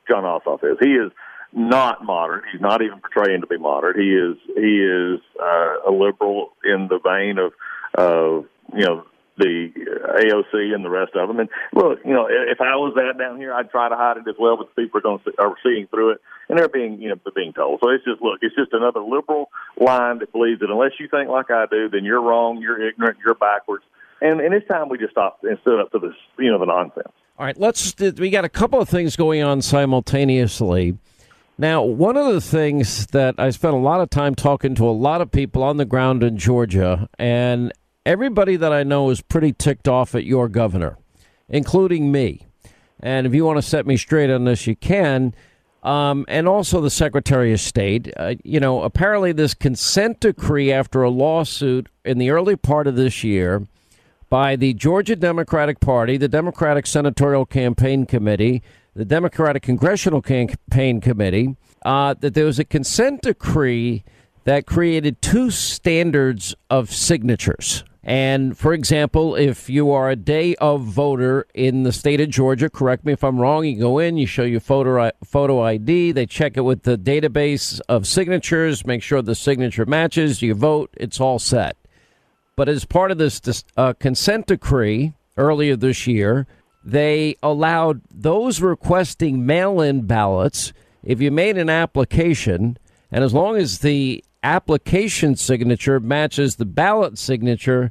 Jon 0.08 0.24
Ossoff 0.24 0.62
is. 0.64 0.76
He 0.80 0.90
is 0.90 1.10
not 1.52 2.04
moderate. 2.04 2.44
He's 2.52 2.60
not 2.60 2.82
even 2.82 3.00
portraying 3.00 3.40
to 3.40 3.46
be 3.46 3.58
moderate. 3.58 3.96
He 3.96 4.10
is, 4.14 4.36
he 4.54 4.84
is, 4.84 5.20
uh, 5.42 5.90
a 5.90 5.92
liberal 5.92 6.52
in 6.62 6.88
the 6.88 7.00
vein 7.02 7.38
of, 7.38 7.52
of, 7.94 8.44
you 8.72 8.86
know, 8.86 9.04
the 9.40 9.72
AOC 10.20 10.74
and 10.74 10.84
the 10.84 10.90
rest 10.90 11.12
of 11.16 11.28
them. 11.28 11.40
And 11.40 11.48
look, 11.72 11.98
you 12.04 12.12
know, 12.12 12.28
if 12.28 12.60
I 12.60 12.76
was 12.76 12.94
that 12.96 13.18
down 13.18 13.38
here, 13.38 13.52
I'd 13.52 13.70
try 13.70 13.88
to 13.88 13.96
hide 13.96 14.18
it 14.18 14.28
as 14.28 14.36
well, 14.38 14.56
but 14.56 14.74
people 14.76 14.98
are 14.98 15.02
going 15.02 15.20
to 15.20 15.32
are 15.38 15.54
seeing 15.62 15.86
through 15.88 16.12
it, 16.12 16.20
and 16.48 16.58
they're 16.58 16.68
being, 16.68 17.00
you 17.00 17.08
know, 17.08 17.16
being 17.34 17.52
told. 17.52 17.80
So 17.82 17.90
it's 17.90 18.04
just 18.04 18.22
look, 18.22 18.38
it's 18.42 18.54
just 18.54 18.72
another 18.72 19.00
liberal 19.00 19.50
line 19.78 20.18
that 20.18 20.32
believes 20.32 20.60
that 20.60 20.70
unless 20.70 20.92
you 21.00 21.08
think 21.08 21.28
like 21.28 21.50
I 21.50 21.66
do, 21.70 21.88
then 21.88 22.04
you're 22.04 22.22
wrong, 22.22 22.60
you're 22.60 22.80
ignorant, 22.88 23.18
you're 23.24 23.34
backwards. 23.34 23.84
And 24.20 24.40
and 24.40 24.54
it's 24.54 24.68
time 24.68 24.88
we 24.88 24.98
just 24.98 25.12
stop 25.12 25.38
and 25.42 25.58
stood 25.62 25.80
up 25.80 25.90
to 25.92 25.98
this, 25.98 26.14
you 26.38 26.50
know, 26.50 26.58
the 26.58 26.66
nonsense. 26.66 27.12
All 27.38 27.46
right, 27.46 27.58
let's. 27.58 27.94
We 27.98 28.30
got 28.30 28.44
a 28.44 28.50
couple 28.50 28.80
of 28.80 28.88
things 28.88 29.16
going 29.16 29.42
on 29.42 29.62
simultaneously. 29.62 30.98
Now, 31.56 31.82
one 31.82 32.16
of 32.16 32.32
the 32.32 32.40
things 32.40 33.06
that 33.08 33.34
I 33.36 33.50
spent 33.50 33.74
a 33.74 33.78
lot 33.78 34.00
of 34.00 34.08
time 34.08 34.34
talking 34.34 34.74
to 34.76 34.88
a 34.88 34.92
lot 34.92 35.20
of 35.20 35.30
people 35.30 35.62
on 35.62 35.76
the 35.76 35.84
ground 35.84 36.22
in 36.22 36.38
Georgia, 36.38 37.06
and 37.18 37.70
everybody 38.06 38.56
that 38.56 38.72
I 38.72 38.82
know 38.82 39.10
is 39.10 39.20
pretty 39.20 39.52
ticked 39.52 39.88
off 39.88 40.14
at 40.14 40.24
your 40.24 40.48
governor, 40.48 40.96
including 41.48 42.10
me. 42.10 42.46
And 43.00 43.26
if 43.26 43.34
you 43.34 43.44
want 43.44 43.58
to 43.58 43.62
set 43.62 43.86
me 43.86 43.96
straight 43.96 44.30
on 44.30 44.44
this, 44.44 44.66
you 44.66 44.76
can. 44.76 45.34
Um, 45.82 46.26
and 46.28 46.46
also 46.46 46.80
the 46.80 46.90
Secretary 46.90 47.52
of 47.52 47.60
State. 47.60 48.12
Uh, 48.16 48.34
you 48.44 48.60
know, 48.60 48.82
apparently, 48.82 49.32
this 49.32 49.54
consent 49.54 50.20
decree 50.20 50.70
after 50.70 51.02
a 51.02 51.10
lawsuit 51.10 51.88
in 52.04 52.18
the 52.18 52.30
early 52.30 52.56
part 52.56 52.86
of 52.86 52.96
this 52.96 53.24
year 53.24 53.66
by 54.28 54.56
the 54.56 54.74
Georgia 54.74 55.16
Democratic 55.16 55.80
Party, 55.80 56.18
the 56.18 56.28
Democratic 56.28 56.86
Senatorial 56.86 57.46
Campaign 57.46 58.04
Committee, 58.04 58.62
the 58.94 59.06
Democratic 59.06 59.62
Congressional 59.62 60.20
Campaign 60.20 61.00
Committee, 61.00 61.56
uh, 61.84 62.14
that 62.20 62.34
there 62.34 62.44
was 62.44 62.58
a 62.58 62.64
consent 62.64 63.22
decree 63.22 64.04
that 64.44 64.66
created 64.66 65.22
two 65.22 65.50
standards 65.50 66.54
of 66.68 66.92
signatures. 66.92 67.84
And 68.10 68.58
for 68.58 68.72
example, 68.72 69.36
if 69.36 69.70
you 69.70 69.92
are 69.92 70.10
a 70.10 70.16
day 70.16 70.56
of 70.56 70.82
voter 70.82 71.46
in 71.54 71.84
the 71.84 71.92
state 71.92 72.20
of 72.20 72.28
Georgia, 72.28 72.68
correct 72.68 73.04
me 73.04 73.12
if 73.12 73.22
I'm 73.22 73.38
wrong, 73.38 73.64
you 73.64 73.78
go 73.78 74.00
in, 74.00 74.16
you 74.16 74.26
show 74.26 74.42
your 74.42 74.58
photo 74.58 75.12
photo 75.24 75.62
ID, 75.62 76.10
they 76.10 76.26
check 76.26 76.56
it 76.56 76.62
with 76.62 76.82
the 76.82 76.98
database 76.98 77.80
of 77.88 78.08
signatures, 78.08 78.84
make 78.84 79.04
sure 79.04 79.22
the 79.22 79.36
signature 79.36 79.86
matches, 79.86 80.42
you 80.42 80.54
vote, 80.54 80.90
it's 80.96 81.20
all 81.20 81.38
set. 81.38 81.76
But 82.56 82.68
as 82.68 82.84
part 82.84 83.12
of 83.12 83.18
this 83.18 83.40
uh, 83.76 83.92
consent 83.92 84.48
decree 84.48 85.12
earlier 85.36 85.76
this 85.76 86.08
year, 86.08 86.48
they 86.84 87.36
allowed 87.44 88.00
those 88.10 88.60
requesting 88.60 89.46
mail-in 89.46 90.08
ballots 90.08 90.72
if 91.04 91.20
you 91.20 91.30
made 91.30 91.56
an 91.56 91.70
application 91.70 92.76
and 93.12 93.22
as 93.22 93.32
long 93.32 93.56
as 93.56 93.78
the 93.78 94.24
application 94.42 95.36
signature 95.36 96.00
matches 96.00 96.56
the 96.56 96.64
ballot 96.64 97.18
signature, 97.18 97.90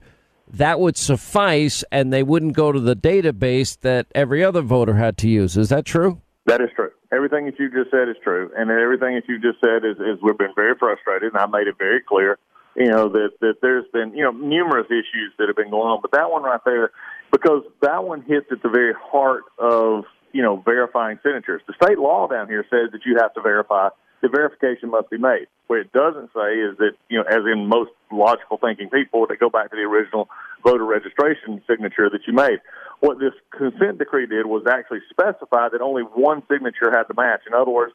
that 0.51 0.79
would 0.79 0.97
suffice 0.97 1.83
and 1.91 2.11
they 2.11 2.23
wouldn't 2.23 2.53
go 2.53 2.71
to 2.71 2.79
the 2.79 2.95
database 2.95 3.79
that 3.81 4.07
every 4.15 4.43
other 4.43 4.61
voter 4.61 4.95
had 4.95 5.17
to 5.17 5.29
use. 5.29 5.55
Is 5.57 5.69
that 5.69 5.85
true? 5.85 6.21
That 6.45 6.61
is 6.61 6.69
true. 6.75 6.89
Everything 7.11 7.45
that 7.45 7.59
you 7.59 7.69
just 7.69 7.91
said 7.91 8.09
is 8.09 8.15
true. 8.23 8.51
And 8.57 8.71
everything 8.71 9.15
that 9.15 9.23
you 9.27 9.39
just 9.39 9.61
said 9.61 9.85
is, 9.85 9.97
is 9.97 10.21
we've 10.23 10.37
been 10.37 10.53
very 10.55 10.75
frustrated, 10.77 11.33
and 11.33 11.37
I 11.37 11.45
made 11.45 11.67
it 11.67 11.77
very 11.77 12.01
clear, 12.01 12.39
you 12.75 12.87
know, 12.87 13.09
that, 13.09 13.31
that 13.41 13.61
there's 13.61 13.85
been, 13.93 14.13
you 14.15 14.23
know, 14.23 14.31
numerous 14.31 14.87
issues 14.87 15.33
that 15.37 15.47
have 15.47 15.55
been 15.55 15.69
going 15.69 15.87
on. 15.87 15.99
But 16.01 16.11
that 16.11 16.31
one 16.31 16.43
right 16.43 16.61
there, 16.65 16.91
because 17.31 17.63
that 17.81 18.03
one 18.03 18.21
hits 18.23 18.47
at 18.51 18.63
the 18.63 18.69
very 18.69 18.93
heart 18.99 19.43
of, 19.59 20.05
you 20.31 20.41
know, 20.41 20.61
verifying 20.65 21.19
signatures. 21.23 21.61
The 21.67 21.73
state 21.81 21.99
law 21.99 22.27
down 22.27 22.47
here 22.47 22.65
says 22.69 22.91
that 22.91 23.01
you 23.05 23.17
have 23.19 23.33
to 23.35 23.41
verify 23.41 23.89
the 24.21 24.29
verification 24.29 24.89
must 24.89 25.09
be 25.09 25.17
made. 25.17 25.47
What 25.67 25.79
it 25.79 25.91
doesn't 25.91 26.29
say 26.33 26.59
is 26.59 26.77
that, 26.77 26.91
you 27.09 27.17
know, 27.17 27.25
as 27.29 27.45
in 27.51 27.67
most 27.67 27.91
logical 28.11 28.57
thinking 28.57 28.89
people, 28.89 29.27
they 29.27 29.35
go 29.35 29.49
back 29.49 29.69
to 29.69 29.75
the 29.75 29.83
original 29.83 30.27
voter 30.63 30.85
registration 30.85 31.61
signature 31.67 32.09
that 32.09 32.21
you 32.27 32.33
made. 32.33 32.59
What 32.99 33.19
this 33.19 33.33
consent 33.55 33.97
decree 33.97 34.25
did 34.25 34.45
was 34.45 34.63
actually 34.67 34.99
specify 35.09 35.69
that 35.69 35.81
only 35.81 36.03
one 36.03 36.43
signature 36.51 36.91
had 36.91 37.03
to 37.03 37.13
match. 37.15 37.41
In 37.47 37.53
other 37.53 37.71
words, 37.71 37.93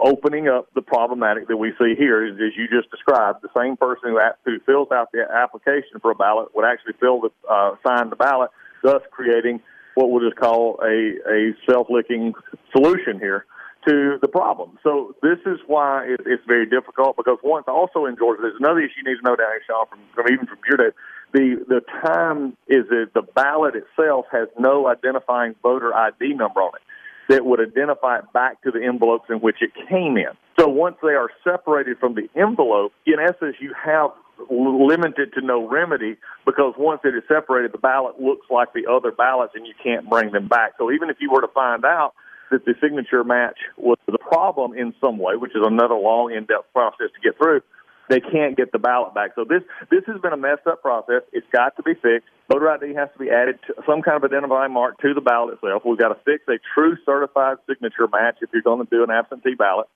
opening 0.00 0.48
up 0.48 0.68
the 0.74 0.82
problematic 0.82 1.48
that 1.48 1.56
we 1.56 1.72
see 1.78 1.94
here 1.96 2.24
is, 2.24 2.34
as 2.34 2.56
you 2.56 2.68
just 2.68 2.90
described, 2.90 3.42
the 3.42 3.52
same 3.56 3.76
person 3.76 4.10
who, 4.10 4.20
who 4.44 4.60
fills 4.60 4.88
out 4.92 5.12
the 5.12 5.26
application 5.28 6.00
for 6.00 6.10
a 6.10 6.14
ballot 6.14 6.54
would 6.54 6.64
actually 6.64 6.94
fill 7.00 7.20
the, 7.20 7.30
uh, 7.50 7.74
sign 7.86 8.08
the 8.08 8.16
ballot, 8.16 8.50
thus 8.82 9.02
creating 9.10 9.60
what 9.94 10.10
we'll 10.10 10.24
just 10.24 10.36
call 10.36 10.78
a, 10.82 11.16
a 11.30 11.54
self-licking 11.68 12.34
solution 12.72 13.18
here 13.18 13.44
to 13.88 14.18
the 14.20 14.28
problem. 14.28 14.78
So 14.82 15.14
this 15.22 15.38
is 15.46 15.58
why 15.66 16.04
it, 16.04 16.20
it's 16.26 16.42
very 16.46 16.66
difficult 16.66 17.16
because 17.16 17.38
once 17.42 17.66
also 17.68 18.06
in 18.06 18.16
Georgia, 18.16 18.42
there's 18.42 18.58
another 18.58 18.80
issue 18.80 18.98
you 18.98 19.10
need 19.10 19.18
to 19.18 19.22
know 19.22 19.36
down 19.36 19.46
here, 19.50 19.62
Sean, 19.66 19.86
from, 19.86 20.00
from 20.14 20.32
even 20.32 20.46
from 20.46 20.58
your 20.68 20.76
day. 20.76 20.96
The 21.32 21.64
the 21.68 21.80
time 22.02 22.56
is 22.68 22.88
that 22.88 23.10
the 23.14 23.22
ballot 23.22 23.74
itself 23.74 24.26
has 24.32 24.48
no 24.58 24.86
identifying 24.88 25.54
voter 25.62 25.94
ID 25.94 26.34
number 26.34 26.60
on 26.60 26.72
it 26.74 26.82
that 27.28 27.44
would 27.44 27.60
identify 27.60 28.18
it 28.18 28.32
back 28.32 28.62
to 28.62 28.70
the 28.70 28.82
envelopes 28.82 29.26
in 29.28 29.38
which 29.38 29.56
it 29.60 29.72
came 29.88 30.16
in. 30.16 30.30
So 30.58 30.68
once 30.68 30.96
they 31.02 31.14
are 31.14 31.28
separated 31.42 31.98
from 31.98 32.14
the 32.14 32.28
envelope, 32.36 32.92
in 33.04 33.16
essence, 33.18 33.56
you 33.60 33.74
have 33.74 34.10
limited 34.50 35.32
to 35.34 35.40
no 35.40 35.68
remedy 35.68 36.16
because 36.44 36.74
once 36.78 37.00
it 37.04 37.14
is 37.14 37.22
separated, 37.26 37.72
the 37.72 37.78
ballot 37.78 38.20
looks 38.20 38.46
like 38.50 38.72
the 38.72 38.86
other 38.86 39.10
ballots 39.10 39.52
and 39.54 39.66
you 39.66 39.74
can't 39.82 40.08
bring 40.08 40.32
them 40.32 40.46
back. 40.46 40.74
So 40.78 40.92
even 40.92 41.10
if 41.10 41.16
you 41.20 41.30
were 41.30 41.40
to 41.40 41.48
find 41.48 41.84
out 41.84 42.14
that 42.50 42.64
the 42.64 42.74
signature 42.80 43.24
match 43.24 43.58
was 43.76 43.98
the 44.06 44.18
problem 44.18 44.74
in 44.74 44.94
some 45.00 45.18
way, 45.18 45.36
which 45.36 45.52
is 45.52 45.62
another 45.64 45.94
long, 45.94 46.32
in-depth 46.32 46.72
process 46.72 47.08
to 47.14 47.20
get 47.22 47.36
through. 47.38 47.60
They 48.08 48.20
can't 48.20 48.56
get 48.56 48.70
the 48.70 48.78
ballot 48.78 49.14
back. 49.14 49.32
So 49.34 49.44
this 49.44 49.62
this 49.90 50.04
has 50.06 50.20
been 50.20 50.32
a 50.32 50.36
messed 50.36 50.66
up 50.66 50.80
process. 50.80 51.22
It's 51.32 51.46
got 51.52 51.76
to 51.76 51.82
be 51.82 51.94
fixed. 51.94 52.28
Voter 52.48 52.70
ID 52.70 52.94
has 52.94 53.08
to 53.14 53.18
be 53.18 53.30
added 53.30 53.58
to 53.66 53.74
some 53.84 54.00
kind 54.02 54.16
of 54.16 54.22
identifying 54.22 54.72
mark 54.72 55.00
to 55.00 55.12
the 55.12 55.20
ballot 55.20 55.54
itself. 55.54 55.82
We've 55.84 55.98
got 55.98 56.08
to 56.08 56.18
fix 56.24 56.44
a 56.48 56.58
true 56.74 56.96
certified 57.04 57.56
signature 57.68 58.06
match 58.06 58.36
if 58.42 58.50
you're 58.52 58.62
going 58.62 58.86
to 58.86 58.88
do 58.88 59.02
an 59.02 59.10
absentee 59.10 59.54
ballot, 59.54 59.88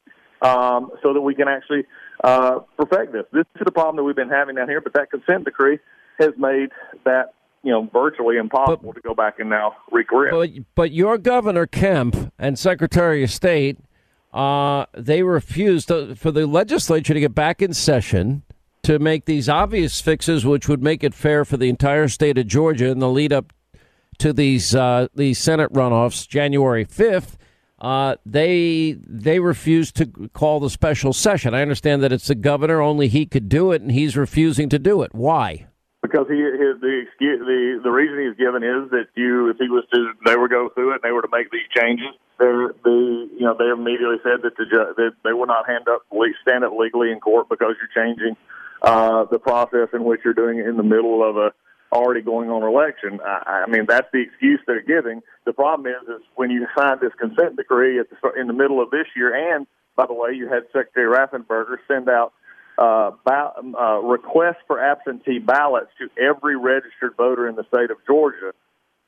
um, 0.43 0.91
so 1.05 1.15
that 1.15 1.21
we 1.21 1.37
can 1.37 1.47
actually 1.47 1.85
uh, 2.25 2.59
perfect 2.77 3.13
this. 3.13 3.27
This 3.33 3.47
is 3.55 3.63
the 3.65 3.71
problem 3.71 3.97
that 3.97 4.03
we've 4.03 4.17
been 4.17 4.29
having 4.29 4.57
down 4.57 4.69
here. 4.69 4.81
But 4.81 4.95
that 4.95 5.11
consent 5.13 5.45
decree 5.45 5.79
has 6.19 6.31
made 6.37 6.71
that 7.05 7.35
you 7.63 7.71
know, 7.71 7.89
virtually 7.93 8.37
impossible 8.37 8.93
but, 8.93 8.95
to 8.95 9.01
go 9.01 9.15
back 9.15 9.39
and 9.39 9.51
now 9.51 9.77
recorrect. 9.93 10.31
But, 10.31 10.51
but 10.75 10.93
your 10.93 11.19
governor 11.19 11.67
Kemp 11.67 12.33
and 12.39 12.59
Secretary 12.59 13.23
of 13.23 13.31
State, 13.31 13.79
uh, 14.33 14.87
they 14.97 15.23
refused 15.23 15.89
to, 15.89 16.15
for 16.15 16.31
the 16.31 16.47
legislature 16.47 17.15
to 17.15 17.21
get 17.21 17.35
back 17.35 17.61
in 17.61 17.75
session 17.75 18.43
to 18.83 18.99
make 18.99 19.27
these 19.27 19.49
obvious 19.49 20.01
fixes, 20.01 20.47
which 20.47 20.69
would 20.69 20.83
make 20.83 21.05
it 21.05 21.15
fair 21.15 21.45
for 21.45 21.57
the 21.57 21.69
entire 21.69 22.09
state 22.09 22.39
of 22.39 22.47
Georgia 22.47 22.87
in 22.87 22.99
the 22.99 23.09
lead 23.09 23.33
up 23.33 23.53
to 24.19 24.33
these 24.33 24.75
uh, 24.75 25.09
these 25.15 25.39
Senate 25.39 25.73
runoffs, 25.73 26.27
January 26.29 26.85
fifth. 26.85 27.37
Uh, 27.79 28.17
they 28.25 28.97
they 29.07 29.39
refused 29.39 29.97
to 29.97 30.07
call 30.33 30.61
the 30.61 30.71
special 30.71 31.13
session. 31.13 31.55
I 31.55 31.63
understand 31.63 32.03
that 32.03 32.13
it's 32.13 32.29
the 32.29 32.35
governor; 32.35 32.81
only 32.81 33.09
he 33.09 33.27
could 33.27 33.49
do 33.49 33.73
it, 33.73 33.83
and 33.83 33.91
he's 33.91 34.17
refusing 34.17 34.69
to 34.71 34.79
do 34.79 35.03
it. 35.03 35.15
Why? 35.15 35.67
Because 36.11 36.27
he 36.29 36.37
his, 36.37 36.81
the 36.81 37.07
excuse 37.07 37.39
the 37.41 37.81
the 37.83 37.91
reason 37.91 38.19
he's 38.19 38.37
given 38.37 38.63
is 38.63 38.91
that 38.91 39.07
you 39.15 39.49
if 39.49 39.57
he 39.59 39.69
was 39.69 39.85
to 39.95 40.13
they 40.25 40.37
were 40.37 40.49
go 40.49 40.69
through 40.71 40.91
it 40.91 40.95
and 40.95 41.03
they 41.03 41.13
were 41.13 41.23
to 41.23 41.31
make 41.31 41.51
these 41.51 41.69
changes 41.75 42.11
they 42.39 42.47
the 42.83 43.29
you 43.39 43.47
know 43.47 43.55
they 43.57 43.69
immediately 43.71 44.19
said 44.23 44.43
that 44.43 44.57
the 44.57 44.67
that 44.97 45.13
they 45.23 45.33
will 45.33 45.47
not 45.47 45.69
hand 45.69 45.87
up 45.89 46.03
stand 46.43 46.65
up 46.65 46.73
legally 46.77 47.13
in 47.13 47.21
court 47.21 47.49
because 47.49 47.75
you're 47.79 48.05
changing 48.05 48.37
uh, 48.83 49.25
the 49.31 49.39
process 49.39 49.89
in 49.93 50.05
which 50.05 50.21
you're 50.25 50.35
doing 50.35 50.59
it 50.59 50.67
in 50.67 50.77
the 50.77 50.83
middle 50.83 51.23
of 51.23 51.37
a 51.37 51.53
already 51.93 52.23
going 52.23 52.51
on 52.51 52.63
election. 52.63 53.21
I, 53.25 53.65
I 53.67 53.71
mean 53.71 53.87
that's 53.87 54.09
the 54.13 54.21
excuse 54.21 54.61
they're 54.67 54.83
giving. 54.83 55.23
The 55.45 55.53
problem 55.53 55.87
is 55.87 56.09
is 56.09 56.23
when 56.35 56.51
you 56.51 56.67
sign 56.77 56.99
this 57.01 57.13
consent 57.19 57.57
decree 57.57 57.99
at 57.99 58.07
the 58.11 58.41
in 58.41 58.47
the 58.47 58.53
middle 58.53 58.83
of 58.83 58.91
this 58.91 59.07
year 59.15 59.55
and 59.55 59.67
by 59.97 60.07
the 60.07 60.15
way 60.15 60.33
you 60.33 60.49
had 60.49 60.65
Secretary 60.73 61.07
Raffensperger 61.07 61.77
send 61.87 62.09
out 62.09 62.33
uh, 62.81 63.11
ba- 63.25 63.53
uh, 63.79 63.99
requests 64.01 64.63
for 64.67 64.81
absentee 64.81 65.39
ballots 65.39 65.91
to 65.99 66.09
every 66.21 66.57
registered 66.57 67.15
voter 67.17 67.47
in 67.47 67.55
the 67.55 67.65
state 67.65 67.91
of 67.91 67.99
Georgia. 68.07 68.53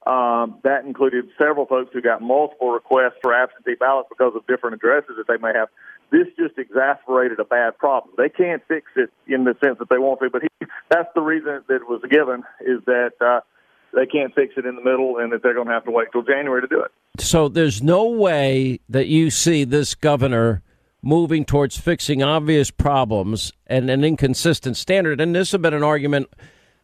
Um, 0.06 0.58
that 0.64 0.84
included 0.84 1.26
several 1.38 1.64
folks 1.64 1.90
who 1.92 2.02
got 2.02 2.20
multiple 2.20 2.70
requests 2.70 3.16
for 3.22 3.32
absentee 3.32 3.76
ballots 3.78 4.08
because 4.10 4.32
of 4.36 4.46
different 4.46 4.74
addresses 4.74 5.14
that 5.16 5.26
they 5.26 5.40
may 5.40 5.56
have. 5.56 5.68
This 6.10 6.26
just 6.36 6.58
exasperated 6.58 7.40
a 7.40 7.44
bad 7.44 7.78
problem. 7.78 8.12
They 8.18 8.28
can't 8.28 8.62
fix 8.68 8.90
it 8.96 9.10
in 9.26 9.44
the 9.44 9.56
sense 9.64 9.78
that 9.78 9.88
they 9.88 9.98
want 9.98 10.20
to, 10.20 10.28
but 10.28 10.42
he, 10.42 10.66
that's 10.90 11.08
the 11.14 11.22
reason 11.22 11.62
that 11.68 11.88
was 11.88 12.02
given 12.10 12.42
is 12.60 12.84
that 12.84 13.12
uh, 13.20 13.40
they 13.94 14.04
can't 14.04 14.34
fix 14.34 14.54
it 14.56 14.66
in 14.66 14.76
the 14.76 14.82
middle, 14.82 15.18
and 15.18 15.32
that 15.32 15.42
they're 15.42 15.54
going 15.54 15.68
to 15.68 15.72
have 15.72 15.84
to 15.84 15.90
wait 15.90 16.08
till 16.12 16.22
January 16.22 16.60
to 16.60 16.66
do 16.66 16.80
it. 16.80 16.90
So 17.18 17.48
there's 17.48 17.82
no 17.82 18.06
way 18.08 18.80
that 18.88 19.06
you 19.06 19.30
see 19.30 19.64
this 19.64 19.94
governor 19.94 20.62
moving 21.02 21.44
towards 21.44 21.76
fixing 21.76 22.22
obvious 22.22 22.70
problems 22.70 23.52
and 23.66 23.90
an 23.90 24.04
inconsistent 24.04 24.76
standard. 24.76 25.20
And 25.20 25.34
this 25.34 25.52
has 25.52 25.60
been 25.60 25.74
an 25.74 25.82
argument 25.82 26.28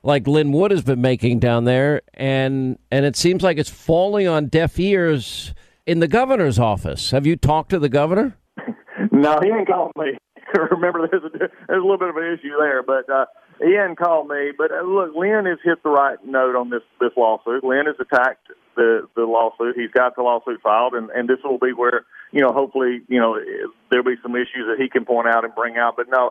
like 0.03 0.27
Lin 0.27 0.53
Wood 0.53 0.71
has 0.71 0.83
been 0.83 1.01
making 1.01 1.39
down 1.41 1.65
there, 1.65 2.03
and 2.15 2.79
and 2.91 3.05
it 3.05 3.17
seems 3.17 3.43
like 3.43 3.59
it's 3.59 3.71
falling 3.71 4.29
on 4.29 4.47
deaf 4.47 4.79
ears 4.79 5.55
in 5.87 6.01
the 6.01 6.09
governor's 6.09 6.59
office. 6.59 7.11
Have 7.11 7.27
you 7.27 7.37
talked 7.37 7.71
to 7.71 7.79
the 7.79 7.89
governor? 7.89 8.37
no, 9.13 9.39
he 9.43 9.51
ain't 9.51 9.67
called 9.67 9.93
me. 9.97 10.17
Remember, 10.71 11.09
there's 11.09 11.25
a 11.25 11.39
there's 11.39 11.51
a 11.69 11.75
little 11.75 11.99
bit 11.99 12.09
of 12.09 12.17
an 12.17 12.39
issue 12.39 12.57
there, 12.59 12.83
but 12.83 13.09
uh, 13.11 13.27
hadn't 13.61 13.99
called 13.99 14.29
me. 14.29 14.53
But 14.57 14.71
uh, 14.71 14.83
look, 14.83 15.15
Lin 15.15 15.47
has 15.47 15.59
hit 15.63 15.83
the 15.83 15.91
right 15.91 16.19
note 16.25 16.57
on 16.57 16.71
this 16.71 16.83
this 17.01 17.11
lawsuit. 17.17 17.65
Lin 17.65 17.87
has 17.87 17.97
attacked 18.01 18.47
the 18.77 19.09
the 19.15 19.25
lawsuit. 19.25 19.77
He's 19.77 19.91
got 19.91 20.17
the 20.17 20.23
lawsuit 20.23 20.61
filed, 20.63 20.95
and 20.95 21.11
and 21.11 21.29
this 21.29 21.39
will 21.45 21.59
be 21.59 21.73
where 21.73 22.07
you 22.33 22.41
know 22.41 22.53
hopefully 22.53 23.03
you 23.09 23.21
know 23.21 23.39
there'll 23.91 24.05
be 24.05 24.17
some 24.23 24.37
issues 24.37 24.67
that 24.69 24.77
he 24.79 24.89
can 24.89 25.05
point 25.05 25.29
out 25.29 25.45
and 25.45 25.55
bring 25.55 25.77
out. 25.77 25.97
But 25.97 26.07
no, 26.09 26.31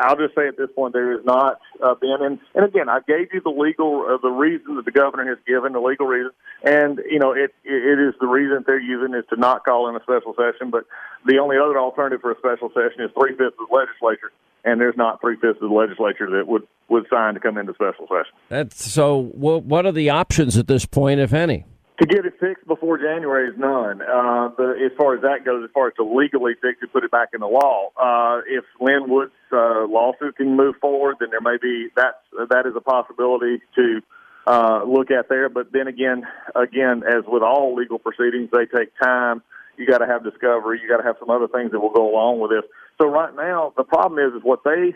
I'll 0.00 0.16
just 0.16 0.34
say 0.34 0.48
at 0.48 0.56
this 0.56 0.70
point 0.74 0.92
there 0.92 1.12
is 1.12 1.24
not 1.24 1.60
uh, 1.82 1.94
been, 1.94 2.18
and, 2.20 2.38
and 2.54 2.64
again, 2.64 2.88
I 2.88 3.00
gave 3.06 3.32
you 3.32 3.40
the 3.40 3.50
legal, 3.50 4.06
uh, 4.08 4.16
the 4.20 4.30
reason 4.30 4.76
that 4.76 4.84
the 4.84 4.90
governor 4.90 5.28
has 5.28 5.38
given, 5.46 5.72
the 5.72 5.80
legal 5.80 6.06
reason, 6.06 6.32
and 6.64 7.00
you 7.08 7.18
know 7.18 7.32
it 7.32 7.54
it 7.64 7.98
is 7.98 8.14
the 8.20 8.26
reason 8.26 8.64
they're 8.66 8.80
using 8.80 9.14
is 9.14 9.24
to 9.30 9.36
not 9.36 9.64
call 9.64 9.88
in 9.88 9.96
a 9.96 10.00
special 10.00 10.34
session. 10.34 10.70
But 10.70 10.84
the 11.24 11.38
only 11.38 11.56
other 11.56 11.78
alternative 11.78 12.20
for 12.20 12.32
a 12.32 12.38
special 12.38 12.68
session 12.70 13.04
is 13.04 13.10
three 13.18 13.36
fifths 13.36 13.56
of 13.60 13.68
the 13.68 13.74
legislature, 13.74 14.32
and 14.64 14.80
there's 14.80 14.96
not 14.96 15.20
three 15.20 15.36
fifths 15.36 15.60
of 15.62 15.68
the 15.68 15.74
legislature 15.74 16.30
that 16.30 16.46
would 16.46 16.66
would 16.88 17.06
sign 17.10 17.34
to 17.34 17.40
come 17.40 17.58
into 17.58 17.74
special 17.74 18.06
session. 18.08 18.32
That's 18.48 18.90
so. 18.90 19.18
What 19.18 19.86
are 19.86 19.92
the 19.92 20.10
options 20.10 20.56
at 20.56 20.66
this 20.66 20.86
point, 20.86 21.20
if 21.20 21.32
any? 21.32 21.64
To 21.98 22.06
get 22.06 22.26
it 22.26 22.34
fixed 22.38 22.66
before 22.66 22.98
January 22.98 23.48
is 23.48 23.58
none. 23.58 24.02
Uh, 24.02 24.50
but 24.54 24.76
as 24.76 24.92
far 24.98 25.14
as 25.14 25.22
that 25.22 25.46
goes, 25.46 25.64
as 25.64 25.70
far 25.72 25.88
as 25.88 25.94
to 25.94 26.04
legally 26.04 26.52
fix 26.60 26.82
it, 26.82 26.92
put 26.92 27.04
it 27.04 27.10
back 27.10 27.30
in 27.32 27.40
the 27.40 27.46
law. 27.46 27.88
Uh, 27.96 28.42
if 28.46 28.64
Lin 28.78 29.08
Wood's 29.08 29.32
uh, 29.50 29.86
lawsuit 29.86 30.36
can 30.36 30.56
move 30.56 30.76
forward, 30.78 31.16
then 31.20 31.30
there 31.30 31.40
may 31.40 31.56
be 31.56 31.88
that 31.96 32.20
that 32.50 32.66
is 32.66 32.74
a 32.76 32.82
possibility 32.82 33.62
to 33.76 34.02
uh, 34.46 34.84
look 34.84 35.10
at 35.10 35.30
there. 35.30 35.48
But 35.48 35.72
then 35.72 35.88
again, 35.88 36.24
again, 36.54 37.02
as 37.02 37.24
with 37.26 37.42
all 37.42 37.74
legal 37.74 37.98
proceedings, 37.98 38.50
they 38.52 38.66
take 38.66 38.92
time. 39.02 39.42
You 39.78 39.86
got 39.86 39.98
to 39.98 40.06
have 40.06 40.22
discovery. 40.22 40.80
You 40.82 40.88
got 40.88 40.98
to 40.98 41.04
have 41.04 41.16
some 41.18 41.30
other 41.30 41.48
things 41.48 41.72
that 41.72 41.80
will 41.80 41.92
go 41.92 42.10
along 42.10 42.40
with 42.40 42.50
this. 42.50 42.64
So 43.00 43.08
right 43.08 43.34
now, 43.34 43.72
the 43.74 43.84
problem 43.84 44.18
is, 44.18 44.36
is 44.36 44.44
what 44.44 44.64
they 44.64 44.94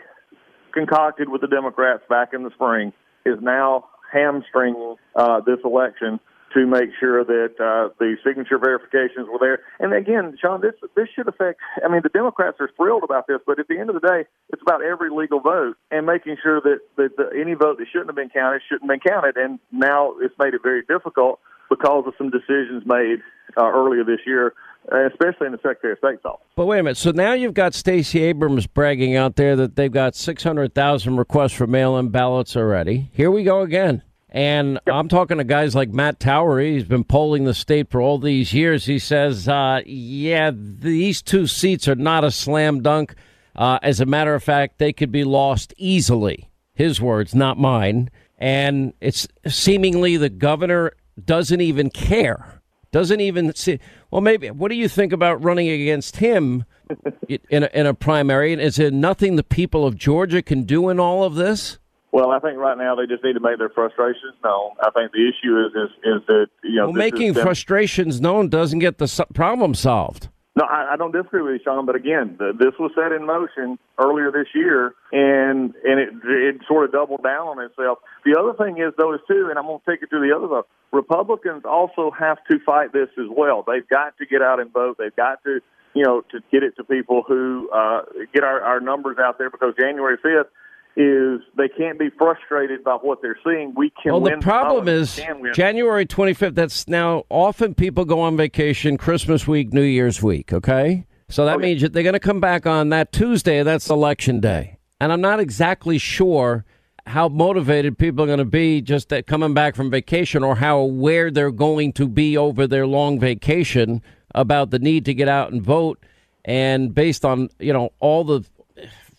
concocted 0.71 1.29
with 1.29 1.41
the 1.41 1.47
Democrats 1.47 2.03
back 2.09 2.33
in 2.33 2.43
the 2.43 2.51
spring 2.51 2.93
is 3.25 3.37
now 3.41 3.85
hamstringing 4.11 4.95
uh, 5.15 5.41
this 5.41 5.59
election 5.63 6.19
to 6.53 6.65
make 6.65 6.89
sure 6.99 7.23
that 7.23 7.55
uh, 7.59 7.93
the 7.99 8.15
signature 8.25 8.57
verifications 8.57 9.27
were 9.31 9.39
there. 9.39 9.59
And 9.79 9.93
again, 9.93 10.37
Sean, 10.41 10.61
this 10.61 10.73
this 10.95 11.07
should 11.15 11.27
affect. 11.27 11.59
I 11.83 11.91
mean, 11.91 12.01
the 12.03 12.09
Democrats 12.09 12.57
are 12.59 12.69
thrilled 12.75 13.03
about 13.03 13.27
this, 13.27 13.39
but 13.45 13.59
at 13.59 13.67
the 13.67 13.79
end 13.79 13.89
of 13.89 13.99
the 13.99 14.07
day, 14.07 14.25
it's 14.49 14.61
about 14.61 14.83
every 14.83 15.09
legal 15.09 15.39
vote 15.39 15.75
and 15.91 16.05
making 16.05 16.37
sure 16.41 16.61
that 16.61 16.79
that 16.97 17.17
the, 17.17 17.29
any 17.39 17.53
vote 17.53 17.77
that 17.79 17.87
shouldn't 17.91 18.09
have 18.09 18.15
been 18.15 18.29
counted 18.29 18.61
shouldn't 18.67 18.89
have 18.89 18.99
been 18.99 19.11
counted. 19.11 19.37
And 19.37 19.59
now 19.71 20.13
it's 20.19 20.35
made 20.37 20.53
it 20.53 20.61
very 20.63 20.83
difficult 20.83 21.39
because 21.69 22.03
of 22.05 22.13
some 22.17 22.29
decisions 22.29 22.83
made 22.85 23.19
uh, 23.57 23.71
earlier 23.71 24.03
this 24.03 24.19
year 24.25 24.53
especially 24.89 25.45
in 25.45 25.51
the 25.51 25.59
Secretary 25.59 25.93
of 25.93 25.99
State's 25.99 26.25
office. 26.25 26.45
But 26.55 26.65
wait 26.65 26.79
a 26.79 26.83
minute. 26.83 26.97
So 26.97 27.11
now 27.11 27.33
you've 27.33 27.53
got 27.53 27.73
Stacey 27.73 28.23
Abrams 28.23 28.67
bragging 28.67 29.15
out 29.15 29.35
there 29.35 29.55
that 29.55 29.75
they've 29.75 29.91
got 29.91 30.15
600,000 30.15 31.17
requests 31.17 31.53
for 31.53 31.67
mail 31.67 31.97
in 31.97 32.09
ballots 32.09 32.55
already. 32.55 33.11
Here 33.13 33.29
we 33.29 33.43
go 33.43 33.61
again. 33.61 34.01
And 34.31 34.79
yep. 34.87 34.95
I'm 34.95 35.09
talking 35.09 35.39
to 35.39 35.43
guys 35.43 35.75
like 35.75 35.89
Matt 35.89 36.19
Towery. 36.19 36.73
He's 36.73 36.85
been 36.85 37.03
polling 37.03 37.43
the 37.43 37.53
state 37.53 37.89
for 37.89 38.01
all 38.01 38.17
these 38.17 38.53
years. 38.53 38.85
He 38.85 38.97
says, 38.97 39.47
uh, 39.47 39.81
yeah, 39.85 40.51
these 40.53 41.21
two 41.21 41.47
seats 41.47 41.87
are 41.87 41.95
not 41.95 42.23
a 42.23 42.31
slam 42.31 42.81
dunk. 42.81 43.15
Uh, 43.55 43.79
as 43.83 43.99
a 43.99 44.05
matter 44.05 44.33
of 44.33 44.41
fact, 44.41 44.77
they 44.77 44.93
could 44.93 45.11
be 45.11 45.25
lost 45.25 45.73
easily. 45.77 46.49
His 46.73 47.01
words, 47.01 47.35
not 47.35 47.59
mine. 47.59 48.09
And 48.37 48.93
it's 49.01 49.27
seemingly 49.47 50.15
the 50.15 50.29
governor 50.29 50.93
doesn't 51.23 51.61
even 51.61 51.89
care. 51.89 52.61
Doesn't 52.91 53.19
even 53.19 53.53
see. 53.53 53.79
Well, 54.09 54.21
maybe. 54.21 54.49
What 54.49 54.69
do 54.69 54.75
you 54.75 54.87
think 54.87 55.11
about 55.11 55.43
running 55.43 55.69
against 55.69 56.17
him 56.17 56.63
in 57.49 57.63
a, 57.63 57.69
in 57.73 57.85
a 57.85 57.93
primary? 57.93 58.53
And 58.53 58.61
is 58.61 58.77
there 58.77 58.91
nothing 58.91 59.35
the 59.35 59.43
people 59.43 59.85
of 59.85 59.97
Georgia 59.97 60.41
can 60.41 60.63
do 60.63 60.89
in 60.89 60.99
all 60.99 61.23
of 61.23 61.35
this? 61.35 61.79
Well, 62.11 62.31
I 62.31 62.39
think 62.39 62.57
right 62.57 62.77
now 62.77 62.95
they 62.95 63.05
just 63.07 63.23
need 63.23 63.33
to 63.33 63.39
make 63.39 63.57
their 63.57 63.69
frustrations 63.69 64.35
known. 64.43 64.71
I 64.81 64.89
think 64.91 65.11
the 65.13 65.29
issue 65.29 65.65
is 65.65 65.71
is, 65.71 65.91
is 66.03 66.27
that 66.27 66.47
you 66.63 66.75
know 66.75 66.87
well, 66.87 66.93
making 66.93 67.33
frustrations 67.33 68.19
known 68.19 68.49
doesn't 68.49 68.79
get 68.79 68.97
the 68.97 69.25
problem 69.33 69.73
solved. 69.73 70.27
No, 70.53 70.65
I, 70.65 70.93
I 70.93 70.95
don't 70.97 71.13
disagree 71.13 71.41
with 71.41 71.53
you, 71.53 71.59
Sean. 71.63 71.85
But 71.85 71.95
again, 71.95 72.35
the, 72.37 72.51
this 72.51 72.73
was 72.77 72.91
set 72.93 73.13
in 73.13 73.25
motion 73.25 73.79
earlier 73.97 74.31
this 74.31 74.47
year, 74.53 74.93
and 75.13 75.73
and 75.85 75.99
it 75.99 76.09
it 76.25 76.61
sort 76.67 76.83
of 76.83 76.91
doubled 76.91 77.23
down 77.23 77.47
on 77.47 77.63
itself. 77.63 77.99
The 78.25 78.37
other 78.37 78.51
thing 78.59 78.77
is 78.77 78.91
though 78.97 79.13
is 79.13 79.21
too, 79.29 79.47
and 79.49 79.57
I'm 79.57 79.65
going 79.65 79.79
to 79.79 79.89
take 79.89 80.03
it 80.03 80.09
to 80.09 80.19
the 80.19 80.35
other 80.35 80.47
though. 80.47 80.67
Republicans 80.91 81.63
also 81.63 82.11
have 82.11 82.43
to 82.49 82.59
fight 82.65 82.91
this 82.91 83.07
as 83.17 83.27
well. 83.31 83.63
They've 83.65 83.87
got 83.87 84.17
to 84.17 84.25
get 84.25 84.41
out 84.41 84.59
and 84.59 84.73
vote. 84.73 84.97
They've 84.99 85.15
got 85.15 85.41
to 85.45 85.61
you 85.93 86.03
know 86.03 86.23
to 86.31 86.41
get 86.51 86.63
it 86.63 86.75
to 86.75 86.83
people 86.83 87.23
who 87.25 87.69
uh, 87.71 88.01
get 88.33 88.43
our, 88.43 88.59
our 88.61 88.81
numbers 88.81 89.15
out 89.23 89.37
there 89.37 89.49
because 89.49 89.73
January 89.79 90.17
fifth 90.21 90.51
is 90.97 91.39
they 91.55 91.69
can't 91.69 91.97
be 91.97 92.09
frustrated 92.17 92.83
by 92.83 92.95
what 92.95 93.21
they're 93.21 93.39
seeing. 93.43 93.73
We 93.75 93.91
can. 94.01 94.11
Well, 94.11 94.21
the 94.21 94.37
problem 94.41 94.87
is 94.87 95.19
January 95.53 96.05
25th. 96.05 96.55
That's 96.55 96.87
now 96.87 97.23
often 97.29 97.73
people 97.73 98.03
go 98.03 98.19
on 98.19 98.35
vacation, 98.35 98.97
Christmas 98.97 99.47
week, 99.47 99.73
New 99.73 99.83
Year's 99.83 100.21
week. 100.21 100.51
Okay, 100.51 101.05
so 101.29 101.45
that 101.45 101.53
oh, 101.53 101.55
okay. 101.55 101.67
means 101.67 101.81
that 101.81 101.93
they're 101.93 102.03
going 102.03 102.13
to 102.13 102.19
come 102.19 102.41
back 102.41 102.67
on 102.67 102.89
that 102.89 103.11
Tuesday. 103.13 103.63
That's 103.63 103.89
election 103.89 104.41
day, 104.41 104.79
and 104.99 105.13
I'm 105.13 105.21
not 105.21 105.39
exactly 105.39 105.97
sure 105.97 106.65
how 107.07 107.29
motivated 107.29 107.97
people 107.97 108.23
are 108.23 108.27
going 108.27 108.39
to 108.39 108.45
be 108.45 108.81
just 108.81 109.09
that 109.09 109.27
coming 109.27 109.53
back 109.53 109.75
from 109.75 109.89
vacation, 109.89 110.43
or 110.43 110.57
how 110.57 110.77
aware 110.77 111.31
they're 111.31 111.51
going 111.51 111.93
to 111.93 112.07
be 112.07 112.35
over 112.35 112.67
their 112.67 112.85
long 112.85 113.17
vacation 113.17 114.01
about 114.35 114.71
the 114.71 114.79
need 114.79 115.05
to 115.05 115.13
get 115.13 115.29
out 115.29 115.53
and 115.53 115.61
vote. 115.61 116.03
And 116.43 116.93
based 116.93 117.23
on 117.23 117.49
you 117.59 117.71
know 117.71 117.93
all 118.01 118.25
the, 118.25 118.43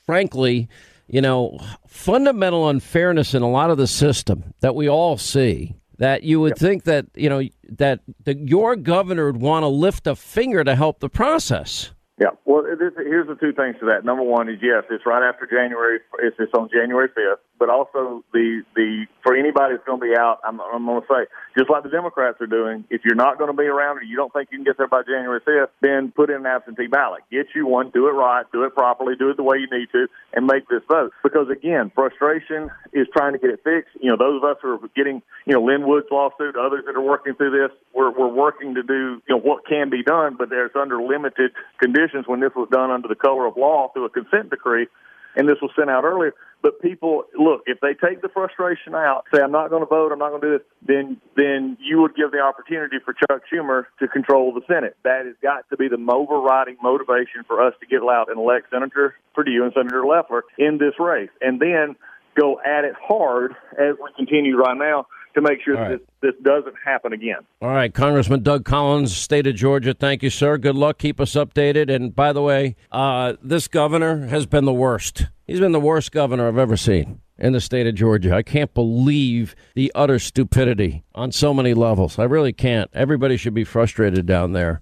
frankly 0.05 0.69
you 1.13 1.21
know, 1.21 1.59
fundamental 1.87 2.71
unfairness 2.71 3.35
in 3.35 3.43
a 3.43 3.51
lot 3.51 3.71
of 3.71 3.77
the 3.77 3.87
system 3.87 4.55
that 4.61 4.75
we 4.75 4.89
all 4.89 5.17
see. 5.19 5.77
That 5.99 6.25
you 6.25 6.41
would 6.41 6.53
yep. 6.53 6.59
think 6.59 6.85
that 6.85 7.07
you 7.15 7.29
know 7.29 7.43
that 7.69 8.01
the, 8.25 8.35
your 8.35 8.75
governor 8.75 9.27
would 9.27 9.41
want 9.41 9.63
to 9.63 9.69
lift 9.69 10.09
a 10.09 10.17
finger 10.17 10.65
to 10.65 10.75
help 10.75 10.99
the 10.99 11.11
process. 11.11 11.93
Yeah. 12.19 12.31
Well, 12.45 12.65
here's 12.65 13.29
the 13.29 13.37
two 13.37 13.53
things 13.53 13.77
to 13.81 13.87
that. 13.87 14.05
Number 14.05 14.23
one 14.23 14.49
is 14.49 14.59
yes, 14.61 14.85
it's 14.91 15.05
right 15.07 15.23
after 15.23 15.47
January. 15.47 16.01
It's, 16.21 16.37
it's 16.39 16.53
on 16.55 16.71
January 16.73 17.09
5th. 17.09 17.37
But 17.63 17.71
also 17.71 18.25
the 18.33 18.67
the 18.75 19.07
for 19.23 19.37
anybody 19.37 19.79
that's 19.79 19.87
going 19.87 20.01
to 20.01 20.05
be 20.05 20.19
out, 20.19 20.41
I'm, 20.43 20.61
I'm 20.61 20.85
going 20.85 21.01
to 21.01 21.07
say 21.07 21.31
just 21.57 21.71
like 21.71 21.85
the 21.85 21.95
Democrats 21.95 22.41
are 22.41 22.51
doing. 22.51 22.83
If 22.91 23.03
you're 23.05 23.15
not 23.15 23.39
going 23.39 23.55
to 23.55 23.57
be 23.57 23.71
around 23.71 23.99
or 23.99 24.03
you 24.03 24.17
don't 24.17 24.33
think 24.33 24.49
you 24.51 24.59
can 24.59 24.65
get 24.65 24.79
there 24.79 24.89
by 24.89 25.03
January 25.07 25.39
5th, 25.39 25.71
then 25.81 26.11
put 26.11 26.29
in 26.29 26.43
an 26.43 26.47
absentee 26.47 26.89
ballot. 26.89 27.23
Get 27.31 27.55
you 27.55 27.69
one. 27.69 27.91
Do 27.91 28.09
it 28.09 28.19
right. 28.19 28.43
Do 28.51 28.65
it 28.65 28.75
properly. 28.75 29.15
Do 29.15 29.31
it 29.31 29.37
the 29.37 29.45
way 29.45 29.59
you 29.59 29.71
need 29.71 29.87
to, 29.93 30.09
and 30.35 30.45
make 30.45 30.67
this 30.67 30.83
vote. 30.91 31.13
Because 31.23 31.47
again, 31.55 31.93
frustration 31.95 32.69
is 32.93 33.07
trying 33.15 33.35
to 33.35 33.39
get 33.39 33.51
it 33.51 33.63
fixed. 33.63 33.95
You 34.03 34.11
know, 34.11 34.19
those 34.19 34.43
of 34.43 34.45
us 34.51 34.57
who 34.61 34.75
are 34.75 34.81
getting 34.97 35.23
you 35.47 35.55
know 35.55 35.63
Lin 35.63 35.87
Wood's 35.87 36.11
lawsuit, 36.11 36.57
others 36.57 36.83
that 36.87 36.97
are 36.97 37.01
working 37.01 37.35
through 37.39 37.55
this, 37.55 37.71
we're 37.95 38.11
we're 38.11 38.27
working 38.27 38.75
to 38.75 38.83
do 38.83 39.23
you 39.23 39.37
know 39.37 39.39
what 39.39 39.67
can 39.71 39.89
be 39.89 40.03
done, 40.03 40.35
but 40.37 40.51
there's 40.51 40.73
under 40.75 41.01
limited 41.01 41.53
conditions 41.79 42.27
when 42.27 42.41
this 42.41 42.51
was 42.57 42.67
done 42.73 42.91
under 42.91 43.07
the 43.07 43.15
color 43.15 43.47
of 43.47 43.57
law 43.57 43.87
through 43.95 44.07
a 44.07 44.11
consent 44.11 44.51
decree, 44.51 44.89
and 45.37 45.49
this 45.49 45.59
was 45.61 45.71
sent 45.77 45.91
out 45.91 46.05
earlier. 46.05 46.35
But 46.63 46.81
people, 46.81 47.25
look, 47.37 47.63
if 47.67 47.81
they 47.81 47.95
take 47.95 48.23
the 48.23 48.29
frustration 48.29 48.95
out, 48.95 49.25
say, 49.35 49.43
I'm 49.43 49.51
not 49.51 49.71
going 49.71 49.83
to 49.83 49.87
vote, 49.87 50.13
I'm 50.13 50.19
not 50.19 50.31
going 50.31 50.43
to 50.43 50.47
do 50.47 50.59
this, 50.59 50.67
then, 50.87 51.21
then 51.37 51.77
you 51.81 52.01
would 52.01 52.15
give 52.15 52.31
the 52.31 52.39
opportunity 52.39 52.99
for 53.05 53.15
Chuck 53.15 53.43
Schumer 53.53 53.87
to 53.99 54.07
control 54.07 54.55
the 54.55 54.63
Senate. 54.69 54.97
That 55.03 55.27
has 55.27 55.35
got 55.43 55.69
to 55.71 55.77
be 55.77 55.89
the 55.89 55.99
overriding 56.09 56.77
motivation 56.81 57.43
for 57.47 57.61
us 57.61 57.75
to 57.81 57.87
get 57.87 58.03
out 58.03 58.29
and 58.29 58.39
elect 58.39 58.71
Senator 58.71 59.17
Perdue 59.35 59.65
and 59.65 59.73
Senator 59.75 60.05
Loeffler 60.07 60.45
in 60.57 60.79
this 60.79 60.95
race. 61.01 61.31
And 61.41 61.59
then 61.61 61.97
go 62.39 62.61
at 62.61 62.85
it 62.85 62.95
hard 63.01 63.57
as 63.79 63.97
we 64.03 64.13
continue 64.17 64.57
right 64.57 64.77
now 64.77 65.07
to 65.35 65.41
make 65.41 65.63
sure 65.65 65.77
that 65.77 66.01
this, 66.21 66.33
this 66.35 66.43
doesn't 66.43 66.75
happen 66.85 67.13
again. 67.13 67.39
All 67.61 67.71
right, 67.71 67.93
Congressman 67.93 68.43
Doug 68.43 68.65
Collins, 68.65 69.17
state 69.17 69.47
of 69.47 69.55
Georgia. 69.55 69.95
Thank 69.95 70.23
you, 70.23 70.31
sir. 70.31 70.59
Good 70.59 70.77
luck. 70.77 70.99
Keep 70.99 71.21
us 71.21 71.33
updated. 71.33 71.95
And 71.95 72.15
by 72.15 72.33
the 72.33 72.43
way, 72.43 72.77
uh, 72.91 73.35
this 73.43 73.69
governor 73.69 74.27
has 74.27 74.47
been 74.47 74.65
the 74.65 74.73
worst. 74.73 75.27
He's 75.47 75.61
been 75.61 75.73
the 75.73 75.81
worst 75.81 76.13
governor 76.13 76.49
I've 76.49 76.59
ever 76.59 76.77
seen 76.77 77.21
in 77.39 77.53
the 77.53 77.61
state 77.61 77.87
of 77.87 77.95
Georgia. 77.95 78.35
I 78.35 78.43
can't 78.43 78.73
believe 78.73 79.55
the 79.75 79.91
utter 79.95 80.19
stupidity 80.19 81.05
on 81.15 81.33
so 81.33 81.53
many 81.53 81.75
levels. 81.75 82.19
I 82.19 82.25
really 82.25 82.53
can't. 82.53 82.91
Everybody 82.95 83.37
should 83.37 83.55
be 83.55 83.65
frustrated 83.65 84.27
down 84.27 84.53
there. 84.53 84.81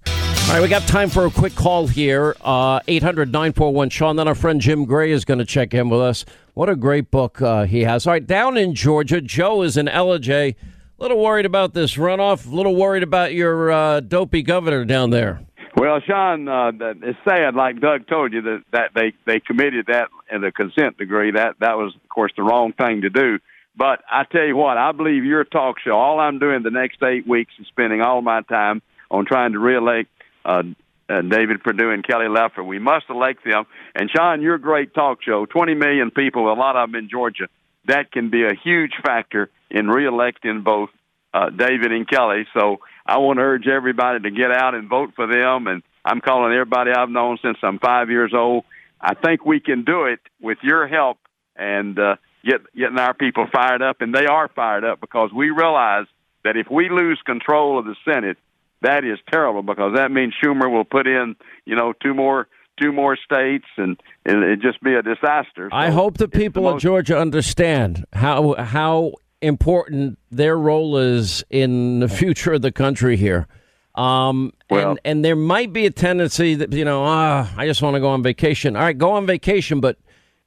All 0.51 0.57
right, 0.57 0.63
we 0.63 0.67
got 0.67 0.81
time 0.81 1.09
for 1.09 1.25
a 1.25 1.31
quick 1.31 1.55
call 1.55 1.87
here. 1.87 2.35
Uh, 2.41 2.81
800 2.87 3.31
941 3.31 3.89
Sean. 3.89 4.17
Then 4.17 4.27
our 4.27 4.35
friend 4.35 4.59
Jim 4.59 4.83
Gray 4.83 5.11
is 5.11 5.23
going 5.23 5.37
to 5.37 5.45
check 5.45 5.73
in 5.73 5.87
with 5.89 6.01
us. 6.01 6.25
What 6.53 6.67
a 6.67 6.75
great 6.75 7.11
book 7.11 7.41
uh, 7.41 7.63
he 7.63 7.81
has. 7.81 8.05
All 8.05 8.13
right, 8.13 8.25
down 8.25 8.57
in 8.57 8.75
Georgia, 8.75 9.21
Joe 9.21 9.61
is 9.61 9.77
in 9.77 9.85
Ellijay. 9.85 10.55
A 10.55 11.01
little 11.01 11.21
worried 11.21 11.45
about 11.45 11.73
this 11.73 11.95
runoff. 11.95 12.45
A 12.45 12.53
little 12.53 12.75
worried 12.75 13.03
about 13.03 13.33
your 13.33 13.71
uh, 13.71 13.99
dopey 14.01 14.41
governor 14.41 14.83
down 14.83 15.11
there. 15.11 15.41
Well, 15.77 16.01
Sean, 16.05 16.49
uh, 16.49 16.71
it's 17.01 17.17
sad, 17.27 17.55
like 17.55 17.79
Doug 17.79 18.05
told 18.07 18.33
you, 18.33 18.41
that, 18.41 18.63
that 18.73 18.89
they, 18.93 19.13
they 19.25 19.39
committed 19.39 19.85
that 19.87 20.09
in 20.29 20.41
the 20.41 20.51
consent 20.51 20.97
degree. 20.97 21.31
That, 21.31 21.55
that 21.61 21.77
was, 21.77 21.95
of 21.95 22.09
course, 22.09 22.33
the 22.35 22.43
wrong 22.43 22.73
thing 22.73 23.01
to 23.01 23.09
do. 23.09 23.39
But 23.77 24.03
I 24.11 24.25
tell 24.25 24.43
you 24.43 24.57
what, 24.57 24.77
I 24.77 24.91
believe 24.91 25.23
your 25.23 25.45
talk 25.45 25.79
show, 25.79 25.91
all 25.91 26.19
I'm 26.19 26.39
doing 26.39 26.63
the 26.63 26.69
next 26.69 27.01
eight 27.01 27.25
weeks 27.25 27.53
is 27.59 27.67
spending 27.67 28.01
all 28.01 28.21
my 28.21 28.41
time 28.41 28.81
on 29.09 29.25
trying 29.25 29.53
to 29.53 29.59
reelect 29.59 30.09
uh, 30.43 30.63
uh, 31.11 31.21
David 31.21 31.63
Perdue 31.63 31.91
and 31.91 32.05
Kelly 32.05 32.27
Loeffler. 32.27 32.63
We 32.63 32.79
must 32.79 33.05
elect 33.09 33.43
them. 33.43 33.65
And 33.95 34.09
Sean, 34.09 34.41
your 34.41 34.57
great 34.57 34.93
talk 34.93 35.21
show, 35.23 35.45
20 35.45 35.75
million 35.75 36.11
people, 36.11 36.51
a 36.51 36.55
lot 36.55 36.75
of 36.75 36.91
them 36.91 36.95
in 36.95 37.09
Georgia, 37.09 37.47
that 37.85 38.11
can 38.11 38.29
be 38.29 38.43
a 38.43 38.53
huge 38.53 38.93
factor 39.03 39.49
in 39.69 39.87
reelecting 39.87 40.63
both 40.63 40.89
uh, 41.33 41.49
David 41.49 41.91
and 41.91 42.07
Kelly. 42.07 42.45
So 42.53 42.79
I 43.05 43.17
want 43.17 43.37
to 43.37 43.43
urge 43.43 43.67
everybody 43.67 44.19
to 44.19 44.31
get 44.31 44.51
out 44.51 44.75
and 44.75 44.89
vote 44.89 45.11
for 45.15 45.27
them. 45.27 45.67
And 45.67 45.83
I'm 46.05 46.21
calling 46.21 46.53
everybody 46.53 46.91
I've 46.91 47.09
known 47.09 47.37
since 47.41 47.57
I'm 47.63 47.79
five 47.79 48.09
years 48.09 48.33
old. 48.35 48.63
I 48.99 49.15
think 49.15 49.45
we 49.45 49.59
can 49.59 49.83
do 49.83 50.05
it 50.05 50.19
with 50.39 50.59
your 50.61 50.87
help 50.87 51.17
and 51.55 51.97
uh, 51.97 52.15
get 52.45 52.61
getting 52.75 52.99
our 52.99 53.13
people 53.13 53.47
fired 53.51 53.81
up, 53.81 54.01
and 54.01 54.13
they 54.13 54.25
are 54.25 54.47
fired 54.47 54.83
up 54.83 55.01
because 55.01 55.31
we 55.33 55.49
realize 55.49 56.05
that 56.43 56.55
if 56.55 56.69
we 56.69 56.89
lose 56.89 57.19
control 57.25 57.79
of 57.79 57.85
the 57.85 57.95
Senate, 58.05 58.37
that 58.81 59.03
is 59.03 59.19
terrible 59.31 59.63
because 59.63 59.93
that 59.95 60.11
means 60.11 60.33
Schumer 60.43 60.71
will 60.71 60.85
put 60.85 61.07
in, 61.07 61.35
you 61.65 61.75
know, 61.75 61.93
two 62.01 62.13
more 62.13 62.47
two 62.81 62.91
more 62.91 63.15
states, 63.15 63.65
and 63.77 63.99
it'd 64.25 64.61
just 64.61 64.81
be 64.81 64.93
a 64.95 65.03
disaster. 65.03 65.69
So 65.69 65.77
I 65.77 65.89
hope 65.89 66.17
the 66.17 66.27
people 66.27 66.63
the 66.63 66.71
most- 66.71 66.75
of 66.77 66.81
Georgia 66.81 67.19
understand 67.19 68.05
how 68.13 68.55
how 68.55 69.13
important 69.41 70.19
their 70.31 70.57
role 70.57 70.97
is 70.97 71.43
in 71.49 71.99
the 71.99 72.07
future 72.07 72.53
of 72.53 72.61
the 72.61 72.71
country 72.71 73.17
here. 73.17 73.47
Um, 73.95 74.53
well, 74.69 74.91
and, 74.91 74.99
and 75.03 75.25
there 75.25 75.35
might 75.35 75.73
be 75.73 75.85
a 75.85 75.91
tendency 75.91 76.55
that, 76.55 76.71
you 76.71 76.85
know, 76.85 77.03
ah, 77.03 77.51
I 77.57 77.65
just 77.67 77.81
want 77.81 77.95
to 77.95 77.99
go 77.99 78.07
on 78.09 78.23
vacation. 78.23 78.75
All 78.75 78.83
right, 78.83 78.97
go 78.97 79.11
on 79.11 79.25
vacation, 79.25 79.81
but 79.81 79.97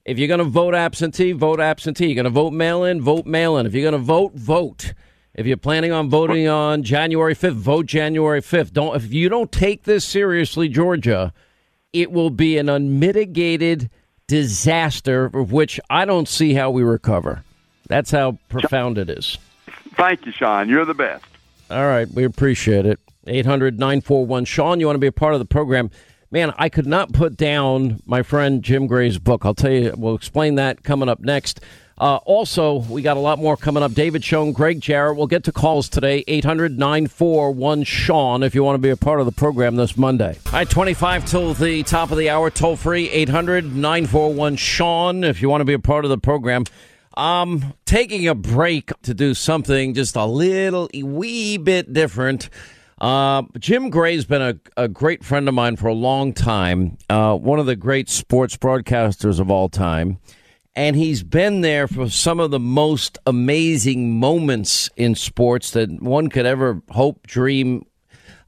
if 0.05 0.19
you're 0.19 0.29
going 0.29 0.39
to 0.39 0.45
vote 0.45 0.75
absentee, 0.75 1.33
vote 1.33 1.61
absentee. 1.61 2.07
You're 2.07 2.15
going 2.15 2.25
to 2.25 2.31
vote 2.31 2.53
mail 2.53 2.85
in, 2.85 3.03
vote 3.03 3.27
mail 3.27 3.59
in. 3.59 3.67
If 3.67 3.75
you're 3.75 3.83
going 3.83 4.01
to 4.01 4.07
vote, 4.07 4.35
vote. 4.35 4.95
If 5.35 5.47
you're 5.47 5.57
planning 5.57 5.91
on 5.91 6.11
voting 6.11 6.47
on 6.47 6.85
January 6.85 7.35
5th, 7.35 7.55
vote 7.55 7.87
January 7.87 8.41
5th. 8.41 8.73
Don't 8.73 8.95
if 8.95 9.13
you 9.13 9.29
don't 9.29 9.51
take 9.51 9.83
this 9.83 10.05
seriously, 10.05 10.69
Georgia, 10.69 11.33
it 11.93 12.13
will 12.13 12.31
be 12.31 12.57
an 12.57 12.69
unmitigated 12.69 13.91
disaster 14.29 15.27
of 15.27 15.51
which 15.51 15.81
I 15.91 16.05
don't 16.05 16.29
see 16.29 16.55
how 16.55 16.71
we 16.71 16.85
recover. 16.85 17.43
That's 17.89 18.13
how 18.13 18.39
profound 18.49 18.97
it 18.97 19.11
is. 19.11 19.37
Thank 19.97 20.25
you, 20.25 20.33
Sean. 20.33 20.69
You're 20.69 20.85
the 20.85 20.95
best. 20.95 21.25
All 21.71 21.87
right. 21.87 22.09
We 22.09 22.25
appreciate 22.25 22.87
it. 22.87 23.01
800 23.27 23.79
941 23.79 24.45
Sean, 24.45 24.81
you 24.81 24.87
want 24.87 24.97
to 24.97 25.01
be 25.01 25.07
a 25.07 25.13
part 25.13 25.35
of 25.35 25.41
the 25.41 25.47
program? 25.47 25.91
Man, 26.31 26.53
I 26.59 26.69
could 26.69 26.87
not 26.87 27.13
put 27.13 27.37
down 27.37 28.03
my 28.07 28.23
friend 28.23 28.63
Jim 28.63 28.87
Gray's 28.87 29.19
book. 29.19 29.45
I'll 29.45 29.55
tell 29.55 29.71
you, 29.71 29.95
we'll 29.97 30.15
explain 30.15 30.57
that 30.57 30.83
coming 30.83 31.09
up 31.09 31.21
next. 31.21 31.61
Uh, 31.97 32.17
also, 32.25 32.79
we 32.89 33.03
got 33.03 33.17
a 33.17 33.21
lot 33.21 33.39
more 33.39 33.57
coming 33.57 33.83
up. 33.83 33.93
David 33.93 34.25
Schoen, 34.25 34.53
Gregg 34.53 34.81
Jarrett. 34.81 35.17
We'll 35.17 35.29
get 35.29 35.45
to 35.45 35.53
calls 35.53 35.89
today. 35.89 36.25
800 36.27 36.77
941 36.79 37.85
Sean 37.85 38.43
if 38.43 38.55
you 38.55 38.65
want 38.65 38.75
to 38.75 38.83
be 38.83 38.91
a 38.91 38.97
part 38.97 39.21
of 39.21 39.27
the 39.27 39.33
program 39.33 39.77
this 39.77 39.97
Monday. 39.97 40.37
All 40.47 40.53
right, 40.53 40.69
25 40.69 41.25
till 41.25 41.55
the 41.55 41.83
top 41.85 42.11
of 42.11 42.19
the 42.19 42.31
hour. 42.31 42.51
Toll 42.51 42.77
free 42.77 43.09
800 43.11 43.77
941 43.77 44.57
Sean 44.57 45.23
if 45.23 45.41
you 45.41 45.49
want 45.49 45.61
to 45.61 45.65
be 45.65 45.75
a 45.75 45.79
part 45.79 46.05
of 46.05 46.09
the 46.09 46.19
program. 46.19 46.65
Um, 47.17 47.75
taking 47.85 48.27
a 48.27 48.35
break 48.35 48.91
to 49.03 49.15
do 49.15 49.35
something 49.35 49.95
just 49.95 50.17
a 50.17 50.25
little 50.25 50.89
wee 50.93 51.59
bit 51.59 51.93
different. 51.93 52.51
Uh, 53.01 53.43
Jim 53.59 53.91
Gray's 53.91 54.25
been 54.25 54.43
a, 54.43 54.59
a 54.77 54.89
great 54.89 55.25
friend 55.25 55.49
of 55.49 55.55
mine 55.55 55.77
for 55.77 55.89
a 55.89 55.95
long 55.95 56.33
time, 56.33 56.97
uh, 57.11 57.37
one 57.37 57.59
of 57.59 57.67
the 57.67 57.77
great 57.77 58.09
sports 58.09 58.57
broadcasters 58.57 59.39
of 59.39 59.51
all 59.51 59.69
time. 59.69 60.19
And 60.77 60.97
he's 60.97 61.23
been 61.23 61.61
there 61.61 61.87
for 61.87 62.09
some 62.11 62.41
of 62.41 62.51
the 62.51 62.59
most 62.59 63.19
amazing 63.27 64.19
moments 64.19 64.91
in 64.97 65.15
sports 65.15 65.71
that 65.73 66.03
one 66.03 66.29
could 66.29 66.47
ever 66.47 66.83
hope, 66.91 67.27
dream 67.27 67.87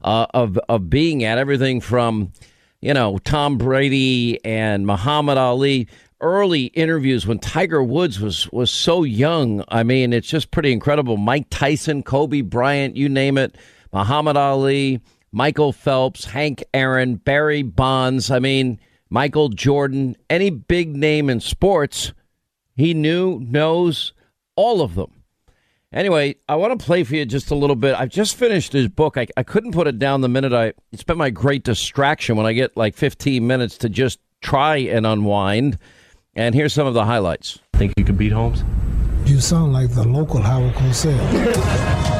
uh, 0.03 0.27
of, 0.33 0.57
of 0.67 0.89
being 0.89 1.23
at. 1.23 1.37
Everything 1.37 1.79
from, 1.79 2.33
you 2.81 2.93
know, 2.93 3.17
Tom 3.19 3.57
Brady 3.57 4.43
and 4.43 4.85
Muhammad 4.85 5.37
Ali 5.37 5.87
early 6.19 6.65
interviews 6.65 7.27
when 7.27 7.39
Tiger 7.39 7.83
Woods 7.83 8.19
was 8.19 8.51
was 8.51 8.71
so 8.71 9.03
young. 9.03 9.63
I 9.69 9.83
mean, 9.83 10.13
it's 10.13 10.27
just 10.27 10.51
pretty 10.51 10.71
incredible. 10.71 11.17
Mike 11.17 11.47
Tyson, 11.49 12.03
Kobe 12.03 12.41
Bryant, 12.41 12.95
you 12.95 13.09
name 13.09 13.37
it, 13.37 13.55
Muhammad 13.93 14.37
Ali, 14.37 14.99
Michael 15.31 15.71
Phelps, 15.71 16.25
Hank 16.25 16.63
Aaron, 16.73 17.15
Barry 17.15 17.63
Bonds. 17.63 18.31
I 18.31 18.39
mean, 18.39 18.79
Michael 19.09 19.49
Jordan, 19.49 20.15
any 20.29 20.49
big 20.49 20.95
name 20.95 21.29
in 21.29 21.39
sports, 21.39 22.13
he 22.75 22.93
knew, 22.93 23.39
knows 23.39 24.13
all 24.55 24.81
of 24.81 24.95
them. 24.95 25.23
Anyway, 25.93 26.35
I 26.49 26.55
want 26.55 26.77
to 26.77 26.85
play 26.85 27.03
for 27.03 27.15
you 27.15 27.25
just 27.25 27.49
a 27.49 27.55
little 27.55 27.75
bit. 27.75 27.95
I've 27.95 28.09
just 28.09 28.35
finished 28.35 28.73
his 28.73 28.89
book. 28.89 29.17
I, 29.17 29.27
I 29.37 29.43
couldn't 29.43 29.71
put 29.71 29.87
it 29.87 29.97
down 29.97 30.19
the 30.21 30.27
minute 30.27 30.53
I. 30.53 30.73
It's 30.91 31.03
been 31.03 31.17
my 31.17 31.29
great 31.29 31.63
distraction 31.63 32.35
when 32.35 32.45
I 32.45 32.53
get 32.53 32.75
like 32.75 32.95
15 32.95 33.47
minutes 33.47 33.77
to 33.79 33.89
just 33.89 34.19
try 34.41 34.77
and 34.77 35.05
unwind. 35.05 35.77
And 36.35 36.53
here's 36.53 36.73
some 36.73 36.87
of 36.87 36.93
the 36.93 37.05
highlights. 37.05 37.59
Think 37.73 37.93
you 37.97 38.03
can 38.03 38.17
beat 38.17 38.33
Holmes? 38.33 38.63
You 39.25 39.39
sound 39.39 39.73
like 39.73 39.89
the 39.91 40.03
local 40.03 40.41
Howard 40.41 40.73
Cosell. 40.73 42.13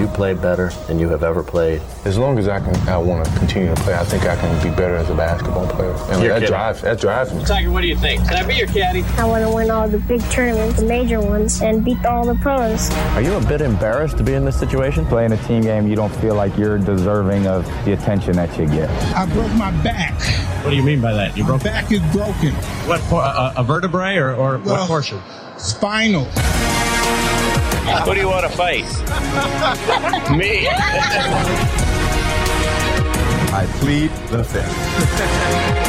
Would 0.00 0.08
you 0.08 0.14
play 0.14 0.32
better 0.32 0.70
than 0.86 0.98
you 0.98 1.10
have 1.10 1.22
ever 1.22 1.42
played? 1.42 1.82
As 2.06 2.16
long 2.16 2.38
as 2.38 2.48
I 2.48 2.58
can, 2.58 2.74
I 2.88 2.96
want 2.96 3.26
to 3.26 3.38
continue 3.38 3.68
to 3.68 3.82
play. 3.82 3.92
I 3.92 4.02
think 4.02 4.24
I 4.24 4.34
can 4.34 4.62
be 4.62 4.74
better 4.74 4.96
as 4.96 5.10
a 5.10 5.14
basketball 5.14 5.66
player. 5.66 5.92
And 6.08 6.22
that 6.22 6.46
drives, 6.46 6.80
that 6.80 6.98
drives 6.98 7.34
me. 7.34 7.44
Tiger, 7.44 7.70
what 7.70 7.82
do 7.82 7.86
you 7.86 7.98
think? 7.98 8.26
Can 8.26 8.42
I 8.42 8.48
be 8.48 8.54
your 8.54 8.66
caddy? 8.68 9.02
I 9.18 9.26
want 9.26 9.44
to 9.44 9.54
win 9.54 9.70
all 9.70 9.86
the 9.88 9.98
big 9.98 10.22
tournaments, 10.30 10.80
the 10.80 10.86
major 10.86 11.20
ones, 11.20 11.60
and 11.60 11.84
beat 11.84 12.02
all 12.06 12.24
the 12.24 12.34
pros. 12.36 12.90
Are 12.90 13.20
you 13.20 13.34
a 13.34 13.44
bit 13.44 13.60
embarrassed 13.60 14.16
to 14.16 14.24
be 14.24 14.32
in 14.32 14.46
this 14.46 14.58
situation? 14.58 15.04
Playing 15.04 15.32
a 15.32 15.42
team 15.44 15.60
game, 15.60 15.86
you 15.86 15.96
don't 15.96 16.14
feel 16.16 16.34
like 16.34 16.56
you're 16.56 16.78
deserving 16.78 17.46
of 17.46 17.66
the 17.84 17.92
attention 17.92 18.32
that 18.36 18.58
you 18.58 18.64
get. 18.68 18.88
I 19.14 19.26
broke 19.26 19.52
my 19.52 19.70
back. 19.82 20.18
What 20.64 20.70
do 20.70 20.76
you 20.76 20.82
mean 20.82 21.02
by 21.02 21.12
that? 21.12 21.36
You 21.36 21.44
broke 21.44 21.62
my 21.62 21.72
back 21.72 21.92
is 21.92 22.00
broken. 22.10 22.54
What 22.88 23.02
a, 23.12 23.60
a 23.60 23.62
vertebrae 23.62 24.16
or, 24.16 24.34
or 24.34 24.56
well, 24.60 24.78
what 24.78 24.88
portion? 24.88 25.20
Spinal. 25.58 26.26
Who 28.04 28.14
do 28.14 28.20
you 28.20 28.28
want 28.28 28.44
to 28.50 28.56
fight? 28.56 28.84
Me. 30.30 30.68
I 33.52 33.66
plead 33.80 34.10
the 34.28 34.44
fifth. 34.44 35.80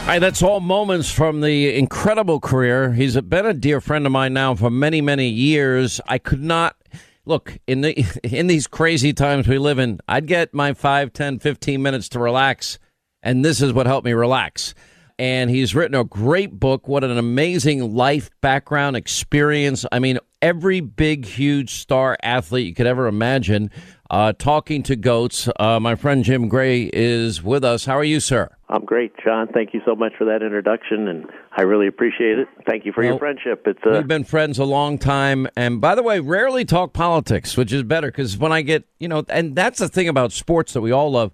All 0.00 0.08
right, 0.08 0.18
that's 0.18 0.42
all 0.42 0.60
moments 0.60 1.10
from 1.10 1.40
the 1.40 1.74
incredible 1.74 2.40
career. 2.40 2.92
He's 2.92 3.18
been 3.20 3.46
a 3.46 3.54
dear 3.54 3.80
friend 3.80 4.04
of 4.04 4.12
mine 4.12 4.34
now 4.34 4.54
for 4.54 4.68
many, 4.68 5.00
many 5.00 5.28
years. 5.28 6.00
I 6.06 6.18
could 6.18 6.42
not 6.42 6.76
look 7.24 7.56
in 7.66 7.80
the 7.80 8.04
in 8.24 8.48
these 8.48 8.66
crazy 8.66 9.12
times 9.12 9.48
we 9.48 9.58
live 9.58 9.78
in. 9.78 10.00
I'd 10.08 10.26
get 10.26 10.52
my 10.52 10.74
5, 10.74 11.12
10, 11.12 11.38
15 11.38 11.80
minutes 11.80 12.08
to 12.10 12.18
relax, 12.18 12.78
and 13.22 13.44
this 13.44 13.62
is 13.62 13.72
what 13.72 13.86
helped 13.86 14.04
me 14.04 14.12
relax 14.12 14.74
and 15.18 15.50
he's 15.50 15.74
written 15.74 15.94
a 15.94 16.04
great 16.04 16.58
book. 16.58 16.88
What 16.88 17.04
an 17.04 17.16
amazing 17.16 17.94
life 17.94 18.30
background 18.40 18.96
experience. 18.96 19.86
I 19.92 19.98
mean, 19.98 20.18
every 20.42 20.80
big, 20.80 21.24
huge 21.24 21.74
star 21.74 22.16
athlete 22.22 22.66
you 22.66 22.74
could 22.74 22.86
ever 22.86 23.06
imagine. 23.06 23.70
Uh, 24.10 24.32
talking 24.36 24.82
to 24.82 24.96
goats, 24.96 25.48
uh, 25.58 25.80
my 25.80 25.94
friend 25.94 26.24
Jim 26.24 26.48
Gray 26.48 26.90
is 26.92 27.42
with 27.42 27.64
us. 27.64 27.84
How 27.84 27.96
are 27.96 28.04
you, 28.04 28.20
sir? 28.20 28.54
I'm 28.68 28.84
great, 28.84 29.12
John. 29.24 29.48
Thank 29.48 29.72
you 29.72 29.80
so 29.86 29.94
much 29.94 30.12
for 30.18 30.24
that 30.24 30.42
introduction, 30.42 31.08
and 31.08 31.26
I 31.56 31.62
really 31.62 31.86
appreciate 31.86 32.38
it. 32.38 32.48
Thank 32.68 32.84
you 32.84 32.92
for 32.92 33.02
well, 33.02 33.10
your 33.10 33.18
friendship. 33.18 33.62
It's 33.66 33.78
uh... 33.84 33.90
we've 33.92 34.06
been 34.06 34.24
friends 34.24 34.58
a 34.58 34.64
long 34.64 34.98
time, 34.98 35.48
and 35.56 35.80
by 35.80 35.94
the 35.94 36.02
way, 36.02 36.20
rarely 36.20 36.64
talk 36.64 36.92
politics, 36.92 37.56
which 37.56 37.72
is 37.72 37.82
better 37.82 38.08
because 38.08 38.36
when 38.36 38.52
I 38.52 38.62
get 38.62 38.84
you 38.98 39.08
know, 39.08 39.24
and 39.28 39.54
that's 39.54 39.78
the 39.78 39.88
thing 39.88 40.08
about 40.08 40.32
sports 40.32 40.72
that 40.74 40.80
we 40.80 40.92
all 40.92 41.10
love. 41.12 41.32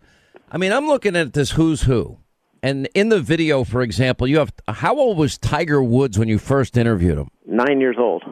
I 0.52 0.58
mean, 0.58 0.72
I'm 0.72 0.86
looking 0.86 1.16
at 1.16 1.32
this 1.32 1.52
who's 1.52 1.82
who 1.82 2.18
and 2.62 2.88
in 2.94 3.08
the 3.08 3.20
video, 3.20 3.64
for 3.64 3.82
example, 3.82 4.26
you 4.26 4.38
have 4.38 4.52
how 4.68 4.96
old 4.98 5.18
was 5.18 5.38
Tiger 5.38 5.82
Woods 5.82 6.18
when 6.18 6.28
you 6.28 6.38
first 6.38 6.76
interviewed 6.76 7.18
him? 7.18 7.30
Nine 7.46 7.80
years 7.80 7.96
old. 7.98 8.24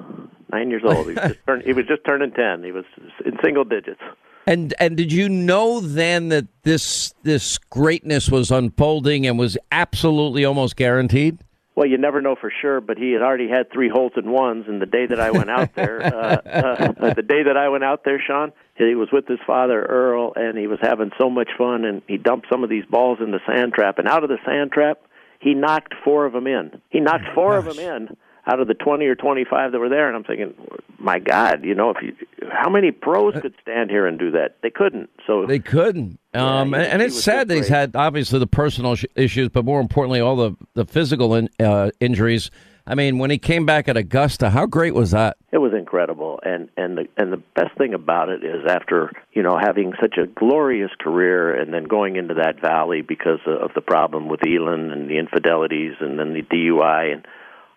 Nine 0.52 0.70
years 0.70 0.82
old. 0.84 1.06
He 1.06 1.14
was 1.14 1.16
just, 1.16 1.38
turn, 1.46 1.62
he 1.64 1.72
was 1.72 1.86
just 1.86 2.02
turning 2.06 2.30
ten. 2.32 2.62
He 2.62 2.72
was 2.72 2.84
in 3.24 3.36
single 3.44 3.64
digits. 3.64 4.00
And 4.46 4.72
and 4.78 4.96
did 4.96 5.12
you 5.12 5.28
know 5.28 5.80
then 5.80 6.30
that 6.30 6.46
this 6.62 7.12
this 7.22 7.58
greatness 7.58 8.30
was 8.30 8.50
unfolding 8.50 9.26
and 9.26 9.38
was 9.38 9.58
absolutely 9.72 10.44
almost 10.44 10.76
guaranteed? 10.76 11.38
Well, 11.78 11.86
you 11.86 11.96
never 11.96 12.20
know 12.20 12.34
for 12.34 12.50
sure, 12.60 12.80
but 12.80 12.98
he 12.98 13.12
had 13.12 13.22
already 13.22 13.48
had 13.48 13.70
three 13.70 13.88
holes 13.88 14.10
and 14.16 14.32
ones. 14.32 14.64
And 14.66 14.82
the 14.82 14.86
day 14.86 15.06
that 15.06 15.20
I 15.20 15.30
went 15.30 15.48
out 15.48 15.76
there, 15.76 16.02
uh, 16.02 16.08
uh, 16.44 17.14
the 17.14 17.22
day 17.22 17.44
that 17.44 17.56
I 17.56 17.68
went 17.68 17.84
out 17.84 18.02
there, 18.04 18.20
Sean, 18.20 18.50
he 18.76 18.96
was 18.96 19.10
with 19.12 19.28
his 19.28 19.38
father 19.46 19.80
Earl, 19.84 20.32
and 20.34 20.58
he 20.58 20.66
was 20.66 20.80
having 20.82 21.12
so 21.20 21.30
much 21.30 21.50
fun. 21.56 21.84
And 21.84 22.02
he 22.08 22.16
dumped 22.16 22.48
some 22.50 22.64
of 22.64 22.68
these 22.68 22.84
balls 22.86 23.18
in 23.20 23.30
the 23.30 23.38
sand 23.46 23.74
trap, 23.74 24.00
and 24.00 24.08
out 24.08 24.24
of 24.24 24.28
the 24.28 24.38
sand 24.44 24.72
trap, 24.72 25.02
he 25.38 25.54
knocked 25.54 25.94
four 26.02 26.26
of 26.26 26.32
them 26.32 26.48
in. 26.48 26.82
He 26.90 26.98
knocked 26.98 27.26
oh, 27.30 27.34
four 27.36 27.60
gosh. 27.60 27.70
of 27.70 27.76
them 27.76 28.08
in 28.08 28.16
out 28.48 28.60
of 28.60 28.66
the 28.68 28.74
20 28.74 29.04
or 29.06 29.14
25 29.14 29.72
that 29.72 29.78
were 29.78 29.88
there, 29.88 30.08
and 30.08 30.16
I'm 30.16 30.24
thinking, 30.24 30.54
my 30.98 31.18
God, 31.18 31.64
you 31.64 31.74
know, 31.74 31.90
if 31.90 31.98
you, 32.02 32.14
how 32.50 32.70
many 32.70 32.90
pros 32.90 33.34
could 33.40 33.54
stand 33.62 33.90
here 33.90 34.06
and 34.06 34.18
do 34.18 34.30
that? 34.32 34.56
They 34.62 34.70
couldn't. 34.70 35.10
So 35.26 35.44
They 35.46 35.58
couldn't. 35.58 36.18
Um, 36.34 36.70
he- 36.70 36.74
and, 36.76 36.84
and 36.84 37.02
it's 37.02 37.22
sad 37.22 37.48
that 37.48 37.56
he's 37.56 37.68
had 37.68 37.94
obviously 37.94 38.38
the 38.38 38.46
personal 38.46 38.94
sh- 38.96 39.04
issues, 39.14 39.48
but 39.50 39.64
more 39.64 39.80
importantly, 39.80 40.20
all 40.20 40.36
the 40.36 40.56
the 40.74 40.84
physical 40.86 41.34
in, 41.34 41.48
uh, 41.60 41.90
injuries. 42.00 42.50
I 42.90 42.94
mean, 42.94 43.18
when 43.18 43.30
he 43.30 43.36
came 43.36 43.66
back 43.66 43.86
at 43.86 43.98
Augusta, 43.98 44.48
how 44.48 44.64
great 44.64 44.94
was 44.94 45.10
that? 45.10 45.36
It 45.52 45.58
was 45.58 45.74
incredible, 45.74 46.40
and 46.42 46.70
and 46.78 46.96
the 46.96 47.06
and 47.18 47.30
the 47.30 47.42
best 47.54 47.76
thing 47.76 47.92
about 47.92 48.30
it 48.30 48.42
is 48.42 48.64
after 48.66 49.12
you 49.34 49.42
know 49.42 49.58
having 49.60 49.92
such 50.00 50.16
a 50.16 50.26
glorious 50.26 50.90
career, 50.98 51.52
and 51.54 51.72
then 51.74 51.84
going 51.84 52.16
into 52.16 52.34
that 52.34 52.60
valley 52.62 53.02
because 53.02 53.40
of 53.46 53.72
the 53.74 53.82
problem 53.82 54.28
with 54.28 54.40
Elin 54.46 54.90
and 54.90 55.10
the 55.10 55.18
infidelities, 55.18 55.96
and 56.00 56.18
then 56.18 56.32
the 56.32 56.42
DUI, 56.42 57.12
and 57.12 57.26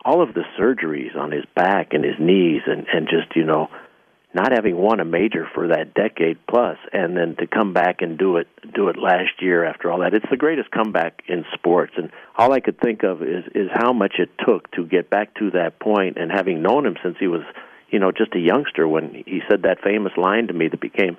all 0.04 0.22
of 0.22 0.34
the 0.34 0.44
surgeries 0.60 1.16
on 1.16 1.32
his 1.32 1.46
back 1.56 1.94
and 1.94 2.04
his 2.04 2.16
knees, 2.20 2.62
and 2.66 2.88
and 2.94 3.08
just 3.08 3.36
you 3.36 3.44
know 3.44 3.70
not 4.34 4.52
having 4.54 4.78
won 4.78 5.00
a 5.00 5.06
major 5.06 5.46
for 5.54 5.68
that 5.68 5.94
decade 5.94 6.38
plus, 6.48 6.78
and 6.94 7.18
then 7.18 7.36
to 7.38 7.48
come 7.48 7.74
back 7.74 8.02
and 8.02 8.18
do 8.18 8.38
it 8.38 8.48
do 8.74 8.88
it 8.88 8.98
last 8.98 9.42
year 9.42 9.66
after 9.66 9.92
all 9.92 10.00
that. 10.00 10.14
It's 10.14 10.30
the 10.30 10.38
greatest 10.38 10.72
comeback 10.72 11.24
in 11.28 11.44
sports, 11.54 11.94
and 11.98 12.12
all 12.38 12.54
I 12.54 12.62
could 12.62 12.80
think 12.80 13.04
of 13.04 13.22
is 13.22 13.44
is 13.54 13.70
how 13.74 13.92
much 13.94 14.16
it 14.20 14.30
took 14.46 14.72
to 14.72 14.86
get 14.86 15.10
back 15.10 15.36
to 15.36 15.52
that 15.52 15.80
point. 15.80 16.18
And 16.18 16.32
having 16.32 16.62
known 16.62 16.86
him 16.86 16.96
since 17.04 17.18
he 17.20 17.28
was, 17.28 17.42
you 17.90 18.00
know, 18.00 18.12
just 18.12 18.34
a 18.36 18.40
youngster, 18.40 18.88
when 18.88 19.14
he 19.26 19.42
said 19.50 19.64
that 19.64 19.82
famous 19.84 20.14
line 20.16 20.48
to 20.48 20.54
me 20.54 20.70
that 20.70 20.80
became 20.80 21.18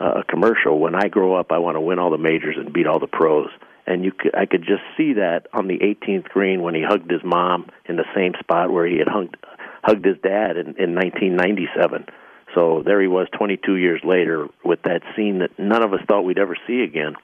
uh, 0.00 0.20
a 0.20 0.24
commercial, 0.24 0.78
"When 0.78 0.94
I 0.94 1.08
grow 1.08 1.34
up, 1.34 1.50
I 1.50 1.58
want 1.58 1.76
to 1.76 1.80
win 1.80 1.98
all 1.98 2.10
the 2.10 2.18
majors 2.18 2.56
and 2.56 2.72
beat 2.72 2.86
all 2.86 3.00
the 3.00 3.08
pros." 3.08 3.50
And 3.86 4.04
you, 4.04 4.12
could, 4.12 4.34
I 4.34 4.46
could 4.46 4.62
just 4.62 4.82
see 4.96 5.14
that 5.14 5.48
on 5.52 5.66
the 5.66 5.78
18th 5.78 6.28
green 6.28 6.62
when 6.62 6.74
he 6.74 6.82
hugged 6.82 7.10
his 7.10 7.22
mom 7.24 7.68
in 7.86 7.96
the 7.96 8.04
same 8.14 8.32
spot 8.38 8.72
where 8.72 8.86
he 8.86 8.98
had 8.98 9.08
hugged 9.08 9.36
hugged 9.82 10.04
his 10.04 10.16
dad 10.22 10.56
in, 10.56 10.76
in 10.78 10.94
1997. 10.94 12.06
So 12.54 12.82
there 12.84 13.00
he 13.00 13.08
was 13.08 13.26
22 13.36 13.76
years 13.76 14.00
later 14.04 14.46
with 14.64 14.82
that 14.82 15.02
scene 15.16 15.40
that 15.40 15.58
none 15.58 15.82
of 15.82 15.92
us 15.92 16.00
thought 16.06 16.22
we'd 16.22 16.38
ever 16.38 16.56
see 16.66 16.82
again. 16.82 17.14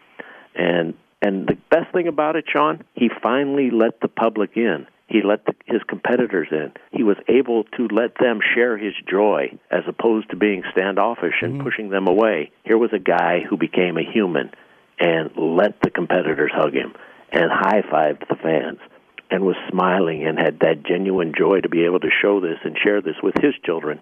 And 0.54 0.94
and 1.20 1.48
the 1.48 1.59
best 1.70 1.92
thing 1.92 2.06
about 2.06 2.36
it, 2.36 2.44
Sean, 2.52 2.84
he 2.94 3.11
finally 3.22 3.70
let 3.70 4.00
the 4.00 4.09
public 4.09 4.56
in. 4.56 4.86
He 5.09 5.22
let 5.24 5.46
the, 5.46 5.54
his 5.66 5.82
competitors 5.88 6.48
in. 6.52 6.72
He 6.92 7.02
was 7.02 7.16
able 7.28 7.64
to 7.76 7.88
let 7.90 8.14
them 8.20 8.40
share 8.54 8.76
his 8.76 8.92
joy 9.11 9.59
as 9.70 9.82
opposed 9.88 10.30
to 10.30 10.36
being 10.36 10.62
standoffish 10.70 11.34
and 11.40 11.54
mm-hmm. 11.54 11.62
pushing 11.64 11.88
them 11.90 12.06
away. 12.06 12.52
Here 12.64 12.78
was 12.78 12.92
a 12.92 12.98
guy 12.98 13.40
who 13.48 13.56
became 13.56 13.96
a 13.96 14.12
human 14.12 14.50
and 14.99 15.30
let 15.36 15.80
the 15.82 15.90
competitors 15.90 16.51
hug 16.55 16.74
him 16.74 16.94
and 17.32 17.51
high 17.51 17.82
fived 17.82 18.26
the 18.28 18.36
fans 18.36 18.78
and 19.30 19.44
was 19.44 19.57
smiling 19.70 20.26
and 20.26 20.38
had 20.38 20.61
that 20.61 20.84
genuine 20.86 21.32
joy 21.36 21.61
to 21.61 21.68
be 21.68 21.84
able 21.84 22.01
to 22.01 22.09
show 22.22 22.40
this 22.40 22.59
and 22.64 22.76
share 22.82 23.01
this 23.01 23.16
with 23.22 23.34
his 23.40 23.55
children. 23.64 24.01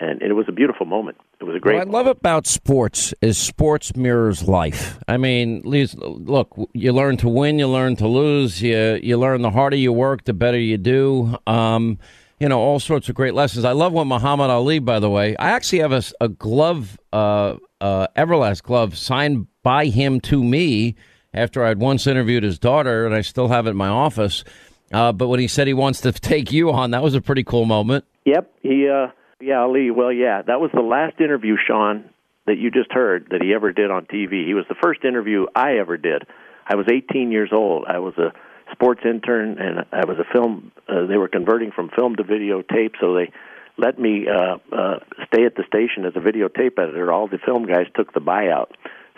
And 0.00 0.22
it 0.22 0.32
was 0.34 0.46
a 0.48 0.52
beautiful 0.52 0.86
moment. 0.86 1.16
It 1.40 1.44
was 1.44 1.56
a 1.56 1.58
great. 1.58 1.74
What 1.74 1.88
I 1.88 1.90
love 1.90 2.06
about 2.06 2.46
sports 2.46 3.12
is 3.20 3.36
sports 3.36 3.96
mirrors 3.96 4.46
life. 4.46 4.96
I 5.08 5.16
mean, 5.16 5.62
look, 5.64 6.54
you 6.72 6.92
learn 6.92 7.16
to 7.16 7.28
win, 7.28 7.58
you 7.58 7.66
learn 7.66 7.96
to 7.96 8.06
lose, 8.06 8.62
you 8.62 9.00
you 9.02 9.18
learn 9.18 9.42
the 9.42 9.50
harder 9.50 9.74
you 9.74 9.92
work, 9.92 10.22
the 10.22 10.34
better 10.34 10.58
you 10.58 10.78
do. 10.78 11.36
Um, 11.48 11.98
you 12.38 12.48
know, 12.48 12.60
all 12.60 12.78
sorts 12.78 13.08
of 13.08 13.16
great 13.16 13.34
lessons. 13.34 13.64
I 13.64 13.72
love 13.72 13.92
what 13.92 14.06
Muhammad 14.06 14.50
Ali, 14.50 14.78
by 14.78 15.00
the 15.00 15.10
way, 15.10 15.36
I 15.36 15.50
actually 15.50 15.80
have 15.80 15.92
a, 15.92 16.02
a 16.20 16.28
glove, 16.28 16.98
uh, 17.12 17.56
uh, 17.80 18.08
Everlast 18.16 18.62
glove, 18.62 18.96
signed 18.96 19.46
by 19.62 19.86
him 19.86 20.20
to 20.22 20.42
me 20.42 20.96
after 21.34 21.64
I'd 21.64 21.78
once 21.78 22.06
interviewed 22.06 22.42
his 22.42 22.58
daughter, 22.58 23.06
and 23.06 23.14
I 23.14 23.20
still 23.20 23.48
have 23.48 23.66
it 23.66 23.70
in 23.70 23.76
my 23.76 23.88
office. 23.88 24.44
Uh, 24.92 25.12
but 25.12 25.28
when 25.28 25.40
he 25.40 25.48
said 25.48 25.66
he 25.66 25.74
wants 25.74 26.00
to 26.02 26.12
take 26.12 26.52
you 26.52 26.70
on, 26.70 26.92
that 26.92 27.02
was 27.02 27.14
a 27.14 27.20
pretty 27.20 27.44
cool 27.44 27.64
moment. 27.64 28.04
Yep, 28.24 28.52
he. 28.62 28.88
uh 28.88 29.08
Yeah, 29.40 29.62
Ali. 29.62 29.90
Well, 29.90 30.12
yeah, 30.12 30.42
that 30.42 30.60
was 30.60 30.70
the 30.72 30.82
last 30.82 31.20
interview, 31.20 31.56
Sean, 31.66 32.10
that 32.46 32.58
you 32.58 32.70
just 32.70 32.92
heard 32.92 33.28
that 33.30 33.42
he 33.42 33.54
ever 33.54 33.72
did 33.72 33.90
on 33.90 34.06
TV. 34.06 34.46
He 34.46 34.54
was 34.54 34.64
the 34.68 34.76
first 34.82 35.04
interview 35.04 35.46
I 35.54 35.78
ever 35.78 35.96
did. 35.96 36.24
I 36.66 36.74
was 36.74 36.86
18 36.90 37.30
years 37.32 37.50
old. 37.52 37.84
I 37.86 37.98
was 37.98 38.14
a 38.18 38.32
sports 38.72 39.00
intern, 39.04 39.58
and 39.58 39.86
I 39.92 40.04
was 40.04 40.18
a 40.18 40.30
film. 40.32 40.72
Uh, 40.88 41.06
they 41.06 41.16
were 41.16 41.28
converting 41.28 41.70
from 41.70 41.90
film 41.90 42.16
to 42.16 42.24
videotape, 42.24 42.94
so 43.00 43.14
they 43.14 43.30
let 43.78 43.98
me 43.98 44.26
uh, 44.28 44.58
uh, 44.76 44.98
stay 45.28 45.46
at 45.46 45.54
the 45.54 45.64
station 45.66 46.04
as 46.04 46.12
a 46.16 46.20
videotape 46.20 46.78
editor. 46.78 47.12
All 47.12 47.28
the 47.28 47.38
film 47.38 47.64
guys 47.64 47.86
took 47.94 48.12
the 48.12 48.20
buyout. 48.20 48.70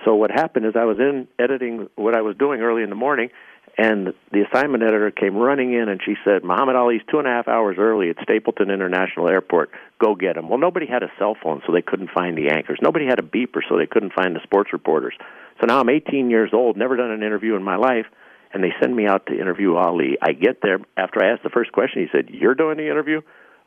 So 0.04 0.14
what 0.14 0.30
happened 0.30 0.66
is 0.66 0.74
I 0.76 0.84
was 0.84 0.98
in 0.98 1.28
editing 1.38 1.88
what 1.96 2.14
I 2.14 2.22
was 2.22 2.36
doing 2.36 2.60
early 2.60 2.82
in 2.82 2.90
the 2.90 2.96
morning, 2.96 3.30
and 3.76 4.12
the 4.32 4.42
assignment 4.42 4.82
editor 4.82 5.10
came 5.10 5.36
running 5.36 5.72
in 5.72 5.88
and 5.88 6.00
she 6.04 6.14
said, 6.24 6.44
Muhammad 6.44 6.76
Ali's 6.76 7.02
two 7.10 7.18
and 7.18 7.26
a 7.26 7.30
half 7.30 7.48
hours 7.48 7.76
early 7.78 8.10
at 8.10 8.16
Stapleton 8.22 8.70
International 8.70 9.28
Airport. 9.28 9.70
Go 9.98 10.14
get 10.14 10.36
him. 10.36 10.48
Well, 10.48 10.58
nobody 10.58 10.86
had 10.86 11.02
a 11.02 11.10
cell 11.18 11.36
phone, 11.42 11.62
so 11.66 11.72
they 11.72 11.82
couldn't 11.82 12.10
find 12.10 12.36
the 12.36 12.48
anchors. 12.50 12.78
Nobody 12.82 13.06
had 13.06 13.18
a 13.18 13.22
beeper, 13.22 13.60
so 13.68 13.78
they 13.78 13.86
couldn't 13.86 14.12
find 14.12 14.34
the 14.34 14.42
sports 14.42 14.72
reporters. 14.72 15.14
So 15.60 15.66
now 15.66 15.80
I'm 15.80 15.88
18 15.88 16.30
years 16.30 16.50
old, 16.52 16.76
never 16.76 16.96
done 16.96 17.10
an 17.10 17.22
interview 17.22 17.54
in 17.56 17.62
my 17.62 17.76
life, 17.76 18.06
and 18.52 18.64
they 18.64 18.72
send 18.80 18.94
me 18.94 19.06
out 19.06 19.26
to 19.26 19.38
interview 19.38 19.76
Ali. 19.76 20.18
I 20.20 20.32
get 20.32 20.60
there. 20.62 20.78
After 20.96 21.22
I 21.22 21.32
asked 21.32 21.42
the 21.42 21.50
first 21.50 21.72
question, 21.72 22.02
he 22.02 22.08
said, 22.10 22.30
You're 22.30 22.54
doing 22.54 22.78
the 22.78 22.90
interview? 22.90 23.20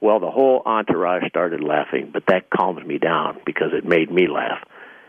Well, 0.03 0.19
the 0.19 0.29
whole 0.29 0.61
entourage 0.65 1.23
started 1.29 1.63
laughing, 1.63 2.09
but 2.11 2.23
that 2.27 2.49
calmed 2.49 2.85
me 2.85 2.97
down 2.97 3.39
because 3.45 3.69
it 3.71 3.85
made 3.85 4.11
me 4.11 4.27
laugh. 4.27 4.59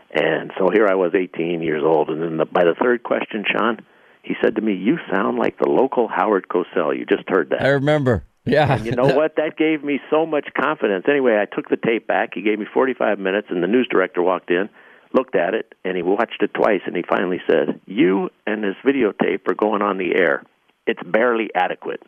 And 0.09 0.53
so 0.57 0.69
here 0.71 0.87
I 0.89 0.95
was, 0.95 1.11
18 1.13 1.61
years 1.61 1.83
old, 1.85 2.09
and 2.09 2.21
then 2.21 2.37
the, 2.37 2.45
by 2.45 2.63
the 2.63 2.75
third 2.81 3.03
question, 3.03 3.43
Sean, 3.45 3.79
he 4.23 4.35
said 4.41 4.55
to 4.55 4.61
me, 4.61 4.73
"You 4.73 4.97
sound 5.13 5.37
like 5.37 5.57
the 5.57 5.67
local 5.67 6.07
Howard 6.07 6.47
Cosell. 6.47 6.97
You 6.97 7.05
just 7.05 7.27
heard 7.27 7.49
that." 7.49 7.61
I 7.61 7.71
remember. 7.71 8.23
Yeah. 8.45 8.73
And 8.73 8.85
you 8.85 8.93
know 8.93 9.13
what? 9.13 9.35
That 9.35 9.57
gave 9.57 9.83
me 9.83 9.99
so 10.09 10.25
much 10.25 10.47
confidence. 10.57 11.03
Anyway, 11.09 11.35
I 11.35 11.53
took 11.53 11.67
the 11.67 11.75
tape 11.75 12.07
back. 12.07 12.29
He 12.33 12.41
gave 12.41 12.57
me 12.57 12.65
45 12.73 13.19
minutes, 13.19 13.47
and 13.49 13.61
the 13.61 13.67
news 13.67 13.89
director 13.91 14.21
walked 14.21 14.49
in, 14.49 14.69
looked 15.11 15.35
at 15.35 15.55
it, 15.55 15.75
and 15.83 15.97
he 15.97 16.03
watched 16.03 16.41
it 16.41 16.53
twice, 16.53 16.81
and 16.85 16.95
he 16.95 17.03
finally 17.03 17.41
said, 17.49 17.81
"You 17.85 18.29
and 18.47 18.63
this 18.63 18.77
videotape 18.85 19.45
are 19.49 19.55
going 19.55 19.81
on 19.81 19.97
the 19.97 20.15
air. 20.15 20.43
It's 20.87 21.03
barely 21.03 21.49
adequate." 21.53 22.01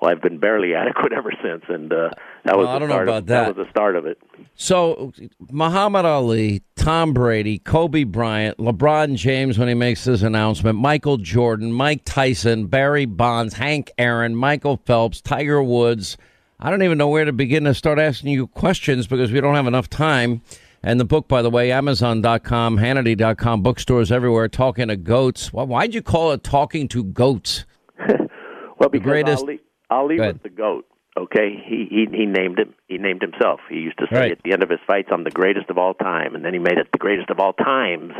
Well, 0.00 0.10
I've 0.10 0.22
been 0.22 0.38
barely 0.38 0.74
adequate 0.76 1.12
ever 1.12 1.32
since, 1.42 1.62
and 1.68 1.92
uh, 1.92 2.10
that 2.44 2.56
was 2.56 2.66
Well, 2.66 2.68
I 2.68 2.72
the 2.74 2.78
don't 2.80 2.88
know 2.88 2.94
start 2.94 3.08
about 3.08 3.18
of, 3.18 3.26
that. 3.26 3.56
was 3.56 3.66
the 3.66 3.70
start 3.70 3.96
of 3.96 4.06
it. 4.06 4.18
So, 4.54 5.12
Muhammad 5.50 6.04
Ali, 6.06 6.62
Tom 6.76 7.12
Brady, 7.12 7.58
Kobe 7.58 8.04
Bryant, 8.04 8.58
LeBron 8.58 9.14
James 9.16 9.58
when 9.58 9.68
he 9.68 9.74
makes 9.74 10.04
his 10.04 10.22
announcement, 10.22 10.78
Michael 10.78 11.16
Jordan, 11.18 11.72
Mike 11.72 12.02
Tyson, 12.04 12.66
Barry 12.66 13.04
Bonds, 13.06 13.54
Hank 13.54 13.90
Aaron, 13.98 14.34
Michael 14.36 14.80
Phelps, 14.86 15.20
Tiger 15.20 15.62
Woods. 15.62 16.16
I 16.58 16.68
don't 16.70 16.82
even 16.82 16.98
know 16.98 17.08
where 17.08 17.24
to 17.24 17.32
begin 17.32 17.64
to 17.64 17.72
start 17.74 17.98
asking 17.98 18.32
you 18.32 18.46
questions 18.46 19.06
because 19.06 19.32
we 19.32 19.40
don't 19.40 19.54
have 19.54 19.66
enough 19.66 19.88
time. 19.88 20.42
And 20.82 20.98
the 20.98 21.04
book, 21.04 21.28
by 21.28 21.42
the 21.42 21.50
way, 21.50 21.72
Amazon.com, 21.72 22.78
Hannity.com, 22.78 23.62
bookstores 23.62 24.10
everywhere, 24.10 24.48
Talking 24.48 24.88
to 24.88 24.96
Goats. 24.96 25.52
Well, 25.52 25.66
why'd 25.66 25.92
you 25.94 26.00
call 26.02 26.32
it 26.32 26.42
Talking 26.42 26.88
to 26.88 27.04
Goats? 27.04 27.64
Well, 28.78 28.88
because 28.88 29.04
greatest- 29.04 29.42
Ali, 29.42 29.60
Ali 29.90 30.18
was 30.18 30.36
the 30.42 30.48
goat. 30.48 30.86
Okay, 31.16 31.60
he, 31.66 31.86
he 31.90 32.06
he 32.16 32.26
named 32.26 32.58
him. 32.58 32.74
He 32.88 32.96
named 32.98 33.20
himself. 33.22 33.60
He 33.68 33.76
used 33.76 33.98
to 33.98 34.06
say 34.12 34.16
Right. 34.20 34.32
at 34.32 34.42
the 34.44 34.52
end 34.52 34.62
of 34.62 34.70
his 34.70 34.78
fights, 34.86 35.08
"I'm 35.12 35.24
the 35.24 35.30
greatest 35.30 35.68
of 35.68 35.76
all 35.76 35.92
time," 35.94 36.34
and 36.36 36.44
then 36.44 36.52
he 36.52 36.60
made 36.60 36.78
it 36.78 36.88
the 36.92 36.98
greatest 36.98 37.30
of 37.30 37.40
all 37.40 37.52
times. 37.52 38.12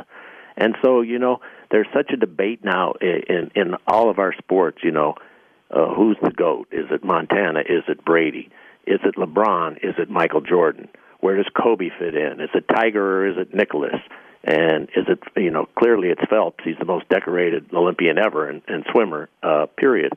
And 0.56 0.74
so, 0.84 1.00
you 1.00 1.18
know, 1.18 1.40
there's 1.70 1.86
such 1.94 2.10
a 2.12 2.16
debate 2.16 2.64
now 2.64 2.94
in 3.00 3.22
in, 3.28 3.50
in 3.54 3.74
all 3.86 4.10
of 4.10 4.18
our 4.18 4.34
sports. 4.38 4.78
You 4.82 4.90
know, 4.90 5.14
uh, 5.70 5.94
who's 5.94 6.16
the 6.20 6.32
goat? 6.32 6.66
Is 6.72 6.86
it 6.90 7.04
Montana? 7.04 7.60
Is 7.60 7.84
it 7.88 8.04
Brady? 8.04 8.50
Is 8.86 8.98
it 9.04 9.14
LeBron? 9.14 9.76
Is 9.84 9.94
it 9.98 10.10
Michael 10.10 10.40
Jordan? 10.40 10.88
Where 11.20 11.36
does 11.36 11.46
Kobe 11.54 11.90
fit 11.98 12.14
in? 12.16 12.40
Is 12.40 12.50
it 12.54 12.64
Tiger 12.74 13.20
or 13.20 13.26
is 13.28 13.36
it 13.38 13.54
Nicklaus? 13.54 14.00
And 14.42 14.88
is 14.96 15.06
it 15.06 15.20
you 15.36 15.50
know 15.50 15.66
clearly 15.78 16.08
it's 16.08 16.22
Phelps? 16.28 16.64
He's 16.64 16.78
the 16.78 16.84
most 16.86 17.08
decorated 17.08 17.72
Olympian 17.72 18.18
ever 18.18 18.48
and, 18.48 18.62
and 18.66 18.84
swimmer. 18.90 19.28
Uh, 19.44 19.66
period. 19.76 20.12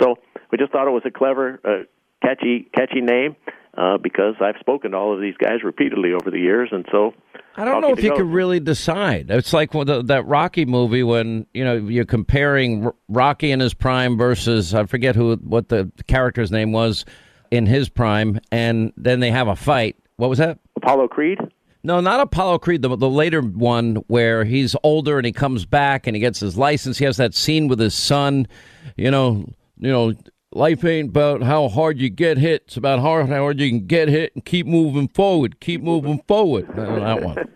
So 0.00 0.16
we 0.50 0.58
just 0.58 0.72
thought 0.72 0.86
it 0.86 0.90
was 0.90 1.02
a 1.04 1.10
clever, 1.10 1.60
uh, 1.64 1.84
catchy, 2.22 2.68
catchy 2.74 3.00
name 3.00 3.36
uh, 3.76 3.98
because 3.98 4.34
I've 4.40 4.56
spoken 4.60 4.92
to 4.92 4.96
all 4.96 5.14
of 5.14 5.20
these 5.20 5.36
guys 5.36 5.62
repeatedly 5.62 6.12
over 6.12 6.30
the 6.30 6.38
years, 6.38 6.70
and 6.72 6.84
so 6.90 7.14
I 7.56 7.64
don't 7.64 7.80
know 7.80 7.92
if 7.92 8.02
you 8.02 8.10
Goats. 8.10 8.20
could 8.20 8.30
really 8.30 8.60
decide. 8.60 9.30
It's 9.30 9.52
like 9.52 9.72
the, 9.72 10.02
that 10.06 10.26
Rocky 10.26 10.64
movie 10.64 11.02
when 11.02 11.46
you 11.54 11.64
know 11.64 11.76
you're 11.76 12.04
comparing 12.04 12.90
Rocky 13.08 13.50
in 13.50 13.60
his 13.60 13.74
prime 13.74 14.16
versus 14.16 14.74
I 14.74 14.86
forget 14.86 15.16
who 15.16 15.36
what 15.36 15.68
the 15.68 15.90
character's 16.06 16.50
name 16.50 16.72
was 16.72 17.04
in 17.50 17.66
his 17.66 17.88
prime, 17.88 18.40
and 18.50 18.92
then 18.96 19.20
they 19.20 19.30
have 19.30 19.48
a 19.48 19.56
fight. 19.56 19.96
What 20.16 20.28
was 20.28 20.38
that? 20.38 20.58
Apollo 20.76 21.08
Creed. 21.08 21.38
No, 21.84 22.00
not 22.00 22.20
Apollo 22.20 22.58
Creed. 22.58 22.82
The, 22.82 22.96
the 22.96 23.08
later 23.08 23.40
one 23.40 23.96
where 24.08 24.44
he's 24.44 24.74
older 24.82 25.16
and 25.16 25.24
he 25.24 25.32
comes 25.32 25.64
back 25.64 26.06
and 26.06 26.16
he 26.16 26.20
gets 26.20 26.40
his 26.40 26.56
license. 26.58 26.98
He 26.98 27.04
has 27.04 27.16
that 27.18 27.34
scene 27.34 27.68
with 27.68 27.78
his 27.78 27.94
son. 27.94 28.48
You 28.96 29.10
know, 29.10 29.48
you 29.78 29.90
know, 29.90 30.12
life 30.58 30.84
ain't 30.84 31.10
about 31.10 31.42
how 31.42 31.68
hard 31.68 31.98
you 31.98 32.10
get 32.10 32.36
hit. 32.36 32.64
It's 32.66 32.76
about 32.76 32.98
how 33.00 33.24
how 33.24 33.42
hard 33.42 33.60
you 33.60 33.70
can 33.70 33.86
get 33.86 34.08
hit 34.08 34.34
and 34.34 34.44
keep 34.44 34.66
moving 34.66 35.08
forward. 35.08 35.60
Keep 35.60 35.82
moving 35.82 36.22
forward. 36.28 36.68
That 36.74 37.22
one. 37.22 37.36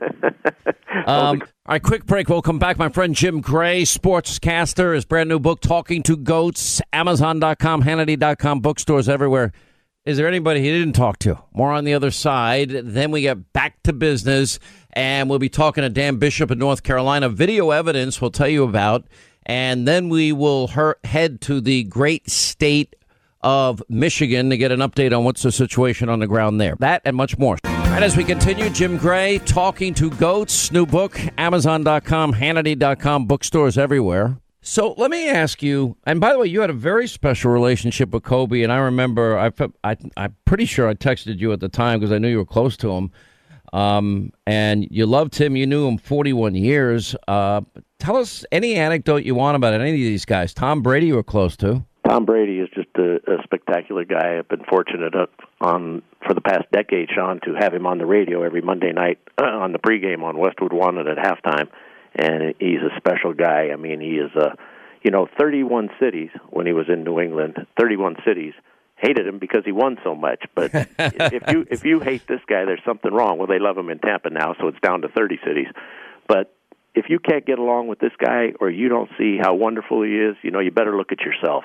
Um, 1.04 1.42
all 1.42 1.48
right, 1.66 1.82
quick 1.82 2.06
break. 2.06 2.28
We'll 2.28 2.42
come 2.42 2.60
back. 2.60 2.78
My 2.78 2.88
friend 2.88 3.12
Jim 3.12 3.40
Gray, 3.40 3.82
sportscaster, 3.82 4.94
his 4.94 5.04
brand 5.04 5.28
new 5.28 5.40
book, 5.40 5.60
Talking 5.60 6.02
to 6.04 6.16
Goats, 6.16 6.80
Amazon.com, 6.92 7.82
Hannity.com, 7.82 8.60
bookstores 8.60 9.08
everywhere. 9.08 9.52
Is 10.04 10.16
there 10.16 10.28
anybody 10.28 10.60
he 10.60 10.70
didn't 10.70 10.94
talk 10.94 11.18
to? 11.20 11.38
More 11.52 11.72
on 11.72 11.84
the 11.84 11.94
other 11.94 12.10
side. 12.10 12.70
Then 12.70 13.10
we 13.10 13.22
get 13.22 13.52
back 13.52 13.82
to 13.84 13.92
business, 13.92 14.58
and 14.92 15.30
we'll 15.30 15.38
be 15.38 15.48
talking 15.48 15.82
to 15.82 15.88
Dan 15.88 16.16
Bishop 16.16 16.50
in 16.50 16.58
North 16.58 16.82
Carolina. 16.82 17.28
Video 17.28 17.70
evidence 17.70 18.20
we'll 18.20 18.30
tell 18.30 18.48
you 18.48 18.64
about, 18.64 19.06
and 19.46 19.86
then 19.86 20.08
we 20.08 20.32
will 20.32 20.68
her- 20.68 20.98
head 21.04 21.40
to 21.42 21.60
the 21.60 21.84
great 21.84 22.30
state 22.30 22.94
of 23.42 23.82
Michigan 23.88 24.50
to 24.50 24.56
get 24.56 24.70
an 24.70 24.80
update 24.80 25.16
on 25.16 25.24
what's 25.24 25.42
the 25.42 25.52
situation 25.52 26.08
on 26.08 26.20
the 26.20 26.26
ground 26.26 26.60
there. 26.60 26.76
That 26.78 27.02
and 27.04 27.16
much 27.16 27.38
more. 27.38 27.58
And 27.64 28.04
as 28.04 28.16
we 28.16 28.24
continue, 28.24 28.70
Jim 28.70 28.96
Gray 28.96 29.38
talking 29.38 29.94
to 29.94 30.10
goats, 30.10 30.70
new 30.72 30.86
book, 30.86 31.20
Amazon.com, 31.36 32.32
Hannity.com, 32.34 33.26
bookstores 33.26 33.76
everywhere. 33.76 34.38
So 34.64 34.94
let 34.96 35.10
me 35.10 35.28
ask 35.28 35.60
you, 35.60 35.96
and 36.04 36.20
by 36.20 36.32
the 36.32 36.38
way, 36.38 36.46
you 36.46 36.60
had 36.60 36.70
a 36.70 36.74
very 36.74 37.08
special 37.08 37.50
relationship 37.50 38.10
with 38.10 38.22
Kobe, 38.22 38.62
and 38.62 38.72
I 38.72 38.76
remember, 38.76 39.36
I, 39.36 39.50
I, 39.82 39.96
I'm 40.16 40.36
pretty 40.44 40.66
sure 40.66 40.88
I 40.88 40.94
texted 40.94 41.38
you 41.38 41.52
at 41.52 41.58
the 41.58 41.68
time 41.68 41.98
because 41.98 42.12
I 42.12 42.18
knew 42.18 42.28
you 42.28 42.38
were 42.38 42.44
close 42.46 42.76
to 42.78 42.92
him. 42.92 43.10
Um, 43.72 44.32
and 44.46 44.86
you 44.90 45.06
loved 45.06 45.36
him. 45.36 45.56
You 45.56 45.66
knew 45.66 45.88
him 45.88 45.98
41 45.98 46.54
years. 46.54 47.16
Uh, 47.26 47.62
tell 47.98 48.16
us 48.16 48.44
any 48.52 48.74
anecdote 48.74 49.24
you 49.24 49.34
want 49.34 49.56
about 49.56 49.74
any 49.74 49.90
of 49.90 49.96
these 49.96 50.24
guys. 50.24 50.52
Tom 50.52 50.82
Brady, 50.82 51.06
you 51.06 51.14
were 51.14 51.22
close 51.22 51.56
to. 51.58 51.84
Tom 52.06 52.24
Brady 52.24 52.58
is 52.58 52.68
just 52.74 52.88
a, 52.96 53.14
a 53.30 53.42
spectacular 53.44 54.04
guy. 54.04 54.38
I've 54.38 54.48
been 54.48 54.64
fortunate 54.68 55.14
on 55.60 56.02
for 56.26 56.34
the 56.34 56.40
past 56.40 56.64
decade, 56.72 57.08
Sean, 57.14 57.40
to 57.44 57.54
have 57.58 57.72
him 57.72 57.86
on 57.86 57.98
the 57.98 58.06
radio 58.06 58.42
every 58.42 58.60
Monday 58.60 58.92
night 58.92 59.18
on 59.38 59.72
the 59.72 59.78
pregame 59.78 60.22
on 60.22 60.36
Westwood 60.36 60.72
One 60.72 60.98
and 60.98 61.08
at 61.08 61.16
halftime. 61.16 61.68
And 62.14 62.54
he's 62.58 62.80
a 62.80 62.94
special 62.96 63.32
guy. 63.32 63.70
I 63.72 63.76
mean, 63.76 64.00
he 64.00 64.16
is 64.16 64.30
a, 64.34 64.56
you 65.02 65.10
know, 65.10 65.28
31 65.38 65.90
cities 66.00 66.30
when 66.50 66.66
he 66.66 66.72
was 66.72 66.86
in 66.88 67.04
New 67.04 67.20
England. 67.20 67.66
31 67.80 68.16
cities 68.26 68.52
hated 69.02 69.26
him 69.26 69.38
because 69.38 69.62
he 69.64 69.72
won 69.72 69.98
so 70.04 70.14
much. 70.14 70.44
But 70.54 70.70
if 70.98 71.42
you 71.48 71.66
if 71.70 71.84
you 71.84 72.00
hate 72.00 72.26
this 72.26 72.40
guy, 72.46 72.64
there's 72.64 72.84
something 72.86 73.12
wrong. 73.12 73.38
Well, 73.38 73.48
they 73.48 73.58
love 73.58 73.76
him 73.76 73.90
in 73.90 73.98
Tampa 73.98 74.30
now, 74.30 74.54
so 74.60 74.68
it's 74.68 74.80
down 74.80 75.02
to 75.02 75.08
30 75.08 75.38
cities. 75.44 75.66
But 76.28 76.54
if 76.94 77.06
you 77.08 77.18
can't 77.18 77.44
get 77.44 77.58
along 77.58 77.88
with 77.88 77.98
this 77.98 78.12
guy, 78.18 78.52
or 78.60 78.70
you 78.70 78.88
don't 78.88 79.10
see 79.18 79.38
how 79.40 79.54
wonderful 79.54 80.02
he 80.02 80.12
is, 80.12 80.36
you 80.42 80.50
know, 80.50 80.60
you 80.60 80.70
better 80.70 80.96
look 80.96 81.10
at 81.10 81.20
yourself 81.20 81.64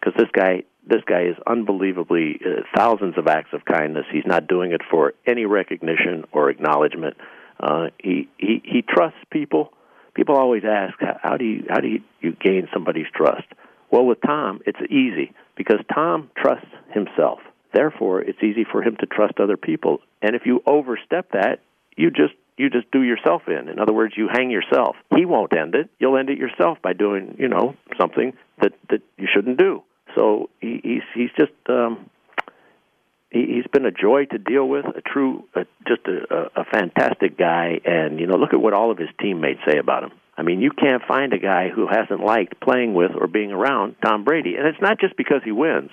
because 0.00 0.14
this 0.16 0.30
guy 0.32 0.62
this 0.86 1.02
guy 1.06 1.24
is 1.24 1.36
unbelievably 1.46 2.40
uh, 2.44 2.62
thousands 2.74 3.18
of 3.18 3.28
acts 3.28 3.50
of 3.52 3.64
kindness. 3.64 4.06
He's 4.10 4.26
not 4.26 4.48
doing 4.48 4.72
it 4.72 4.80
for 4.90 5.12
any 5.26 5.44
recognition 5.44 6.24
or 6.32 6.48
acknowledgement. 6.48 7.16
Uh, 7.60 7.88
he 8.02 8.28
he 8.38 8.62
he 8.64 8.82
trusts 8.82 9.18
people. 9.30 9.72
People 10.14 10.36
always 10.36 10.64
ask, 10.64 10.94
how 11.22 11.36
do 11.36 11.44
you 11.44 11.64
how 11.68 11.80
do 11.80 11.88
you, 11.88 12.00
you 12.20 12.32
gain 12.32 12.68
somebody's 12.72 13.06
trust? 13.14 13.46
Well, 13.90 14.04
with 14.04 14.18
Tom, 14.24 14.60
it's 14.66 14.80
easy 14.90 15.32
because 15.58 15.80
Tom 15.92 16.30
trusts 16.36 16.70
himself. 16.94 17.40
Therefore, 17.74 18.22
it's 18.22 18.42
easy 18.42 18.64
for 18.64 18.82
him 18.82 18.96
to 19.00 19.06
trust 19.06 19.40
other 19.40 19.58
people. 19.58 19.98
And 20.22 20.34
if 20.34 20.42
you 20.46 20.62
overstep 20.66 21.32
that, 21.32 21.60
you 21.96 22.10
just 22.10 22.32
you 22.56 22.70
just 22.70 22.90
do 22.90 23.02
yourself 23.02 23.42
in. 23.46 23.68
In 23.68 23.78
other 23.78 23.92
words, 23.92 24.14
you 24.16 24.28
hang 24.32 24.50
yourself. 24.50 24.96
He 25.14 25.26
won't 25.26 25.52
end 25.54 25.74
it. 25.74 25.90
You'll 25.98 26.16
end 26.16 26.30
it 26.30 26.38
yourself 26.38 26.78
by 26.82 26.92
doing, 26.92 27.36
you 27.38 27.48
know, 27.48 27.74
something 28.00 28.32
that 28.62 28.72
that 28.88 29.02
you 29.18 29.28
shouldn't 29.32 29.58
do. 29.58 29.82
So 30.14 30.48
he, 30.60 30.80
he's 30.82 31.02
he's 31.14 31.30
just 31.38 31.52
um, 31.68 32.08
he, 33.30 33.56
he's 33.56 33.66
been 33.70 33.84
a 33.84 33.90
joy 33.90 34.24
to 34.26 34.38
deal 34.38 34.66
with, 34.66 34.86
a 34.86 35.02
true, 35.02 35.44
a, 35.54 35.66
just 35.86 36.06
a, 36.06 36.60
a 36.60 36.64
fantastic 36.64 37.36
guy. 37.36 37.80
And 37.84 38.18
you 38.18 38.26
know, 38.26 38.36
look 38.36 38.54
at 38.54 38.60
what 38.60 38.72
all 38.72 38.90
of 38.90 38.98
his 38.98 39.10
teammates 39.20 39.60
say 39.68 39.78
about 39.78 40.04
him. 40.04 40.12
I 40.38 40.42
mean, 40.42 40.60
you 40.60 40.70
can't 40.70 41.02
find 41.02 41.32
a 41.32 41.38
guy 41.38 41.68
who 41.68 41.88
hasn't 41.88 42.24
liked 42.24 42.60
playing 42.60 42.94
with 42.94 43.10
or 43.20 43.26
being 43.26 43.50
around 43.50 43.96
Tom 44.04 44.22
Brady, 44.22 44.54
and 44.54 44.68
it's 44.68 44.80
not 44.80 45.00
just 45.00 45.16
because 45.16 45.42
he 45.44 45.50
wins; 45.50 45.90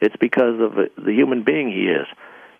it's 0.00 0.14
because 0.20 0.60
of 0.60 0.74
the 0.74 1.12
human 1.12 1.42
being 1.42 1.68
he 1.68 1.84
is. 1.84 2.06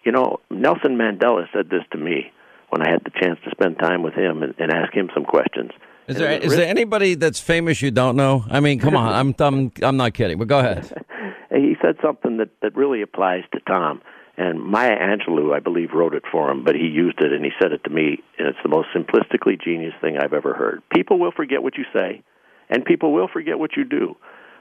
You 0.04 0.12
know, 0.12 0.40
Nelson 0.50 0.96
Mandela 0.96 1.44
said 1.52 1.68
this 1.68 1.82
to 1.92 1.98
me 1.98 2.32
when 2.70 2.80
I 2.80 2.90
had 2.90 3.04
the 3.04 3.10
chance 3.10 3.38
to 3.44 3.50
spend 3.50 3.78
time 3.78 4.02
with 4.02 4.14
him 4.14 4.42
and, 4.42 4.54
and 4.58 4.72
ask 4.72 4.94
him 4.94 5.10
some 5.12 5.24
questions. 5.24 5.72
Is 6.08 6.16
there 6.16 6.32
is 6.32 6.56
there 6.56 6.66
anybody 6.66 7.14
that's 7.14 7.38
famous 7.38 7.82
you 7.82 7.90
don't 7.90 8.16
know? 8.16 8.44
I 8.48 8.60
mean, 8.60 8.78
come 8.80 8.96
on, 8.96 9.12
I'm 9.20 9.34
I'm 9.38 9.70
I'm 9.82 9.98
not 9.98 10.14
kidding, 10.14 10.38
but 10.38 10.48
go 10.48 10.60
ahead. 10.60 10.90
he 11.50 11.76
said 11.82 11.96
something 12.02 12.38
that 12.38 12.48
that 12.62 12.74
really 12.74 13.02
applies 13.02 13.44
to 13.52 13.60
Tom. 13.60 14.00
And 14.43 14.61
Maya 14.61 14.97
Angelou, 14.99 15.55
I 15.55 15.61
believe, 15.61 15.90
wrote 15.95 16.14
it 16.14 16.24
for 16.32 16.51
him, 16.51 16.64
but 16.64 16.74
he 16.74 16.88
used 16.88 17.20
it 17.20 17.32
and 17.32 17.45
he 17.45 17.53
said 17.62 17.70
it 17.70 17.84
to 17.84 17.90
me, 17.90 18.18
and 18.38 18.49
it's 18.49 18.59
the 18.64 18.68
most 18.68 18.88
simplistically 18.93 19.55
genius 19.62 19.95
thing 20.01 20.18
I've 20.18 20.32
ever 20.32 20.53
heard. 20.53 20.82
People 20.93 21.20
will 21.20 21.30
forget 21.30 21.62
what 21.62 21.78
you 21.78 21.84
say, 21.95 22.24
and 22.68 22.84
people 22.84 23.12
will 23.12 23.28
forget 23.32 23.61
what 23.61 23.76
you 23.76 23.84
do, 23.84 24.16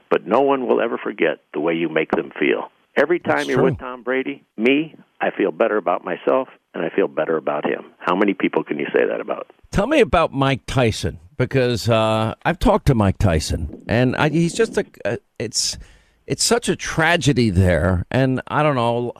but 0.08 0.24
no 0.24 0.40
one 0.40 0.68
will 0.68 0.80
ever 0.80 0.98
forget 0.98 1.38
the 1.52 1.58
way 1.58 1.74
you 1.74 1.88
make 1.88 2.12
them 2.12 2.30
feel. 2.38 2.70
Every 2.96 3.18
time 3.18 3.38
That's 3.38 3.48
you're 3.48 3.56
true. 3.56 3.70
with 3.70 3.80
Tom 3.80 4.04
Brady, 4.04 4.44
me, 4.56 4.94
I 5.20 5.30
feel 5.36 5.50
better 5.50 5.78
about 5.78 6.04
myself, 6.04 6.46
and 6.74 6.84
I 6.84 6.94
feel 6.94 7.08
better 7.08 7.36
about 7.36 7.66
him. 7.66 7.86
How 7.98 8.14
many 8.14 8.34
people 8.34 8.62
can 8.62 8.78
you 8.78 8.86
say 8.94 9.04
that 9.04 9.20
about? 9.20 9.48
Tell 9.72 9.88
me 9.88 9.98
about 9.98 10.32
Mike 10.32 10.60
Tyson 10.68 11.18
because 11.36 11.88
uh, 11.88 12.36
I've 12.44 12.60
talked 12.60 12.86
to 12.86 12.94
Mike 12.94 13.18
Tyson, 13.18 13.82
and 13.88 14.14
I, 14.14 14.28
he's 14.28 14.54
just 14.54 14.78
a. 14.78 14.84
Uh, 15.04 15.16
it's 15.40 15.76
it's 16.26 16.44
such 16.44 16.68
a 16.68 16.76
tragedy 16.76 17.50
there, 17.50 18.06
and 18.12 18.40
I 18.46 18.62
don't 18.62 18.76
know 18.76 19.14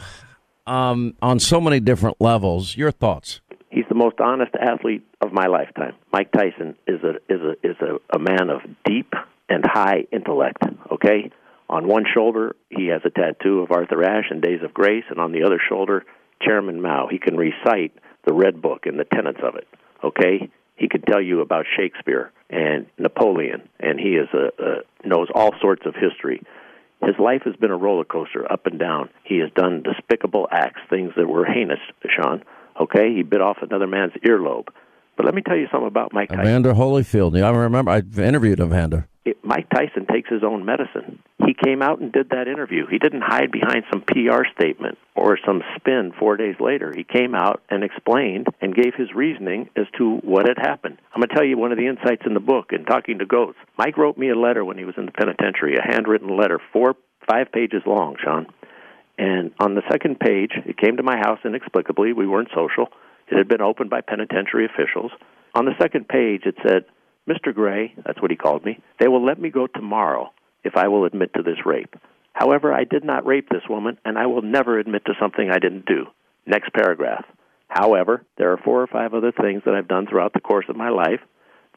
um, 0.67 1.15
on 1.21 1.39
so 1.39 1.61
many 1.61 1.81
different 1.81 2.21
levels. 2.21 2.77
Your 2.77 2.91
thoughts? 2.91 3.41
He's 3.71 3.85
the 3.89 3.95
most 3.95 4.21
honest 4.21 4.53
athlete 4.55 5.07
of 5.21 5.33
my 5.33 5.47
lifetime. 5.47 5.95
Mike 6.13 6.31
Tyson 6.33 6.77
is 6.87 7.01
a 7.03 7.15
is 7.33 7.41
a 7.41 7.53
is 7.67 7.77
a, 7.81 8.17
a 8.17 8.19
man 8.19 8.51
of 8.51 8.61
deep 8.85 9.13
and 9.49 9.65
high 9.65 10.05
intellect. 10.13 10.59
Okay, 10.91 11.31
on 11.69 11.89
one 11.89 12.05
shoulder 12.13 12.55
he 12.69 12.89
has 12.89 13.01
a 13.05 13.11
tattoo 13.11 13.61
of 13.61 13.71
Arthur 13.71 14.05
Ashe 14.05 14.27
and 14.31 14.43
Days 14.43 14.63
of 14.63 14.75
Grace, 14.75 15.05
and 15.09 15.19
on 15.19 15.33
the 15.33 15.45
other 15.45 15.61
shoulder 15.69 16.05
Chairman 16.43 16.83
Mao. 16.83 17.09
He 17.11 17.19
can 17.19 17.37
recite 17.37 17.93
the 18.27 18.35
Red 18.35 18.61
Book 18.61 18.87
and 18.87 18.99
the 18.99 19.05
tenets 19.05 19.41
of 19.43 19.57
it. 19.57 19.67
Okay, 20.05 20.51
he 20.77 20.89
could 20.89 21.05
tell 21.07 21.23
you 21.23 21.41
about 21.41 21.65
Shakespeare 21.77 22.31
and 22.51 22.87
Napoleon, 22.99 23.69
and 23.81 23.99
he 23.99 24.11
is 24.11 24.29
a, 24.35 24.63
a 24.63 25.09
knows 25.09 25.29
all 25.35 25.53
sorts 25.61 25.87
of 25.87 25.95
history. 25.95 26.43
His 27.05 27.17
life 27.19 27.43
has 27.45 27.57
been 27.57 27.71
a 27.71 27.77
roller 27.77 28.05
coaster, 28.05 28.51
up 28.51 28.67
and 28.67 28.79
down. 28.79 29.09
He 29.25 29.39
has 29.39 29.51
done 29.55 29.83
despicable 29.83 30.47
acts, 30.51 30.81
things 30.89 31.13
that 31.17 31.27
were 31.27 31.45
heinous, 31.45 31.81
Sean. 32.09 32.43
Okay, 32.81 33.15
he 33.15 33.23
bit 33.23 33.41
off 33.41 33.59
another 33.61 33.87
man's 33.87 34.13
earlobe. 34.25 34.69
But 35.17 35.27
let 35.27 35.35
me 35.35 35.43
tell 35.43 35.57
you 35.57 35.67
something 35.71 35.89
about 35.89 36.13
Mike 36.13 36.29
Tyson. 36.29 36.45
Evander 36.45 36.73
Holyfield. 36.75 37.37
Yeah, 37.37 37.49
I 37.49 37.51
remember. 37.51 37.91
I 37.91 37.99
interviewed 37.99 38.61
Evander. 38.61 39.09
It, 39.25 39.45
Mike 39.45 39.69
Tyson 39.71 40.07
takes 40.11 40.29
his 40.29 40.43
own 40.43 40.65
medicine. 40.65 41.23
He 41.47 41.55
came 41.55 41.81
out 41.81 42.01
and 42.01 42.13
did 42.13 42.31
that 42.31 42.49
interview. 42.49 42.87
He 42.87 42.99
didn't 42.99 43.23
hide 43.23 43.53
behind 43.53 43.85
some 43.91 44.03
PR 44.03 44.43
statement 44.55 44.99
or 45.15 45.39
some 45.47 45.63
spin 45.77 46.13
four 46.19 46.37
days 46.37 46.57
later. 46.59 46.93
He 46.95 47.05
came 47.05 47.35
out 47.35 47.63
and 47.71 47.85
explained 47.85 48.49
and 48.61 48.75
gave 48.75 48.95
his 48.97 49.15
reasoning 49.15 49.69
as 49.77 49.87
to 49.99 50.17
what 50.25 50.49
had 50.49 50.59
happened. 50.59 50.99
I'm 51.15 51.21
going 51.21 51.29
to 51.29 51.35
tell 51.35 51.45
you 51.45 51.57
one 51.57 51.71
of 51.71 51.79
the 51.79 51.87
insights 51.87 52.23
in 52.27 52.35
the 52.35 52.41
book 52.41 52.73
in 52.73 52.85
talking 52.85 53.19
to 53.19 53.27
Goats. 53.27 53.59
Mike 53.79 53.97
wrote 53.97 54.19
me 54.19 54.31
a 54.31 54.39
letter 54.39 54.65
when 54.65 54.79
he 54.79 54.85
was 54.85 54.95
in 54.97 55.07
the 55.07 55.13
penitentiary, 55.13 55.77
a 55.77 55.83
handwritten 55.83 56.37
letter, 56.37 56.59
four, 56.73 56.95
five 57.29 57.53
pages 57.53 57.83
long, 57.87 58.17
Sean. 58.23 58.47
And 59.19 59.53
on 59.61 59.75
the 59.75 59.83
second 59.91 60.19
page, 60.19 60.53
it 60.67 60.79
came 60.79 60.97
to 60.97 61.03
my 61.03 61.17
house 61.19 61.39
inexplicably. 61.45 62.13
We 62.13 62.27
weren't 62.27 62.49
social. 62.55 62.89
It 63.31 63.37
had 63.39 63.49
been 63.49 63.63
opened 63.63 63.91
by 63.91 64.01
penitentiary 64.01 64.67
officials. 64.67 65.13
On 65.55 65.65
the 65.65 65.77
second 65.81 66.09
page, 66.09 66.43
it 66.45 66.57
said, 66.67 66.85
Mr. 67.29 67.55
Gray, 67.55 67.95
that's 68.05 68.21
what 68.21 68.31
he 68.31 68.37
called 68.37 68.65
me, 68.65 68.81
they 68.99 69.09
will 69.09 69.25
let 69.25 69.41
me 69.41 69.51
go 69.51 69.67
tomorrow 69.67 70.33
if 70.65 70.77
I 70.77 70.89
will 70.89 71.05
admit 71.05 71.35
to 71.35 71.43
this 71.43 71.65
rape. 71.65 71.95
However, 72.33 72.73
I 72.73 72.85
did 72.85 73.05
not 73.05 73.27
rape 73.27 73.49
this 73.49 73.69
woman, 73.69 73.99
and 74.05 74.19
I 74.19 74.27
will 74.27 74.43
never 74.43 74.79
admit 74.79 75.05
to 75.07 75.15
something 75.21 75.51
I 75.51 75.59
didn't 75.59 75.87
do. 75.87 76.07
Next 76.47 76.73
paragraph. 76.73 77.25
However, 77.69 78.25
there 78.39 78.53
are 78.53 78.59
four 78.59 78.83
or 78.83 78.87
five 78.87 79.15
other 79.15 79.33
things 79.33 79.63
that 79.65 79.75
I've 79.75 79.89
done 79.89 80.07
throughout 80.07 80.33
the 80.33 80.41
course 80.41 80.67
of 80.69 80.77
my 80.77 80.89
life 80.89 81.21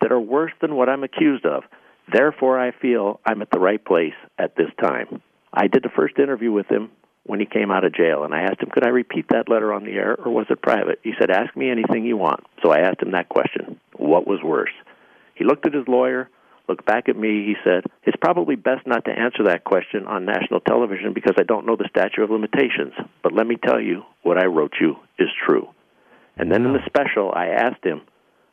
that 0.02 0.12
are 0.12 0.20
worse 0.20 0.52
than 0.62 0.76
what 0.76 0.90
I'm 0.90 1.04
accused 1.04 1.46
of. 1.46 1.64
Therefore, 2.12 2.60
I 2.60 2.72
feel 2.72 3.20
I'm 3.26 3.42
at 3.42 3.50
the 3.52 3.60
right 3.60 3.84
place 3.84 4.14
at 4.38 4.56
this 4.56 4.70
time. 4.82 5.22
I 5.54 5.68
did 5.68 5.84
the 5.84 5.90
first 5.96 6.20
interview 6.20 6.52
with 6.52 6.68
him 6.68 6.92
when 7.26 7.40
he 7.40 7.46
came 7.46 7.72
out 7.72 7.86
of 7.86 7.96
jail, 7.96 8.24
and 8.24 8.36
I 8.36 8.42
asked 8.42 8.62
him, 8.62 8.70
could 8.70 8.86
I 8.86 8.90
repeat 8.90 9.28
that 9.30 9.50
letter 9.50 9.74
on 9.74 9.84
the 9.84 9.94
air, 9.94 10.16
or 10.16 10.32
was 10.32 10.46
it 10.50 10.62
private? 10.62 11.00
He 11.04 11.14
said, 11.20 11.32
ask 11.32 11.56
me 11.56 11.72
anything 11.72 12.06
you 12.06 12.18
want. 12.18 12.44
So 12.64 12.72
I 12.72 12.82
asked 12.82 13.02
him 13.02 13.12
that 13.12 13.30
question 13.30 13.80
What 13.96 14.28
was 14.28 14.44
worse? 14.44 14.74
He 15.36 15.44
looked 15.44 15.66
at 15.66 15.74
his 15.74 15.88
lawyer, 15.88 16.30
looked 16.68 16.86
back 16.86 17.08
at 17.10 17.16
me. 17.16 17.46
He 17.46 17.56
said, 17.64 17.84
It's 18.04 18.18
probably 18.20 18.56
best 18.56 18.88
not 18.88 19.06
to 19.06 19.12
answer 19.12 19.44
that 19.46 19.64
question 19.64 20.08
on 20.08 20.26
national 20.26 20.62
television 20.62 21.14
because 21.14 21.36
I 21.38 21.44
don't 21.44 21.66
know 21.66 21.76
the 21.76 21.90
statute 21.90 22.24
of 22.24 22.32
limitations. 22.32 22.94
But 23.22 23.34
let 23.34 23.46
me 23.46 23.58
tell 23.64 23.80
you, 23.80 24.04
what 24.24 24.38
I 24.38 24.46
wrote 24.46 24.74
you 24.80 24.96
is 25.20 25.30
true. 25.46 25.70
And 26.38 26.52
then 26.52 26.66
in 26.66 26.74
the 26.74 26.86
special, 26.86 27.32
I 27.34 27.48
asked 27.48 27.84
him 27.84 28.02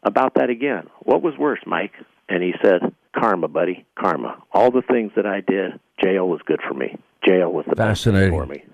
about 0.03 0.35
that 0.35 0.51
again. 0.51 0.89
What 1.01 1.23
was 1.23 1.35
worse, 1.39 1.61
Mike? 1.67 1.93
And 2.29 2.43
he 2.43 2.53
said, 2.63 2.95
Karma, 3.19 3.49
buddy, 3.49 3.85
karma. 3.99 4.43
All 4.53 4.71
the 4.71 4.83
things 4.83 5.13
that 5.17 5.27
I 5.27 5.41
did, 5.41 5.79
jail 6.03 6.29
was 6.29 6.41
good 6.47 6.61
for 6.67 6.75
me. 6.75 6.97
Jail 7.27 7.53
was 7.53 7.65
the 7.69 7.77
best 7.77 8.05
Fascinating. 8.05 8.31
for 8.33 8.47
me. 8.47 8.65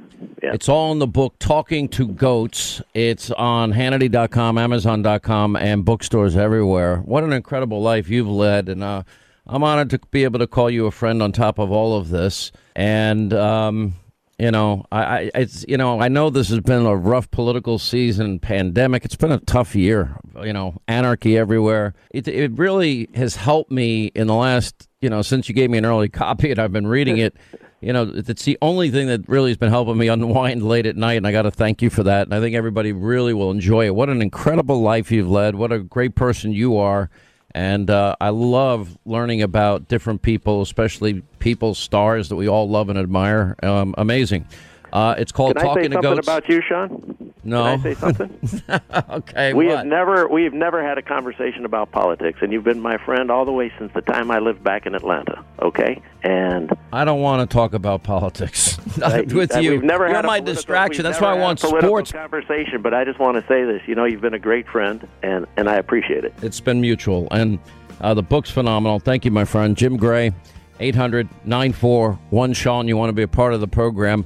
Yeah. 0.43 0.53
It's 0.55 0.69
all 0.69 0.91
in 0.93 0.99
the 0.99 1.07
book, 1.07 1.35
Talking 1.39 1.89
to 1.91 2.09
Goats. 2.09 2.83
It's 2.95 3.31
on 3.33 3.73
Hannity.com, 3.73 4.59
Amazon.com, 4.59 5.57
and 5.57 5.85
bookstores 5.85 6.37
everywhere. 6.37 6.99
What 6.99 7.25
an 7.25 7.33
incredible 7.33 7.81
life 7.83 8.09
you've 8.09 8.29
led. 8.29 8.69
And 8.69 8.83
uh, 8.83 9.03
I'm 9.47 9.63
honored 9.63 9.91
to 9.91 10.01
be 10.11 10.25
able 10.25 10.41
to 10.41 10.47
call 10.47 10.71
you 10.71 10.87
a 10.87 10.91
friend 10.91 11.23
on 11.23 11.33
top 11.33 11.59
of 11.59 11.71
all 11.71 11.97
of 11.97 12.09
this. 12.09 12.51
And 12.75 13.33
um, 13.33 13.95
You 14.41 14.51
know, 14.51 14.85
I, 14.91 15.03
I 15.03 15.31
it's 15.35 15.65
you 15.69 15.77
know 15.77 16.01
I 16.01 16.09
know 16.09 16.31
this 16.31 16.49
has 16.51 16.61
been 16.61 16.87
a 16.87 16.97
rough 16.97 17.29
political 17.31 17.79
season, 17.79 18.39
pandemic. 18.39 19.05
It's 19.05 19.17
been 19.17 19.33
a 19.33 19.39
tough 19.41 19.75
year. 19.75 20.17
You 20.43 20.53
know, 20.53 20.81
anarchy 20.89 21.37
everywhere. 21.37 21.95
It 22.11 22.27
it 22.29 22.53
really 22.59 23.09
has 23.15 23.37
helped 23.37 23.71
me 23.73 24.07
in 24.15 24.27
the 24.29 24.35
last 24.35 24.88
you 25.01 25.11
know 25.11 25.23
since 25.23 25.49
you 25.49 25.55
gave 25.55 25.71
me 25.71 25.79
an 25.79 25.87
early 25.87 26.09
copy 26.09 26.51
and 26.51 26.59
I've 26.59 26.73
been 26.73 26.87
reading 26.87 27.19
it. 27.19 27.37
You 27.81 27.93
know, 27.93 28.11
it's 28.13 28.45
the 28.45 28.59
only 28.61 28.91
thing 28.91 29.07
that 29.07 29.29
really 29.29 29.51
has 29.51 29.57
been 29.57 29.71
helping 29.71 29.97
me 29.97 30.09
unwind 30.09 30.65
late 30.65 30.85
at 30.85 30.97
night, 30.97 31.17
and 31.17 31.29
I 31.29 31.31
got 31.31 31.43
to 31.43 31.53
thank 31.53 31.81
you 31.81 31.91
for 31.91 32.03
that. 32.03 32.27
And 32.27 32.35
I 32.35 32.41
think 32.41 32.57
everybody 32.57 32.91
really 32.91 33.33
will 33.33 33.53
enjoy 33.53 33.87
it. 33.87 33.95
What 33.95 34.09
an 34.09 34.21
incredible 34.21 34.83
life 34.83 35.13
you've 35.13 35.31
led. 35.31 35.55
What 35.55 35.71
a 35.71 35.79
great 35.79 36.17
person 36.17 36.51
you 36.51 36.77
are. 36.77 37.09
And 37.53 37.89
uh, 37.89 38.17
I 38.21 38.31
love 38.31 38.99
learning 39.05 39.43
about 39.43 39.87
different 39.89 40.23
people, 40.23 40.61
especially 40.61 41.23
people, 41.39 41.75
stars 41.75 42.29
that 42.31 42.37
we 42.37 42.49
all 42.49 42.69
love 42.69 42.89
and 42.89 42.99
admire. 42.99 43.55
Um, 43.63 43.95
amazing. 43.97 44.47
Uh, 44.93 45.15
it's 45.19 45.33
called 45.33 45.57
Can 45.57 45.65
I 45.65 45.69
Talking 45.69 45.83
say 45.85 45.89
to 45.89 45.95
something 45.95 46.15
Goats. 46.17 46.27
about 46.27 46.49
you, 46.49 46.63
Sean? 46.63 47.33
no. 47.45 47.65
Can 47.65 47.81
I 47.81 47.83
say 47.83 47.95
something? 47.95 48.63
okay. 49.11 49.53
we 49.55 49.67
what? 49.67 49.77
have 49.79 49.87
never 49.87 50.27
we 50.29 50.45
have 50.45 50.53
never 50.55 50.83
had 50.83 50.99
a 50.99 51.03
conversation 51.03 51.65
about 51.65 51.93
politics, 51.93 52.39
and 52.43 52.53
you've 52.53 52.65
been 52.65 52.81
my 52.81 52.97
friend 53.05 53.31
all 53.31 53.45
the 53.45 53.53
way 53.53 53.73
since 53.79 53.93
the 53.95 54.01
time 54.01 54.31
I 54.31 54.39
lived 54.39 54.63
back 54.65 54.87
in 54.87 54.95
Atlanta. 54.95 55.45
Okay, 55.63 56.01
and 56.23 56.73
I 56.93 57.05
don't 57.05 57.21
want 57.21 57.49
to 57.49 57.53
talk 57.55 57.75
about 57.75 58.03
politics 58.03 58.79
I- 59.03 59.21
with 59.23 59.55
I- 59.57 59.61
you. 59.61 59.73
We've 59.73 59.83
never 59.85 60.07
You're 60.07 60.17
had 60.17 60.25
my 60.25 60.41
distraction. 60.41 61.03
That's 61.05 61.21
why 61.21 61.31
I 61.31 61.35
want 61.39 61.61
sports. 61.61 62.13
conversation. 62.13 62.83
But 62.83 62.95
I 62.95 63.05
just 63.05 63.19
want 63.19 63.37
to 63.37 63.47
say 63.47 63.65
this. 63.65 63.83
You 63.87 63.95
know, 63.95 64.05
you've 64.05 64.21
been 64.23 64.35
a 64.35 64.39
great 64.39 64.67
friend, 64.69 65.07
and 65.23 65.47
and 65.57 65.69
I 65.69 65.77
appreciate 65.77 66.25
it. 66.25 66.35
It's 66.43 66.61
been 66.61 66.81
mutual. 66.81 67.29
And 67.31 67.59
uh, 68.01 68.15
the 68.15 68.23
book's 68.23 68.51
phenomenal. 68.51 69.01
Thank 69.01 69.25
you, 69.25 69.31
my 69.31 69.45
friend. 69.45 69.77
Jim 69.77 69.97
Gray, 69.97 70.33
800 70.81 71.29
941 71.45 72.53
Sean. 72.55 72.89
You 72.89 72.97
want 72.97 73.09
to 73.11 73.13
be 73.15 73.23
a 73.23 73.29
part 73.29 73.53
of 73.55 73.61
the 73.61 73.69
program. 73.69 74.25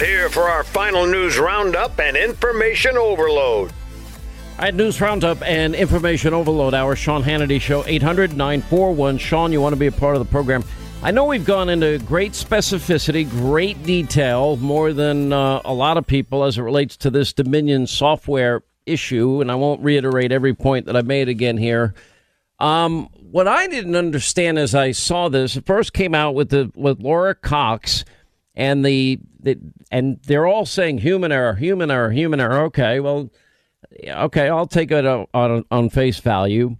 Here 0.00 0.30
for 0.30 0.44
our 0.44 0.64
final 0.64 1.04
news 1.04 1.38
roundup 1.38 2.00
and 2.00 2.16
information 2.16 2.96
overload. 2.96 3.70
Right, 4.58 4.74
news 4.74 4.98
roundup 4.98 5.42
and 5.42 5.74
information 5.74 6.32
overload 6.32 6.72
hour. 6.72 6.96
Sean 6.96 7.22
Hannity 7.22 7.60
Show, 7.60 7.84
800 7.86 8.34
941 8.34 9.18
Sean. 9.18 9.52
You 9.52 9.60
want 9.60 9.74
to 9.74 9.78
be 9.78 9.88
a 9.88 9.92
part 9.92 10.16
of 10.16 10.24
the 10.24 10.30
program. 10.30 10.64
I 11.02 11.10
know 11.10 11.26
we've 11.26 11.44
gone 11.44 11.68
into 11.68 11.98
great 11.98 12.32
specificity, 12.32 13.28
great 13.28 13.82
detail, 13.82 14.56
more 14.56 14.94
than 14.94 15.34
uh, 15.34 15.60
a 15.66 15.74
lot 15.74 15.98
of 15.98 16.06
people 16.06 16.44
as 16.44 16.56
it 16.56 16.62
relates 16.62 16.96
to 16.98 17.10
this 17.10 17.34
Dominion 17.34 17.86
software 17.86 18.62
issue, 18.86 19.42
and 19.42 19.52
I 19.52 19.54
won't 19.56 19.82
reiterate 19.82 20.32
every 20.32 20.54
point 20.54 20.86
that 20.86 20.96
I 20.96 21.02
made 21.02 21.28
again 21.28 21.58
here. 21.58 21.92
Um, 22.58 23.10
what 23.30 23.46
I 23.46 23.66
didn't 23.66 23.96
understand 23.96 24.58
as 24.58 24.74
I 24.74 24.92
saw 24.92 25.28
this, 25.28 25.56
it 25.56 25.66
first 25.66 25.92
came 25.92 26.14
out 26.14 26.34
with 26.34 26.48
the 26.48 26.72
with 26.74 27.00
Laura 27.00 27.34
Cox, 27.34 28.04
and 28.54 28.84
the, 28.84 29.18
the 29.40 29.58
and 29.90 30.20
they're 30.24 30.46
all 30.46 30.66
saying 30.66 30.98
human 30.98 31.32
error, 31.32 31.54
human 31.54 31.90
error, 31.90 32.10
human 32.10 32.40
error. 32.40 32.64
Okay, 32.64 33.00
well, 33.00 33.30
okay, 34.06 34.48
I'll 34.48 34.66
take 34.66 34.90
it 34.90 35.06
on, 35.06 35.64
on, 35.70 35.90
face 35.90 36.18
value. 36.20 36.76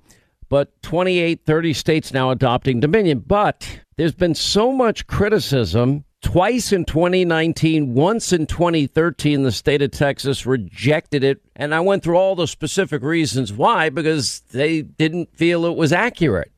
But 0.48 0.82
28, 0.82 1.44
30 1.46 1.72
states 1.72 2.12
now 2.12 2.30
adopting 2.30 2.80
Dominion. 2.80 3.20
But 3.20 3.80
there's 3.96 4.14
been 4.14 4.34
so 4.34 4.72
much 4.72 5.06
criticism. 5.06 6.04
Twice 6.22 6.72
in 6.72 6.84
2019, 6.84 7.94
once 7.94 8.32
in 8.32 8.46
2013, 8.46 9.42
the 9.42 9.52
state 9.52 9.80
of 9.80 9.90
Texas 9.90 10.44
rejected 10.44 11.24
it. 11.24 11.40
And 11.56 11.74
I 11.74 11.80
went 11.80 12.02
through 12.02 12.16
all 12.16 12.34
the 12.34 12.46
specific 12.46 13.02
reasons 13.02 13.52
why, 13.52 13.88
because 13.88 14.40
they 14.50 14.82
didn't 14.82 15.34
feel 15.34 15.64
it 15.64 15.76
was 15.76 15.92
accurate. 15.92 16.50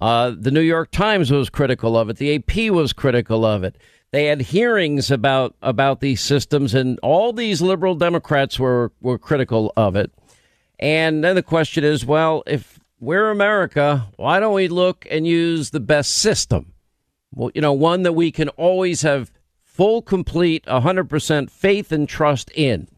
Uh, 0.00 0.32
the 0.38 0.50
New 0.50 0.60
York 0.60 0.90
Times 0.90 1.30
was 1.30 1.50
critical 1.50 1.98
of 1.98 2.08
it. 2.08 2.16
The 2.16 2.36
AP 2.36 2.72
was 2.72 2.94
critical 2.94 3.44
of 3.44 3.64
it. 3.64 3.76
They 4.12 4.26
had 4.26 4.40
hearings 4.40 5.10
about 5.10 5.54
about 5.62 6.00
these 6.00 6.20
systems, 6.20 6.74
and 6.74 6.98
all 7.02 7.32
these 7.32 7.62
liberal 7.62 7.94
Democrats 7.94 8.58
were 8.58 8.92
were 9.00 9.18
critical 9.18 9.72
of 9.76 9.94
it. 9.96 10.10
And 10.78 11.22
then 11.22 11.36
the 11.36 11.42
question 11.42 11.84
is, 11.84 12.04
well, 12.04 12.42
if 12.46 12.80
we're 12.98 13.30
America, 13.30 14.08
why 14.16 14.40
don't 14.40 14.54
we 14.54 14.68
look 14.68 15.06
and 15.10 15.26
use 15.26 15.70
the 15.70 15.80
best 15.80 16.16
system? 16.16 16.72
Well, 17.32 17.50
you 17.54 17.60
know, 17.60 17.72
one 17.72 18.02
that 18.02 18.14
we 18.14 18.32
can 18.32 18.48
always 18.50 19.02
have 19.02 19.30
full, 19.62 20.02
complete, 20.02 20.64
100% 20.66 21.50
faith 21.50 21.92
and 21.92 22.08
trust 22.08 22.50
in. 22.54 22.88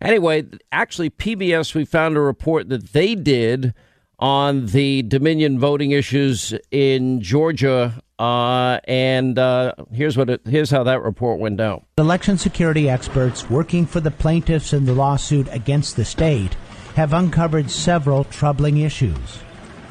Anyway, 0.00 0.44
actually, 0.72 1.10
PBS, 1.10 1.74
we 1.74 1.84
found 1.84 2.16
a 2.16 2.20
report 2.20 2.68
that 2.68 2.92
they 2.92 3.14
did 3.14 3.74
on 4.18 4.66
the 4.66 5.02
Dominion 5.02 5.58
voting 5.58 5.90
issues 5.90 6.54
in 6.70 7.20
Georgia. 7.20 8.02
Uh, 8.18 8.80
and 8.84 9.38
uh, 9.38 9.74
here's 9.92 10.16
what 10.16 10.30
it, 10.30 10.40
here's 10.46 10.70
how 10.70 10.82
that 10.84 11.02
report 11.02 11.38
went 11.38 11.58
down. 11.58 11.84
Election 11.98 12.38
security 12.38 12.88
experts 12.88 13.50
working 13.50 13.84
for 13.86 14.00
the 14.00 14.10
plaintiffs 14.10 14.72
in 14.72 14.86
the 14.86 14.94
lawsuit 14.94 15.46
against 15.50 15.96
the 15.96 16.04
state 16.04 16.54
have 16.94 17.12
uncovered 17.12 17.70
several 17.70 18.24
troubling 18.24 18.78
issues. 18.78 19.40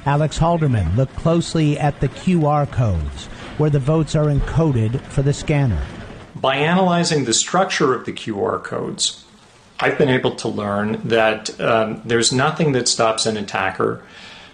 Alex 0.05 0.39
Halderman 0.39 0.95
looked 0.95 1.15
closely 1.15 1.77
at 1.77 1.99
the 1.99 2.09
QR 2.09 2.71
codes 2.71 3.25
where 3.57 3.69
the 3.69 3.79
votes 3.79 4.15
are 4.15 4.25
encoded 4.25 5.01
for 5.01 5.21
the 5.21 5.33
scanner. 5.33 5.83
By 6.35 6.57
analyzing 6.57 7.25
the 7.25 7.33
structure 7.33 7.93
of 7.93 8.05
the 8.05 8.11
QR 8.11 8.63
codes, 8.63 9.23
I've 9.79 9.97
been 9.97 10.09
able 10.09 10.35
to 10.37 10.47
learn 10.47 11.01
that 11.07 11.59
um, 11.59 12.01
there's 12.05 12.31
nothing 12.31 12.71
that 12.73 12.87
stops 12.87 13.25
an 13.25 13.37
attacker 13.37 14.03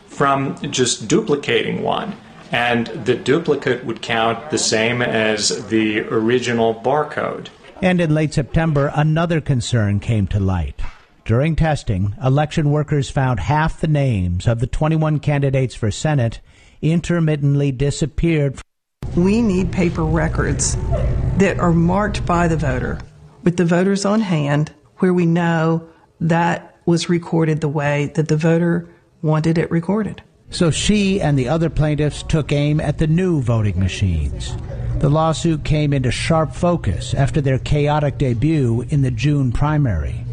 from 0.07 0.57
just 0.71 1.07
duplicating 1.07 1.83
one. 1.83 2.15
And 2.51 2.87
the 2.87 3.15
duplicate 3.15 3.85
would 3.85 4.01
count 4.01 4.51
the 4.51 4.57
same 4.57 5.01
as 5.01 5.67
the 5.69 6.01
original 6.01 6.75
barcode. 6.75 7.47
And 7.81 7.99
in 7.99 8.13
late 8.13 8.33
September, 8.33 8.91
another 8.93 9.41
concern 9.41 9.99
came 9.99 10.27
to 10.27 10.39
light. 10.39 10.79
During 11.23 11.55
testing, 11.55 12.15
election 12.21 12.71
workers 12.71 13.09
found 13.09 13.39
half 13.39 13.79
the 13.79 13.87
names 13.87 14.47
of 14.47 14.59
the 14.59 14.67
21 14.67 15.19
candidates 15.19 15.75
for 15.75 15.89
Senate 15.89 16.41
intermittently 16.81 17.71
disappeared. 17.71 18.59
We 19.15 19.41
need 19.41 19.71
paper 19.71 20.03
records 20.03 20.75
that 21.37 21.59
are 21.59 21.73
marked 21.73 22.25
by 22.25 22.47
the 22.47 22.57
voter 22.57 22.99
with 23.43 23.57
the 23.57 23.65
voters 23.65 24.05
on 24.05 24.21
hand 24.21 24.73
where 24.97 25.13
we 25.13 25.25
know 25.25 25.87
that 26.19 26.77
was 26.85 27.09
recorded 27.09 27.61
the 27.61 27.67
way 27.67 28.11
that 28.15 28.27
the 28.27 28.37
voter 28.37 28.89
wanted 29.21 29.57
it 29.57 29.69
recorded. 29.71 30.21
So 30.51 30.69
she 30.69 31.21
and 31.21 31.39
the 31.39 31.47
other 31.47 31.69
plaintiffs 31.69 32.23
took 32.23 32.51
aim 32.51 32.79
at 32.79 32.97
the 32.97 33.07
new 33.07 33.41
voting 33.41 33.79
machines. 33.79 34.55
The 34.99 35.09
lawsuit 35.09 35.63
came 35.63 35.93
into 35.93 36.11
sharp 36.11 36.53
focus 36.53 37.13
after 37.13 37.41
their 37.41 37.57
chaotic 37.57 38.17
debut 38.17 38.85
in 38.89 39.01
the 39.01 39.09
June 39.09 39.51
primary. 39.51 40.23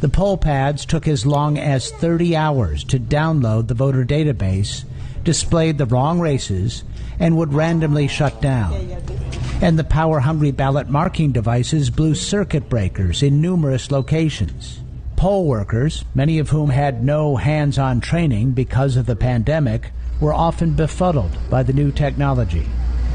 The 0.00 0.08
poll 0.08 0.38
pads 0.38 0.86
took 0.86 1.06
as 1.06 1.26
long 1.26 1.58
as 1.58 1.90
30 1.90 2.34
hours 2.34 2.82
to 2.84 2.98
download 2.98 3.68
the 3.68 3.74
voter 3.74 4.04
database, 4.04 4.84
displayed 5.22 5.76
the 5.76 5.86
wrong 5.86 6.18
races, 6.18 6.82
and 7.20 7.36
would 7.36 7.52
randomly 7.52 8.08
shut 8.08 8.40
down. 8.40 8.74
And 9.60 9.78
the 9.78 9.84
power 9.84 10.20
hungry 10.20 10.50
ballot 10.50 10.88
marking 10.88 11.32
devices 11.32 11.90
blew 11.90 12.14
circuit 12.14 12.68
breakers 12.68 13.22
in 13.22 13.40
numerous 13.40 13.90
locations. 13.90 14.80
Poll 15.18 15.46
workers, 15.46 16.04
many 16.14 16.38
of 16.38 16.50
whom 16.50 16.70
had 16.70 17.02
no 17.02 17.34
hands 17.34 17.76
on 17.76 18.00
training 18.00 18.52
because 18.52 18.96
of 18.96 19.06
the 19.06 19.16
pandemic, 19.16 19.90
were 20.20 20.32
often 20.32 20.74
befuddled 20.74 21.36
by 21.50 21.64
the 21.64 21.72
new 21.72 21.90
technology. 21.90 22.64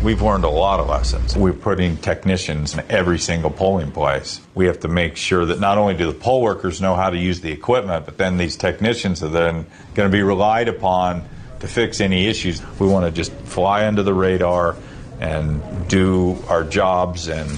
We've 0.04 0.22
learned 0.22 0.44
a 0.44 0.50
lot 0.50 0.82
of 0.82 0.90
lessons. 0.90 1.38
We're 1.38 1.54
putting 1.54 1.96
technicians 1.96 2.74
in 2.74 2.84
every 2.90 3.18
single 3.18 3.50
polling 3.50 3.94
place. 3.94 4.42
We 4.54 4.66
have 4.66 4.82
to 4.82 4.90
make 4.90 5.16
sure 5.16 5.46
that 5.46 5.62
not 5.62 5.78
only 5.78 5.94
do 5.94 6.08
the 6.08 6.20
poll 6.20 6.42
workers 6.42 6.82
know 6.82 6.94
how 6.94 7.10
to 7.10 7.18
use 7.18 7.40
the 7.40 7.54
equipment, 7.54 8.04
but 8.04 8.18
then 8.18 8.36
these 8.36 8.58
technicians 8.58 9.24
are 9.24 9.30
then 9.30 9.66
going 9.94 10.12
to 10.12 10.14
be 10.14 10.24
relied 10.24 10.68
upon 10.68 11.24
to 11.62 11.70
fix 11.70 12.02
any 12.02 12.28
issues. 12.28 12.62
We 12.80 12.88
want 12.88 13.06
to 13.06 13.12
just 13.12 13.32
fly 13.46 13.88
under 13.88 14.04
the 14.04 14.14
radar 14.14 14.76
and 15.22 15.88
do 15.88 16.38
our 16.50 16.66
jobs 16.66 17.30
and, 17.30 17.50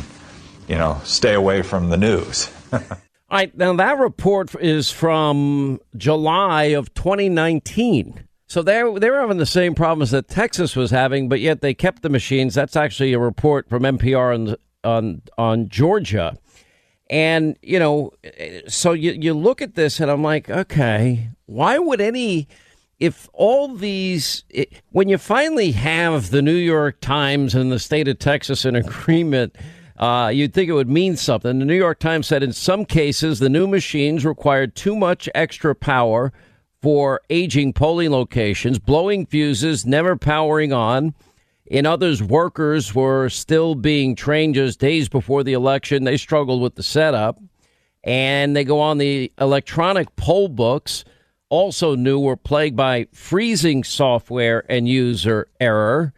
you 0.67 0.75
know, 0.75 1.01
stay 1.03 1.33
away 1.33 1.63
from 1.63 1.89
the 1.89 1.97
news. 1.97 2.47
All 3.27 3.39
right, 3.39 3.57
now 3.57 3.73
that 3.73 3.97
report 3.97 4.53
is 4.61 4.91
from 4.91 5.79
July 5.97 6.65
of 6.65 6.93
2019. 6.93 8.27
So 8.47 8.61
they're 8.61 8.99
they're 8.99 9.19
having 9.19 9.37
the 9.37 9.47
same 9.47 9.73
problems 9.73 10.11
that 10.11 10.27
Texas 10.27 10.75
was 10.75 10.91
having, 10.91 11.27
but 11.27 11.39
yet 11.39 11.61
they 11.61 11.73
kept 11.73 12.03
the 12.03 12.09
machines. 12.09 12.53
That's 12.53 12.75
actually 12.75 13.13
a 13.13 13.19
report 13.19 13.67
from 13.67 13.81
NPR 13.81 14.35
on 14.35 14.55
on 14.83 15.21
on 15.39 15.69
Georgia, 15.69 16.37
and 17.09 17.57
you 17.63 17.79
know, 17.79 18.11
so 18.67 18.91
you 18.91 19.13
you 19.13 19.33
look 19.33 19.63
at 19.63 19.73
this 19.73 19.99
and 19.99 20.11
I'm 20.11 20.21
like, 20.21 20.47
okay, 20.47 21.31
why 21.47 21.79
would 21.79 22.01
any 22.01 22.47
if 22.99 23.27
all 23.33 23.73
these 23.75 24.43
it, 24.49 24.71
when 24.91 25.09
you 25.09 25.17
finally 25.17 25.71
have 25.71 26.29
the 26.29 26.43
New 26.43 26.53
York 26.53 27.01
Times 27.01 27.55
and 27.55 27.71
the 27.71 27.79
state 27.79 28.07
of 28.07 28.19
Texas 28.19 28.65
in 28.65 28.75
agreement. 28.75 29.55
Uh, 29.97 30.29
you'd 30.33 30.53
think 30.53 30.69
it 30.69 30.73
would 30.73 30.89
mean 30.89 31.15
something. 31.15 31.59
The 31.59 31.65
New 31.65 31.75
York 31.75 31.99
Times 31.99 32.27
said 32.27 32.43
in 32.43 32.51
some 32.51 32.85
cases 32.85 33.39
the 33.39 33.49
new 33.49 33.67
machines 33.67 34.25
required 34.25 34.75
too 34.75 34.95
much 34.95 35.29
extra 35.33 35.73
power 35.73 36.33
for 36.81 37.21
aging 37.29 37.73
polling 37.73 38.11
locations, 38.11 38.77
blowing 38.77 39.25
fuses, 39.25 39.85
never 39.85 40.15
powering 40.15 40.73
on. 40.73 41.15
In 41.65 41.85
others, 41.85 42.21
workers 42.21 42.93
were 42.93 43.29
still 43.29 43.73
being 43.73 44.15
trained 44.15 44.55
just 44.55 44.79
days 44.79 45.09
before 45.09 45.43
the 45.43 45.53
election. 45.53 46.03
They 46.03 46.17
struggled 46.17 46.61
with 46.61 46.75
the 46.75 46.83
setup. 46.83 47.39
And 48.03 48.55
they 48.55 48.63
go 48.63 48.79
on 48.79 48.99
the 48.99 49.31
electronic 49.39 50.15
poll 50.15 50.47
books, 50.47 51.05
also 51.49 51.95
new, 51.95 52.19
were 52.19 52.37
plagued 52.37 52.75
by 52.75 53.07
freezing 53.13 53.83
software 53.83 54.63
and 54.69 54.87
user 54.87 55.47
error. 55.59 56.13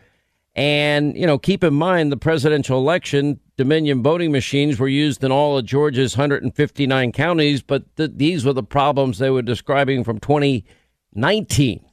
And, 0.57 1.15
you 1.15 1.27
know, 1.27 1.37
keep 1.37 1.63
in 1.63 1.75
mind 1.75 2.11
the 2.11 2.17
presidential 2.17 2.79
election, 2.79 3.39
Dominion 3.57 4.01
voting 4.01 4.31
machines 4.31 4.79
were 4.79 4.87
used 4.87 5.23
in 5.23 5.31
all 5.31 5.55
of 5.55 5.65
Georgia's 5.65 6.17
159 6.17 7.11
counties, 7.11 7.61
but 7.61 7.95
th- 7.95 8.11
these 8.15 8.43
were 8.43 8.53
the 8.53 8.63
problems 8.63 9.19
they 9.19 9.29
were 9.29 9.43
describing 9.43 10.03
from 10.03 10.19
2019. 10.19 11.85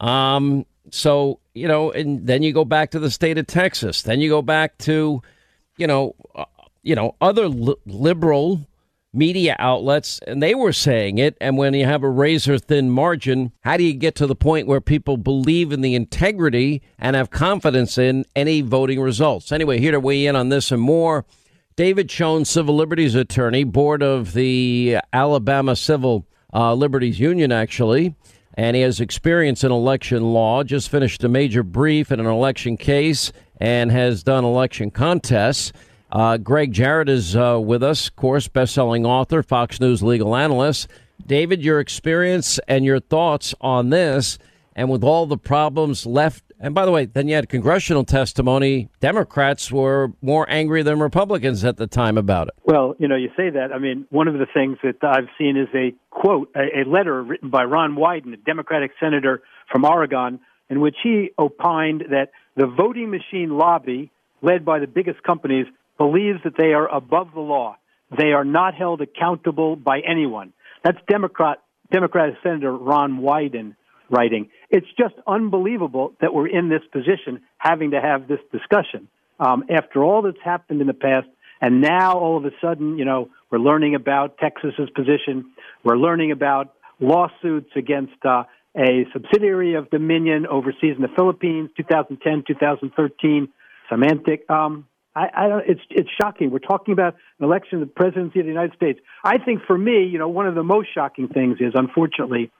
Um, 0.00 0.66
so, 0.90 1.38
you 1.54 1.68
know, 1.68 1.92
and 1.92 2.26
then 2.26 2.42
you 2.42 2.52
go 2.52 2.64
back 2.64 2.90
to 2.90 2.98
the 2.98 3.12
state 3.12 3.38
of 3.38 3.46
Texas. 3.46 4.02
Then 4.02 4.20
you 4.20 4.28
go 4.28 4.42
back 4.42 4.76
to, 4.78 5.22
you 5.76 5.86
know, 5.86 6.16
uh, 6.34 6.46
you 6.82 6.96
know, 6.96 7.14
other 7.20 7.48
li- 7.48 7.76
liberal 7.86 8.66
media 9.12 9.56
outlets, 9.58 10.20
and 10.26 10.42
they 10.42 10.54
were 10.54 10.72
saying 10.72 11.18
it. 11.18 11.36
And 11.40 11.56
when 11.56 11.74
you 11.74 11.84
have 11.84 12.02
a 12.02 12.08
razor 12.08 12.58
thin 12.58 12.90
margin, 12.90 13.52
how 13.62 13.76
do 13.76 13.84
you 13.84 13.92
get 13.92 14.14
to 14.16 14.26
the 14.26 14.36
point 14.36 14.66
where 14.66 14.80
people 14.80 15.16
believe 15.16 15.72
in 15.72 15.80
the 15.80 15.94
integrity 15.94 16.82
and 16.98 17.16
have 17.16 17.30
confidence 17.30 17.98
in 17.98 18.24
any 18.36 18.60
voting 18.60 19.00
results? 19.00 19.52
Anyway, 19.52 19.80
here 19.80 19.92
to 19.92 20.00
weigh 20.00 20.26
in 20.26 20.36
on 20.36 20.48
this 20.48 20.70
and 20.70 20.82
more, 20.82 21.24
David 21.76 22.10
Schoen, 22.10 22.44
civil 22.44 22.76
liberties 22.76 23.14
attorney, 23.14 23.64
board 23.64 24.02
of 24.02 24.32
the 24.34 24.98
Alabama 25.12 25.74
Civil 25.74 26.26
uh, 26.52 26.74
Liberties 26.74 27.18
Union, 27.18 27.52
actually. 27.52 28.14
And 28.54 28.76
he 28.76 28.82
has 28.82 29.00
experience 29.00 29.64
in 29.64 29.72
election 29.72 30.32
law, 30.32 30.62
just 30.62 30.90
finished 30.90 31.24
a 31.24 31.28
major 31.28 31.62
brief 31.62 32.12
in 32.12 32.20
an 32.20 32.26
election 32.26 32.76
case, 32.76 33.32
and 33.58 33.90
has 33.90 34.22
done 34.22 34.44
election 34.44 34.90
contests. 34.90 35.72
Uh, 36.12 36.36
Gregg 36.36 36.72
Jarrett 36.72 37.08
is 37.08 37.36
uh, 37.36 37.60
with 37.62 37.82
us, 37.82 38.08
of 38.08 38.16
course, 38.16 38.48
best-selling 38.48 39.06
author, 39.06 39.42
Fox 39.42 39.80
News 39.80 40.02
legal 40.02 40.34
analyst. 40.34 40.88
David, 41.24 41.62
your 41.62 41.78
experience 41.78 42.58
and 42.66 42.84
your 42.84 42.98
thoughts 42.98 43.54
on 43.60 43.90
this, 43.90 44.38
and 44.74 44.90
with 44.90 45.04
all 45.04 45.26
the 45.26 45.38
problems 45.38 46.06
left. 46.06 46.42
And 46.58 46.74
by 46.74 46.84
the 46.84 46.90
way, 46.90 47.06
then 47.06 47.28
you 47.28 47.36
had 47.36 47.48
congressional 47.48 48.04
testimony. 48.04 48.88
Democrats 49.00 49.70
were 49.70 50.12
more 50.20 50.50
angry 50.50 50.82
than 50.82 50.98
Republicans 50.98 51.64
at 51.64 51.76
the 51.76 51.86
time 51.86 52.18
about 52.18 52.48
it. 52.48 52.54
Well, 52.64 52.96
you 52.98 53.06
know, 53.06 53.16
you 53.16 53.28
say 53.36 53.50
that. 53.50 53.72
I 53.72 53.78
mean, 53.78 54.06
one 54.10 54.26
of 54.26 54.34
the 54.34 54.46
things 54.52 54.78
that 54.82 54.96
I've 55.02 55.28
seen 55.38 55.56
is 55.56 55.68
a 55.74 55.94
quote, 56.10 56.50
a, 56.56 56.80
a 56.80 56.84
letter 56.90 57.22
written 57.22 57.50
by 57.50 57.64
Ron 57.64 57.94
Wyden, 57.94 58.34
a 58.34 58.36
Democratic 58.36 58.90
senator 58.98 59.42
from 59.70 59.84
Oregon, 59.84 60.40
in 60.68 60.80
which 60.80 60.96
he 61.02 61.30
opined 61.38 62.04
that 62.10 62.30
the 62.56 62.66
voting 62.66 63.10
machine 63.10 63.56
lobby, 63.56 64.10
led 64.42 64.64
by 64.64 64.80
the 64.80 64.86
biggest 64.86 65.22
companies, 65.22 65.66
believes 66.00 66.40
that 66.44 66.54
they 66.56 66.72
are 66.72 66.88
above 66.88 67.28
the 67.34 67.40
law. 67.40 67.76
They 68.16 68.32
are 68.32 68.44
not 68.44 68.74
held 68.74 69.02
accountable 69.02 69.76
by 69.76 70.00
anyone. 70.00 70.54
That's 70.82 70.96
Democrat 71.06 71.58
Democratic 71.92 72.36
Senator 72.42 72.72
Ron 72.72 73.20
Wyden 73.20 73.76
writing. 74.08 74.48
It's 74.70 74.86
just 74.98 75.14
unbelievable 75.26 76.14
that 76.22 76.32
we're 76.32 76.48
in 76.48 76.70
this 76.70 76.80
position 76.90 77.42
having 77.58 77.90
to 77.90 78.00
have 78.00 78.28
this 78.28 78.38
discussion 78.50 79.08
um, 79.38 79.64
after 79.68 80.02
all 80.02 80.22
that's 80.22 80.42
happened 80.42 80.80
in 80.80 80.86
the 80.86 80.94
past. 80.94 81.28
And 81.60 81.82
now 81.82 82.18
all 82.18 82.38
of 82.38 82.46
a 82.46 82.52
sudden, 82.62 82.96
you 82.96 83.04
know, 83.04 83.28
we're 83.50 83.58
learning 83.58 83.94
about 83.94 84.38
Texas's 84.38 84.88
position. 84.96 85.52
We're 85.84 85.98
learning 85.98 86.32
about 86.32 86.72
lawsuits 86.98 87.70
against 87.76 88.24
uh, 88.24 88.44
a 88.74 89.04
subsidiary 89.12 89.74
of 89.74 89.90
Dominion 89.90 90.46
overseas 90.46 90.94
in 90.96 91.02
the 91.02 91.14
Philippines, 91.14 91.68
2010, 91.76 92.44
2013. 92.46 93.48
Smartmatic. 93.90 94.48
Um, 94.48 94.86
I, 95.14 95.28
I 95.36 95.48
don't, 95.48 95.64
it's 95.68 95.80
it's 95.90 96.08
shocking. 96.20 96.50
We're 96.50 96.60
talking 96.60 96.92
about 96.92 97.16
an 97.38 97.44
election 97.44 97.82
of 97.82 97.88
the 97.88 97.92
presidency 97.92 98.40
of 98.40 98.46
the 98.46 98.52
United 98.52 98.74
States. 98.74 99.00
I 99.24 99.38
think 99.38 99.62
for 99.66 99.76
me, 99.76 100.04
you 100.04 100.18
know, 100.18 100.28
one 100.28 100.46
of 100.46 100.54
the 100.54 100.62
most 100.62 100.88
shocking 100.94 101.28
things 101.28 101.58
is, 101.60 101.72
unfortunately, 101.74 102.50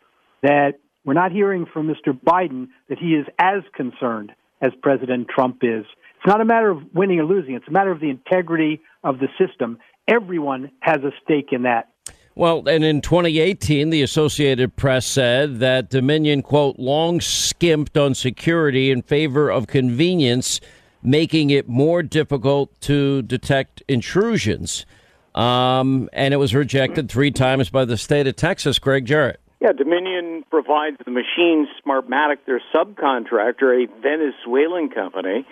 that 0.42 0.72
we're 1.04 1.14
not 1.14 1.32
hearing 1.32 1.66
from 1.72 1.86
Mr. 1.86 2.12
Biden 2.12 2.68
that 2.88 2.98
he 2.98 3.14
is 3.14 3.26
as 3.38 3.62
concerned 3.74 4.32
as 4.60 4.72
President 4.82 5.28
Trump 5.28 5.58
is. 5.62 5.84
It's 6.16 6.26
not 6.26 6.40
a 6.40 6.44
matter 6.44 6.70
of 6.70 6.78
winning 6.92 7.20
or 7.20 7.24
losing. 7.24 7.54
It's 7.54 7.68
a 7.68 7.72
matter 7.72 7.90
of 7.90 8.00
the 8.00 8.10
integrity 8.10 8.82
of 9.02 9.18
the 9.18 9.28
system. 9.38 9.78
Everyone 10.06 10.70
has 10.80 10.98
a 10.98 11.12
stake 11.22 11.48
in 11.52 11.62
that. 11.62 11.88
Well, 12.34 12.68
and 12.68 12.84
in 12.84 13.00
2018, 13.00 13.90
the 13.90 14.02
Associated 14.02 14.76
Press 14.76 15.06
said 15.06 15.60
that 15.60 15.90
Dominion, 15.90 16.42
quote, 16.42 16.78
long 16.78 17.20
skimped 17.20 17.96
on 17.96 18.14
security 18.14 18.90
in 18.90 19.02
favor 19.02 19.50
of 19.50 19.66
convenience 19.66 20.60
making 21.02 21.50
it 21.50 21.68
more 21.68 22.02
difficult 22.02 22.78
to 22.82 23.22
detect 23.22 23.82
intrusions. 23.88 24.86
Um, 25.34 26.08
and 26.12 26.34
it 26.34 26.38
was 26.38 26.54
rejected 26.54 27.10
three 27.10 27.30
times 27.30 27.70
by 27.70 27.84
the 27.84 27.96
state 27.96 28.26
of 28.26 28.36
Texas. 28.36 28.78
Gregg 28.78 29.06
Jarrett. 29.06 29.40
Yeah, 29.60 29.72
Dominion 29.72 30.44
provides 30.50 30.96
the 31.04 31.10
machine 31.10 31.68
Smartmatic, 31.84 32.38
their 32.46 32.62
subcontractor, 32.74 33.84
a 33.84 34.00
Venezuelan 34.00 34.88
company, 34.88 35.46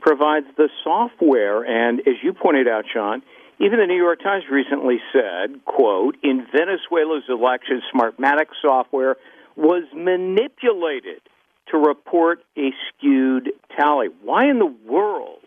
provides 0.00 0.46
the 0.56 0.68
software. 0.82 1.62
And 1.62 2.00
as 2.00 2.16
you 2.22 2.32
pointed 2.32 2.66
out, 2.66 2.84
Sean, 2.92 3.22
even 3.60 3.78
the 3.78 3.86
New 3.86 3.96
York 3.96 4.20
Times 4.20 4.44
recently 4.50 4.98
said, 5.12 5.64
quote, 5.64 6.16
in 6.24 6.44
Venezuela's 6.50 7.22
election, 7.28 7.80
Smartmatic 7.94 8.48
software 8.60 9.16
was 9.54 9.84
manipulated 9.94 11.20
to 11.72 11.78
report 11.78 12.40
a 12.56 12.70
skewed 12.88 13.50
tally. 13.76 14.08
Why 14.22 14.48
in 14.48 14.58
the 14.58 14.72
world 14.88 15.40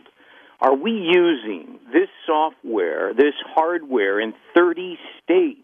are 0.59 0.75
we 0.75 0.91
using 0.91 1.79
this 1.93 2.09
software, 2.25 3.13
this 3.13 3.35
hardware 3.53 4.19
in 4.19 4.33
30 4.53 4.97
states 5.23 5.61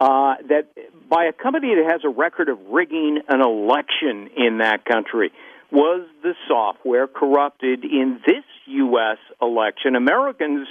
uh, 0.00 0.34
that 0.48 0.68
by 1.08 1.24
a 1.24 1.32
company 1.32 1.74
that 1.76 1.90
has 1.90 2.02
a 2.04 2.08
record 2.08 2.48
of 2.48 2.58
rigging 2.70 3.20
an 3.28 3.40
election 3.40 4.28
in 4.36 4.58
that 4.58 4.84
country? 4.84 5.32
Was 5.70 6.06
the 6.22 6.34
software 6.46 7.06
corrupted 7.06 7.84
in 7.84 8.20
this 8.26 8.44
U.S. 8.66 9.18
election? 9.40 9.96
Americans 9.96 10.66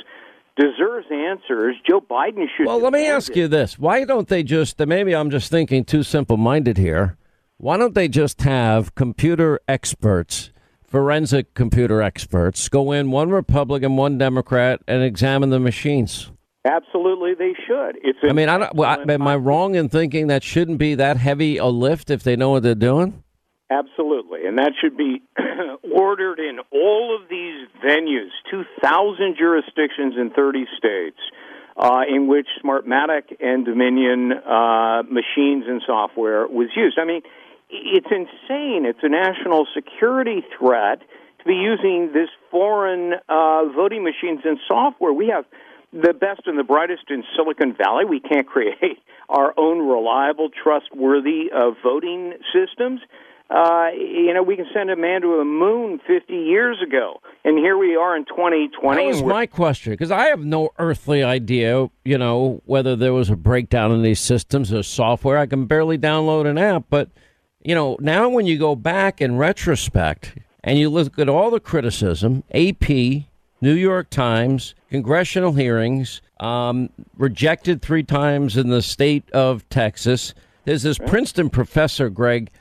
deserves 0.57 1.05
answers. 1.11 1.75
Joe 1.87 2.01
Biden 2.01 2.45
should. 2.57 2.65
Well, 2.65 2.81
let 2.81 2.93
me 2.93 3.05
ask 3.05 3.29
it. 3.29 3.37
you 3.37 3.47
this: 3.47 3.77
Why 3.77 4.05
don't 4.05 4.27
they 4.27 4.41
just? 4.41 4.79
Maybe 4.79 5.15
I'm 5.15 5.29
just 5.29 5.51
thinking 5.51 5.85
too 5.85 6.01
simple-minded 6.01 6.77
here. 6.77 7.15
Why 7.59 7.75
don't 7.77 7.95
they 7.95 8.07
just 8.07 8.43
have 8.43 8.93
computer 8.93 9.59
experts, 9.67 10.51
forensic 10.83 11.55
computer 11.55 12.03
experts, 12.03 12.69
go 12.69 12.91
in, 12.91 13.09
one 13.09 13.31
Republican, 13.31 13.95
one 13.95 14.19
Democrat, 14.19 14.81
and 14.87 15.01
examine 15.01 15.49
the 15.49 15.59
machines? 15.59 16.29
Absolutely, 16.65 17.33
they 17.33 17.55
should. 17.65 17.97
It's 18.03 18.19
I 18.21 18.33
mean, 18.33 18.47
I 18.47 18.59
don't, 18.59 18.75
well, 18.75 18.99
I, 18.99 19.11
am 19.11 19.25
I 19.25 19.37
wrong 19.37 19.73
in 19.73 19.89
thinking 19.89 20.27
that 20.27 20.43
shouldn't 20.43 20.77
be 20.77 20.93
that 20.95 21.17
heavy 21.17 21.57
a 21.57 21.65
lift 21.65 22.11
if 22.11 22.21
they 22.21 22.35
know 22.35 22.51
what 22.51 22.61
they're 22.61 22.75
doing? 22.75 23.23
Absolutely, 23.71 24.45
and 24.45 24.59
that 24.59 24.73
should 24.79 24.95
be 24.95 25.23
ordered 25.95 26.38
in 26.38 26.59
all 26.71 27.17
of 27.19 27.27
these 27.27 27.67
venues, 27.84 28.29
2,000 28.51 29.35
jurisdictions 29.35 30.13
in 30.15 30.29
30 30.29 30.65
states, 30.77 31.17
uh, 31.75 32.01
in 32.07 32.27
which 32.27 32.47
Smartmatic 32.63 33.35
and 33.39 33.65
Dominion 33.65 34.31
uh, 34.31 35.01
machines 35.09 35.65
and 35.67 35.81
software 35.88 36.47
was 36.47 36.69
used. 36.75 36.99
I 36.99 37.05
mean, 37.05 37.21
it's 37.69 38.07
insane. 38.10 38.85
It's 38.85 38.99
a 39.03 39.10
national 39.10 39.68
security 39.73 40.44
threat 40.57 40.99
to 40.99 41.45
be 41.45 41.56
using 41.56 42.11
this 42.14 42.30
foreign 42.49 43.14
uh, 43.27 43.65
voting 43.76 44.03
machines 44.03 44.41
and 44.45 44.57
software. 44.68 45.14
We 45.14 45.27
have 45.27 45.45
the 45.94 46.14
best 46.14 46.41
and 46.45 46.57
the 46.57 46.64
brightest 46.64 47.03
in 47.10 47.23
Silicon 47.35 47.76
Valley. 47.76 48.06
We 48.06 48.19
can't 48.19 48.48
create 48.56 48.99
our 49.30 49.53
own 49.57 49.88
reliable, 49.88 50.49
trustworthy 50.49 51.52
uh, 51.53 51.72
voting 51.84 52.34
systems. 52.53 53.02
Uh, 53.49 53.88
you 53.94 54.34
know, 54.34 54.44
we 54.44 54.57
can 54.57 54.65
send 54.73 54.89
a 54.89 54.95
man 54.98 55.22
to 55.22 55.38
the 55.38 55.45
moon 55.45 56.02
50 56.06 56.34
years 56.34 56.81
ago, 56.85 57.22
and 57.45 57.57
here 57.57 57.77
we 57.77 57.95
are 57.95 58.18
in 58.18 58.26
2020. 58.26 59.02
That 59.02 59.07
was 59.07 59.23
my 59.23 59.45
question 59.45 59.94
because 59.94 60.11
I 60.11 60.26
have 60.26 60.41
no 60.41 60.72
earthly 60.77 61.23
idea, 61.23 61.89
you 62.03 62.18
know, 62.18 62.61
whether 62.65 62.98
there 62.98 63.14
was 63.14 63.30
a 63.30 63.38
breakdown 63.38 63.94
in 63.94 64.02
these 64.02 64.19
systems 64.19 64.73
or 64.73 64.84
software. 64.84 65.38
I 65.38 65.45
can 65.45 65.65
barely 65.65 65.98
download 65.98 66.45
an 66.45 66.57
app, 66.57 66.85
but 66.89 67.10
you 67.68 67.76
know, 67.76 67.98
now 67.99 68.30
when 68.30 68.45
you 68.45 68.57
go 68.57 68.77
back 68.77 69.19
in 69.19 69.35
retrospect 69.35 70.35
and 70.64 70.80
you 70.80 70.89
look 70.89 71.19
at 71.19 71.27
all 71.27 71.52
the 71.52 71.60
criticism, 71.60 72.45
AP, 72.53 72.88
New 72.89 73.73
York 73.73 74.10
Times, 74.10 74.73
congressional 74.89 75.52
hearings, 75.52 76.22
um, 76.39 76.89
rejected 77.18 77.81
three 77.81 78.03
times 78.03 78.56
in 78.56 78.69
the 78.69 78.81
state 78.81 79.30
of 79.31 79.68
Texas. 79.68 80.34
There's 80.64 80.84
this 80.84 80.98
Princeton 80.98 81.49
professor, 81.49 82.10
Greg 82.10 82.52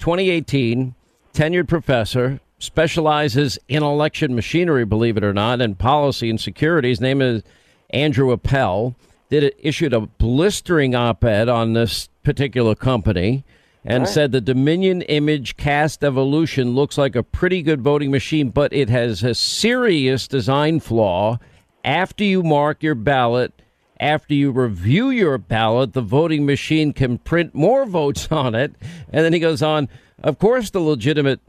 2018, 0.00 0.96
tenured 1.32 1.68
professor, 1.68 2.40
specializes 2.58 3.60
in 3.68 3.84
election 3.84 4.34
machinery, 4.34 4.84
believe 4.84 5.16
it 5.16 5.22
or 5.22 5.32
not, 5.32 5.60
and 5.60 5.78
policy 5.78 6.28
and 6.28 6.40
security. 6.40 6.88
His 6.88 7.00
name 7.00 7.22
is 7.22 7.44
Andrew 7.90 8.32
Appel. 8.32 8.96
Did 9.30 9.44
it, 9.44 9.56
issued 9.60 9.92
a 9.92 10.00
blistering 10.00 10.96
op-ed 10.96 11.48
on 11.48 11.74
this 11.74 12.08
particular 12.24 12.74
company, 12.74 13.44
and 13.86 14.02
Right. 14.02 14.08
said 14.12 14.32
the 14.32 14.40
Dominion 14.40 15.02
ImageCast 15.08 16.02
Evolution 16.02 16.74
looks 16.74 16.98
like 16.98 17.14
a 17.14 17.22
pretty 17.22 17.62
good 17.62 17.80
voting 17.80 18.10
machine, 18.10 18.50
but 18.50 18.72
it 18.72 18.88
has 18.90 19.22
a 19.22 19.34
serious 19.34 20.26
design 20.26 20.80
flaw. 20.80 21.38
After 21.84 22.24
you 22.24 22.42
mark 22.42 22.82
your 22.82 22.96
ballot, 22.96 23.52
after 24.00 24.34
you 24.34 24.50
review 24.50 25.10
your 25.10 25.38
ballot, 25.38 25.92
the 25.92 26.02
voting 26.02 26.44
machine 26.44 26.92
can 26.92 27.18
print 27.18 27.54
more 27.54 27.86
votes 28.00 28.28
on 28.30 28.54
it. 28.54 28.74
And 29.12 29.24
then 29.24 29.32
he 29.32 29.38
goes 29.38 29.62
on, 29.62 29.88
of 30.22 30.38
course, 30.38 30.70
the 30.70 30.80
legitimate 30.80 31.40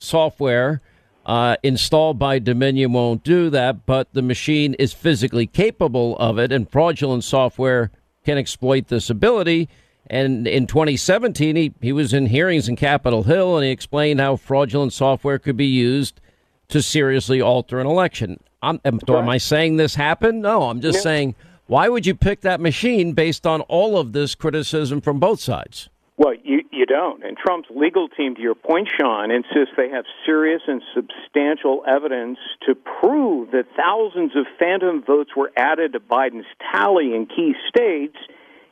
software 0.00 0.80
uh, 1.26 1.56
installed 1.62 2.18
by 2.18 2.38
Dominion 2.38 2.92
won't 2.92 3.24
do 3.24 3.48
that, 3.50 3.86
but 3.86 4.12
the 4.12 4.20
machine 4.20 4.74
is 4.74 4.92
physically 4.92 5.46
capable 5.46 6.16
of 6.18 6.38
it, 6.38 6.52
and 6.52 6.70
fraudulent 6.70 7.24
software 7.24 7.90
can 8.26 8.36
exploit 8.36 8.88
this 8.88 9.08
ability. 9.08 9.68
And 10.08 10.46
in 10.46 10.66
2017, 10.66 11.56
he, 11.56 11.72
he 11.80 11.92
was 11.92 12.12
in 12.12 12.26
hearings 12.26 12.68
in 12.68 12.76
Capitol 12.76 13.22
Hill, 13.22 13.56
and 13.56 13.64
he 13.64 13.70
explained 13.70 14.20
how 14.20 14.36
fraudulent 14.36 14.92
software 14.92 15.38
could 15.38 15.56
be 15.56 15.66
used 15.66 16.20
to 16.68 16.82
seriously 16.82 17.40
alter 17.40 17.80
an 17.80 17.86
election. 17.86 18.40
I'm, 18.62 18.80
am, 18.84 19.00
am 19.08 19.28
I 19.28 19.38
saying 19.38 19.76
this 19.76 19.94
happened? 19.94 20.42
No, 20.42 20.64
I'm 20.64 20.80
just 20.80 20.98
No. 20.98 21.02
saying, 21.02 21.34
why 21.66 21.88
would 21.88 22.06
you 22.06 22.14
pick 22.14 22.42
that 22.42 22.60
machine 22.60 23.12
based 23.12 23.46
on 23.46 23.62
all 23.62 23.98
of 23.98 24.12
this 24.12 24.34
criticism 24.34 25.00
from 25.00 25.18
both 25.18 25.40
sides? 25.40 25.88
Well, 26.16 26.34
you 26.44 26.62
you 26.70 26.86
don't. 26.86 27.24
And 27.24 27.36
Trump's 27.36 27.68
legal 27.74 28.08
team, 28.08 28.34
to 28.36 28.40
your 28.40 28.54
point, 28.54 28.88
Sean, 29.00 29.30
insists 29.30 29.74
they 29.76 29.88
have 29.88 30.04
serious 30.24 30.62
and 30.66 30.82
substantial 30.94 31.82
evidence 31.88 32.38
to 32.66 32.74
prove 32.74 33.50
that 33.50 33.66
thousands 33.76 34.36
of 34.36 34.46
phantom 34.58 35.02
votes 35.04 35.30
were 35.36 35.50
added 35.56 35.92
to 35.94 36.00
Biden's 36.00 36.46
tally 36.72 37.14
in 37.14 37.26
key 37.26 37.54
states, 37.68 38.16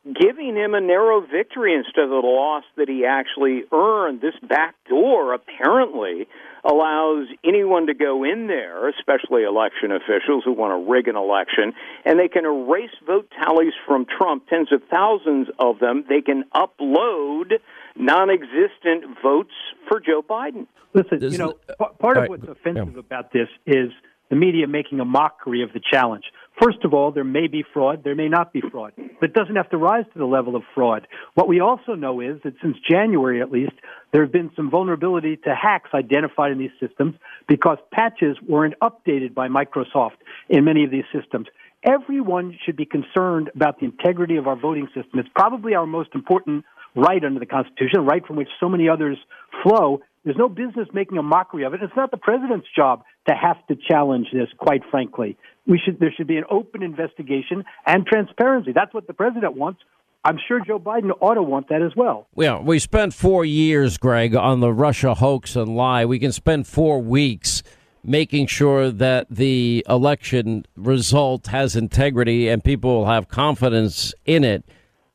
giving 0.05 0.57
him 0.57 0.75
a 0.75 0.81
narrow 0.81 1.21
victory 1.21 1.75
instead 1.75 2.05
of 2.05 2.11
the 2.11 2.27
loss 2.27 2.65
that 2.77 2.89
he 2.89 3.05
actually 3.07 3.63
earned. 3.73 4.21
This 4.21 4.35
backdoor 4.43 5.33
apparently 5.35 6.27
allows 6.65 7.29
anyone 7.45 7.87
to 7.87 7.95
go 7.95 8.25
in 8.25 8.49
there, 8.49 8.89
especially 8.89 9.45
election 9.45 9.93
officials 9.93 10.43
who 10.45 10.53
want 10.53 10.73
to 10.73 10.91
rig 10.91 11.07
an 11.07 11.17
election, 11.17 11.73
and 12.05 12.19
they 12.19 12.29
can 12.29 12.45
erase 12.45 12.91
vote 13.07 13.31
tallies 13.31 13.75
from 13.87 14.07
Trump, 14.07 14.49
tens 14.49 14.73
of 14.73 14.83
thousands 14.91 15.49
of 15.59 15.79
them. 15.79 16.05
They 16.09 16.21
can 16.21 16.45
upload 16.55 17.53
non 17.97 18.29
existent 18.31 19.19
votes 19.23 19.55
for 19.89 20.01
Joe 20.01 20.23
Biden. 20.23 20.67
Listen, 20.95 21.21
you 21.23 21.39
know, 21.39 21.53
p- 21.53 21.87
part 21.99 22.17
of 22.17 22.29
what's 22.29 22.47
offensive 22.47 22.97
about 22.97 23.33
this 23.33 23.49
is 23.67 23.91
the 24.31 24.37
media 24.37 24.67
making 24.67 24.99
a 24.99 25.05
mockery 25.05 25.63
of 25.63 25.73
the 25.73 25.81
challenge. 25.81 26.25
First 26.61 26.85
of 26.85 26.93
all, 26.93 27.11
there 27.13 27.25
may 27.25 27.47
be 27.47 27.65
fraud, 27.73 28.05
there 28.05 28.15
may 28.15 28.29
not 28.29 28.53
be 28.53 28.61
fraud, 28.61 28.93
but 28.97 29.31
it 29.31 29.35
doesn't 29.35 29.57
have 29.57 29.71
to 29.71 29.79
rise 29.79 30.05
to 30.13 30.19
the 30.19 30.27
level 30.27 30.55
of 30.55 30.63
fraud. 30.75 31.09
What 31.35 31.49
we 31.49 31.61
also 31.61 31.95
know 31.95 32.21
is 32.21 32.41
that 32.45 32.55
since 32.63 32.77
January 32.89 33.41
at 33.41 33.51
least, 33.51 33.73
there 34.13 34.23
have 34.23 34.33
been 34.33 34.51
some 34.55 34.71
vulnerability 34.71 35.37
to 35.39 35.55
hacks 35.55 35.91
identified 35.95 36.53
in 36.53 36.59
these 36.59 36.71
systems 36.79 37.15
because 37.49 37.79
patches 37.91 38.37
weren't 38.47 38.75
updated 38.83 39.35
by 39.35 39.49
Microsoft 39.49 40.19
in 40.49 40.65
many 40.65 40.85
of 40.85 40.91
these 40.91 41.05
systems. 41.13 41.47
Everyone 41.85 42.57
should 42.65 42.77
be 42.77 42.85
concerned 42.85 43.51
about 43.55 43.81
the 43.81 43.87
integrity 43.87 44.37
of 44.37 44.47
our 44.47 44.55
voting 44.55 44.87
system. 44.95 45.19
It's 45.19 45.31
probably 45.35 45.75
our 45.75 45.87
most 45.87 46.11
important 46.15 46.65
right 46.95 47.25
under 47.25 47.41
the 47.41 47.47
Constitution, 47.47 48.01
a 48.01 48.03
right 48.03 48.25
from 48.25 48.37
which 48.37 48.49
so 48.61 48.69
many 48.69 48.89
others 48.89 49.19
flow. 49.63 50.01
There's 50.25 50.37
no 50.37 50.49
business 50.49 50.87
making 50.93 51.19
a 51.19 51.23
mockery 51.23 51.65
of 51.65 51.75
it. 51.75 51.83
It's 51.83 51.97
not 51.97 52.11
the 52.11 52.19
president's 52.19 52.69
job 52.77 53.03
to 53.29 53.35
have 53.35 53.57
to 53.67 53.75
challenge 53.75 54.29
this, 54.33 54.49
quite 54.59 54.83
frankly. 54.91 55.37
We 55.67 55.81
should, 55.85 56.01
there 56.01 56.13
should 56.17 56.27
be 56.27 56.37
an 56.37 56.45
open 56.51 56.83
investigation 56.83 57.65
and 57.87 58.07
transparency. 58.07 58.73
That's 58.73 58.93
what 58.93 59.07
the 59.07 59.15
president 59.15 59.57
wants. 59.57 59.81
I'm 60.25 60.39
sure 60.47 60.61
Joe 60.65 60.79
Biden 60.79 61.11
ought 61.21 61.35
to 61.35 61.43
want 61.43 61.69
that 61.69 61.83
as 61.83 61.93
well. 61.97 62.29
Well, 62.35 62.63
we 62.63 62.79
spent 62.79 63.13
four 63.13 63.45
years, 63.45 63.99
Gregg, 63.99 64.37
on 64.37 64.61
the 64.61 64.73
Russia 64.73 65.15
hoax 65.15 65.57
and 65.57 65.77
lie. 65.77 66.05
We 66.05 66.19
can 66.21 66.33
spend 66.33 66.67
four 66.67 67.01
weeks 67.01 67.63
making 68.05 68.47
sure 68.47 68.91
that 68.91 69.27
the 69.31 69.85
election 69.89 70.67
result 70.77 71.49
has 71.49 71.75
integrity 71.77 72.49
and 72.49 72.63
people 72.63 72.99
will 72.99 73.07
have 73.07 73.29
confidence 73.29 74.15
in 74.25 74.45
it. 74.45 74.65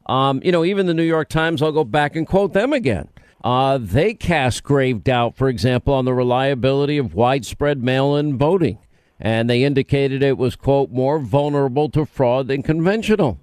Um, 0.07 0.41
you 0.43 0.51
know, 0.51 0.63
even 0.63 0.85
the 0.85 0.93
New 0.93 1.03
York 1.03 1.29
Times, 1.29 1.61
I'll 1.61 1.71
go 1.71 1.83
back 1.83 2.15
and 2.15 2.25
quote 2.25 2.53
them 2.53 2.71
again. 2.71 3.09
Uh, 3.43 3.77
they 3.79 4.13
cast 4.13 4.63
grave 4.63 5.03
doubt, 5.03 5.35
for 5.35 5.47
example, 5.47 5.93
on 5.93 6.05
the 6.05 6.13
reliability 6.13 6.97
of 6.97 7.13
widespread 7.13 7.83
mail 7.83 8.15
in 8.15 8.37
voting. 8.37 8.79
And 9.19 9.49
they 9.49 9.63
indicated 9.63 10.21
it 10.21 10.37
was, 10.37 10.55
quote, 10.55 10.91
more 10.91 11.19
vulnerable 11.19 11.89
to 11.89 12.05
fraud 12.05 12.47
than 12.47 12.61
conventional 12.61 13.39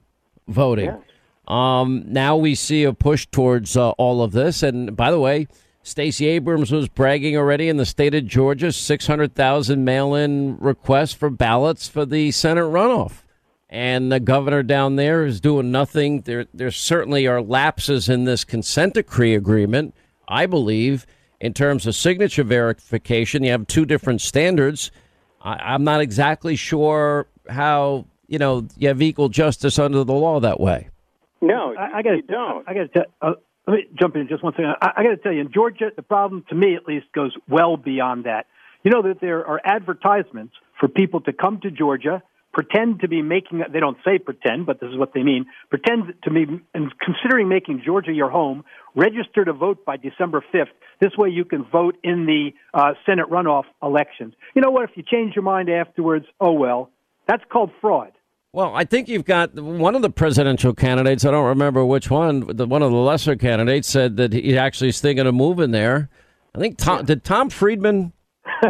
voting. 0.47 0.97
Um, 1.49 2.05
now 2.07 2.37
we 2.37 2.55
see 2.55 2.85
a 2.85 2.93
push 2.93 3.27
towards 3.27 3.77
uh, 3.77 3.91
all 3.91 4.23
of 4.23 4.33
this. 4.33 4.63
And 4.63 4.97
by 4.97 5.11
the 5.11 5.21
way, 5.21 5.49
Stacey 5.83 6.27
Abrams 6.29 6.73
was 6.73 6.89
bragging 6.89 7.37
already 7.37 7.69
in 7.69 7.77
the 7.77 7.85
state 7.85 8.15
of 8.15 8.27
Georgia 8.27 8.73
600,000 8.73 9.85
mail 9.85 10.15
in 10.15 10.57
requests 10.59 11.13
for 11.13 11.29
ballots 11.29 11.89
for 11.89 12.07
the 12.07 12.31
Senate 12.31 12.63
runoff. 12.63 13.23
And 13.69 14.11
the 14.11 14.21
governor 14.21 14.63
down 14.63 14.97
there 14.97 15.27
is 15.27 15.41
doing 15.41 15.71
nothing. 15.71 16.23
There, 16.23 16.47
there 16.55 16.71
certainly 16.71 17.27
are 17.27 17.43
lapses 17.43 18.09
in 18.09 18.25
this 18.25 18.45
consent 18.45 18.95
decree 18.95 19.35
agreement, 19.35 19.95
I 20.29 20.47
believe, 20.47 21.07
in 21.41 21.53
terms 21.53 21.87
of 21.87 21.95
signature 21.95 22.45
verification. 22.45 23.43
You 23.43 23.51
have 23.51 23.67
two 23.67 23.85
different 23.85 24.23
standards. 24.23 24.91
I, 25.45 25.75
I'm 25.75 25.85
not 25.85 26.01
exactly 26.01 26.57
sure 26.57 27.29
how, 27.49 28.07
you 28.27 28.39
know, 28.39 28.66
you 28.77 28.89
have 28.89 29.01
equal 29.03 29.29
justice 29.29 29.79
under 29.79 30.03
the 30.03 30.15
law 30.15 30.41
that 30.41 30.59
way. 30.59 30.89
No, 31.41 31.75
I, 31.79 31.99
I 31.99 32.03
got 32.03 32.12
to 32.12 32.23
don't. 32.23 32.69
I 32.69 32.75
got 32.75 32.93
to. 32.95 33.07
Uh, 33.21 33.33
let 33.66 33.75
me 33.75 33.87
jump 33.99 34.16
in 34.16 34.27
just 34.29 34.43
one 34.43 34.55
second. 34.55 34.75
I, 34.81 34.93
I 34.97 35.03
got 35.03 35.11
to 35.11 35.16
tell 35.19 35.33
you, 35.33 35.43
in 35.43 35.53
Georgia, 35.53 35.91
the 35.95 36.03
problem 36.03 36.45
to 36.49 36.55
me 36.55 36.75
at 36.75 36.87
least 36.87 37.07
goes 37.15 37.37
well 37.49 37.77
beyond 37.77 38.25
that. 38.25 38.47
You 38.83 38.91
know 38.91 39.03
that 39.03 39.21
there 39.21 39.47
are 39.47 39.61
advertisements 39.65 40.55
for 40.81 40.89
people 40.89 41.21
to 41.23 41.33
come 41.33 41.61
to 41.61 41.71
Georgia, 41.71 42.23
pretend 42.55 43.01
to 43.01 43.09
be 43.09 43.20
making. 43.20 43.62
They 43.72 43.81
don't 43.81 43.98
say 44.05 44.18
pretend, 44.18 44.64
but 44.64 44.81
this 44.81 44.89
is 44.89 44.97
what 44.97 45.12
they 45.12 45.22
mean. 45.22 45.44
Pretend 45.68 46.14
to 46.22 46.31
be 46.31 46.47
and 46.72 46.93
considering 46.98 47.48
making 47.48 47.82
Georgia 47.85 48.12
your 48.12 48.31
home. 48.31 48.64
Register 48.94 49.44
to 49.44 49.52
vote 49.52 49.85
by 49.85 49.97
December 49.97 50.43
fifth. 50.52 50.72
This 51.01 51.10
way, 51.18 51.28
you 51.28 51.44
can 51.44 51.64
vote 51.64 51.97
in 52.02 52.26
the 52.26 52.52
uh, 52.72 52.93
Senate 53.05 53.28
runoff 53.28 53.64
elections. 53.82 54.35
You 54.55 54.62
know 54.62 54.70
what? 54.70 54.85
If 54.85 54.97
you 54.97 55.02
change 55.02 55.35
your 55.35 55.43
mind 55.43 55.68
afterwards, 55.68 56.26
oh 56.40 56.52
well. 56.52 56.90
That's 57.26 57.43
called 57.51 57.70
fraud. 57.81 58.12
Well, 58.52 58.72
I 58.72 58.85
think 58.85 59.09
you've 59.09 59.24
got 59.24 59.55
one 59.55 59.97
of 59.97 60.02
the 60.02 60.10
presidential 60.10 60.74
candidates. 60.74 61.24
I 61.24 61.32
don't 61.32 61.47
remember 61.47 61.85
which 61.85 62.09
one. 62.09 62.56
The, 62.56 62.66
one 62.66 62.82
of 62.82 62.93
the 62.93 62.97
lesser 62.97 63.35
candidates 63.35 63.89
said 63.89 64.16
that 64.18 64.32
he 64.32 64.56
actually 64.56 64.90
is 64.90 65.01
thinking 65.01 65.26
of 65.26 65.35
moving 65.35 65.72
there. 65.72 66.09
I 66.55 66.60
think 66.60 66.78
Tom 66.78 67.05
did 67.05 67.24
Tom 67.24 67.51
Friedman, 67.51 68.12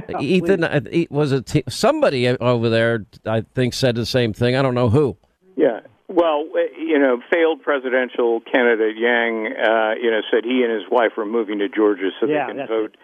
Ethan 0.21 0.89
he- 0.91 1.09
was 1.11 1.33
it 1.33 1.47
T- 1.47 1.65
somebody 1.69 2.29
over 2.29 2.69
there? 2.69 3.07
I 3.25 3.43
think 3.43 3.75
said 3.75 3.95
the 3.95 4.07
same 4.07 4.33
thing. 4.33 4.57
I 4.57 4.63
don't 4.63 4.75
know 4.75 4.91
who. 4.91 5.17
Yeah. 5.57 5.81
Well, 6.09 6.47
uh, 6.55 6.61
you 6.79 6.99
know, 6.99 7.21
failed 7.33 7.63
presidential 7.63 8.41
candidate 8.41 8.97
Yang, 8.97 9.55
uh, 9.57 9.95
you 10.01 10.11
know, 10.11 10.21
said 10.31 10.45
he 10.45 10.63
and 10.63 10.73
his 10.73 10.89
wife 10.91 11.13
are 11.17 11.25
moving 11.25 11.59
to 11.61 11.69
Georgia 11.69 12.11
so 12.21 12.27
Yeah, 12.27 12.47
they 12.47 12.49
can 12.51 12.57
that's 12.59 12.69
vote. 12.69 12.97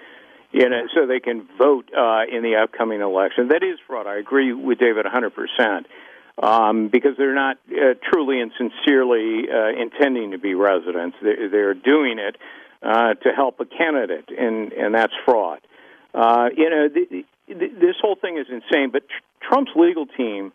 You 0.52 0.68
know, 0.68 0.82
so 0.94 1.06
they 1.06 1.20
can 1.20 1.48
vote 1.58 1.90
uh, 1.96 2.22
in 2.30 2.42
the 2.42 2.56
upcoming 2.56 3.00
election. 3.00 3.48
That 3.48 3.62
is 3.62 3.78
fraud. 3.86 4.06
I 4.06 4.18
agree 4.18 4.52
with 4.52 4.78
David 4.78 5.04
100 5.04 5.30
percent. 5.30 5.86
Um, 6.42 6.88
because 6.88 7.12
they're 7.18 7.34
not 7.34 7.58
uh, 7.70 7.94
truly 8.10 8.40
and 8.40 8.50
sincerely 8.56 9.44
uh, 9.52 9.68
intending 9.78 10.30
to 10.30 10.38
be 10.38 10.54
residents. 10.54 11.16
They're, 11.20 11.50
they're 11.50 11.74
doing 11.74 12.18
it 12.18 12.36
uh, 12.82 13.14
to 13.14 13.28
help 13.34 13.60
a 13.60 13.66
candidate, 13.66 14.30
and, 14.36 14.72
and 14.72 14.94
that's 14.94 15.12
fraud. 15.26 15.60
Uh, 16.14 16.48
you 16.56 16.70
know, 16.70 16.88
th- 16.88 17.08
th- 17.08 17.24
this 17.80 17.96
whole 18.00 18.16
thing 18.16 18.38
is 18.38 18.46
insane, 18.50 18.90
but 18.90 19.02
tr- 19.08 19.48
Trump's 19.48 19.72
legal 19.76 20.06
team 20.06 20.52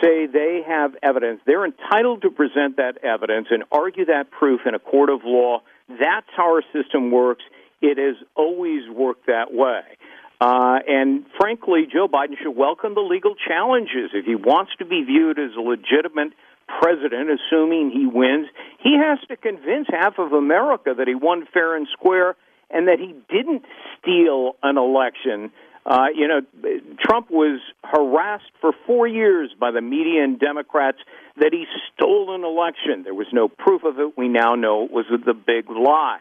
say 0.00 0.26
they 0.26 0.62
have 0.66 0.94
evidence. 1.02 1.40
They're 1.46 1.64
entitled 1.64 2.22
to 2.22 2.30
present 2.30 2.76
that 2.76 2.98
evidence 3.04 3.48
and 3.50 3.64
argue 3.70 4.06
that 4.06 4.30
proof 4.30 4.60
in 4.66 4.74
a 4.74 4.78
court 4.78 5.10
of 5.10 5.20
law. 5.24 5.62
That's 5.88 6.26
how 6.36 6.54
our 6.54 6.62
system 6.72 7.10
works. 7.10 7.42
It 7.80 7.98
has 7.98 8.16
always 8.34 8.88
worked 8.88 9.26
that 9.26 9.52
way. 9.52 9.82
Uh, 10.40 10.78
and 10.88 11.24
frankly, 11.38 11.86
Joe 11.92 12.08
Biden 12.08 12.36
should 12.42 12.56
welcome 12.56 12.94
the 12.94 13.00
legal 13.00 13.34
challenges. 13.34 14.10
If 14.12 14.24
he 14.24 14.34
wants 14.34 14.72
to 14.78 14.84
be 14.84 15.04
viewed 15.04 15.38
as 15.38 15.50
a 15.56 15.60
legitimate 15.60 16.32
president, 16.80 17.30
assuming 17.30 17.90
he 17.90 18.06
wins, 18.06 18.48
he 18.80 18.96
has 18.98 19.18
to 19.28 19.36
convince 19.36 19.86
half 19.88 20.18
of 20.18 20.32
America 20.32 20.94
that 20.96 21.06
he 21.06 21.14
won 21.14 21.46
fair 21.52 21.76
and 21.76 21.86
square 21.92 22.34
and 22.72 22.88
that 22.88 22.98
he 22.98 23.14
didn't 23.28 23.64
steal 23.98 24.56
an 24.62 24.78
election. 24.78 25.50
Uh, 25.84 26.06
you 26.14 26.28
know, 26.28 26.40
Trump 27.00 27.30
was 27.30 27.60
harassed 27.84 28.52
for 28.60 28.72
four 28.86 29.06
years 29.06 29.50
by 29.58 29.70
the 29.70 29.80
media 29.80 30.22
and 30.22 30.38
Democrats 30.38 30.98
that 31.36 31.52
he 31.52 31.64
stole 31.94 32.34
an 32.34 32.44
election. 32.44 33.02
There 33.02 33.14
was 33.14 33.26
no 33.32 33.48
proof 33.48 33.82
of 33.84 33.98
it. 33.98 34.16
We 34.16 34.28
now 34.28 34.54
know 34.54 34.84
it 34.84 34.92
was 34.92 35.06
the 35.10 35.34
big 35.34 35.68
lie. 35.68 36.20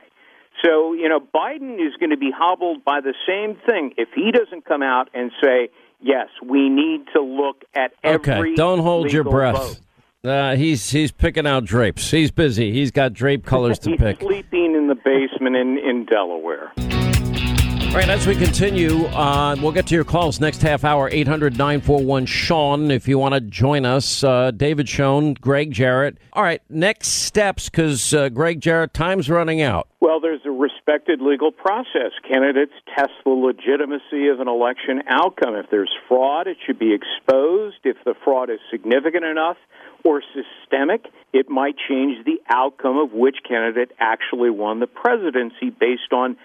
So, 0.64 0.94
you 0.94 1.10
know, 1.10 1.20
Biden 1.20 1.76
is 1.76 1.94
going 2.00 2.10
to 2.12 2.18
be 2.18 2.32
hobbled 2.36 2.84
by 2.84 3.02
the 3.02 3.14
same 3.28 3.56
thing 3.66 3.94
if 3.98 4.10
he 4.14 4.32
doesn't 4.32 4.66
come 4.66 4.84
out 4.84 5.10
and 5.14 5.32
say, 5.42 5.70
yes, 6.02 6.28
we 6.44 6.70
need 6.70 7.06
to 7.14 7.22
look 7.22 7.64
at 7.74 7.94
every. 8.04 8.52
Okay, 8.52 8.56
don't 8.56 8.80
hold 8.80 9.12
your 9.12 9.24
breath. 9.24 9.82
Uh, 10.24 10.56
he's 10.56 10.92
he's 10.92 11.12
picking 11.12 11.48
out 11.48 11.66
drapes. 11.66 12.12
He's 12.12 12.30
busy. 12.30 12.72
He's 12.72 12.92
got 12.92 13.12
drape 13.12 13.44
colors 13.44 13.80
to 13.80 13.98
pick. 13.98 14.20
sleeping 14.20 14.30
in 14.30 14.51
the 14.92 14.96
basement 14.96 15.56
in, 15.56 15.78
in 15.78 16.06
Delaware. 16.06 16.74
All 16.78 17.98
right, 17.98 18.10
as 18.10 18.28
we 18.28 18.36
continue, 18.36 19.06
uh, 19.08 19.56
we'll 19.62 19.72
get 19.72 19.88
to 19.88 19.96
your 19.96 20.04
calls 20.04 20.40
next 20.40 20.62
half 20.62 20.84
hour, 20.84 21.10
800 21.10 21.58
941 21.58 22.26
Sean, 22.26 22.92
if 22.92 23.08
you 23.08 23.18
want 23.18 23.34
to 23.34 23.42
join 23.42 23.86
us. 23.86 24.24
Uh, 24.24 24.52
David 24.52 24.88
Schoen, 24.88 25.34
Gregg 25.34 25.72
Jarrett. 25.72 26.18
All 26.34 26.44
right, 26.44 26.62
next 26.70 27.08
steps, 27.08 27.70
because 27.70 28.14
uh, 28.14 28.30
Gregg 28.30 28.60
Jarrett, 28.60 28.94
time's 28.94 29.30
running 29.30 29.62
out. 29.62 29.88
Well, 30.00 30.20
there's 30.20 30.42
a 30.46 30.52
respected 30.52 31.22
legal 31.22 31.52
process. 31.52 32.12
Candidates 32.28 32.74
test 32.98 33.12
the 33.24 33.32
legitimacy 33.32 34.28
of 34.28 34.40
an 34.40 34.48
election 34.48 35.04
outcome. 35.08 35.56
If 35.56 35.70
there's 35.70 35.92
fraud, 36.08 36.48
it 36.48 36.58
should 36.66 36.80
be 36.80 36.94
exposed. 36.94 37.78
If 37.84 37.98
the 38.06 38.14
fraud 38.24 38.50
is 38.50 38.60
significant 38.70 39.24
enough 39.26 39.58
or 40.04 40.22
systemic, 40.34 41.06
it 41.34 41.50
might 41.50 41.76
change 41.90 42.26
the 42.26 42.42
outcome 42.50 42.98
of 42.98 43.12
which 43.14 43.38
candidate 43.48 43.92
actually 44.00 44.50
won 44.50 44.80
the 44.80 44.88
presidency 44.88 45.70
based 45.70 46.12
on 46.12 46.38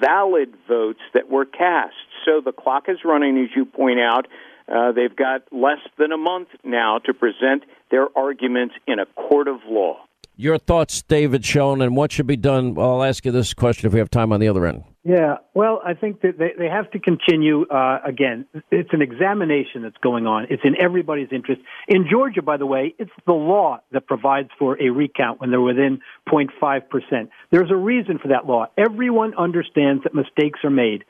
valid 0.00 0.54
votes 0.68 1.00
that 1.14 1.30
were 1.30 1.44
cast. 1.44 1.94
So 2.24 2.40
the 2.44 2.52
clock 2.52 2.84
is 2.88 2.98
running, 3.04 3.38
as 3.38 3.50
you 3.56 3.64
point 3.64 3.98
out. 4.00 4.26
Uh, 4.68 4.92
they've 4.92 5.14
got 5.14 5.42
less 5.52 5.80
than 5.98 6.12
a 6.12 6.16
month 6.16 6.48
now 6.62 6.98
to 6.98 7.12
present 7.12 7.64
their 7.90 8.06
arguments 8.16 8.74
in 8.86 8.98
a 9.00 9.06
court 9.06 9.48
of 9.48 9.56
law. 9.66 9.96
Your 10.36 10.58
thoughts, 10.58 11.02
David 11.02 11.44
Schoen, 11.44 11.82
and 11.82 11.96
what 11.96 12.12
should 12.12 12.26
be 12.26 12.36
done? 12.36 12.78
I'll 12.78 13.02
ask 13.02 13.24
you 13.24 13.32
this 13.32 13.52
question 13.52 13.86
if 13.88 13.92
we 13.92 13.98
have 13.98 14.10
time 14.10 14.32
on 14.32 14.40
the 14.40 14.48
other 14.48 14.66
end. 14.66 14.84
Yeah, 15.02 15.36
well, 15.54 15.80
I 15.84 15.94
think 15.94 16.20
that 16.20 16.36
they, 16.38 16.50
they 16.58 16.68
have 16.68 16.90
to 16.90 16.98
continue. 16.98 17.66
Uh, 17.66 18.00
again, 18.04 18.44
it's 18.70 18.90
an 18.92 19.00
examination 19.00 19.82
that's 19.82 19.96
going 20.02 20.26
on. 20.26 20.46
It's 20.50 20.62
in 20.62 20.76
everybody's 20.78 21.28
interest. 21.32 21.62
In 21.88 22.06
Georgia, 22.10 22.42
by 22.42 22.58
the 22.58 22.66
way, 22.66 22.94
it's 22.98 23.10
the 23.26 23.32
law 23.32 23.80
that 23.92 24.06
provides 24.06 24.50
for 24.58 24.80
a 24.80 24.90
recount 24.90 25.40
when 25.40 25.50
they're 25.50 25.60
within 25.60 26.00
0.5%. 26.28 27.28
There's 27.50 27.70
a 27.70 27.76
reason 27.76 28.18
for 28.18 28.28
that 28.28 28.46
law. 28.46 28.66
Everyone 28.76 29.32
understands 29.38 30.02
that 30.04 30.14
mistakes 30.14 30.60
are 30.64 30.70
made. 30.70 31.04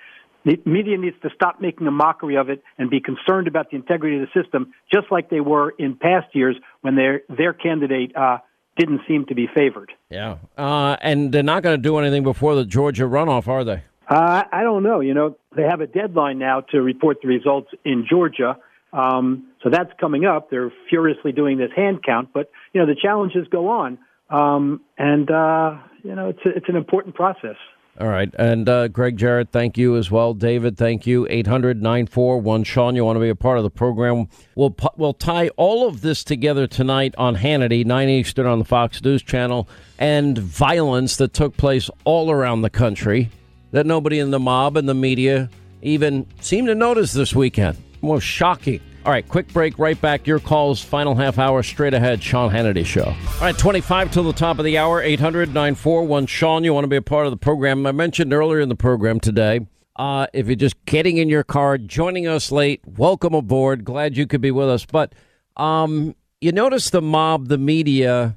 The 0.45 0.61
media 0.65 0.97
needs 0.97 1.17
to 1.23 1.31
stop 1.35 1.61
making 1.61 1.87
a 1.89 1.91
mockery 1.91 2.37
of 2.37 2.49
it 2.49 2.63
and 2.79 2.89
be 2.89 3.01
concerned 3.01 3.49
about 3.49 3.71
the 3.71 3.77
integrity 3.77 4.21
of 4.21 4.23
the 4.23 4.43
system, 4.43 4.73
just 4.91 5.07
like 5.11 5.31
they 5.31 5.41
were 5.41 5.71
in 5.79 5.97
past 5.97 6.29
years 6.35 6.57
when 6.81 6.95
their 6.95 7.23
their 7.29 7.53
candidate 7.53 8.17
uh, 8.17 8.39
didn't 8.81 9.03
seem 9.07 9.27
to 9.27 9.35
be 9.35 9.47
favored. 9.55 9.93
Yeah, 10.09 10.39
uh, 10.57 10.97
and 11.03 11.33
they're 11.33 11.43
not 11.43 11.63
going 11.63 11.77
to 11.77 11.83
do 11.83 11.99
anything 11.99 12.23
before 12.23 12.55
the 12.55 12.65
Georgia 12.65 13.05
runoff, 13.05 13.47
are 13.47 13.65
they? 13.65 13.83
Uh, 14.09 14.43
I 14.51 14.63
don't 14.63 14.83
know. 14.83 15.01
You 15.01 15.15
know, 15.15 15.37
they 15.55 15.63
have 15.63 15.81
a 15.81 15.87
deadline 15.87 16.39
now 16.39 16.63
to 16.73 16.81
report 16.81 17.19
the 17.23 17.29
results 17.29 17.69
in 17.85 18.07
Georgia. 18.09 18.57
Um, 18.93 19.49
so 19.63 19.71
that's 19.71 19.91
coming 20.01 20.25
up. 20.25 20.51
They're 20.51 20.73
furiously 20.89 21.31
doing 21.31 21.59
this 21.59 21.71
hand 21.77 22.03
count, 22.05 22.31
but 22.33 22.51
you 22.73 22.81
know 22.81 22.87
the 22.87 22.97
challenges 23.01 23.47
go 23.49 23.69
on, 23.69 23.99
um, 24.31 24.81
and 24.99 25.31
uh, 25.31 25.77
you 26.03 26.15
know 26.15 26.31
it's 26.31 26.41
a, 26.45 26.49
it's 26.57 26.69
an 26.69 26.77
important 26.77 27.15
process. 27.15 27.57
All 28.01 28.09
right. 28.09 28.35
And 28.39 28.67
uh, 28.67 28.89
Gregg 28.89 29.19
Jarrett, 29.19 29.51
thank 29.53 29.77
you 29.77 29.97
as 29.97 30.11
well. 30.11 30.33
David, 30.33 30.79
thank 30.79 31.07
you. 31.07 31.27
800 31.29 31.83
941 31.83 32.65
Sean, 32.65 32.97
you 32.97 33.05
want 33.05 33.17
to 33.17 33.21
be 33.21 33.29
a 33.29 33.35
part 33.35 33.59
of 33.59 33.63
the 33.63 33.71
program. 33.71 34.27
We'll, 34.55 34.75
we'll 34.97 35.13
tie 35.13 35.49
all 35.51 35.87
of 35.87 36.01
this 36.01 36.25
together 36.25 36.67
tonight 36.67 37.15
on 37.19 37.37
Hannity, 37.37 37.85
9 37.85 38.09
Eastern 38.09 38.47
on 38.47 38.59
the 38.59 38.65
Fox 38.65 39.05
News 39.05 39.23
Channel, 39.23 39.69
and 39.99 40.39
violence 40.39 41.17
that 41.19 41.35
took 41.35 41.59
place 41.59 41.91
all 42.05 42.31
around 42.31 42.63
the 42.63 42.71
country 42.71 43.31
that 43.73 43.85
nobody 43.85 44.19
in 44.19 44.31
the 44.31 44.41
mob 44.41 44.79
and 44.79 44.89
the 44.89 44.95
media 44.95 45.51
even 45.83 46.27
seemed 46.41 46.69
to 46.69 46.75
notice 46.75 47.13
this 47.13 47.35
weekend. 47.35 47.77
More 48.01 48.21
shocking. 48.21 48.81
All 49.07 49.13
right, 49.13 49.27
quick 49.27 49.51
break, 49.55 49.79
right 49.79 49.99
back. 49.99 50.27
Your 50.27 50.41
calls, 50.41 50.83
final 50.83 51.15
half 51.15 51.39
hour, 51.39 51.63
straight 51.63 51.95
ahead, 51.95 52.23
Sean 52.23 52.51
Hannity 52.53 52.85
Show. 52.85 53.05
All 53.05 53.41
right, 53.41 53.57
25 53.57 54.13
till 54.13 54.25
the 54.25 54.35
top 54.35 54.59
of 54.59 54.67
the 54.67 54.77
hour, 54.77 55.01
800 55.01 55.55
941 55.55 56.27
Sean. 56.27 56.65
You 56.65 56.75
want 56.75 56.85
to 56.85 56.89
be 56.89 56.97
a 56.97 57.03
part 57.03 57.25
of 57.25 57.31
the 57.31 57.39
program. 57.39 57.87
I 57.87 57.93
mentioned 57.93 58.35
earlier 58.35 58.61
in 58.61 58.69
the 58.69 58.77
program 58.77 59.19
today, 59.19 59.61
uh, 59.97 60.27
if 60.35 60.49
you're 60.49 60.55
just 60.55 60.85
getting 60.85 61.17
in 61.17 61.31
your 61.31 61.45
car, 61.45 61.79
joining 61.79 62.27
us 62.27 62.53
late, 62.53 62.83
welcome 62.85 63.33
aboard. 63.33 63.87
Glad 63.87 64.19
you 64.19 64.27
could 64.27 64.43
be 64.43 64.51
with 64.51 64.69
us. 64.69 64.85
But 64.85 65.15
um, 65.57 66.15
you 66.43 66.53
notice 66.53 66.91
the 66.91 67.01
mob, 67.01 67.49
the 67.49 67.57
media. 67.57 68.37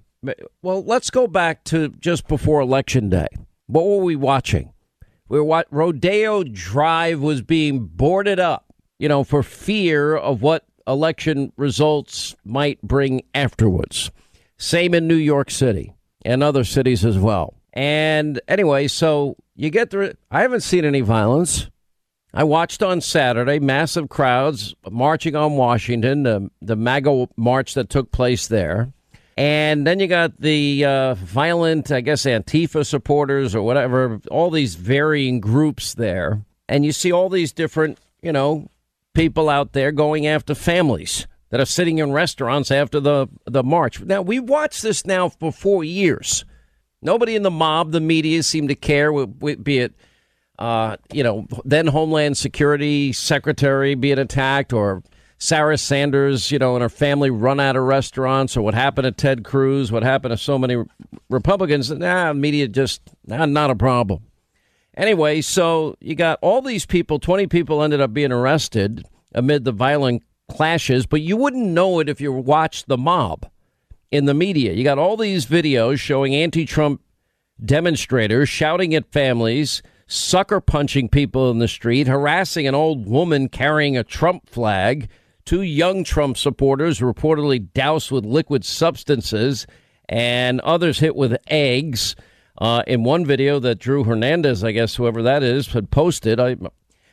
Well, 0.61 0.81
let's 0.85 1.09
go 1.09 1.27
back 1.27 1.65
to 1.65 1.89
just 1.89 2.29
before 2.29 2.61
Election 2.61 3.09
Day. 3.09 3.27
What 3.67 3.85
were 3.85 3.97
we 3.97 4.15
watching? 4.15 4.71
We 5.27 5.39
were 5.39 5.43
what 5.43 5.67
Rodeo 5.71 6.43
Drive 6.43 7.19
was 7.19 7.41
being 7.41 7.85
boarded 7.85 8.39
up 8.39 8.62
you 8.99 9.07
know, 9.07 9.23
for 9.23 9.43
fear 9.43 10.15
of 10.15 10.41
what 10.41 10.65
election 10.87 11.51
results 11.57 12.35
might 12.43 12.81
bring 12.81 13.23
afterwards. 13.33 14.11
Same 14.57 14.93
in 14.93 15.07
New 15.07 15.15
York 15.15 15.51
City 15.51 15.93
and 16.25 16.43
other 16.43 16.63
cities 16.63 17.03
as 17.03 17.17
well. 17.17 17.53
And 17.73 18.39
anyway, 18.47 18.87
so 18.87 19.35
you 19.55 19.69
get 19.69 19.89
the. 19.89 20.15
I 20.29 20.41
haven't 20.41 20.61
seen 20.61 20.85
any 20.85 21.01
violence. 21.01 21.69
I 22.35 22.43
watched 22.43 22.81
on 22.81 23.01
Saturday 23.01 23.59
massive 23.59 24.09
crowds 24.09 24.73
marching 24.89 25.35
on 25.35 25.53
Washington, 25.53 26.23
the, 26.23 26.49
the 26.63 26.75
MAGA 26.75 27.27
march 27.37 27.75
that 27.75 27.89
took 27.89 28.11
place 28.11 28.47
there. 28.47 28.91
And 29.37 29.85
then 29.85 29.99
you 29.99 30.07
got 30.07 30.39
the 30.39 30.83
uh, 30.83 31.13
violent, 31.15 31.91
I 31.91 32.01
guess, 32.01 32.23
Antifa 32.23 32.85
supporters 32.85 33.53
or 33.53 33.61
whatever, 33.61 34.19
all 34.31 34.49
these 34.49 34.75
varying 34.75 35.39
groups 35.41 35.93
there. 35.93 36.41
And 36.67 36.85
you 36.85 36.91
see 36.91 37.11
all 37.11 37.29
these 37.29 37.51
different, 37.51 37.99
you 38.21 38.31
know, 38.31 38.67
people 39.13 39.49
out 39.49 39.73
there 39.73 39.91
going 39.91 40.27
after 40.27 40.55
families 40.55 41.27
that 41.49 41.59
are 41.59 41.65
sitting 41.65 41.99
in 41.99 42.11
restaurants 42.11 42.71
after 42.71 42.99
the 42.99 43.27
the 43.45 43.63
march. 43.63 44.01
Now 44.01 44.21
we 44.21 44.39
watched 44.39 44.81
this 44.81 45.05
now 45.05 45.29
for 45.29 45.51
four 45.51 45.83
years. 45.83 46.45
Nobody 47.01 47.35
in 47.35 47.43
the 47.43 47.51
mob, 47.51 47.91
the 47.91 47.99
media, 47.99 48.41
seemed 48.43 48.69
to 48.69 48.75
care. 48.75 49.11
Be 49.25 49.79
it, 49.79 49.93
uh, 50.57 50.95
you 51.11 51.21
know, 51.21 51.45
then 51.65 51.87
Homeland 51.87 52.37
Security 52.37 53.11
Secretary 53.11 53.93
being 53.93 54.17
attacked, 54.17 54.71
or 54.71 55.03
Sarah 55.37 55.77
Sanders, 55.77 56.49
you 56.49 56.57
know, 56.59 56.75
and 56.75 56.81
her 56.81 56.89
family 56.89 57.29
run 57.29 57.59
out 57.59 57.75
of 57.75 57.83
restaurants, 57.83 58.55
or 58.55 58.61
what 58.61 58.73
happened 58.73 59.03
to 59.05 59.11
Ted 59.11 59.43
Cruz, 59.43 59.91
what 59.91 60.01
happened 60.01 60.31
to 60.31 60.37
so 60.37 60.57
many 60.57 60.77
Republicans. 61.29 61.91
Nah, 61.91 62.31
media 62.33 62.67
just 62.67 63.01
nah, 63.27 63.45
not 63.45 63.69
a 63.69 63.75
problem. 63.75 64.23
Anyway, 64.95 65.41
so 65.41 65.95
you 65.99 66.15
got 66.15 66.39
all 66.41 66.61
these 66.61 66.85
people, 66.85 67.19
20 67.19 67.47
people 67.47 67.81
ended 67.81 68.01
up 68.01 68.13
being 68.13 68.31
arrested 68.31 69.05
amid 69.33 69.63
the 69.63 69.71
violent 69.71 70.23
clashes, 70.49 71.05
but 71.05 71.21
you 71.21 71.35
wouldn't 71.35 71.65
know 71.65 71.99
it 71.99 72.09
if 72.09 72.21
you 72.21 72.31
watched 72.31 72.87
the 72.87 72.97
mob 72.97 73.49
in 74.11 74.25
the 74.25 74.33
media. 74.33 74.73
You 74.73 74.83
got 74.83 74.99
all 74.99 75.17
these 75.17 75.45
videos 75.45 75.99
showing 75.99 76.35
anti 76.35 76.65
Trump 76.65 77.01
demonstrators 77.63 78.49
shouting 78.49 78.93
at 78.93 79.11
families, 79.11 79.81
sucker 80.07 80.61
punching 80.61 81.09
people 81.09 81.49
in 81.49 81.59
the 81.59 81.67
street, 81.67 82.07
harassing 82.07 82.67
an 82.67 82.75
old 82.75 83.07
woman 83.07 83.49
carrying 83.49 83.97
a 83.97 84.03
Trump 84.03 84.47
flag, 84.47 85.09
two 85.45 85.61
young 85.61 86.03
Trump 86.03 86.37
supporters 86.37 86.99
reportedly 86.99 87.71
doused 87.73 88.11
with 88.11 88.25
liquid 88.25 88.63
substances, 88.63 89.65
and 90.07 90.59
others 90.61 90.99
hit 90.99 91.15
with 91.15 91.35
eggs. 91.47 92.15
Uh, 92.63 92.81
in 92.87 93.03
one 93.03 93.25
video 93.25 93.59
that 93.59 93.77
Drew 93.77 94.05
Hernandez, 94.05 94.63
I 94.63 94.71
guess 94.71 94.95
whoever 94.95 95.21
that 95.23 95.43
is, 95.43 95.67
had 95.67 95.91
posted, 95.91 96.39
I, 96.39 96.55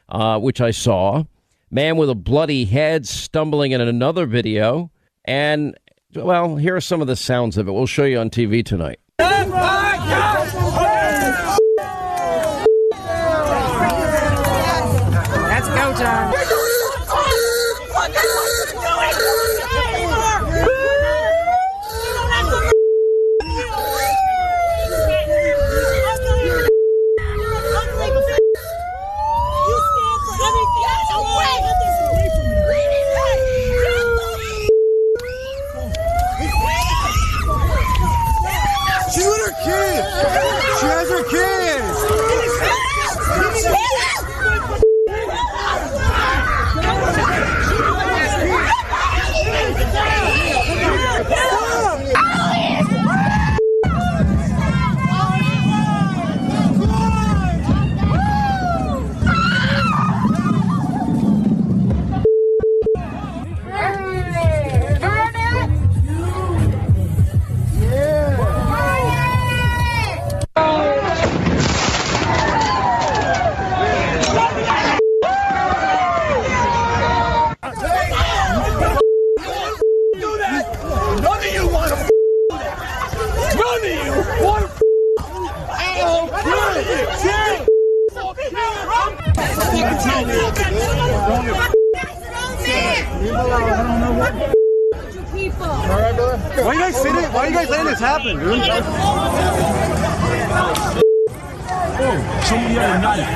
uh, 0.08 0.38
which 0.38 0.60
I 0.60 0.70
saw, 0.70 1.24
man 1.72 1.96
with 1.96 2.08
a 2.08 2.14
bloody 2.14 2.66
head 2.66 3.04
stumbling 3.04 3.72
in 3.72 3.80
another 3.80 4.26
video, 4.26 4.92
and 5.24 5.76
well, 6.14 6.54
here 6.54 6.76
are 6.76 6.80
some 6.80 7.00
of 7.00 7.08
the 7.08 7.16
sounds 7.16 7.58
of 7.58 7.66
it. 7.66 7.72
We'll 7.72 7.86
show 7.86 8.04
you 8.04 8.20
on 8.20 8.30
TV 8.30 8.64
tonight. 8.64 9.00
You 98.00 98.06
guys 98.06 98.24
letting 98.24 98.36
this 98.36 98.38
happen, 98.38 98.38
dude? 98.38 98.64
Somebody 102.44 102.74
had 102.80 102.96
a 102.96 103.02
knife. 103.02 103.26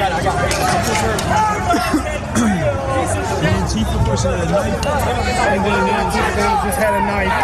The 3.40 3.48
Antifa 3.50 4.04
person 4.04 4.32
had 4.32 4.48
a 4.48 4.50
knife. 4.50 4.86
And 4.86 5.64
then 5.64 5.84
the 5.84 5.92
Antifa 5.92 6.64
just 6.64 6.78
had 6.78 6.94
a 6.94 7.00
knife. 7.04 7.34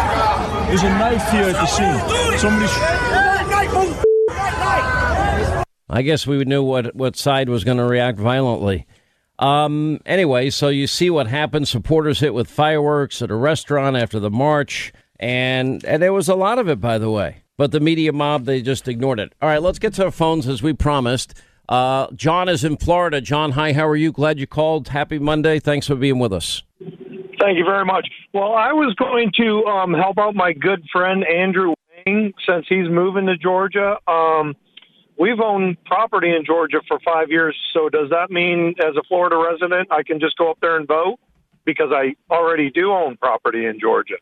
There's 0.67 0.83
a 0.83 0.89
knife 0.89 1.29
here 1.31 1.43
at 1.43 1.53
the 1.53 1.65
scene. 1.67 1.99
Somebody. 2.39 2.67
I 5.89 6.01
guess 6.03 6.25
we 6.25 6.43
knew 6.45 6.63
what 6.63 6.95
what 6.95 7.15
side 7.15 7.49
was 7.49 7.63
going 7.63 7.77
to 7.77 7.85
react 7.85 8.17
violently. 8.17 8.87
Um, 9.37 9.99
anyway, 10.05 10.49
so 10.51 10.69
you 10.69 10.87
see 10.87 11.09
what 11.09 11.27
happened. 11.27 11.67
Supporters 11.67 12.19
hit 12.19 12.33
with 12.33 12.49
fireworks 12.49 13.21
at 13.21 13.31
a 13.31 13.35
restaurant 13.35 13.97
after 13.97 14.19
the 14.19 14.29
march, 14.29 14.93
and 15.21 15.85
and 15.85 16.01
there 16.01 16.11
was 16.11 16.27
a 16.27 16.35
lot 16.35 16.59
of 16.59 16.67
it, 16.67 16.81
by 16.81 16.97
the 16.97 17.09
way. 17.09 17.37
But 17.57 17.71
the 17.71 17.79
media 17.79 18.11
mob 18.11 18.45
they 18.45 18.61
just 18.61 18.87
ignored 18.87 19.19
it. 19.19 19.33
All 19.41 19.47
right, 19.47 19.61
let's 19.61 19.79
get 19.79 19.93
to 19.93 20.05
our 20.05 20.11
phones 20.11 20.47
as 20.47 20.61
we 20.61 20.73
promised. 20.73 21.39
Uh, 21.69 22.07
John 22.15 22.49
is 22.49 22.65
in 22.65 22.75
Florida. 22.75 23.21
John, 23.21 23.51
hi. 23.51 23.71
How 23.71 23.87
are 23.87 23.95
you? 23.95 24.11
Glad 24.11 24.39
you 24.39 24.47
called. 24.47 24.89
Happy 24.89 25.19
Monday. 25.19 25.59
Thanks 25.59 25.87
for 25.87 25.95
being 25.95 26.19
with 26.19 26.33
us. 26.33 26.63
Thank 27.39 27.57
you 27.57 27.63
very 27.63 27.85
much. 27.85 28.07
Well, 28.33 28.53
I 28.53 28.73
was 28.73 28.93
going 28.95 29.31
to 29.37 29.63
um, 29.65 29.93
help 29.93 30.17
out 30.17 30.35
my 30.35 30.53
good 30.53 30.83
friend 30.91 31.23
Andrew 31.25 31.73
Yang 32.05 32.33
since 32.45 32.65
he's 32.67 32.89
moving 32.89 33.25
to 33.27 33.37
Georgia. 33.37 33.95
Um, 34.07 34.55
we've 35.17 35.39
owned 35.39 35.83
property 35.85 36.35
in 36.35 36.43
Georgia 36.45 36.81
for 36.87 36.99
five 37.05 37.29
years. 37.29 37.55
So 37.73 37.89
does 37.89 38.09
that 38.09 38.31
mean, 38.31 38.75
as 38.79 38.95
a 38.97 39.03
Florida 39.07 39.37
resident, 39.37 39.87
I 39.91 40.03
can 40.03 40.19
just 40.19 40.37
go 40.37 40.51
up 40.51 40.57
there 40.61 40.77
and 40.77 40.87
vote 40.87 41.19
because 41.63 41.91
I 41.91 42.15
already 42.29 42.69
do 42.69 42.91
own 42.91 43.17
property 43.17 43.65
in 43.65 43.79
Georgia? 43.79 44.15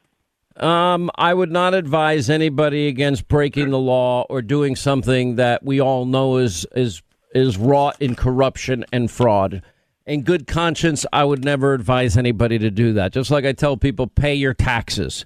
Um, 0.59 1.09
I 1.15 1.33
would 1.33 1.51
not 1.51 1.73
advise 1.73 2.29
anybody 2.29 2.87
against 2.87 3.27
breaking 3.27 3.69
the 3.69 3.79
law 3.79 4.25
or 4.29 4.41
doing 4.41 4.75
something 4.75 5.37
that 5.37 5.63
we 5.63 5.79
all 5.79 6.05
know 6.05 6.37
is 6.37 6.65
is 6.75 7.01
is 7.33 7.57
wrought 7.57 7.95
in 8.01 8.15
corruption 8.15 8.85
and 8.91 9.09
fraud. 9.09 9.61
In 10.05 10.23
good 10.23 10.47
conscience, 10.47 11.05
I 11.13 11.23
would 11.23 11.45
never 11.45 11.73
advise 11.73 12.17
anybody 12.17 12.57
to 12.59 12.71
do 12.71 12.93
that. 12.93 13.13
Just 13.13 13.29
like 13.31 13.45
I 13.45 13.53
tell 13.53 13.77
people, 13.77 14.07
pay 14.07 14.33
your 14.33 14.53
taxes. 14.53 15.25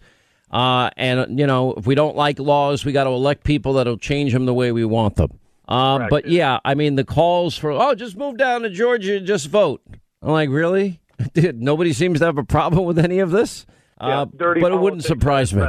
Uh, 0.52 0.92
and 0.98 1.40
you 1.40 1.48
know, 1.48 1.74
if 1.74 1.88
we 1.88 1.96
don't 1.96 2.16
like 2.16 2.38
laws, 2.38 2.86
we 2.86 2.92
got 2.92 3.06
to 3.06 3.10
elect 3.10 3.44
people 3.44 3.74
that'll 3.74 3.98
change 3.98 4.34
them 4.34 4.46
the 4.46 4.54
way 4.54 4.72
we 4.72 4.86
want 4.86 5.16
them. 5.16 5.40
Uh, 5.68 6.08
but 6.10 6.28
yeah, 6.28 6.60
I 6.64 6.76
mean, 6.76 6.96
the 6.96 7.06
calls 7.06 7.58
for 7.58 7.72
oh, 7.72 7.96
just 7.96 8.18
move 8.18 8.38
down 8.38 8.62
to 8.62 8.70
Georgia, 8.70 9.18
and 9.18 9.26
just 9.26 9.48
vote. 9.48 9.82
I'm 10.22 10.32
like, 10.32 10.50
really? 10.50 11.00
Dude, 11.34 11.62
nobody 11.62 11.94
seems 11.94 12.20
to 12.20 12.26
have 12.26 12.38
a 12.38 12.44
problem 12.44 12.86
with 12.86 13.00
any 13.00 13.20
of 13.20 13.32
this. 13.32 13.66
Yeah, 14.08 14.22
Uh, 14.22 14.26
dirty 14.36 14.62
but 14.62 14.72
it 14.72 14.80
wouldn't 14.80 15.04
surprise 15.04 15.54
me. 15.54 15.64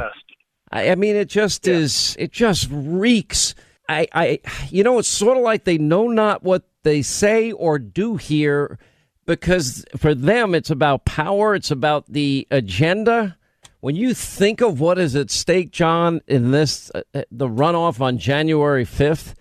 I, 0.71 0.91
I 0.91 0.95
mean, 0.95 1.15
it 1.15 1.29
just 1.29 1.67
is. 1.67 2.15
It 2.19 2.31
just 2.31 2.67
reeks. 2.71 3.55
I, 3.87 4.07
I, 4.13 4.39
you 4.69 4.83
know, 4.83 4.97
it's 4.99 5.07
sort 5.07 5.37
of 5.37 5.43
like 5.43 5.63
they 5.63 5.77
know 5.77 6.07
not 6.07 6.43
what 6.43 6.63
they 6.83 7.01
say 7.01 7.51
or 7.51 7.77
do 7.79 8.15
here, 8.17 8.79
because 9.25 9.85
for 9.95 10.13
them 10.15 10.55
it's 10.55 10.69
about 10.71 11.05
power. 11.05 11.55
It's 11.55 11.71
about 11.71 12.05
the 12.11 12.47
agenda. 12.51 13.37
When 13.81 13.95
you 13.95 14.15
think 14.15 14.61
of 14.61 14.79
what 14.79 14.97
is 14.97 15.15
at 15.15 15.29
stake, 15.29 15.71
John, 15.71 16.21
in 16.27 16.49
this 16.49 16.89
uh, 16.95 17.03
uh, 17.13 17.21
the 17.31 17.47
runoff 17.47 18.01
on 18.01 18.17
January 18.17 18.85
fifth, 18.85 19.35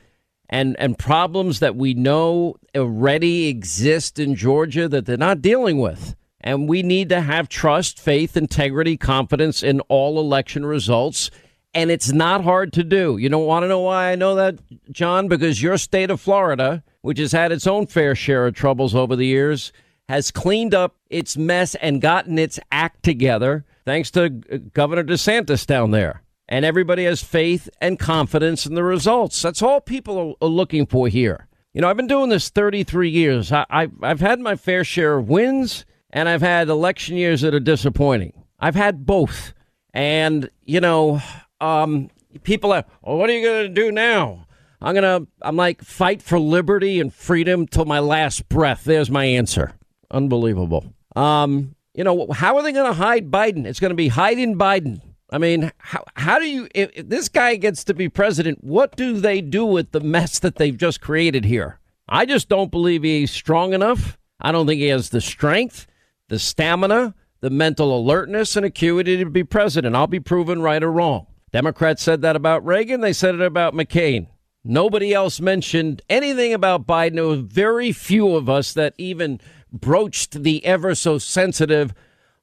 and 0.50 0.76
and 0.78 0.98
problems 0.98 1.60
that 1.60 1.74
we 1.76 1.94
know 1.94 2.56
already 2.76 3.48
exist 3.48 4.18
in 4.18 4.34
Georgia 4.34 4.86
that 4.88 5.06
they're 5.06 5.16
not 5.16 5.40
dealing 5.40 5.78
with. 5.78 6.14
And 6.44 6.68
we 6.68 6.82
need 6.82 7.08
to 7.08 7.22
have 7.22 7.48
trust, 7.48 7.98
faith, 7.98 8.36
integrity, 8.36 8.98
confidence 8.98 9.62
in 9.62 9.80
all 9.88 10.20
election 10.20 10.66
results. 10.66 11.30
And 11.72 11.90
it's 11.90 12.12
not 12.12 12.44
hard 12.44 12.72
to 12.74 12.84
do. 12.84 13.16
You 13.16 13.30
don't 13.30 13.46
want 13.46 13.64
to 13.64 13.68
know 13.68 13.80
why 13.80 14.12
I 14.12 14.14
know 14.14 14.34
that, 14.34 14.58
John? 14.92 15.26
Because 15.26 15.62
your 15.62 15.78
state 15.78 16.10
of 16.10 16.20
Florida, 16.20 16.84
which 17.00 17.18
has 17.18 17.32
had 17.32 17.50
its 17.50 17.66
own 17.66 17.86
fair 17.86 18.14
share 18.14 18.46
of 18.46 18.54
troubles 18.54 18.94
over 18.94 19.16
the 19.16 19.26
years, 19.26 19.72
has 20.08 20.30
cleaned 20.30 20.74
up 20.74 20.96
its 21.08 21.36
mess 21.36 21.74
and 21.76 22.02
gotten 22.02 22.38
its 22.38 22.60
act 22.70 23.02
together 23.02 23.64
thanks 23.86 24.10
to 24.12 24.42
uh, 24.52 24.58
Governor 24.72 25.04
DeSantis 25.04 25.66
down 25.66 25.92
there. 25.92 26.22
And 26.46 26.66
everybody 26.66 27.04
has 27.04 27.22
faith 27.22 27.70
and 27.80 27.98
confidence 27.98 28.66
in 28.66 28.74
the 28.74 28.84
results. 28.84 29.40
That's 29.40 29.62
all 29.62 29.80
people 29.80 30.36
are, 30.42 30.46
looking 30.46 30.84
for 30.84 31.08
here. 31.08 31.48
You 31.72 31.80
know, 31.80 31.88
I've 31.88 31.96
been 31.96 32.06
doing 32.06 32.28
this 32.28 32.50
33 32.50 33.08
years. 33.08 33.50
I, 33.50 33.64
I, 33.70 33.88
I've 34.02 34.20
had 34.20 34.40
my 34.40 34.54
fair 34.54 34.84
share 34.84 35.16
of 35.16 35.30
wins, 35.30 35.86
and 36.15 36.28
I've 36.28 36.41
had 36.41 36.69
election 36.69 37.16
years 37.16 37.43
that 37.43 37.53
are 37.53 37.61
disappointing. 37.61 38.32
I've 38.59 38.77
had 38.77 39.05
both. 39.05 39.53
And, 39.93 40.49
you 40.65 40.81
know, 40.81 41.20
um, 41.61 42.09
people 42.45 42.73
are, 42.73 42.85
well, 43.03 43.19
what 43.19 43.28
are 43.28 43.32
you 43.35 43.47
going 43.47 43.66
to 43.66 43.69
do 43.69 43.93
now? 43.93 44.47
I'm 44.81 44.95
going 44.95 45.03
to, 45.03 45.28
I'm 45.43 45.57
like, 45.57 45.82
fight 45.82 46.23
for 46.23 46.39
liberty 46.39 47.01
and 47.01 47.12
freedom 47.12 47.66
till 47.66 47.85
my 47.85 47.99
last 47.99 48.49
breath. 48.49 48.85
There's 48.85 49.11
my 49.11 49.24
answer. 49.24 49.73
Unbelievable. 50.11 50.95
Um, 51.16 51.74
you 51.95 52.05
know, 52.05 52.28
how 52.32 52.57
are 52.57 52.62
they 52.62 52.73
going 52.73 52.91
to 52.91 52.97
hide 52.97 53.31
Biden? 53.31 53.66
It's 53.66 53.81
going 53.81 53.91
to 53.91 53.97
be 53.97 54.09
hiding 54.09 54.57
Biden. 54.57 55.01
I 55.31 55.39
mean, 55.39 55.73
how, 55.78 56.05
how 56.15 56.39
do 56.39 56.47
you, 56.47 56.69
if, 56.74 56.91
if 56.95 57.09
this 57.09 57.28
guy 57.28 57.57
gets 57.57 57.82
to 57.85 57.95
be 57.95 58.09
president, 58.09 58.62
what 58.62 58.95
do 58.95 59.19
they 59.20 59.41
do 59.41 59.65
with 59.65 59.91
the 59.91 60.01
mess 60.01 60.39
that 60.41 60.57
they've 60.57 60.77
just 60.77 61.01
created 61.01 61.45
here? 61.45 61.81
I 62.09 62.27
just 62.27 62.49
don't 62.49 62.70
believe 62.70 63.03
he's 63.03 63.32
strong 63.32 63.73
enough. 63.73 64.19
I 64.41 64.53
don't 64.53 64.66
think 64.66 64.81
he 64.81 64.89
has 64.89 65.11
the 65.11 65.20
strength, 65.20 65.86
the 66.28 66.38
stamina, 66.38 67.14
the 67.40 67.51
mental 67.51 67.96
alertness, 67.96 68.56
and 68.56 68.64
acuity 68.64 69.16
to 69.16 69.26
be 69.26 69.44
president. 69.44 69.94
I'll 69.96 70.06
be 70.06 70.20
proven 70.20 70.62
right 70.62 70.82
or 70.82 70.90
wrong. 70.90 71.26
Democrats 71.52 72.02
said 72.02 72.22
that 72.22 72.36
about 72.36 72.64
Reagan. 72.64 73.01
They 73.01 73.12
said 73.12 73.34
it 73.34 73.40
about 73.40 73.74
McCain. 73.74 74.28
Nobody 74.64 75.12
else 75.12 75.40
mentioned 75.40 76.02
anything 76.09 76.55
about 76.55 76.86
Biden. 76.86 77.16
There 77.16 77.26
were 77.26 77.36
very 77.36 77.92
few 77.92 78.34
of 78.34 78.48
us 78.48 78.72
that 78.72 78.94
even 78.96 79.40
broached 79.70 80.42
the 80.42 80.64
ever 80.64 80.94
so 80.94 81.18
sensitive 81.18 81.92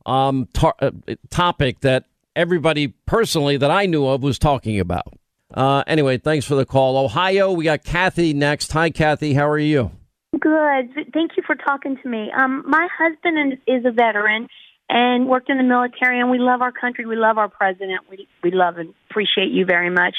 um, 0.06 0.48
tar- 0.54 0.76
uh, 0.80 0.92
topic 1.30 1.80
that 1.82 2.06
everybody 2.36 2.90
personally 3.06 3.58
that 3.58 3.72
I 3.72 3.86
knew 3.88 4.06
of 4.06 4.22
was 4.22 4.38
talking 4.38 4.80
about. 4.80 5.14
Uh, 5.54 5.84
anyway, 5.88 6.18
thanks 6.18 6.46
for 6.46 6.56
the 6.56 6.66
call. 6.66 6.98
Ohio, 6.98 7.52
we 7.52 7.66
got 7.66 7.84
Kathy 7.84 8.34
next. 8.34 8.72
Hi, 8.72 8.90
Kathy. 8.90 9.34
How 9.34 9.50
are 9.50 9.60
you? 9.60 9.92
Good. 10.40 11.12
Thank 11.14 11.32
you 11.36 11.44
for 11.46 11.56
talking 11.56 11.98
to 12.02 12.10
me. 12.10 12.32
Um, 12.32 12.64
my 12.66 12.88
husband 12.98 13.60
is 13.68 13.86
a 13.86 13.92
veteran 13.92 14.48
and 14.90 15.28
worked 15.28 15.50
in 15.50 15.58
the 15.58 15.64
military, 15.64 16.20
and 16.20 16.30
we 16.30 16.40
love 16.40 16.62
our 16.62 16.72
country. 16.72 17.06
We 17.06 17.18
love 17.18 17.38
our 17.38 17.50
president. 17.50 18.02
We 18.10 18.28
we 18.42 18.52
love 18.52 18.78
and 18.78 18.94
appreciate 19.10 19.52
you 19.52 19.66
very 19.66 19.90
much. 19.90 20.16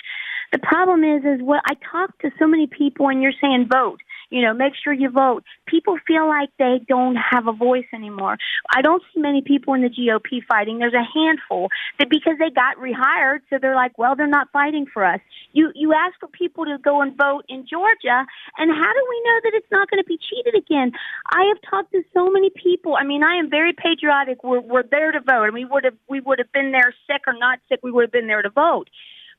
The 0.52 0.58
problem 0.58 1.02
is, 1.02 1.24
is 1.24 1.42
what 1.42 1.62
I 1.64 1.74
talk 1.90 2.18
to 2.18 2.30
so 2.38 2.46
many 2.46 2.66
people, 2.66 3.08
and 3.08 3.22
you're 3.22 3.32
saying 3.40 3.68
vote. 3.72 4.00
You 4.32 4.40
know, 4.40 4.54
make 4.54 4.72
sure 4.82 4.94
you 4.94 5.10
vote. 5.10 5.44
People 5.66 5.98
feel 6.06 6.26
like 6.26 6.48
they 6.58 6.80
don't 6.88 7.16
have 7.16 7.46
a 7.46 7.52
voice 7.52 7.84
anymore. 7.92 8.38
I 8.74 8.80
don't 8.80 9.02
see 9.12 9.20
many 9.20 9.42
people 9.42 9.74
in 9.74 9.82
the 9.82 9.90
GOP 9.90 10.40
fighting. 10.48 10.78
There's 10.78 10.94
a 10.94 11.04
handful 11.04 11.68
that 11.98 12.08
because 12.08 12.38
they 12.38 12.48
got 12.48 12.78
rehired, 12.78 13.40
so 13.50 13.58
they're 13.60 13.74
like, 13.76 13.98
well, 13.98 14.16
they're 14.16 14.26
not 14.26 14.48
fighting 14.50 14.86
for 14.86 15.04
us. 15.04 15.20
You 15.52 15.70
you 15.74 15.92
ask 15.92 16.18
for 16.18 16.28
people 16.28 16.64
to 16.64 16.78
go 16.82 17.02
and 17.02 17.14
vote 17.14 17.44
in 17.50 17.66
Georgia, 17.68 18.24
and 18.56 18.70
how 18.70 18.92
do 18.96 19.06
we 19.10 19.22
know 19.26 19.38
that 19.44 19.52
it's 19.52 19.70
not 19.70 19.90
going 19.90 20.02
to 20.02 20.08
be 20.08 20.16
cheated 20.16 20.54
again? 20.54 20.92
I 21.30 21.52
have 21.52 21.58
talked 21.68 21.92
to 21.92 22.02
so 22.14 22.30
many 22.30 22.48
people. 22.48 22.96
I 22.96 23.04
mean, 23.04 23.22
I 23.22 23.36
am 23.36 23.50
very 23.50 23.74
patriotic. 23.74 24.42
We're 24.42 24.60
we're 24.60 24.82
there 24.82 25.12
to 25.12 25.20
vote, 25.20 25.44
and 25.44 25.54
we 25.54 25.66
would 25.66 25.84
have 25.84 25.98
we 26.08 26.20
would 26.20 26.38
have 26.38 26.50
been 26.52 26.72
there 26.72 26.94
sick 27.06 27.22
or 27.26 27.34
not 27.34 27.58
sick. 27.68 27.80
We 27.82 27.92
would 27.92 28.04
have 28.04 28.12
been 28.12 28.28
there 28.28 28.40
to 28.40 28.50
vote. 28.50 28.88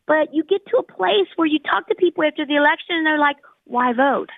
But 0.05 0.33
you 0.33 0.43
get 0.43 0.67
to 0.67 0.77
a 0.77 0.83
place 0.83 1.29
where 1.35 1.47
you 1.47 1.57
talk 1.57 1.87
to 1.87 1.95
people 1.95 2.23
after 2.23 2.45
the 2.45 2.57
election, 2.57 2.97
and 2.97 3.05
they're 3.07 3.17
like, 3.17 3.37
why 3.65 3.93
vote? 3.93 4.29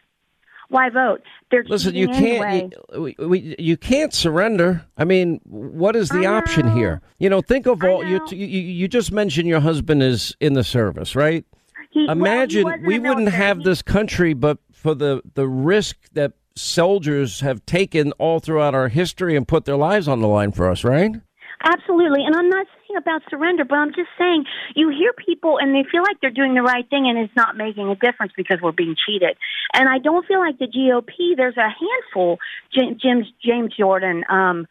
Why 0.70 0.90
vote? 0.90 1.22
They're 1.52 1.64
Listen, 1.68 1.96
you 1.96 2.08
can't 2.08 2.46
anyway. 2.46 2.70
you, 2.94 3.02
we, 3.02 3.26
we, 3.28 3.56
you 3.60 3.78
can't 3.78 4.14
surrender. 4.14 4.86
I 4.98 5.04
mean, 5.04 5.40
what 5.46 5.96
is 5.96 6.10
the 6.10 6.26
option 6.26 6.72
here? 6.72 7.02
You 7.20 7.30
know, 7.30 7.42
think 7.42 7.68
of 7.68 7.84
all 7.84 8.04
you, 8.04 8.20
you. 8.32 8.46
You 8.46 8.88
just 8.88 9.12
mentioned 9.12 9.48
your 9.48 9.60
husband 9.60 10.02
is 10.02 10.36
in 10.40 10.54
the 10.54 10.64
service, 10.64 11.16
right? 11.16 11.46
He- 11.92 12.06
well, 12.06 12.12
Imagine 12.18 12.64
was 12.66 12.80
we 12.86 13.00
wouldn't 13.00 13.30
have 13.30 13.64
this 13.64 13.82
country, 13.82 14.34
but 14.34 14.58
for 14.72 14.96
the 14.96 15.22
the 15.36 15.48
risk 15.48 15.98
that 16.14 16.34
soldiers 16.56 17.42
have 17.42 17.66
taken 17.66 18.12
all 18.14 18.40
throughout 18.40 18.74
our 18.74 18.88
history 18.88 19.36
and 19.36 19.48
put 19.48 19.66
their 19.66 19.76
lives 19.76 20.08
on 20.08 20.22
the 20.22 20.28
line 20.28 20.52
for 20.52 20.70
us, 20.70 20.84
right? 20.84 21.12
Absolutely. 21.66 22.24
And 22.24 22.36
I'm 22.36 22.48
not 22.48 22.68
saying 22.68 22.98
about 22.98 23.24
surrender, 23.30 23.66
but 23.66 23.76
I'm 23.76 23.90
just 23.90 24.10
saying 24.20 24.46
you 24.76 24.90
hear 24.90 25.14
people 25.14 25.58
and 25.60 25.74
they 25.74 25.84
feel 25.90 26.04
like 26.04 26.22
they're 26.22 26.30
doing 26.30 26.54
the 26.54 26.62
right 26.62 26.88
thing 26.90 27.10
and 27.10 27.18
it's 27.18 27.36
not 27.36 27.58
making 27.58 27.90
a 27.90 27.96
difference 27.96 28.34
because 28.38 28.60
we're 28.62 28.72
being 28.72 28.96
cheated. 28.96 29.36
And 29.74 29.90
I 29.90 29.98
don't 29.98 30.26
feel 30.28 30.40
like 30.40 30.60
the 30.60 30.68
GOP, 30.68 31.36
there's 31.36 31.58
a 31.58 31.68
handful, 31.68 32.38
James, 32.72 33.28
James 33.44 33.74
Jordan, 33.76 34.24
um, 34.30 34.68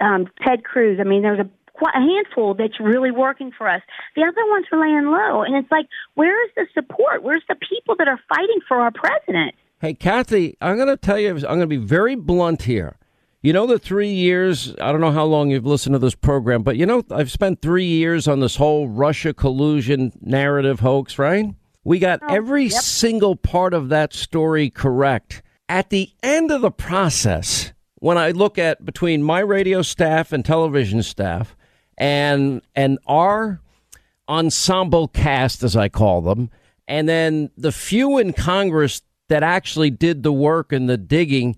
um, 0.00 0.28
Ted 0.42 0.64
Cruz. 0.64 0.98
I 0.98 1.04
mean, 1.04 1.20
there's 1.22 1.40
a 1.40 1.50
a 1.82 1.98
handful 1.98 2.54
that's 2.54 2.78
really 2.78 3.10
working 3.10 3.52
for 3.56 3.68
us. 3.68 3.80
The 4.14 4.22
other 4.22 4.50
ones 4.50 4.66
are 4.72 4.80
laying 4.80 5.06
low. 5.06 5.42
And 5.42 5.56
it's 5.56 5.70
like, 5.70 5.86
where 6.14 6.44
is 6.44 6.50
the 6.56 6.66
support? 6.74 7.22
Where's 7.22 7.42
the 7.48 7.54
people 7.54 7.96
that 7.96 8.08
are 8.08 8.20
fighting 8.28 8.60
for 8.68 8.78
our 8.80 8.90
president? 8.90 9.54
Hey, 9.80 9.94
Kathy, 9.94 10.58
I'm 10.60 10.76
going 10.76 10.88
to 10.88 10.96
tell 10.98 11.18
you, 11.18 11.30
I'm 11.30 11.40
going 11.40 11.60
to 11.60 11.66
be 11.66 11.78
very 11.78 12.16
blunt 12.16 12.62
here. 12.62 12.98
You 13.42 13.54
know, 13.54 13.66
the 13.66 13.78
three 13.78 14.12
years, 14.12 14.74
I 14.82 14.92
don't 14.92 15.00
know 15.00 15.12
how 15.12 15.24
long 15.24 15.50
you've 15.50 15.64
listened 15.64 15.94
to 15.94 15.98
this 15.98 16.14
program, 16.14 16.62
but 16.62 16.76
you 16.76 16.84
know, 16.84 17.02
I've 17.10 17.30
spent 17.30 17.62
three 17.62 17.86
years 17.86 18.28
on 18.28 18.40
this 18.40 18.56
whole 18.56 18.86
Russia 18.86 19.32
collusion 19.32 20.12
narrative 20.20 20.80
hoax, 20.80 21.18
right? 21.18 21.46
We 21.82 21.98
got 21.98 22.20
oh, 22.22 22.34
every 22.34 22.64
yep. 22.64 22.72
single 22.72 23.36
part 23.36 23.72
of 23.72 23.88
that 23.88 24.12
story 24.12 24.68
correct. 24.68 25.42
At 25.70 25.88
the 25.88 26.10
end 26.22 26.50
of 26.50 26.60
the 26.60 26.70
process, 26.70 27.72
when 27.94 28.18
I 28.18 28.32
look 28.32 28.58
at 28.58 28.84
between 28.84 29.22
my 29.22 29.40
radio 29.40 29.80
staff 29.80 30.32
and 30.32 30.44
television 30.44 31.02
staff 31.02 31.56
and 31.96 32.60
and 32.74 32.98
our 33.06 33.62
ensemble 34.28 35.08
cast 35.08 35.62
as 35.62 35.76
I 35.76 35.88
call 35.88 36.20
them, 36.20 36.50
and 36.86 37.08
then 37.08 37.50
the 37.56 37.72
few 37.72 38.18
in 38.18 38.34
Congress 38.34 39.00
that 39.28 39.42
actually 39.42 39.90
did 39.90 40.22
the 40.22 40.32
work 40.32 40.72
and 40.72 40.90
the 40.90 40.98
digging, 40.98 41.56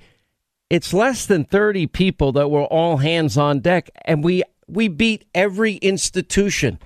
it's 0.73 0.95
less 0.95 1.27
than 1.27 1.45
30 1.45 1.87
people 1.89 2.33
that 2.33 2.51
were 2.51 2.65
all 2.65 2.97
hands 2.97 3.37
on 3.37 3.61
deck 3.61 3.91
and 4.07 4.25
we 4.25 4.43
we 4.67 4.89
beat 4.89 5.27
every 5.35 5.75
institution. 5.75 6.79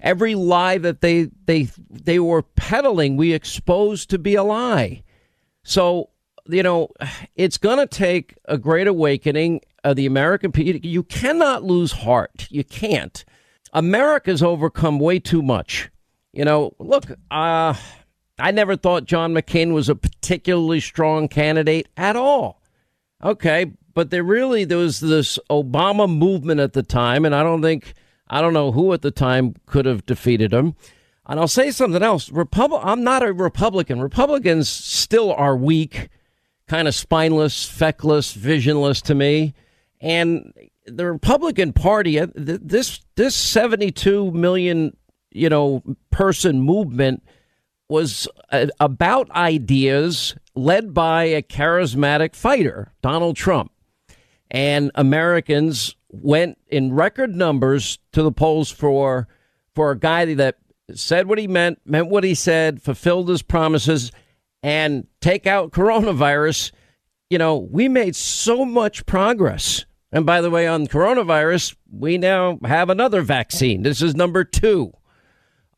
Every 0.00 0.34
lie 0.34 0.78
that 0.78 1.00
they 1.00 1.30
they 1.44 1.68
they 1.88 2.18
were 2.18 2.42
peddling, 2.42 3.16
we 3.16 3.32
exposed 3.32 4.10
to 4.10 4.18
be 4.18 4.34
a 4.34 4.42
lie. 4.42 5.04
So, 5.62 6.10
you 6.48 6.64
know, 6.64 6.88
it's 7.36 7.56
going 7.56 7.78
to 7.78 7.86
take 7.86 8.34
a 8.46 8.58
great 8.58 8.88
awakening 8.88 9.60
of 9.84 9.94
the 9.94 10.06
American 10.06 10.50
people. 10.50 10.80
You 10.82 11.04
cannot 11.04 11.62
lose 11.62 11.92
heart. 11.92 12.48
You 12.50 12.64
can't. 12.64 13.24
America's 13.72 14.42
overcome 14.42 14.98
way 14.98 15.20
too 15.20 15.42
much. 15.42 15.88
You 16.32 16.44
know, 16.44 16.74
look, 16.80 17.04
uh, 17.30 17.74
I 18.40 18.50
never 18.50 18.74
thought 18.74 19.04
John 19.04 19.34
McCain 19.34 19.72
was 19.72 19.88
a 19.88 19.94
particularly 19.94 20.80
strong 20.80 21.28
candidate 21.28 21.86
at 21.96 22.16
all. 22.16 22.59
Okay, 23.22 23.72
but 23.94 24.10
there 24.10 24.24
really 24.24 24.64
there 24.64 24.78
was 24.78 25.00
this 25.00 25.38
Obama 25.50 26.08
movement 26.08 26.60
at 26.60 26.72
the 26.72 26.82
time, 26.82 27.24
and 27.24 27.34
I 27.34 27.42
don't 27.42 27.62
think 27.62 27.94
I 28.28 28.40
don't 28.40 28.54
know 28.54 28.72
who 28.72 28.92
at 28.92 29.02
the 29.02 29.10
time 29.10 29.54
could 29.66 29.86
have 29.86 30.06
defeated 30.06 30.52
him. 30.52 30.74
And 31.26 31.38
I'll 31.38 31.48
say 31.48 31.70
something 31.70 32.02
else. 32.02 32.30
Repub- 32.30 32.80
I'm 32.82 33.04
not 33.04 33.22
a 33.22 33.32
Republican. 33.32 34.00
Republicans 34.00 34.68
still 34.68 35.32
are 35.32 35.56
weak, 35.56 36.08
kind 36.66 36.88
of 36.88 36.94
spineless, 36.94 37.66
feckless, 37.66 38.32
visionless 38.32 39.00
to 39.02 39.14
me. 39.14 39.54
And 40.00 40.52
the 40.86 41.06
Republican 41.06 41.72
Party, 41.72 42.18
uh, 42.18 42.28
this 42.34 43.00
this 43.16 43.36
72 43.36 44.30
million, 44.32 44.96
you 45.30 45.48
know, 45.48 45.82
person 46.10 46.60
movement 46.60 47.22
was 47.90 48.28
about 48.78 49.30
ideas 49.32 50.36
led 50.54 50.94
by 50.94 51.24
a 51.24 51.42
charismatic 51.42 52.34
fighter, 52.34 52.92
Donald 53.02 53.36
Trump. 53.36 53.72
And 54.50 54.90
Americans 54.94 55.96
went 56.08 56.58
in 56.68 56.92
record 56.92 57.34
numbers 57.34 57.98
to 58.12 58.22
the 58.22 58.32
polls 58.32 58.70
for 58.70 59.28
for 59.74 59.92
a 59.92 59.98
guy 59.98 60.34
that 60.34 60.58
said 60.94 61.28
what 61.28 61.38
he 61.38 61.46
meant, 61.46 61.80
meant 61.84 62.08
what 62.08 62.24
he 62.24 62.34
said, 62.34 62.82
fulfilled 62.82 63.28
his 63.28 63.42
promises, 63.42 64.10
and 64.62 65.06
take 65.20 65.46
out 65.46 65.70
coronavirus. 65.70 66.72
You 67.28 67.38
know, 67.38 67.56
we 67.56 67.88
made 67.88 68.16
so 68.16 68.64
much 68.64 69.06
progress. 69.06 69.84
And 70.12 70.26
by 70.26 70.40
the 70.40 70.50
way, 70.50 70.66
on 70.66 70.88
coronavirus, 70.88 71.76
we 71.92 72.18
now 72.18 72.58
have 72.64 72.90
another 72.90 73.22
vaccine. 73.22 73.82
This 73.82 74.02
is 74.02 74.16
number 74.16 74.42
two. 74.42 74.92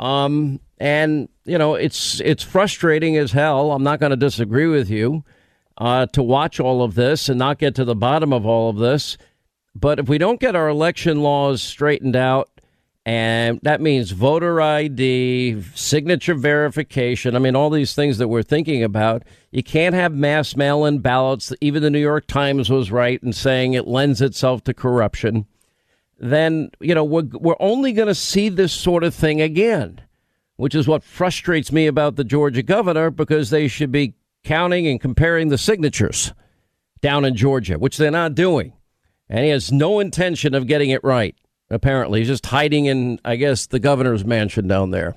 Um, 0.01 0.60
and 0.78 1.28
you 1.44 1.59
know, 1.59 1.74
it's 1.74 2.20
it's 2.20 2.43
frustrating 2.43 3.16
as 3.16 3.32
hell. 3.32 3.73
I'm 3.73 3.82
not 3.82 4.01
going 4.01 4.10
to 4.10 4.16
disagree 4.16 4.66
with 4.66 4.89
you 4.89 5.24
uh, 5.78 6.06
to 6.06 6.23
watch 6.23 6.60
all 6.60 6.82
of 6.82 6.94
this 6.94 7.28
and 7.28 7.39
not 7.39 7.59
get 7.59 7.74
to 7.77 7.85
the 7.85 7.97
bottom 7.97 8.32
of 8.32 8.47
all 8.47 8.70
of 8.70 8.77
this. 8.77 9.16
But 9.74 9.98
if 9.98 10.09
we 10.09 10.19
don't 10.19 10.40
get 10.40 10.55
our 10.55 10.69
election 10.69 11.23
laws 11.23 11.62
straightened 11.62 12.14
out, 12.14 12.48
and 13.05 13.59
that 13.62 13.81
means 13.81 14.12
voter 14.12 14.60
ID, 14.60 15.62
signature 15.74 16.35
verification. 16.35 17.35
I 17.35 17.40
mean, 17.40 17.56
all 17.56 17.70
these 17.70 17.94
things 17.94 18.19
that 18.19 18.28
we're 18.28 18.44
thinking 18.44 18.85
about. 18.85 19.24
You 19.51 19.64
can't 19.64 19.94
have 19.97 20.14
mass 20.14 20.55
mail 20.55 20.85
in 20.85 21.01
ballots. 21.01 21.52
Even 21.60 21.82
the 21.82 21.90
New 21.90 21.98
York 21.98 22.28
Times 22.28 22.70
was 22.70 22.93
right 22.93 23.20
in 23.20 23.32
saying 23.32 23.73
it 23.73 23.89
lends 23.89 24.20
itself 24.20 24.62
to 24.64 24.74
corruption. 24.74 25.47
Then, 26.20 26.70
you 26.78 26.94
know, 26.94 27.02
we're, 27.02 27.24
we're 27.32 27.56
only 27.59 27.93
going 27.93 28.06
to 28.06 28.14
see 28.14 28.48
this 28.48 28.73
sort 28.73 29.02
of 29.02 29.16
thing 29.16 29.40
again 29.40 30.01
which 30.62 30.76
is 30.76 30.86
what 30.86 31.02
frustrates 31.02 31.72
me 31.72 31.89
about 31.89 32.14
the 32.14 32.22
Georgia 32.22 32.62
governor 32.62 33.10
because 33.10 33.51
they 33.51 33.66
should 33.66 33.90
be 33.90 34.14
counting 34.44 34.86
and 34.86 35.01
comparing 35.01 35.48
the 35.48 35.59
signatures 35.59 36.32
down 37.01 37.24
in 37.24 37.34
Georgia, 37.34 37.80
which 37.80 37.97
they're 37.97 38.12
not 38.12 38.36
doing. 38.36 38.72
And 39.28 39.40
he 39.44 39.51
has 39.51 39.72
no 39.72 39.98
intention 39.98 40.55
of 40.55 40.68
getting 40.68 40.90
it 40.90 41.02
right. 41.02 41.34
Apparently, 41.68 42.20
he's 42.20 42.28
just 42.28 42.47
hiding 42.47 42.84
in, 42.86 43.18
I 43.24 43.34
guess, 43.34 43.66
the 43.66 43.80
governor's 43.80 44.24
mansion 44.24 44.68
down 44.68 44.93
there. 44.93 45.16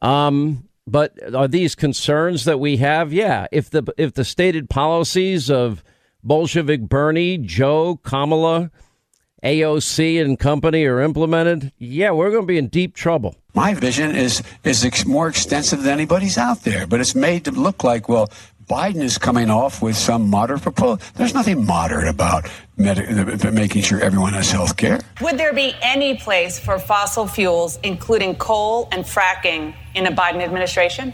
Um, 0.00 0.68
but 0.86 1.18
are 1.34 1.48
these 1.48 1.74
concerns 1.74 2.44
that 2.44 2.60
we 2.60 2.76
have? 2.76 3.12
Yeah. 3.12 3.48
If 3.50 3.68
the 3.68 3.82
if 3.98 4.14
the 4.14 4.24
stated 4.24 4.70
policies 4.70 5.50
of 5.50 5.82
Bolshevik 6.22 6.82
Bernie, 6.82 7.36
Joe, 7.36 7.96
Kamala, 7.96 8.70
AOC 9.42 10.22
and 10.22 10.38
company 10.38 10.84
are 10.84 11.00
implemented, 11.00 11.72
yeah, 11.78 12.12
we're 12.12 12.30
going 12.30 12.44
to 12.44 12.46
be 12.46 12.58
in 12.58 12.68
deep 12.68 12.94
trouble. 12.94 13.34
My 13.54 13.74
vision 13.74 14.14
is 14.16 14.42
is 14.64 14.84
ex- 14.84 15.04
more 15.04 15.28
extensive 15.28 15.82
than 15.82 15.92
anybody's 15.92 16.38
out 16.38 16.62
there, 16.62 16.86
but 16.86 17.00
it's 17.00 17.14
made 17.14 17.44
to 17.44 17.50
look 17.50 17.84
like 17.84 18.08
well, 18.08 18.30
Biden 18.68 19.02
is 19.02 19.18
coming 19.18 19.50
off 19.50 19.82
with 19.82 19.96
some 19.96 20.30
moderate 20.30 20.62
proposal. 20.62 21.00
There's 21.16 21.34
nothing 21.34 21.66
moderate 21.66 22.08
about 22.08 22.48
med- 22.78 23.52
making 23.52 23.82
sure 23.82 24.00
everyone 24.00 24.32
has 24.32 24.50
health 24.50 24.78
care. 24.78 25.00
Would 25.20 25.36
there 25.36 25.52
be 25.52 25.74
any 25.82 26.16
place 26.16 26.58
for 26.58 26.78
fossil 26.78 27.26
fuels, 27.26 27.78
including 27.82 28.36
coal 28.36 28.88
and 28.90 29.04
fracking, 29.04 29.74
in 29.94 30.06
a 30.06 30.12
Biden 30.12 30.40
administration? 30.40 31.12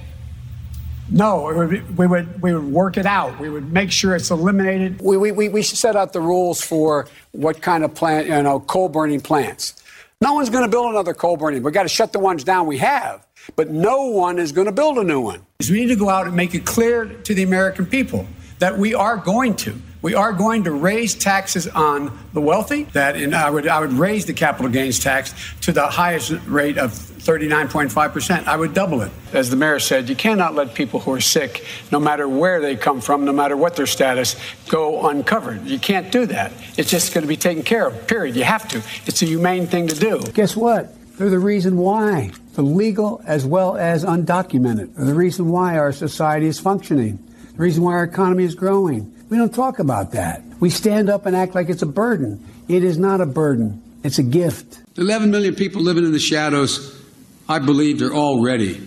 No, 1.11 1.45
would, 1.45 1.99
we 1.99 2.07
would 2.07 2.41
we 2.41 2.55
would 2.55 2.71
work 2.71 2.97
it 2.97 3.07
out. 3.07 3.41
We 3.41 3.49
would 3.49 3.73
make 3.73 3.91
sure 3.91 4.15
it's 4.15 4.31
eliminated. 4.31 5.01
We 5.01 5.17
we 5.17 5.49
we 5.49 5.63
set 5.63 5.97
out 5.97 6.13
the 6.13 6.21
rules 6.21 6.61
for 6.61 7.09
what 7.33 7.63
kind 7.63 7.83
of 7.83 7.95
plant, 7.95 8.29
you 8.29 8.43
know, 8.43 8.61
coal 8.61 8.89
burning 8.89 9.21
plants. 9.21 9.75
No 10.21 10.33
one's 10.33 10.51
going 10.51 10.65
to 10.65 10.69
build 10.69 10.91
another 10.91 11.15
coal 11.15 11.37
burning. 11.37 11.63
We've 11.63 11.73
got 11.73 11.85
to 11.85 11.89
shut 11.89 12.13
the 12.13 12.19
ones 12.19 12.43
down 12.43 12.67
we 12.67 12.79
have, 12.79 13.25
but 13.55 13.71
no 13.71 14.07
one 14.07 14.41
is 14.41 14.51
going 14.51 14.67
to 14.67 14.73
build 14.73 14.99
a 14.99 15.05
new 15.05 15.21
one. 15.21 15.47
We 15.71 15.79
need 15.79 15.87
to 15.89 15.97
go 15.97 16.09
out 16.09 16.27
and 16.27 16.35
make 16.35 16.57
it 16.57 16.67
clear 16.67 17.05
to 17.05 17.35
the 17.35 17.45
American 17.45 17.87
people 17.87 18.27
that 18.59 18.77
we 18.77 18.95
are 18.95 19.17
going 19.17 19.55
to. 19.57 19.81
We 20.01 20.15
are 20.15 20.33
going 20.33 20.65
to 20.65 20.73
raise 20.73 21.15
taxes 21.15 21.67
on 21.67 22.17
the 22.33 22.41
wealthy. 22.41 22.85
That 22.85 23.17
and 23.17 23.35
I 23.35 23.51
would 23.51 23.67
I 23.67 23.81
would 23.81 23.93
raise 23.93 24.27
the 24.27 24.33
capital 24.33 24.71
gains 24.71 25.01
tax 25.01 25.35
to 25.63 25.73
the 25.73 25.87
highest 25.89 26.31
rate 26.47 26.79
of 26.79 26.93
39.5%. 26.93 28.47
I 28.47 28.57
would 28.57 28.73
double 28.73 29.03
it. 29.03 29.11
As 29.33 29.51
the 29.51 29.57
mayor 29.57 29.81
said, 29.81 30.09
you 30.09 30.17
cannot 30.17 30.55
let 30.55 30.75
people 30.75 31.01
who 31.01 31.13
are 31.13 31.21
sick, 31.21 31.67
no 31.93 32.01
matter 32.01 32.27
where 32.29 32.61
they 32.61 32.77
come 32.77 33.01
from, 33.01 33.25
no 33.25 33.33
matter 33.33 33.57
what 33.57 33.77
their 33.77 33.87
status, 33.87 34.37
go 34.69 35.09
uncovered. 35.09 35.67
You 35.67 35.79
can't 35.79 36.11
do 36.11 36.27
that. 36.27 36.53
It's 36.79 36.91
just 36.91 37.13
going 37.13 37.23
to 37.23 37.29
be 37.29 37.37
taken 37.37 37.65
care 37.65 37.89
of, 37.89 38.07
period. 38.07 38.35
You 38.35 38.45
have 38.45 38.67
to. 38.69 38.83
It's 39.05 39.21
a 39.21 39.27
humane 39.27 39.67
thing 39.67 39.89
to 39.89 39.95
do. 39.95 40.23
Guess 40.33 40.57
what? 40.57 40.95
They're 41.19 41.29
the 41.29 41.39
reason 41.39 41.77
why, 41.77 42.31
the 42.55 42.63
legal 42.63 43.21
as 43.27 43.45
well 43.45 43.77
as 43.77 44.05
undocumented, 44.05 44.97
are 44.99 45.05
the 45.05 45.15
reason 45.15 45.49
why 45.49 45.77
our 45.77 45.93
society 45.93 46.47
is 46.47 46.61
functioning, 46.61 47.19
the 47.57 47.63
reason 47.63 47.83
why 47.83 47.93
our 47.93 48.05
economy 48.05 48.45
is 48.45 48.55
growing. 48.55 49.13
We 49.29 49.37
don't 49.37 49.55
talk 49.55 49.79
about 49.79 50.13
that. 50.13 50.43
We 50.59 50.71
stand 50.71 51.11
up 51.11 51.27
and 51.27 51.37
act 51.37 51.55
like 51.55 51.69
it's 51.69 51.83
a 51.83 51.87
burden. 51.87 52.45
It 52.69 52.83
is 52.83 52.99
not 52.99 53.21
a 53.21 53.27
burden, 53.27 53.83
it's 54.03 54.19
a 54.19 54.23
gift. 54.23 54.81
11 54.97 55.31
million 55.31 55.55
people 55.55 55.83
living 55.83 56.05
in 56.05 56.13
the 56.13 56.19
shadows, 56.19 57.01
I 57.49 57.59
believe 57.59 57.99
they're 57.99 58.15
already 58.15 58.81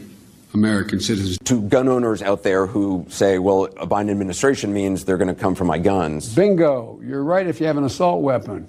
American 0.53 0.99
citizens. 0.99 1.37
To 1.45 1.61
gun 1.61 1.87
owners 1.87 2.21
out 2.21 2.43
there 2.43 2.65
who 2.65 3.05
say, 3.09 3.39
well, 3.39 3.65
a 3.65 3.87
Biden 3.87 4.11
administration 4.11 4.73
means 4.73 5.05
they're 5.05 5.17
going 5.17 5.33
to 5.33 5.39
come 5.39 5.55
for 5.55 5.63
my 5.63 5.77
guns. 5.77 6.33
Bingo. 6.35 6.99
You're 7.03 7.23
right 7.23 7.47
if 7.47 7.59
you 7.61 7.67
have 7.67 7.77
an 7.77 7.83
assault 7.83 8.21
weapon. 8.21 8.67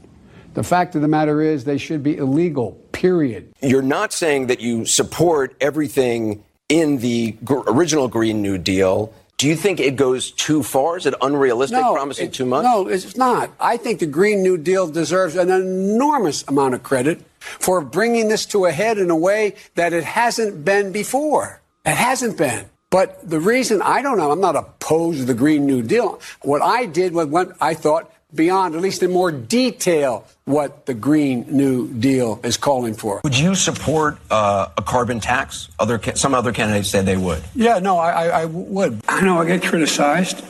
The 0.55 0.63
fact 0.63 0.95
of 0.95 1.03
the 1.03 1.09
matter 1.09 1.41
is, 1.41 1.65
they 1.65 1.79
should 1.79 2.03
be 2.03 2.19
illegal, 2.19 2.73
period. 2.93 3.53
You're 3.63 3.81
not 3.81 4.13
saying 4.13 4.49
that 4.49 4.61
you 4.61 4.85
support 4.85 5.57
everything 5.61 6.45
in 6.69 6.99
the 6.99 7.37
original 7.67 8.07
Green 8.09 8.43
New 8.43 8.59
Deal 8.59 9.13
do 9.43 9.49
you 9.49 9.57
think 9.57 9.81
it 9.81 9.97
goes 9.97 10.31
too 10.31 10.63
far? 10.63 10.97
Is 10.97 11.05
it 11.05 11.15
unrealistic, 11.21 11.81
no, 11.81 11.95
promising 11.95 12.29
it, 12.29 12.33
too 12.33 12.47
much? 12.47 12.63
No, 12.63 12.87
it's 12.87 13.17
not. 13.17 13.51
I 13.59 13.77
think 13.77 13.99
the 13.99 14.07
Green 14.07 14.41
New 14.41 14.57
Deal 14.57 14.87
deserves 14.87 15.35
an 15.35 15.51
enormous 15.51 16.45
amount 16.47 16.75
of 16.75 16.85
credit 16.85 17.27
for 17.41 17.81
bringing 17.81 18.29
this 18.29 18.47
to 18.47 18.67
a 18.67 18.71
head 18.71 18.99
in 18.99 19.11
a 19.11 19.17
way 19.17 19.57
that 19.75 19.93
it 19.93 20.05
hasn't 20.05 20.65
been 20.65 20.93
before. 20.93 21.61
It 21.85 21.97
hasn't 21.97 22.39
been. 22.39 22.67
But 22.91 23.29
the 23.29 23.41
reason 23.41 23.83
I 23.83 24.01
don't 24.01 24.17
know, 24.17 24.31
I'm 24.31 24.41
not 24.41 24.55
opposed 24.55 25.19
to 25.19 25.25
the 25.25 25.35
Green 25.35 25.67
New 25.67 25.83
Deal. 25.83 26.21
What 26.43 26.63
I 26.63 26.87
did 26.87 27.13
was 27.13 27.27
when 27.27 27.53
I 27.61 27.75
thought 27.75 28.13
beyond, 28.35 28.75
at 28.75 28.81
least 28.81 29.03
in 29.03 29.11
more 29.11 29.31
detail, 29.31 30.27
what 30.45 30.87
the 30.87 30.95
Green 30.95 31.47
New 31.49 31.89
Deal 31.93 32.41
is 32.43 32.57
calling 32.57 32.95
for. 32.95 33.21
Would 33.25 33.39
you 33.39 33.55
support 33.55 34.19
uh, 34.31 34.69
a 34.77 34.83
carbon 34.83 35.21
tax? 35.21 35.69
Other 35.79 35.99
ca- 35.99 36.15
some 36.15 36.35
other 36.35 36.53
candidates 36.53 36.89
said 36.89 37.07
they 37.07 37.17
would. 37.17 37.43
Yeah, 37.55 37.79
no, 37.79 37.99
I, 37.99 38.11
I, 38.11 38.43
I 38.43 38.45
would. 38.47 39.01
I 39.09 39.21
know 39.23 39.39
I 39.41 39.47
get 39.47 39.63
criticized. 39.63 40.45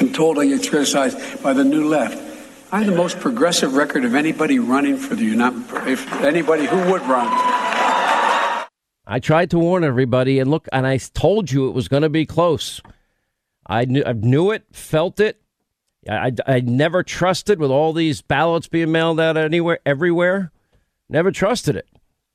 I'm 0.00 0.12
told 0.12 0.38
I 0.38 0.46
get 0.46 0.68
criticized 0.68 1.42
by 1.42 1.52
the 1.52 1.64
new 1.64 1.88
left. 1.88 2.18
I 2.72 2.78
have 2.78 2.86
the 2.86 2.96
most 2.96 3.20
progressive 3.20 3.74
record 3.74 4.06
of 4.06 4.14
anybody 4.14 4.58
running 4.58 4.96
for 4.96 5.14
the 5.14 5.24
United, 5.24 5.62
if 5.86 6.10
anybody 6.22 6.64
who 6.64 6.76
would 6.90 7.02
run. 7.02 7.28
I 9.06 9.18
tried 9.20 9.50
to 9.50 9.58
warn 9.58 9.84
everybody, 9.84 10.38
and 10.38 10.50
look, 10.50 10.68
and 10.72 10.86
I 10.86 10.96
told 10.96 11.50
you 11.52 11.68
it 11.68 11.72
was 11.74 11.88
going 11.88 12.02
to 12.02 12.08
be 12.08 12.24
close. 12.24 12.80
I 13.66 13.84
knew, 13.84 14.02
I 14.06 14.14
knew 14.14 14.52
it, 14.52 14.64
felt 14.72 15.20
it. 15.20 15.41
I, 16.08 16.32
I, 16.46 16.60
never 16.60 17.02
trusted 17.02 17.60
with 17.60 17.70
all 17.70 17.92
these 17.92 18.22
ballots 18.22 18.66
being 18.66 18.90
mailed 18.90 19.20
out 19.20 19.36
anywhere, 19.36 19.78
everywhere. 19.86 20.50
Never 21.08 21.30
trusted 21.30 21.76
it, 21.76 21.88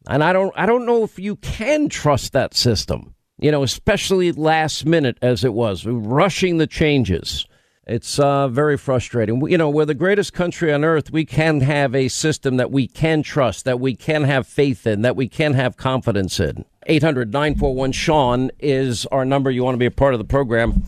and 0.08 0.24
I 0.24 0.32
don't. 0.32 0.54
I 0.56 0.66
don't 0.66 0.86
know 0.86 1.04
if 1.04 1.20
you 1.20 1.36
can 1.38 1.90
trust 1.90 2.34
that 2.34 2.54
system. 2.54 3.16
You 3.40 3.52
know, 3.52 3.64
especially 3.64 4.32
last 4.32 4.86
minute 4.86 5.18
as 5.22 5.44
it 5.44 5.54
was, 5.54 5.86
rushing 5.86 6.58
the 6.58 6.68
changes. 6.68 7.46
It's 7.86 8.20
uh, 8.20 8.50
very 8.50 8.78
frustrating. 8.78 9.42
You 9.50 9.58
know, 9.58 9.70
we're 9.70 9.86
the 9.86 9.94
greatest 9.94 10.34
country 10.34 10.74
on 10.74 10.84
earth. 10.84 11.12
We 11.12 11.24
can 11.24 11.62
have 11.62 11.96
a 11.96 12.10
system 12.10 12.58
that 12.58 12.70
we 12.70 12.88
can 12.88 13.24
trust, 13.24 13.64
that 13.64 13.80
we 13.80 13.96
can 13.96 14.26
have 14.26 14.46
faith 14.46 14.86
in, 14.86 15.04
that 15.04 15.16
we 15.16 15.30
can 15.30 15.54
have 15.54 15.78
confidence 15.78 16.40
in. 16.40 16.66
800 16.88 17.32
941 17.32 17.92
Sean 17.94 18.52
is 18.60 19.06
our 19.08 19.26
number. 19.26 19.52
You 19.52 19.64
want 19.64 19.76
to 19.76 19.80
be 19.80 19.86
a 19.86 19.92
part 19.92 20.14
of 20.14 20.20
the 20.20 20.26
program. 20.26 20.84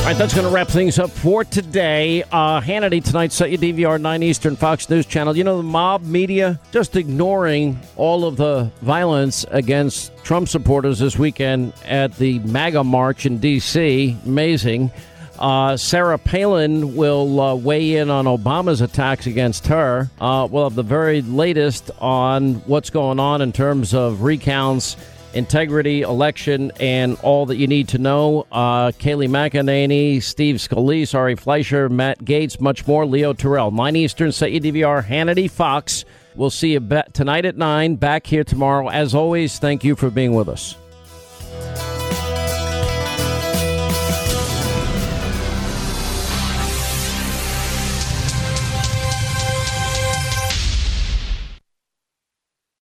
All 0.00 0.06
right, 0.06 0.16
that's 0.16 0.34
going 0.34 0.46
to 0.46 0.52
wrap 0.52 0.66
things 0.66 0.98
up 0.98 1.10
for 1.10 1.44
today. 1.44 2.22
Uh, 2.32 2.60
Hannity 2.60 3.04
tonight, 3.04 3.32
set 3.32 3.50
your 3.50 3.60
DVR 3.60 4.00
9 4.00 4.22
Eastern 4.22 4.56
Fox 4.56 4.88
News 4.88 5.04
Channel. 5.06 5.36
You 5.36 5.44
know, 5.44 5.58
the 5.58 5.62
mob 5.62 6.02
media 6.02 6.58
just 6.72 6.96
ignoring 6.96 7.78
all 7.96 8.24
of 8.24 8.36
the 8.36 8.72
violence 8.80 9.44
against 9.50 10.16
Trump 10.24 10.48
supporters 10.48 10.98
this 10.98 11.18
weekend 11.18 11.74
at 11.84 12.16
the 12.16 12.38
MAGA 12.40 12.82
march 12.82 13.26
in 13.26 13.38
D.C. 13.38 14.16
Amazing. 14.24 14.90
Uh, 15.38 15.76
Sarah 15.76 16.18
Palin 16.18 16.96
will 16.96 17.38
uh, 17.40 17.54
weigh 17.54 17.96
in 17.96 18.10
on 18.10 18.24
Obama's 18.24 18.80
attacks 18.80 19.26
against 19.26 19.66
her. 19.68 20.10
Uh, 20.20 20.48
we'll 20.50 20.64
have 20.64 20.74
the 20.74 20.82
very 20.82 21.20
latest 21.22 21.90
on 22.00 22.54
what's 22.66 22.90
going 22.90 23.20
on 23.20 23.42
in 23.42 23.52
terms 23.52 23.94
of 23.94 24.22
recounts, 24.22 24.96
integrity, 25.34 26.02
election, 26.02 26.72
and 26.80 27.18
all 27.22 27.46
that 27.46 27.56
you 27.56 27.66
need 27.66 27.88
to 27.88 27.98
know. 27.98 28.46
Uh, 28.50 28.92
Kayleigh 28.92 29.28
McEnany, 29.28 30.22
Steve 30.22 30.56
Scalise, 30.56 31.14
Ari 31.14 31.36
Fleischer, 31.36 31.88
Matt 31.88 32.24
Gaetz, 32.24 32.60
much 32.60 32.86
more. 32.86 33.06
Leo 33.06 33.32
Terrell, 33.32 33.70
9 33.70 33.96
Eastern, 33.96 34.32
set 34.32 34.52
your 34.52 34.60
DVR, 34.60 35.04
Hannity 35.04 35.50
Fox. 35.50 36.04
We'll 36.34 36.50
see 36.50 36.72
you 36.72 37.02
tonight 37.12 37.44
at 37.44 37.56
9, 37.56 37.96
back 37.96 38.26
here 38.26 38.44
tomorrow. 38.44 38.88
As 38.88 39.14
always, 39.14 39.58
thank 39.58 39.84
you 39.84 39.96
for 39.96 40.10
being 40.10 40.34
with 40.34 40.48
us. 40.48 40.76